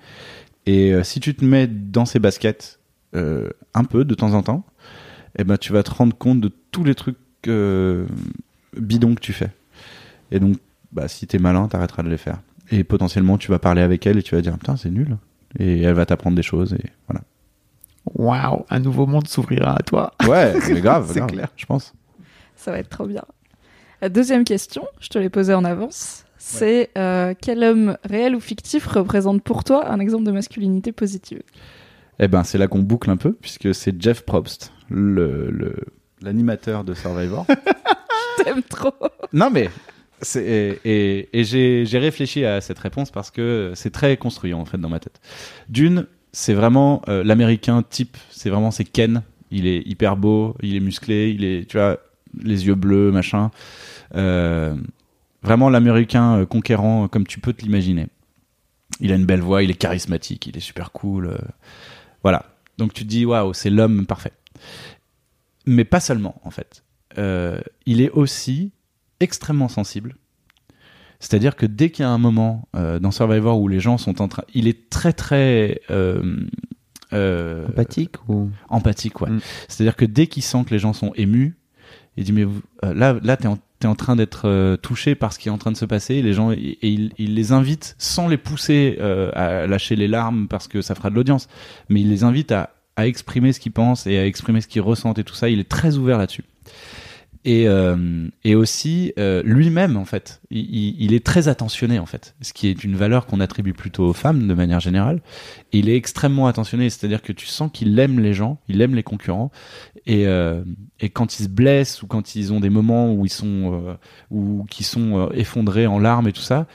Et 0.65 0.93
euh, 0.95 1.03
si 1.03 1.19
tu 1.19 1.35
te 1.35 1.45
mets 1.45 1.67
dans 1.67 2.05
ces 2.05 2.17
baskets 2.17 2.79
euh, 3.15 3.47
un 3.75 3.83
peu 3.83 4.03
de 4.03 4.15
temps 4.15 4.33
en 4.33 4.41
temps, 4.41 4.65
eh 5.38 5.43
ben 5.43 5.57
tu 5.59 5.73
vas 5.73 5.83
te 5.83 5.91
rendre 5.91 6.17
compte 6.17 6.41
de 6.41 6.51
tous 6.71 6.83
les 6.83 6.95
trucs 6.95 7.17
euh, 7.47 8.07
bidons 8.75 9.13
que 9.13 9.19
tu 9.19 9.31
fais. 9.31 9.51
Et 10.31 10.39
donc, 10.39 10.57
bah, 10.91 11.07
si 11.07 11.27
t'es 11.27 11.38
malin, 11.38 11.67
t'arrêteras 11.67 12.01
de 12.01 12.09
les 12.09 12.17
faire. 12.17 12.39
Et 12.71 12.83
potentiellement, 12.83 13.38
tu 13.38 13.51
vas 13.51 13.59
parler 13.59 13.83
avec 13.83 14.07
elle 14.07 14.17
et 14.17 14.23
tu 14.23 14.33
vas 14.33 14.41
dire 14.41 14.57
putain 14.57 14.75
c'est 14.75 14.89
nul. 14.89 15.17
Et 15.59 15.83
elle 15.83 15.93
va 15.93 16.07
t'apprendre 16.07 16.35
des 16.35 16.41
choses 16.41 16.73
et 16.73 16.89
voilà. 17.07 17.21
Waouh, 18.15 18.65
un 18.71 18.79
nouveau 18.79 19.05
monde 19.05 19.27
s'ouvrira 19.27 19.75
à 19.77 19.83
toi. 19.83 20.13
Ouais, 20.27 20.53
mais 20.73 20.81
grave, 20.81 21.11
C'est 21.13 21.19
grave, 21.19 21.31
clair. 21.31 21.49
je 21.55 21.65
pense. 21.67 21.93
Ça 22.55 22.71
va 22.71 22.79
être 22.79 22.89
trop 22.89 23.05
bien. 23.05 23.23
La 24.01 24.09
deuxième 24.09 24.43
question, 24.43 24.85
je 24.99 25.09
te 25.09 25.17
l'ai 25.17 25.29
posée 25.29 25.53
en 25.53 25.63
avance, 25.65 26.23
c'est 26.37 26.91
euh, 26.97 27.33
quel 27.39 27.63
homme 27.63 27.97
réel 28.03 28.35
ou 28.35 28.39
fictif 28.39 28.85
représente 28.87 29.41
pour 29.43 29.63
toi 29.63 29.89
un 29.91 29.99
exemple 29.99 30.23
de 30.23 30.31
masculinité 30.31 30.91
positive? 30.91 31.41
Eh 32.19 32.27
ben, 32.27 32.43
c'est 32.43 32.57
là 32.57 32.67
qu'on 32.67 32.79
boucle 32.79 33.09
un 33.09 33.17
peu, 33.17 33.33
puisque 33.33 33.73
c'est 33.73 33.99
Jeff 34.01 34.21
Probst, 34.23 34.71
le, 34.89 35.49
le- 35.51 35.75
l'animateur 36.21 36.83
de 36.83 36.93
Survivor. 36.93 37.45
T'aimes 38.43 38.63
trop 38.63 38.93
non, 39.33 39.49
mais. 39.49 39.69
Et, 40.35 40.79
et- 40.83 41.29
et 41.39 41.43
j'ai, 41.43 41.85
j'ai 41.85 41.99
réfléchi 41.99 42.43
à 42.45 42.59
cette 42.61 42.79
réponse 42.79 43.11
parce 43.11 43.29
que 43.29 43.73
c'est 43.75 43.91
très 43.91 44.17
construyant, 44.17 44.59
en 44.59 44.65
fait, 44.65 44.77
dans 44.79 44.89
ma 44.89 44.99
tête. 44.99 45.19
D'une, 45.69 46.07
c'est 46.31 46.53
vraiment 46.55 47.01
euh, 47.07 47.23
l'américain 47.23 47.83
type, 47.87 48.17
c'est 48.31 48.49
vraiment, 48.49 48.71
c'est 48.71 48.83
Ken. 48.85 49.21
Il 49.51 49.67
est 49.67 49.81
hyper 49.87 50.17
beau, 50.17 50.55
il 50.63 50.75
est 50.75 50.79
musclé, 50.79 51.29
il 51.29 51.43
est, 51.43 51.69
tu 51.69 51.77
vois, 51.77 51.99
les 52.41 52.67
yeux 52.67 52.75
bleus, 52.75 53.11
machin. 53.11 53.51
Euh, 54.15 54.75
vraiment 55.43 55.69
l'américain 55.69 56.39
euh, 56.39 56.45
conquérant 56.45 57.07
comme 57.07 57.25
tu 57.25 57.39
peux 57.39 57.53
te 57.53 57.63
l'imaginer. 57.63 58.07
Il 58.99 59.11
a 59.11 59.15
une 59.15 59.25
belle 59.25 59.41
voix, 59.41 59.63
il 59.63 59.69
est 59.69 59.75
charismatique, 59.75 60.47
il 60.47 60.57
est 60.57 60.61
super 60.61 60.91
cool. 60.91 61.28
euh, 61.28 61.38
voilà. 62.23 62.45
Donc 62.78 62.93
tu 62.93 63.03
te 63.03 63.09
dis, 63.09 63.25
waouh, 63.25 63.53
c'est 63.53 63.69
l'homme 63.69 64.05
parfait. 64.05 64.34
Mais 65.65 65.84
pas 65.84 65.99
seulement, 65.99 66.39
en 66.43 66.51
fait. 66.51 66.84
Euh, 67.17 67.59
il 67.86 68.01
est 68.01 68.11
aussi 68.11 68.71
extrêmement 69.19 69.67
sensible. 69.67 70.15
C'est-à-dire 71.19 71.55
que 71.55 71.65
dès 71.65 71.89
qu'il 71.89 72.03
y 72.03 72.05
a 72.05 72.11
un 72.11 72.19
moment 72.19 72.67
dans 72.73 73.09
Survivor 73.09 73.59
où 73.59 73.67
les 73.67 73.80
gens 73.80 73.97
sont 73.97 74.21
en 74.21 74.28
train. 74.28 74.43
Il 74.53 74.67
est 74.67 74.91
très, 74.91 75.13
très. 75.13 75.82
Empathique 77.11 78.15
ou 78.30 78.51
empathique, 78.69 79.19
ouais. 79.21 79.32
Mm. 79.32 79.39
C'est-à-dire 79.67 79.95
que 79.95 80.05
dès 80.05 80.28
qu'il 80.28 80.43
sent 80.43 80.63
que 80.65 80.69
les 80.69 80.80
gens 80.80 80.93
sont 80.93 81.13
émus, 81.15 81.57
il 82.18 82.24
dit 82.24 82.34
mais 82.34 82.45
euh, 82.84 82.93
là, 82.93 83.15
là, 83.24 83.38
t'es 83.38 83.47
en, 83.88 83.95
train 83.95 84.15
d'être 84.15 84.47
euh, 84.47 84.76
touché 84.76 85.13
par 85.13 85.34
ce 85.34 85.39
qui 85.39 85.49
est 85.49 85.51
en 85.51 85.59
train 85.59 85.72
de 85.72 85.78
se 85.78 85.86
passer. 85.86 86.22
Les 86.22 86.34
gens 86.34 86.51
et, 86.51 86.78
il 86.82 87.36
les 87.36 87.51
invite 87.51 87.95
sans 87.99 88.28
les 88.28 88.38
pousser 88.38 88.97
euh, 88.99 89.30
à 89.34 89.68
lâcher 89.68 89.95
les 89.95 90.07
larmes 90.07 90.47
parce 90.47 90.68
que 90.68 90.82
ça 90.82 90.95
fera 90.95 91.09
de 91.09 91.15
l'audience, 91.15 91.47
mais 91.89 92.01
il 92.01 92.09
les 92.09 92.24
invite 92.24 92.51
à, 92.51 92.72
à 92.95 93.07
exprimer 93.07 93.53
ce 93.53 93.59
qu'ils 93.59 93.72
pensent 93.72 94.07
et 94.07 94.18
à 94.18 94.26
exprimer 94.26 94.61
ce 94.61 94.68
qu'ils 94.68 94.82
ressentent 94.82 95.20
et 95.20 95.24
tout 95.24 95.36
ça. 95.36 95.47
Il 95.49 95.59
est 95.59 95.70
très 95.70 95.97
ouvert 95.97 96.18
là-dessus. 96.18 96.43
Et, 97.49 97.65
euh, 97.69 98.27
et 98.43 98.55
aussi 98.55 99.13
euh, 99.17 99.41
lui-même 99.45 99.95
en 99.95 100.03
fait, 100.03 100.41
il, 100.49 101.13
est 101.13 101.25
très 101.25 101.47
attentionné 101.47 101.97
en 101.97 102.05
fait, 102.05 102.35
ce 102.41 102.51
qui 102.51 102.67
est 102.67 102.83
une 102.83 102.97
valeur 102.97 103.25
qu'on 103.25 103.39
attribue 103.39 103.71
plutôt 103.71 104.03
aux 104.03 104.11
femmes 104.11 104.49
de 104.49 104.53
manière 104.53 104.81
générale. 104.81 105.21
Il 105.71 105.87
est 105.87 105.95
extrêmement 105.95 106.47
attentionné, 106.47 106.89
c'est-à-dire 106.89 107.21
que 107.21 107.31
tu 107.31 107.45
sens 107.45 107.71
qu'il 107.73 107.97
aime 107.99 108.19
les 108.19 108.33
gens, 108.33 108.59
il 108.67 108.81
aime 108.81 108.95
les 108.95 109.03
concurrents, 109.03 109.49
et, 110.05 110.27
euh, 110.27 110.61
et 110.99 111.07
quand 111.07 111.39
ils 111.39 111.43
se 111.43 111.47
blessent 111.47 112.03
ou 112.03 112.07
quand 112.07 112.35
ils 112.35 112.51
ont 112.51 112.59
des 112.59 112.69
moments 112.69 113.13
où 113.13 113.25
ils 113.25 113.31
sont 113.31 113.97
ou 114.29 114.65
qui 114.69 114.83
sont 114.83 115.31
effondrés 115.31 115.87
en 115.87 115.99
larmes 115.99 116.27
et 116.27 116.33
tout 116.33 116.41
ça, 116.41 116.67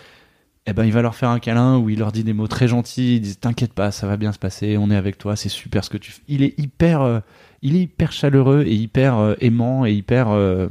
eh 0.65 0.73
ben 0.73 0.87
il 0.87 0.93
va 0.93 1.03
leur 1.03 1.17
faire 1.17 1.29
un 1.29 1.39
câlin 1.39 1.77
où 1.77 1.91
il 1.91 1.99
leur 1.99 2.13
dit 2.13 2.25
des 2.25 2.33
mots 2.33 2.49
très 2.49 2.67
gentils, 2.67 3.17
il 3.17 3.21
dit 3.21 3.37
t'inquiète 3.37 3.75
pas, 3.75 3.91
ça 3.91 4.07
va 4.07 4.17
bien 4.17 4.33
se 4.33 4.39
passer, 4.39 4.79
on 4.79 4.91
est 4.91 4.97
avec 4.97 5.19
toi, 5.19 5.37
c'est 5.37 5.51
super 5.51 5.85
ce 5.85 5.91
que 5.91 5.99
tu 5.99 6.13
fais. 6.13 6.23
Il 6.29 6.43
est 6.43 6.59
hyper 6.59 7.23
il 7.63 7.77
est 7.77 7.83
hyper 7.83 8.13
chaleureux 8.13 8.65
et 8.67 8.75
hyper 8.75 9.19
euh, 9.19 9.35
aimant 9.41 9.87
et 9.87 9.93
hyper 9.93 10.31
euh, 10.31 10.69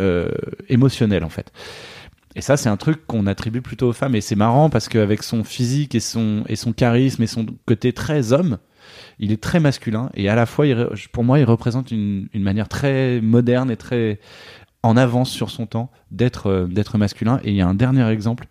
euh, 0.00 0.28
émotionnel 0.68 1.24
en 1.24 1.28
fait. 1.28 1.52
Et 2.34 2.40
ça, 2.40 2.56
c'est 2.56 2.68
un 2.68 2.78
truc 2.78 3.06
qu'on 3.06 3.26
attribue 3.26 3.60
plutôt 3.60 3.88
aux 3.88 3.92
femmes. 3.92 4.14
Et 4.14 4.22
c'est 4.22 4.36
marrant 4.36 4.70
parce 4.70 4.88
qu'avec 4.88 5.22
son 5.22 5.44
physique 5.44 5.94
et 5.94 6.00
son, 6.00 6.44
et 6.48 6.56
son 6.56 6.72
charisme 6.72 7.22
et 7.22 7.26
son 7.26 7.44
côté 7.66 7.92
très 7.92 8.32
homme, 8.32 8.58
il 9.18 9.32
est 9.32 9.40
très 9.40 9.60
masculin. 9.60 10.08
Et 10.14 10.30
à 10.30 10.34
la 10.34 10.46
fois, 10.46 10.64
pour 11.12 11.24
moi, 11.24 11.38
il 11.40 11.44
représente 11.44 11.90
une, 11.90 12.28
une 12.32 12.42
manière 12.42 12.68
très 12.68 13.20
moderne 13.20 13.70
et 13.70 13.76
très 13.76 14.18
en 14.82 14.96
avance 14.96 15.30
sur 15.30 15.50
son 15.50 15.66
temps 15.66 15.90
d'être 16.10 16.96
masculin. 16.96 17.38
Et 17.44 17.50
il 17.50 17.56
y 17.56 17.60
a 17.60 17.68
un 17.68 17.74
dernier 17.74 18.08
exemple. 18.08 18.46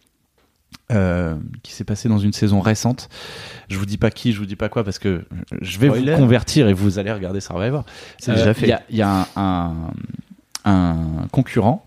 Euh, 0.92 1.36
qui 1.64 1.72
s'est 1.74 1.84
passé 1.84 2.10
dans 2.10 2.18
une 2.18 2.34
saison 2.34 2.60
récente. 2.60 3.10
Je 3.70 3.78
vous 3.78 3.86
dis 3.86 3.98
pas 3.98 4.12
qui, 4.12 4.34
je 4.34 4.40
vous 4.40 4.46
dis 4.46 4.56
pas 4.56 4.70
quoi 4.70 4.84
parce 4.84 5.00
que 5.00 5.24
je 5.62 5.80
vais 5.80 5.88
Spoiler. 5.88 6.14
vous 6.14 6.18
convertir 6.20 6.68
et 6.68 6.74
vous 6.74 7.00
allez 7.00 7.12
regarder 7.12 7.40
Survivor. 7.42 7.86
C'est 8.20 8.32
déjà 8.34 8.48
Euh, 8.50 8.54
fait. 8.54 8.66
Il 8.66 8.70
y 8.70 8.74
a, 8.74 8.84
il 8.90 8.96
y 8.98 9.02
a 9.02 9.28
un, 9.36 9.36
un, 9.36 9.92
un 10.66 11.28
concurrent 11.32 11.86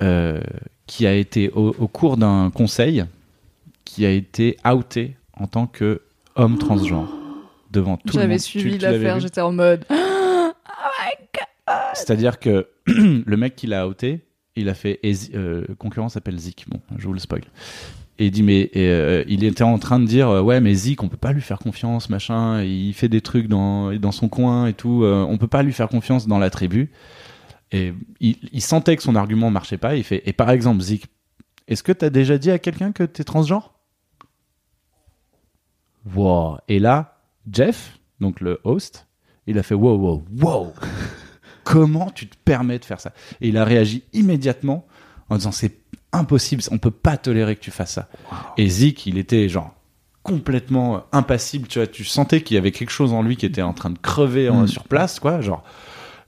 euh, 0.00 0.40
qui 0.86 1.06
a 1.06 1.14
été 1.14 1.50
au, 1.50 1.74
au 1.78 1.88
cours 1.88 2.16
d'un 2.16 2.50
conseil 2.50 3.04
qui 3.84 4.06
a 4.06 4.10
été 4.10 4.56
outé 4.64 5.16
en 5.38 5.46
tant 5.46 5.66
que 5.66 6.00
homme 6.34 6.56
transgenre 6.58 7.12
devant 7.70 7.96
tout 7.98 8.06
le 8.06 8.12
monde. 8.14 8.22
J'avais 8.22 8.38
suivi 8.38 8.78
l'affaire, 8.78 9.20
j'étais 9.20 9.40
en 9.42 9.52
mode 9.52 9.84
C'est-à-dire 11.94 12.38
que 12.38 12.68
le 12.86 13.36
mec 13.36 13.54
qui 13.56 13.66
l'a 13.66 13.86
outé, 13.86 14.24
il 14.56 14.68
a 14.68 14.74
fait. 14.74 15.00
euh, 15.34 15.66
concurrent 15.78 16.08
s'appelle 16.08 16.38
Zik. 16.38 16.66
Bon, 16.68 16.80
je 16.96 17.06
vous 17.06 17.12
le 17.12 17.20
spoil. 17.20 17.42
Et 18.18 18.26
il 18.26 18.30
dit 18.30 18.42
mais 18.42 18.70
euh, 18.76 19.24
il 19.26 19.42
était 19.42 19.64
en 19.64 19.78
train 19.78 19.98
de 19.98 20.04
dire 20.04 20.28
euh, 20.28 20.42
ouais 20.42 20.60
mais 20.60 20.74
Zik 20.74 21.02
on 21.02 21.08
peut 21.08 21.16
pas 21.16 21.32
lui 21.32 21.40
faire 21.40 21.58
confiance 21.58 22.10
machin 22.10 22.62
il 22.62 22.92
fait 22.92 23.08
des 23.08 23.22
trucs 23.22 23.48
dans 23.48 23.92
dans 23.98 24.12
son 24.12 24.28
coin 24.28 24.66
et 24.66 24.74
tout 24.74 25.02
euh, 25.02 25.26
on 25.28 25.38
peut 25.38 25.48
pas 25.48 25.62
lui 25.62 25.72
faire 25.72 25.88
confiance 25.88 26.26
dans 26.26 26.38
la 26.38 26.50
tribu 26.50 26.90
et 27.72 27.94
il, 28.20 28.60
sentait 28.60 28.96
que 28.96 29.02
son 29.02 29.16
argument 29.16 29.50
marchait 29.50 29.78
pas 29.78 29.96
il 29.96 30.04
fait 30.04 30.22
et 30.26 30.34
par 30.34 30.50
exemple 30.50 30.82
Zik 30.82 31.06
est-ce 31.68 31.82
que 31.82 31.90
t'as 31.90 32.10
déjà 32.10 32.36
dit 32.36 32.50
à 32.50 32.58
quelqu'un 32.58 32.92
que 32.92 33.04
t'es 33.04 33.24
transgenre? 33.24 33.72
Wow 36.14 36.58
et 36.68 36.78
là 36.78 37.22
Jeff 37.50 37.98
donc 38.20 38.40
le 38.40 38.60
host 38.64 39.06
il 39.46 39.58
a 39.58 39.62
fait 39.62 39.74
wow 39.74 39.96
wow 39.96 40.24
wow 40.38 40.72
comment 41.64 42.10
tu 42.10 42.26
te 42.28 42.36
permets 42.44 42.78
de 42.78 42.84
faire 42.84 43.00
ça? 43.00 43.12
Et 43.40 43.48
il 43.48 43.56
a 43.58 43.64
réagi 43.64 44.02
immédiatement 44.12 44.86
en 45.28 45.36
disant 45.36 45.52
c'est 45.52 45.76
impossible, 46.12 46.62
on 46.70 46.78
peut 46.78 46.90
pas 46.90 47.16
tolérer 47.16 47.56
que 47.56 47.60
tu 47.62 47.70
fasses 47.70 47.92
ça. 47.92 48.08
Et 48.58 48.68
Zik, 48.68 49.06
il 49.06 49.16
était 49.18 49.48
genre 49.48 49.74
complètement 50.22 50.96
euh, 50.96 51.00
impassible, 51.12 51.66
tu 51.68 51.78
vois, 51.78 51.86
tu 51.88 52.04
sentais 52.04 52.42
qu'il 52.42 52.54
y 52.54 52.58
avait 52.58 52.70
quelque 52.70 52.90
chose 52.90 53.12
en 53.12 53.22
lui 53.22 53.36
qui 53.36 53.46
était 53.46 53.62
en 53.62 53.72
train 53.72 53.90
de 53.90 53.98
crever 53.98 54.48
en- 54.48 54.62
Mm. 54.62 54.68
sur 54.68 54.84
place, 54.84 55.18
quoi, 55.20 55.40
genre 55.40 55.64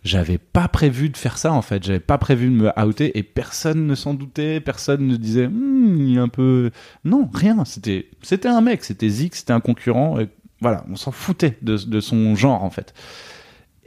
j'avais 0.03 0.37
pas 0.37 0.69
prévu 0.69 1.09
de 1.09 1.17
faire 1.17 1.39
ça 1.39 1.53
en 1.53 1.63
fait, 1.63 1.83
j'avais 1.85 2.01
pas 2.01 2.19
prévu 2.19 2.47
de 2.49 2.53
me 2.55 2.71
outer 2.85 3.17
et 3.17 3.23
personne 3.23 3.87
ne 3.87 3.95
s'en 3.95 4.13
doutait, 4.15 4.61
personne 4.61 5.07
ne 5.07 5.17
disait 5.17 5.47
Hmm, 5.49 6.07
il 6.09 6.17
est 6.17 6.21
un 6.21 6.29
peu 6.29 6.71
non, 7.05 7.31
rien, 7.33 7.65
c'était 7.65 8.09
c'était 8.23 8.49
un 8.49 8.61
mec, 8.61 8.85
c'était 8.85 9.09
Zik, 9.09 9.35
c'était 9.35 9.53
un 9.53 9.61
concurrent 9.61 10.19
et 10.19 10.29
voilà, 10.61 10.85
on 10.91 10.97
s'en 10.97 11.11
foutait 11.13 11.57
de, 11.63 11.77
de 11.77 12.01
son 12.01 12.35
genre 12.35 12.65
en 12.65 12.71
fait. 12.71 12.93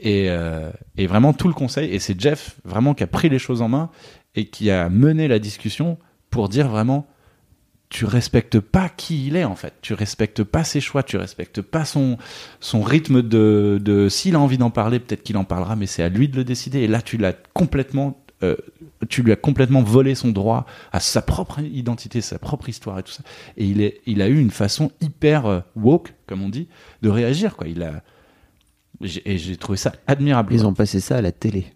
Et, 0.00 0.30
euh, 0.30 0.70
et 0.96 1.06
vraiment 1.06 1.32
tout 1.32 1.48
le 1.48 1.54
conseil, 1.54 1.92
et 1.92 1.98
c'est 1.98 2.20
Jeff 2.20 2.56
vraiment 2.64 2.94
qui 2.94 3.02
a 3.02 3.08
pris 3.08 3.28
les 3.28 3.40
choses 3.40 3.62
en 3.62 3.68
main 3.68 3.90
et 4.36 4.46
qui 4.46 4.70
a 4.70 4.88
mené 4.88 5.26
la 5.26 5.40
discussion 5.40 5.98
pour 6.30 6.48
dire 6.48 6.68
vraiment 6.68 7.08
tu 7.90 8.04
respectes 8.04 8.60
pas 8.60 8.88
qui 8.88 9.26
il 9.26 9.36
est 9.36 9.44
en 9.44 9.56
fait, 9.56 9.74
tu 9.80 9.94
respectes 9.94 10.44
pas 10.44 10.64
ses 10.64 10.80
choix, 10.80 11.02
tu 11.02 11.16
respectes 11.16 11.62
pas 11.62 11.84
son, 11.84 12.18
son 12.60 12.82
rythme 12.82 13.22
de, 13.22 13.80
de 13.82 14.08
s'il 14.08 14.34
a 14.34 14.40
envie 14.40 14.58
d'en 14.58 14.70
parler, 14.70 15.00
peut-être 15.00 15.22
qu'il 15.22 15.36
en 15.36 15.44
parlera, 15.44 15.74
mais 15.74 15.86
c'est 15.86 16.02
à 16.02 16.08
lui 16.08 16.28
de 16.28 16.36
le 16.36 16.44
décider. 16.44 16.80
Et 16.80 16.86
là, 16.86 17.00
tu 17.00 17.18
complètement, 17.54 18.22
euh, 18.42 18.56
tu 19.08 19.22
lui 19.22 19.32
as 19.32 19.36
complètement 19.36 19.82
volé 19.82 20.14
son 20.14 20.28
droit 20.28 20.66
à 20.92 21.00
sa 21.00 21.22
propre 21.22 21.60
identité, 21.60 22.20
sa 22.20 22.38
propre 22.38 22.68
histoire 22.68 22.98
et 22.98 23.02
tout 23.02 23.12
ça. 23.12 23.22
Et 23.56 23.64
il, 23.64 23.80
est, 23.80 24.00
il 24.04 24.20
a 24.20 24.28
eu 24.28 24.38
une 24.38 24.50
façon 24.50 24.92
hyper 25.00 25.46
euh, 25.46 25.60
woke, 25.74 26.12
comme 26.26 26.42
on 26.42 26.50
dit, 26.50 26.68
de 27.00 27.08
réagir 27.08 27.56
quoi. 27.56 27.68
Il 27.68 27.82
a, 27.82 28.02
et 29.02 29.38
j'ai 29.38 29.56
trouvé 29.56 29.78
ça 29.78 29.92
admirable. 30.06 30.52
Ils 30.54 30.66
ont 30.66 30.74
passé 30.74 31.00
ça 31.00 31.16
à 31.18 31.22
la 31.22 31.32
télé. 31.32 31.66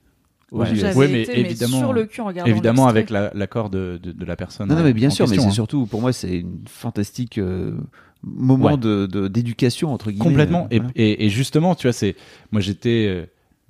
Ouais. 0.51 0.67
J'avais 0.75 0.95
Ouais, 0.97 1.09
mais 1.09 1.23
été 1.23 1.33
mais 1.35 1.41
évidemment- 1.41 1.79
sur 1.79 1.93
le 1.95 2.05
cul 2.05 2.21
en 2.21 2.27
regardant 2.27 2.51
Évidemment 2.51 2.87
avec 2.87 3.09
la- 3.09 3.31
l'accord 3.35 3.71
de, 3.71 3.99
de, 4.03 4.13
de 4.13 4.25
la 4.27 4.37
personne. 4.37 4.69
Non, 4.69 4.75
non, 4.77 4.83
mais 4.83 4.93
bien 4.93 5.09
en 5.09 5.11
sûr, 5.11 5.25
mais 5.27 5.31
question, 5.31 5.45
c'est 5.45 5.49
hein. 5.49 5.55
surtout, 5.55 5.87
pour 5.87 6.03
moi, 6.03 6.13
c'est 6.13 6.41
une 6.41 6.65
fantastique 6.69 7.39
euh, 7.39 7.75
moment 8.23 8.73
Ouais. 8.73 8.77
de 8.77 9.29
d'éducation, 9.29 9.93
entre 9.95 10.11
guillemets. 10.11 10.25
Complètement. 10.25 10.65
Euh, 10.65 10.69
Et, 10.73 10.79
voilà. 10.79 10.93
et, 10.95 11.25
et 11.25 11.29
justement, 11.31 11.75
tu 11.75 11.87
vois, 11.87 11.93
c'est 11.95 12.17
moi 12.51 12.61
j'étais 12.61 13.07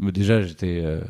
euh, 0.02 0.10
déjà 0.10 0.42
j'étais 0.42 0.80
euh, 0.84 1.00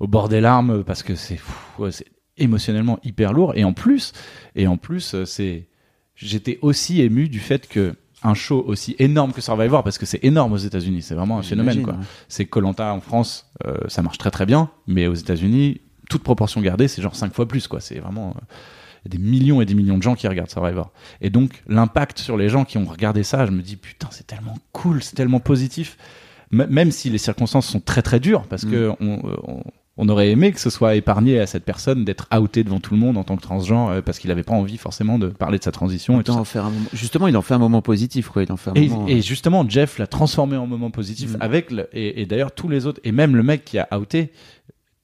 au 0.00 0.06
bord 0.06 0.30
des 0.30 0.40
larmes 0.40 0.82
parce 0.82 1.02
que 1.02 1.14
c'est 1.14 1.38
ouais, 1.78 1.90
émotionnellement 2.38 2.98
hyper 3.04 3.34
lourd 3.34 3.52
et 3.54 3.64
en 3.64 3.74
plus 3.74 4.12
et 4.56 4.66
en 4.66 4.78
plus 4.78 5.14
c'est 5.26 5.68
j'étais 6.14 6.58
aussi 6.62 7.02
ému 7.02 7.28
du 7.28 7.38
fait 7.40 7.68
que 7.68 7.94
un 8.24 8.34
show 8.34 8.62
aussi 8.66 8.94
énorme 8.98 9.32
que 9.32 9.40
Survivor 9.40 9.82
parce 9.82 9.98
que 9.98 10.06
c'est 10.06 10.22
énorme 10.24 10.52
aux 10.52 10.56
États-Unis, 10.58 11.02
c'est 11.02 11.14
vraiment 11.14 11.38
un 11.38 11.42
phénomène 11.42 11.82
quoi. 11.82 11.94
ouais. 11.94 11.98
C'est 12.28 12.44
Colanta 12.46 12.92
en 12.94 13.00
France, 13.00 13.50
euh, 13.66 13.76
ça 13.88 14.02
marche 14.02 14.18
très 14.18 14.30
très 14.30 14.46
bien, 14.46 14.70
mais 14.86 15.06
aux 15.06 15.14
États-Unis, 15.14 15.80
toute 16.08 16.22
proportion 16.22 16.60
gardée, 16.60 16.88
c'est 16.88 17.02
genre 17.02 17.14
cinq 17.16 17.34
fois 17.34 17.46
plus 17.48 17.66
quoi. 17.68 17.80
C'est 17.80 17.98
vraiment 17.98 18.30
euh, 18.36 18.40
des 19.08 19.18
millions 19.18 19.60
et 19.60 19.64
des 19.66 19.74
millions 19.74 19.98
de 19.98 20.02
gens 20.02 20.14
qui 20.14 20.28
regardent 20.28 20.50
Survivor. 20.50 20.92
Et 21.20 21.30
donc, 21.30 21.62
l'impact 21.66 22.18
sur 22.18 22.36
les 22.36 22.48
gens 22.48 22.64
qui 22.64 22.78
ont 22.78 22.84
regardé 22.84 23.22
ça, 23.24 23.46
je 23.46 23.50
me 23.50 23.60
dis, 23.62 23.74
putain, 23.76 24.08
c'est 24.12 24.26
tellement 24.26 24.56
cool, 24.72 25.02
c'est 25.02 25.16
tellement 25.16 25.40
positif. 25.40 25.96
M- 26.52 26.66
même 26.70 26.90
si 26.92 27.10
les 27.10 27.18
circonstances 27.18 27.66
sont 27.66 27.80
très 27.80 28.02
très 28.02 28.20
dures, 28.20 28.42
parce 28.44 28.64
Mm. 28.64 28.70
que 28.70 28.92
on, 29.00 29.18
euh, 29.28 29.36
on- 29.48 29.62
on 30.04 30.08
aurait 30.08 30.30
aimé 30.30 30.50
que 30.50 30.58
ce 30.60 30.68
soit 30.68 30.96
épargné 30.96 31.38
à 31.38 31.46
cette 31.46 31.64
personne 31.64 32.04
d'être 32.04 32.26
outé 32.40 32.64
devant 32.64 32.80
tout 32.80 32.92
le 32.94 32.98
monde 33.00 33.16
en 33.16 33.22
tant 33.24 33.36
que 33.36 33.42
transgenre, 33.42 33.90
euh, 33.90 34.00
parce 34.02 34.18
qu'il 34.18 34.28
n'avait 34.28 34.42
pas 34.42 34.54
envie 34.54 34.76
forcément 34.76 35.16
de 35.18 35.28
parler 35.28 35.58
de 35.58 35.64
sa 35.64 35.70
transition 35.70 36.20
et 36.20 36.24
tout 36.24 36.32
ça. 36.32 36.60
un 36.60 36.64
moment- 36.64 36.86
Justement, 36.92 37.28
il 37.28 37.36
en 37.36 37.42
fait 37.42 37.54
un 37.54 37.58
moment 37.58 37.82
positif, 37.82 38.28
quoi. 38.28 38.42
Il 38.42 38.50
en 38.50 38.56
fait 38.56 38.70
un 38.70 38.74
Et, 38.74 38.88
moment. 38.88 39.06
et 39.06 39.22
justement, 39.22 39.64
Jeff 39.68 39.98
l'a 39.98 40.06
transformé 40.08 40.56
en 40.56 40.66
moment 40.66 40.90
positif 40.90 41.34
Mm. 41.34 41.36
avec 41.40 41.70
le, 41.70 41.88
et, 41.92 42.20
et 42.20 42.26
d'ailleurs 42.26 42.50
tous 42.52 42.68
les 42.68 42.86
autres 42.86 43.00
et 43.04 43.12
même 43.12 43.36
le 43.36 43.42
mec 43.44 43.64
qui 43.64 43.78
a 43.78 43.86
outé 43.98 44.32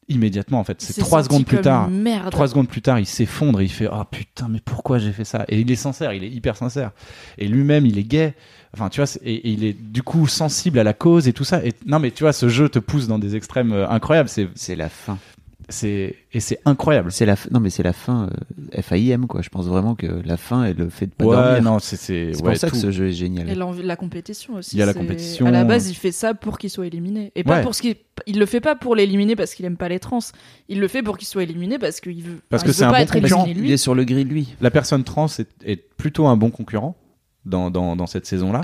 immédiatement 0.09 0.61
en 0.61 0.65
fait. 0.65 0.81
C'est 0.81 1.01
trois 1.01 1.23
secondes 1.23 1.45
plus 1.45 1.61
tard. 1.61 1.89
Merde. 1.89 2.31
Trois 2.31 2.49
secondes 2.49 2.69
plus 2.69 2.83
tard, 2.83 2.99
il 2.99 3.07
s'effondre 3.07 3.61
et 3.61 3.65
il 3.65 3.71
fait 3.71 3.89
oh 3.91 4.05
putain 4.11 4.49
mais 4.49 4.61
pourquoi 4.65 4.99
j'ai 4.99 5.13
fait 5.13 5.25
ça? 5.25 5.45
Et 5.49 5.61
il 5.61 5.71
est 5.71 5.77
sincère, 5.77 6.13
il 6.13 6.25
est 6.25 6.31
hyper 6.31 6.57
sincère. 6.57 6.93
Et 7.39 7.49
lui-même, 7.49 7.87
il 7.87 7.99
est 7.99 8.05
gay. 8.05 8.35
Enfin, 8.75 8.91
tu 8.91 9.01
vois, 9.01 9.11
et, 9.25 9.35
et 9.35 9.51
il 9.51 9.65
est 9.65 9.73
du 9.73 10.03
coup 10.03 10.27
sensible 10.27 10.79
à 10.79 10.85
la 10.85 10.93
cause 10.93 11.27
et 11.27 11.33
tout 11.33 11.45
ça. 11.45 11.65
Et 11.65 11.73
non, 11.87 11.99
mais 11.99 12.11
tu 12.11 12.25
vois, 12.25 12.33
ce 12.33 12.49
jeu 12.49 12.69
te 12.69 12.79
pousse 12.79 13.07
dans 13.07 13.19
des 13.19 13.35
extrêmes 13.35 13.73
euh, 13.73 13.89
incroyables. 13.89 14.29
C'est, 14.29 14.49
c'est 14.55 14.77
la 14.77 14.89
fin. 14.89 15.19
C'est 15.69 16.15
et 16.33 16.41
c'est 16.41 16.59
incroyable. 16.65 17.13
C'est 17.13 17.27
la 17.27 17.37
fin. 17.37 17.49
Non, 17.53 17.61
mais 17.61 17.71
c'est 17.71 17.83
la 17.83 17.93
fin. 17.93 18.29
euh, 18.75 18.83
FAIM, 18.83 19.27
quoi. 19.27 19.43
Je 19.43 19.49
pense 19.49 19.67
vraiment 19.67 19.95
que 19.95 20.07
la 20.25 20.37
fin 20.37 20.65
est 20.65 20.73
le 20.75 20.89
fait 20.89 21.07
de 21.07 21.13
pas 21.13 21.25
Ouais, 21.25 21.37
dormir. 21.37 21.63
non, 21.63 21.79
c'est 21.79 21.97
c'est 21.97 22.33
C'est 22.35 22.43
ouais, 22.43 22.51
pour 22.53 22.57
ça 22.59 22.71
que 22.71 22.77
ce 22.77 22.91
jeu 22.91 23.09
est 23.09 23.13
génial. 23.13 23.49
Et 23.49 23.55
l'envie- 23.55 23.83
la 23.83 23.97
compétition 23.97 24.55
aussi. 24.55 24.77
Il 24.77 24.79
y 24.79 24.83
a 24.83 24.87
la 24.87 24.95
compétition. 24.95 25.47
À 25.47 25.51
la 25.51 25.65
base, 25.65 25.91
il 25.91 25.95
fait 25.95 26.13
ça 26.13 26.35
pour 26.35 26.59
qu'il 26.59 26.71
soit 26.71 26.87
éliminé. 26.87 27.33
Et 27.35 27.45
pas 27.45 27.57
Ouais. 27.59 27.63
pour 27.63 27.75
ce 27.75 27.83
qu'il. 27.83 27.97
Il 28.27 28.39
le 28.39 28.47
fait 28.47 28.61
pas 28.61 28.75
pour 28.75 28.95
l'éliminer 28.97 29.37
parce 29.37 29.55
qu'il 29.55 29.65
aime 29.67 29.77
pas 29.77 29.89
les 29.89 30.01
trans. 30.01 30.19
Il 30.69 30.81
le 30.81 30.89
fait 30.89 31.03
pour 31.03 31.17
qu'il 31.19 31.29
soit 31.29 31.43
éliminé 31.45 31.79
parce 31.79 32.01
qu'il 32.01 32.23
veut. 32.23 32.41
Parce 32.49 32.63
enfin, 32.63 32.71
que 32.71 32.77
c'est 32.77 32.85
un 32.85 32.91
pas 32.91 32.97
bon 32.99 33.03
être 33.05 33.13
concurrent. 33.13 33.45
éliminé, 33.47 33.69
Il 33.69 33.73
est 33.73 33.77
sur 33.77 33.95
le 33.95 34.05
grill, 34.05 34.27
lui. 34.29 34.55
la 34.61 34.71
personne 34.71 35.05
trans 35.05 35.27
est, 35.27 35.49
est 35.65 35.77
plutôt 35.97 36.27
un 36.27 36.37
bon 36.37 36.51
concurrent 36.51 36.97
dans, 37.49 37.71
dans, 37.71 37.97
dans 37.97 38.07
cette 38.07 38.27
saison-là. 38.27 38.63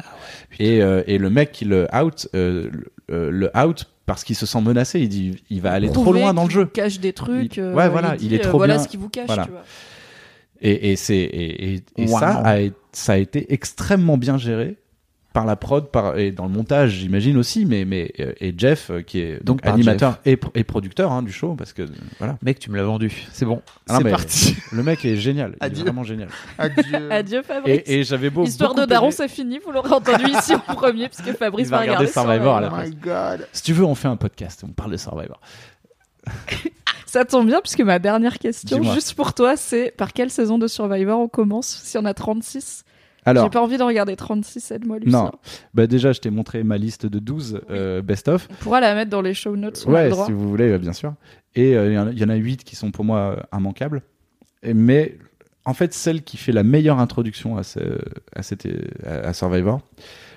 et, 0.59 0.83
euh, 0.83 1.03
et 1.07 1.19
le 1.19 1.31
mec 1.31 1.53
qui 1.53 1.65
le 1.65 1.87
out, 1.95 2.29
euh, 2.35 2.69
le, 2.71 2.93
euh, 3.11 3.31
le 3.31 3.51
out 3.59 3.87
parce 4.07 4.23
qu'il 4.25 4.37
se 4.37 4.47
sent 4.47 4.61
menacé. 4.61 5.01
Il 5.01 5.09
dit 5.09 5.43
il 5.51 5.61
va 5.61 5.73
aller 5.73 5.91
trop 5.91 6.13
loin 6.13 6.35
dans 6.35 6.45
le 6.45 6.51
jeu. 6.51 6.63
vous 6.65 6.69
cache 6.71 7.01
des 7.01 7.13
trucs. 7.13 7.57
Il- 7.57 7.63
euh, 7.63 7.75
ouais, 7.75 7.89
voilà, 7.89 8.17
dit, 8.17 8.27
il 8.27 8.35
est 8.35 8.41
euh, 8.45 8.49
trop 8.49 8.59
Voilà 8.59 8.75
bien. 8.75 8.83
ce 8.83 8.89
qu'il 8.89 9.01
vous 9.01 9.09
cache, 9.09 9.27
Voilà. 9.27 9.45
tu 9.45 9.51
vois. 9.51 9.65
Et, 10.61 10.93
et, 10.93 10.97
c'est, 10.97 11.17
et, 11.17 11.75
et, 11.75 11.83
et 11.97 12.07
Wow. 12.07 12.19
ça, 12.21 12.43
a, 12.45 12.59
ça 12.93 13.13
a 13.15 13.17
été 13.17 13.53
extrêmement 13.53 14.17
bien 14.17 14.39
géré 14.39 14.77
par 15.35 15.45
la 15.45 15.57
prod 15.57 15.91
par, 15.91 16.17
et 16.17 16.31
dans 16.31 16.47
le 16.47 16.53
montage, 16.53 16.93
j'imagine 16.93 17.37
aussi. 17.37 17.67
Mais, 17.67 17.85
mais, 17.85 18.13
euh, 18.21 18.33
et 18.41 18.55
Jeff, 18.57 18.91
euh, 18.91 19.03
qui 19.03 19.19
est 19.19 19.45
Donc 19.45 19.67
animateur 19.67 20.19
et, 20.25 20.39
et 20.55 20.63
producteur 20.63 21.11
hein, 21.11 21.23
du 21.23 21.33
show, 21.33 21.55
parce 21.55 21.73
que 21.73 21.83
voilà. 22.21 22.39
Mec, 22.41 22.61
tu 22.61 22.71
me 22.71 22.77
l'as 22.77 22.85
vendu. 22.85 23.27
C'est 23.33 23.45
bon. 23.45 23.61
Ah 23.89 23.99
c'est 23.99 24.11
parti. 24.11 24.57
Le 24.71 24.85
mec 24.85 25.05
est 25.05 25.17
génial. 25.17 25.57
Il 25.61 25.65
est 25.65 25.67
Adieu. 25.67 25.83
vraiment 25.83 26.05
génial. 26.05 26.29
Adieu. 26.57 26.85
Adieu, 27.11 27.43
Fabrice. 27.43 27.83
Et, 27.85 27.99
et 27.99 28.05
j'avais 28.05 28.31
beau. 28.31 28.45
Histoire 28.45 28.75
de 28.75 28.85
Daron, 28.85 29.11
c'est 29.11 29.27
fini. 29.27 29.59
Vous 29.59 29.73
l'aurez 29.73 29.93
entendu 29.93 30.25
ici 30.31 30.55
en 30.55 30.61
premier, 30.61 31.09
puisque 31.09 31.37
Fabrice 31.37 31.67
Il 31.67 31.71
va 31.71 31.79
va 31.79 31.83
regarder 31.83 32.07
Survivor 32.07 32.57
à 32.57 32.61
la 32.61 32.69
Survivor. 32.71 33.01
place. 33.03 33.41
Si 33.53 33.63
tu 33.65 33.73
veux, 33.73 33.85
on 33.85 33.97
fait 33.97 34.09
un 34.09 34.17
podcast. 34.17 34.63
On 34.65 34.73
parle 34.73 34.93
de 34.93 34.97
Survivor. 34.97 35.41
Ça 37.07 37.25
tombe 37.25 37.47
bien, 37.49 37.61
puisque 37.61 37.81
ma 37.81 37.99
dernière 37.99 38.39
question, 38.39 38.83
juste 38.95 39.15
pour 39.15 39.35
toi, 39.35 39.57
c'est 39.57 39.93
par 39.97 40.13
quelle 40.13 40.31
saison 40.31 40.59
de 40.59 40.67
Survivor 40.69 41.19
on 41.21 41.29
commence 41.29 41.67
Si 41.67 41.99
on 41.99 42.05
a 42.05 42.15
36 42.15 42.85
Alors, 43.27 43.45
J'ai 43.45 43.51
pas 43.51 43.63
envie 43.63 43.77
d'en 43.79 43.87
regarder 43.87 44.17
36, 44.17 44.71
aide-moi, 44.71 44.99
Lucien. 44.99 45.25
Non. 45.25 45.31
bah 45.73 45.87
déjà, 45.87 46.13
je 46.13 46.21
t'ai 46.21 46.31
montré 46.31 46.63
ma 46.63 46.77
liste 46.77 47.07
de 47.07 47.19
12 47.19 47.61
euh, 47.71 48.03
best-of. 48.03 48.49
On 48.51 48.55
pourra 48.57 48.81
la 48.81 48.95
mettre 48.95 49.11
dans 49.11 49.23
les 49.23 49.33
show 49.35 49.57
notes, 49.57 49.85
Ouais, 49.87 50.11
si 50.13 50.33
vous 50.33 50.49
voulez, 50.49 50.77
bien 50.79 50.93
sûr. 50.93 51.15
Et 51.55 51.75
euh, 51.77 51.91
il 51.91 51.95
y 51.95 51.99
en 51.99 52.07
a- 52.09 52.11
il 52.11 52.19
y, 52.19 52.25
en 52.25 52.29
a 52.29 52.35
8 52.35 52.65
qui 52.65 52.77
sont 52.77 52.91
pour 52.91 53.05
moi 53.05 53.37
euh, 53.39 53.57
immanquables. 53.59 54.03
Et- 54.63 54.75
mais 54.75 55.17
en 55.65 55.73
fait, 55.73 55.95
celle 55.95 56.23
qui 56.23 56.37
fait 56.37 56.53
la 56.53 56.63
meilleure 56.63 56.99
introduction 56.99 57.57
à, 57.57 57.63
ce, 57.63 57.81
à, 58.37 58.43
cette, 58.43 58.69
à, 59.07 59.33
Survivor, 59.33 59.81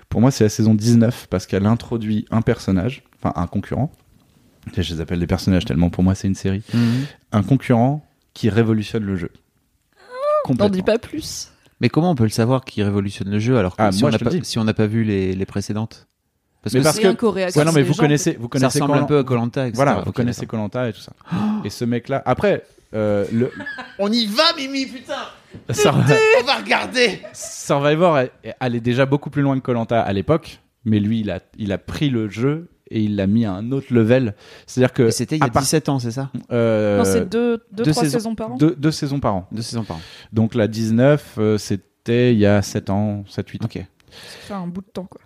pour 0.08 0.22
moi, 0.22 0.32
c'est 0.32 0.46
la 0.46 0.50
saison 0.50 0.74
19 0.74 1.28
parce 1.30 1.46
qu'elle 1.48 1.66
introduit 1.66 2.26
un 2.32 2.42
personnage, 2.42 3.04
enfin 3.22 3.34
un 3.36 3.48
concurrent. 3.48 3.92
Je 4.78 4.94
les 4.94 5.02
appelle 5.02 5.20
des 5.20 5.28
personnages 5.28 5.66
tellement 5.66 5.90
pour 5.90 6.04
moi, 6.04 6.16
c'est 6.16 6.28
une 6.28 6.36
série. 6.36 6.62
Mhm. 6.74 7.06
Un 7.34 7.44
concurrent 7.44 8.06
qui 8.34 8.50
révolutionne 8.50 9.04
le 9.04 9.16
jeu. 9.18 9.32
N'en 10.58 10.70
dis 10.70 10.82
pas 10.84 10.98
plus. 10.98 11.52
Mais 11.80 11.90
comment 11.90 12.12
on 12.12 12.16
peut 12.16 12.24
le 12.24 12.30
savoir 12.30 12.66
qui 12.66 12.82
révolutionne 12.84 13.30
le 13.30 13.40
jeu 13.40 13.58
alors 13.58 13.76
que 13.76 13.82
Ah, 13.82 13.92
si, 13.92 14.02
moi, 14.02 14.12
on 14.14 14.18
pas, 14.18 14.32
si 14.44 14.58
on 14.60 14.64
n'a 14.64 14.74
pas 14.74 14.88
vu 14.88 15.04
les, 15.04 15.34
les 15.36 15.46
précédentes? 15.46 16.08
Parce 16.64 16.74
Mais 16.74 16.80
que 16.80 16.84
parce 16.84 16.96
C'est 16.96 17.04
que- 17.04 17.08
un 17.08 17.16
coréactif 17.16 17.60
Ouais, 17.60 17.66
non, 17.66 17.72
mais 17.72 17.84
vous 17.84 17.94
gens, 17.94 18.02
connaissez, 18.04 18.36
vous 18.36 18.44
ça 18.46 18.50
connaissez 18.50 18.80
ressemble 18.82 19.00
un 19.00 19.06
peu 19.06 19.20
à 19.20 19.24
Colanta. 19.24 19.70
Voilà, 19.72 20.02
vous 20.06 20.12
connaissez 20.12 20.46
Colanta 20.48 20.90
et 20.90 20.94
tout 20.94 21.00
ça. 21.02 21.14
et 21.64 21.70
ce 21.70 21.86
mec-là, 21.86 22.22
après, 22.26 22.64
euh, 22.94 23.26
le, 23.32 23.52
On 24.00 24.12
y 24.12 24.26
va, 24.26 24.44
Mimi, 24.58 24.86
putain 24.88 25.14
Sur- 25.72 25.96
On 25.96 26.44
va 26.46 26.56
regarder 26.56 27.22
Survivor 27.34 28.18
elle- 28.20 28.32
allait 28.60 28.80
déjà 28.80 29.06
beaucoup 29.06 29.30
plus 29.30 29.42
loin 29.44 29.56
que 29.56 29.64
Colanta 29.64 30.02
à 30.02 30.12
l'époque, 30.14 30.60
mais 30.84 31.00
lui, 31.00 31.20
il 31.22 31.30
a, 31.32 31.40
il 31.58 31.72
a 31.72 31.78
pris 31.78 32.10
le 32.10 32.28
jeu 32.28 32.70
et 32.92 33.02
il 33.02 33.16
l'a 33.16 33.28
mis 33.28 33.46
à 33.46 33.54
un 33.54 33.72
autre 33.72 33.94
level. 33.94 34.36
C'est-à-dire 34.66 34.94
que 34.94 35.10
C'était 35.10 35.38
il 35.38 35.42
y 35.44 35.44
a 35.44 35.50
part- 35.50 35.62
17 35.64 35.90
ans, 35.90 36.00
c'est 36.00 36.12
ça? 36.12 36.30
Euh, 36.52 36.98
Non, 37.00 37.06
c'est 37.06 37.30
deux, 37.30 37.58
deux, 37.72 37.84
deux 37.84 37.92
trois 37.92 38.04
saisons. 38.04 38.18
saisons 38.20 38.36
par 38.36 38.52
an. 38.52 38.56
deux, 38.58 38.76
deux 38.76 38.92
saisons 38.92 39.20
par 39.20 39.36
an. 39.36 39.48
Deux 39.52 39.62
saisons 39.62 39.84
par 39.84 39.98
an. 39.98 40.02
Donc 40.34 40.56
la 40.56 40.68
19, 40.68 41.36
euh, 41.38 41.58
c'était 41.58 42.34
il 42.34 42.40
y 42.40 42.46
a 42.46 42.62
7 42.62 42.90
ans, 42.90 43.24
7 43.28 43.50
8 43.50 43.64
ans. 43.64 43.66
Ok. 43.66 43.74
Ça 43.78 43.86
fait 44.48 44.54
un 44.54 44.68
bout 44.68 44.82
de 44.82 44.88
temps, 44.88 45.06
quoi. 45.10 45.22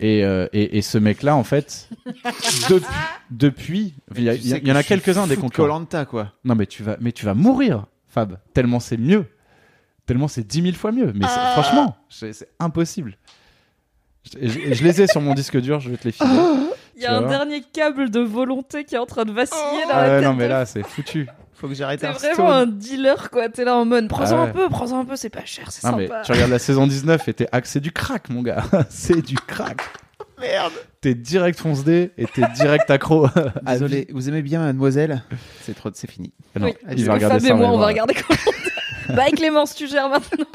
Et, 0.00 0.24
euh, 0.24 0.46
et, 0.52 0.78
et 0.78 0.82
ce 0.82 0.96
mec-là, 0.96 1.34
en 1.34 1.42
fait, 1.42 1.88
de- 2.70 2.80
depuis, 3.32 3.94
il 4.16 4.22
y, 4.22 4.28
a- 4.28 4.34
y 4.36 4.54
a- 4.54 4.58
y 4.58 4.70
en 4.70 4.76
a 4.76 4.84
quelques-uns 4.84 5.26
des 5.26 5.34
concurrents. 5.34 5.66
Colanta, 5.66 6.04
quoi. 6.04 6.34
Non, 6.44 6.54
mais 6.54 6.66
tu 6.66 6.84
vas, 6.84 6.96
mais 7.00 7.10
tu 7.10 7.24
vas 7.26 7.34
mourir, 7.34 7.86
Fab. 8.06 8.38
Tellement 8.54 8.78
c'est 8.78 8.96
mieux. 8.96 9.26
Tellement 10.06 10.28
c'est 10.28 10.46
10 10.46 10.62
000 10.62 10.74
fois 10.76 10.92
mieux. 10.92 11.12
Mais 11.16 11.26
c'est- 11.26 11.52
franchement, 11.60 11.96
c'est 12.08 12.32
c'est 12.32 12.48
Je, 14.40 14.82
les 14.84 15.02
ai 15.02 15.06
sur 15.06 15.20
mon 15.20 15.34
disque 15.34 15.58
dur, 15.60 15.80
je 15.80 15.90
vais 15.90 15.96
te 15.96 16.04
les 16.04 16.12
filer. 16.12 16.28
Il 16.96 17.02
y 17.02 17.06
a 17.06 17.14
un 17.16 17.28
dernier 17.28 17.62
câble 17.62 18.10
de 18.10 18.18
volonté 18.20 18.84
qui 18.84 18.96
est 18.96 18.98
en 18.98 19.06
train 19.06 19.24
de 19.24 19.30
vaciller 19.30 19.60
dans 19.88 19.90
Ah 19.94 20.02
la 20.06 20.08
ouais, 20.14 20.18
tête 20.20 20.24
non, 20.28 20.34
mais 20.34 20.48
là, 20.48 20.66
c'est 20.66 20.82
foutu. 20.84 21.28
Faut 21.54 21.68
que 21.68 21.74
j'arrête 21.74 22.00
T'es 22.00 22.08
vraiment 22.10 22.50
un 22.52 22.66
dealer, 22.66 23.30
quoi. 23.30 23.48
T'es 23.48 23.64
là 23.64 23.76
en 23.76 23.84
mode, 23.84 24.08
prends-en 24.08 24.36
Ah 24.36 24.40
un 24.42 24.44
ouais. 24.46 24.52
peu, 24.52 24.68
prends-en 24.68 25.00
un 25.00 25.04
peu, 25.04 25.14
c'est 25.16 25.30
pas 25.30 25.44
cher, 25.44 25.70
c'est 25.70 25.86
Non, 25.88 25.96
mais 25.96 26.08
sympa. 26.08 26.22
tu 26.24 26.32
regardes 26.32 26.50
la 26.50 26.58
saison 26.58 26.86
19 26.86 27.28
et 27.28 27.34
t'es 27.34 27.48
c'est 27.64 27.80
du 27.80 27.92
crack, 27.92 28.30
mon 28.30 28.42
gars. 28.42 28.64
c'est 28.90 29.22
du 29.24 29.36
crack. 29.36 29.80
Merde 30.40 30.72
T'es 31.00 31.14
direct 31.14 31.58
fonce 31.58 31.82
dé 31.84 32.10
et 32.18 32.26
t'es 32.26 32.42
direct 32.54 32.90
accro. 32.90 33.28
Désolé, 33.66 34.08
vous 34.12 34.28
aimez 34.28 34.42
bien 34.42 34.60
Mademoiselle 34.60 35.22
C'est 35.62 35.74
trop, 35.74 35.90
c'est 35.94 36.10
fini. 36.10 36.32
Non, 36.58 36.66
Oui. 36.66 36.74
il 36.96 37.04
va 37.04 37.14
regarder 37.14 37.44
et 37.44 37.48
ça. 37.48 37.54
moi, 37.54 37.68
on 37.68 37.78
va 37.78 37.86
regarder 37.86 38.14
comment. 38.14 39.16
bah, 39.16 39.26
Clémence, 39.36 39.74
tu 39.74 39.86
gères 39.88 40.08
maintenant. 40.08 40.46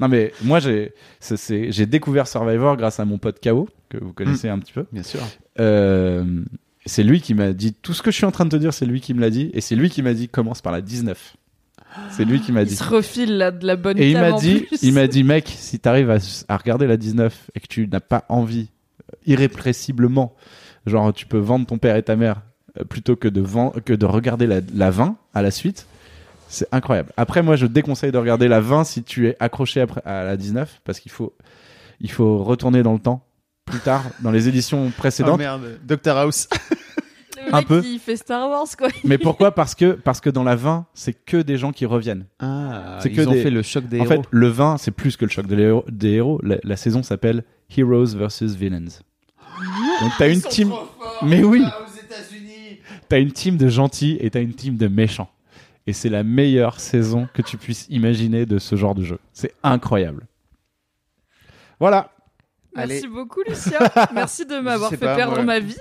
Non, 0.00 0.08
mais 0.08 0.32
moi, 0.42 0.58
j'ai 0.60 0.94
c'est- 1.20 1.36
c'est- 1.36 1.70
j'ai 1.72 1.86
découvert 1.86 2.26
Survivor 2.26 2.76
grâce 2.76 2.98
à 3.00 3.04
mon 3.04 3.18
pote 3.18 3.38
KO, 3.42 3.68
que 3.88 3.98
vous 3.98 4.12
connaissez 4.12 4.48
un 4.48 4.58
petit 4.58 4.72
peu. 4.72 4.86
Bien 4.92 5.02
sûr. 5.02 5.20
Euh, 5.60 6.24
c'est 6.86 7.02
lui 7.02 7.20
qui 7.20 7.34
m'a 7.34 7.52
dit 7.52 7.74
tout 7.74 7.92
ce 7.92 8.02
que 8.02 8.10
je 8.10 8.16
suis 8.16 8.24
en 8.24 8.30
train 8.30 8.44
de 8.46 8.50
te 8.50 8.56
dire, 8.56 8.72
c'est 8.72 8.86
lui 8.86 9.00
qui 9.00 9.12
me 9.14 9.20
l'a 9.20 9.30
dit. 9.30 9.50
Et 9.52 9.60
c'est 9.60 9.76
lui 9.76 9.90
qui 9.90 10.02
m'a 10.02 10.14
dit 10.14 10.28
commence 10.28 10.62
par 10.62 10.72
la 10.72 10.80
19. 10.80 11.36
C'est 12.10 12.24
lui 12.24 12.40
qui 12.40 12.52
m'a 12.52 12.62
Il 12.62 12.68
dit. 12.68 12.76
se 12.76 12.84
refile 12.84 13.36
là, 13.36 13.50
de 13.50 13.66
la 13.66 13.74
bonne 13.76 13.98
Et 13.98 14.10
il 14.10 14.16
m'a 14.16 14.30
dit, 14.32 14.60
plus. 14.60 14.78
il 14.82 14.94
m'a 14.94 15.08
dit, 15.08 15.24
mec, 15.24 15.52
si 15.54 15.80
t'arrives 15.80 16.08
à, 16.10 16.18
à 16.48 16.56
regarder 16.56 16.86
la 16.86 16.96
19 16.96 17.50
et 17.56 17.60
que 17.60 17.66
tu 17.66 17.88
n'as 17.88 17.98
pas 18.00 18.24
envie, 18.28 18.68
euh, 19.12 19.16
irrépressiblement, 19.26 20.34
genre 20.86 21.12
tu 21.12 21.26
peux 21.26 21.38
vendre 21.38 21.66
ton 21.66 21.78
père 21.78 21.96
et 21.96 22.02
ta 22.02 22.14
mère 22.16 22.42
euh, 22.78 22.84
plutôt 22.84 23.16
que 23.16 23.26
de, 23.28 23.40
vend- 23.40 23.74
que 23.84 23.92
de 23.92 24.06
regarder 24.06 24.46
la, 24.46 24.60
la 24.72 24.90
20 24.90 25.16
à 25.34 25.42
la 25.42 25.50
suite, 25.50 25.86
c'est 26.50 26.68
incroyable. 26.72 27.12
Après, 27.16 27.42
moi, 27.42 27.56
je 27.56 27.66
déconseille 27.66 28.12
de 28.12 28.18
regarder 28.18 28.48
la 28.48 28.60
20 28.60 28.84
si 28.84 29.02
tu 29.02 29.28
es 29.28 29.36
accroché 29.40 29.80
après, 29.80 30.02
à 30.04 30.24
la 30.24 30.36
19 30.36 30.80
parce 30.84 31.00
qu'il 31.00 31.10
faut, 31.12 31.32
il 32.00 32.10
faut 32.10 32.42
retourner 32.44 32.82
dans 32.82 32.92
le 32.92 32.98
temps 32.98 33.24
plus 33.64 33.78
tard, 33.80 34.02
dans 34.20 34.30
les 34.30 34.48
éditions 34.48 34.90
précédentes. 34.96 35.38
merde, 35.38 35.78
Dr 35.86 36.16
House. 36.16 36.48
Le 37.46 37.54
un 37.54 37.58
mec 37.60 37.68
peu. 37.68 37.80
qui 37.80 37.98
fait 37.98 38.16
Star 38.16 38.50
Wars, 38.50 38.66
quoi. 38.76 38.88
Mais 39.02 39.16
pourquoi 39.16 39.50
Parce 39.54 39.74
que 39.74 39.92
parce 39.92 40.20
que 40.20 40.28
dans 40.28 40.42
la 40.42 40.56
20, 40.56 40.84
c'est 40.92 41.14
que 41.14 41.38
des 41.38 41.56
gens 41.56 41.72
qui 41.72 41.86
reviennent. 41.86 42.26
Ah, 42.38 42.98
C'est 43.00 43.08
ils 43.08 43.16
que 43.16 43.22
ont 43.26 43.30
des- 43.32 43.42
fait 43.42 43.50
le 43.50 43.62
choc 43.62 43.86
des 43.88 43.98
en 44.00 44.04
héros. 44.04 44.08
fait, 44.22 44.28
le 44.30 44.48
20, 44.48 44.76
c'est 44.76 44.90
plus 44.90 45.16
que 45.16 45.24
le 45.24 45.30
choc 45.30 45.46
de 45.46 45.54
l'héros- 45.54 45.84
des 45.90 46.10
héros. 46.10 46.38
La, 46.42 46.56
la 46.62 46.76
saison 46.76 47.02
s'appelle 47.02 47.44
Heroes 47.74 48.14
versus 48.14 48.52
Villains. 48.56 48.84
Donc 50.02 50.12
t'as 50.18 50.28
une 50.30 50.42
team. 50.42 50.70
Mais 51.22 51.42
oui. 51.42 51.64
T'as 53.08 53.18
une 53.20 53.32
team 53.32 53.56
de 53.56 53.68
gentils 53.68 54.18
et 54.20 54.30
t'as 54.30 54.42
une 54.42 54.52
team 54.54 54.76
de 54.76 54.88
méchants. 54.88 55.30
Et 55.86 55.92
c'est 55.92 56.08
la 56.10 56.22
meilleure 56.22 56.78
saison 56.78 57.28
que 57.34 57.42
tu 57.42 57.56
puisses 57.56 57.86
imaginer 57.90 58.46
de 58.46 58.58
ce 58.58 58.76
genre 58.76 58.94
de 58.94 59.02
jeu. 59.02 59.18
C'est 59.32 59.54
incroyable. 59.62 60.26
Voilà. 61.78 62.10
Merci 62.76 62.98
Allez. 62.98 63.06
beaucoup, 63.08 63.40
Lucien. 63.48 63.78
Merci 64.14 64.46
de 64.46 64.60
m'avoir 64.60 64.90
fait 64.90 64.96
pas, 64.98 65.16
perdre 65.16 65.36
moi. 65.36 65.44
ma 65.44 65.58
vie. 65.60 65.76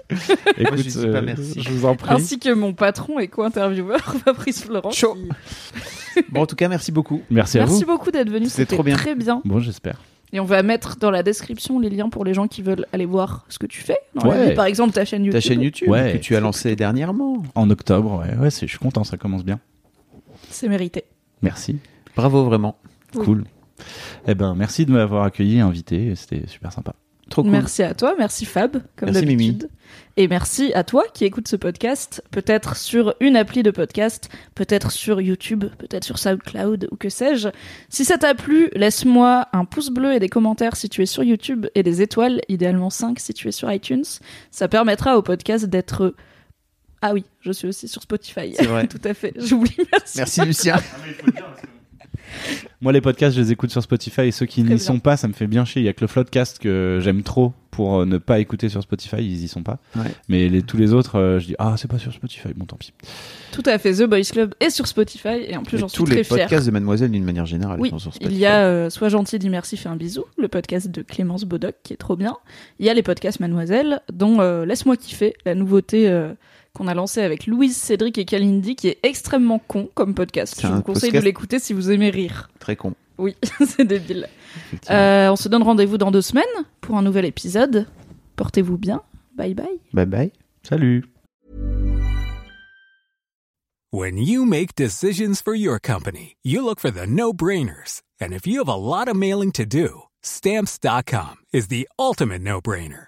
Écoute, 0.57 0.77
je 0.77 0.83
dis 0.83 0.93
pas 0.95 1.01
euh, 1.01 1.21
merci. 1.21 1.61
je 1.61 1.69
vous 1.69 1.85
en 1.85 1.95
prie. 1.95 2.11
Ainsi 2.13 2.39
que 2.39 2.51
mon 2.51 2.73
patron 2.73 3.19
et 3.19 3.27
co-intervieweur, 3.27 3.99
Fabrice 4.25 4.63
Florent. 4.63 4.91
Chaud. 4.91 5.15
qui- 5.15 6.23
Bon, 6.31 6.41
en 6.41 6.45
tout 6.47 6.55
cas, 6.55 6.67
merci 6.67 6.91
beaucoup. 6.91 7.21
Merci 7.29 7.59
à 7.59 7.65
Merci 7.65 7.83
vous. 7.83 7.91
beaucoup 7.91 8.09
d'être 8.11 8.29
venu. 8.31 8.47
C'était 8.49 8.73
trop 8.73 8.83
bien. 8.83 8.95
très 8.95 9.13
bien. 9.15 9.41
Bon, 9.45 9.59
j'espère. 9.59 10.01
Et 10.33 10.39
on 10.39 10.45
va 10.45 10.63
mettre 10.63 10.97
dans 10.97 11.11
la 11.11 11.21
description 11.23 11.79
les 11.79 11.89
liens 11.89 12.09
pour 12.09 12.25
les 12.25 12.33
gens 12.33 12.47
qui 12.47 12.61
veulent 12.63 12.85
aller 12.91 13.05
voir 13.05 13.45
ce 13.49 13.59
que 13.59 13.67
tu 13.67 13.81
fais. 13.81 13.97
dans 14.15 14.25
la 14.25 14.29
Ouais. 14.37 14.49
vie. 14.49 14.55
Par 14.55 14.65
exemple, 14.65 14.93
ta 14.93 15.05
chaîne 15.05 15.23
YouTube. 15.25 15.41
Ta 15.41 15.47
chaîne 15.47 15.61
YouTube 15.61 15.89
Ouais. 15.89 16.13
que 16.13 16.17
tu 16.17 16.35
as 16.35 16.39
lancée 16.39 16.75
dernièrement. 16.75 17.43
En 17.55 17.69
octobre, 17.69 18.19
ouais, 18.25 18.35
ouais 18.37 18.49
je 18.49 18.65
suis 18.65 18.77
content, 18.79 19.03
ça 19.03 19.17
commence 19.17 19.43
bien. 19.45 19.59
C'est 20.49 20.67
mérité. 20.67 21.05
Merci. 21.41 21.77
Bravo, 22.15 22.43
vraiment. 22.45 22.77
Oui. 23.15 23.25
Cool. 23.25 23.43
Eh 24.27 24.35
ben, 24.35 24.55
merci 24.55 24.85
de 24.85 24.91
m'avoir 24.91 25.23
accueilli 25.23 25.57
et 25.57 25.61
invité. 25.61 26.13
C'était 26.15 26.47
super 26.47 26.71
sympa. 26.71 26.93
Trop 27.29 27.43
cool. 27.43 27.51
Merci 27.51 27.83
à 27.83 27.93
toi, 27.93 28.15
merci 28.17 28.45
Fab, 28.45 28.81
comme 28.95 29.11
Merci, 29.11 29.25
Mimi. 29.25 29.51
d'habitude. 29.51 29.69
Et 30.17 30.27
merci 30.27 30.73
à 30.73 30.83
toi 30.83 31.03
qui 31.13 31.25
écoute 31.25 31.47
ce 31.47 31.55
podcast, 31.55 32.23
peut-être 32.31 32.75
sur 32.75 33.13
une 33.19 33.35
appli 33.35 33.61
de 33.61 33.71
podcast, 33.71 34.29
peut-être 34.55 34.91
sur 34.91 35.21
YouTube, 35.21 35.65
peut-être 35.77 36.03
sur 36.03 36.17
SoundCloud 36.17 36.87
ou 36.91 36.95
que 36.95 37.09
sais-je. 37.09 37.49
Si 37.87 38.03
ça 38.03 38.17
t'a 38.17 38.33
plu, 38.33 38.69
laisse-moi 38.73 39.47
un 39.53 39.65
pouce 39.65 39.91
bleu 39.91 40.13
et 40.13 40.19
des 40.19 40.27
commentaires 40.27 40.75
si 40.75 40.89
tu 40.89 41.03
es 41.03 41.05
sur 41.05 41.23
YouTube 41.23 41.67
et 41.75 41.83
des 41.83 42.01
étoiles, 42.01 42.41
idéalement 42.49 42.89
5 42.89 43.19
si 43.19 43.33
tu 43.33 43.47
es 43.47 43.51
sur 43.51 43.71
iTunes. 43.71 44.03
Ça 44.51 44.67
permettra 44.67 45.17
au 45.17 45.21
podcast 45.21 45.65
d'être... 45.65 46.15
Ah 47.01 47.13
oui, 47.13 47.23
je 47.41 47.51
suis 47.51 47.67
aussi 47.67 47.87
sur 47.87 48.01
Spotify. 48.01 48.53
C'est 48.55 48.65
vrai. 48.65 48.87
Tout 48.89 49.01
à 49.03 49.13
fait, 49.13 49.33
j'oublie, 49.37 49.75
merci. 49.91 50.17
Merci, 50.17 50.41
Lucien. 50.45 50.75
Moi, 52.81 52.93
les 52.93 53.01
podcasts, 53.01 53.35
je 53.35 53.41
les 53.41 53.51
écoute 53.51 53.71
sur 53.71 53.81
Spotify 53.81 54.21
et 54.21 54.31
ceux 54.31 54.45
qui 54.45 54.63
n'y 54.63 54.79
sont 54.79 54.99
pas, 54.99 55.17
ça 55.17 55.27
me 55.27 55.33
fait 55.33 55.47
bien 55.47 55.65
chier. 55.65 55.81
Il 55.81 55.85
y 55.85 55.89
a 55.89 55.93
que 55.93 56.01
le 56.01 56.07
Floodcast 56.07 56.59
que 56.59 56.99
j'aime 57.01 57.23
trop 57.23 57.53
pour 57.71 57.99
euh, 58.01 58.05
ne 58.05 58.17
pas 58.17 58.39
écouter 58.39 58.69
sur 58.69 58.81
Spotify, 58.83 59.17
ils 59.17 59.43
y 59.43 59.47
sont 59.47 59.63
pas. 59.63 59.79
Ouais. 59.95 60.03
Mais 60.27 60.47
les, 60.47 60.61
tous 60.61 60.77
les 60.77 60.93
autres, 60.93 61.17
euh, 61.17 61.39
je 61.39 61.47
dis 61.47 61.55
ah 61.59 61.75
c'est 61.77 61.89
pas 61.89 61.97
sur 61.97 62.13
Spotify, 62.13 62.49
bon 62.55 62.65
tant 62.65 62.77
pis. 62.77 62.93
Tout 63.51 63.63
à 63.65 63.77
fait, 63.79 63.93
The 63.93 64.03
Boys 64.03 64.21
Club 64.31 64.53
est 64.59 64.69
sur 64.69 64.85
Spotify 64.87 65.43
et 65.47 65.57
en 65.57 65.63
plus 65.63 65.77
j'en 65.79 65.87
suis 65.87 65.97
tous 65.97 66.05
très 66.05 66.15
les 66.17 66.23
fière. 66.23 66.37
podcasts 66.47 66.67
de 66.67 66.71
Mademoiselle, 66.71 67.11
d'une 67.11 67.23
manière 67.23 67.45
générale, 67.45 67.79
Oui, 67.81 67.89
sont 67.89 67.99
sur 67.99 68.11
il 68.11 68.15
Spotify. 68.15 68.39
y 68.41 68.45
a 68.45 68.65
euh, 68.65 68.89
Sois 68.89 69.09
gentil, 69.09 69.39
d'immersif 69.39 69.85
et 69.85 69.89
un 69.89 69.95
bisou, 69.95 70.23
le 70.37 70.47
podcast 70.47 70.87
de 70.89 71.01
Clémence 71.01 71.43
Bodoc 71.45 71.75
qui 71.83 71.93
est 71.93 71.97
trop 71.97 72.15
bien. 72.15 72.37
Il 72.79 72.85
y 72.85 72.89
a 72.89 72.93
les 72.93 73.03
podcasts 73.03 73.39
Mademoiselle, 73.39 74.01
dont 74.13 74.39
euh, 74.39 74.65
Laisse-moi 74.65 74.95
kiffer, 74.97 75.33
la 75.45 75.55
nouveauté 75.55 76.07
euh, 76.09 76.33
qu'on 76.73 76.87
a 76.87 76.93
lancée 76.93 77.21
avec 77.21 77.47
Louise, 77.47 77.75
Cédric 77.75 78.17
et 78.17 78.25
Kalindi, 78.25 78.75
qui 78.75 78.87
est 78.87 78.99
extrêmement 79.03 79.59
con 79.59 79.89
comme 79.93 80.13
podcast. 80.13 80.59
Je 80.61 80.67
vous 80.67 80.81
conseille 80.81 81.09
podcast- 81.11 81.21
de 81.21 81.25
l'écouter 81.25 81.59
si 81.59 81.73
vous 81.73 81.91
aimez 81.91 82.09
rire. 82.09 82.49
Très 82.59 82.75
con. 82.75 82.93
Oui, 83.17 83.35
c'est 83.67 83.85
débile. 83.85 84.27
Euh, 84.89 85.29
on 85.29 85.35
se 85.35 85.49
donne 85.49 85.63
rendez-vous 85.63 85.97
dans 85.97 86.11
deux 86.11 86.21
semaines 86.21 86.45
pour 86.81 86.97
un 86.97 87.01
nouvel 87.01 87.25
épisode. 87.25 87.85
Portez-vous 88.35 88.77
bien. 88.77 89.01
Bye 89.35 89.53
bye. 89.53 89.79
Bye 89.93 90.05
bye. 90.05 90.31
Salut. 90.63 91.03
When 93.91 94.17
you 94.17 94.45
make 94.45 94.75
decisions 94.75 95.41
for 95.41 95.55
your 95.55 95.79
company, 95.79 96.37
you 96.43 96.63
look 96.63 96.79
for 96.79 96.91
the 96.91 97.07
no 97.07 97.33
brainers. 97.33 98.01
And 98.21 98.33
if 98.33 98.45
you 98.45 98.59
have 98.59 98.69
a 98.69 98.75
lot 98.75 99.07
of 99.09 99.15
mailing 99.15 99.51
to 99.53 99.65
do, 99.65 100.03
stamps.com 100.21 101.37
is 101.51 101.67
the 101.69 101.89
ultimate 101.97 102.41
no 102.43 102.61
brainer. 102.61 103.07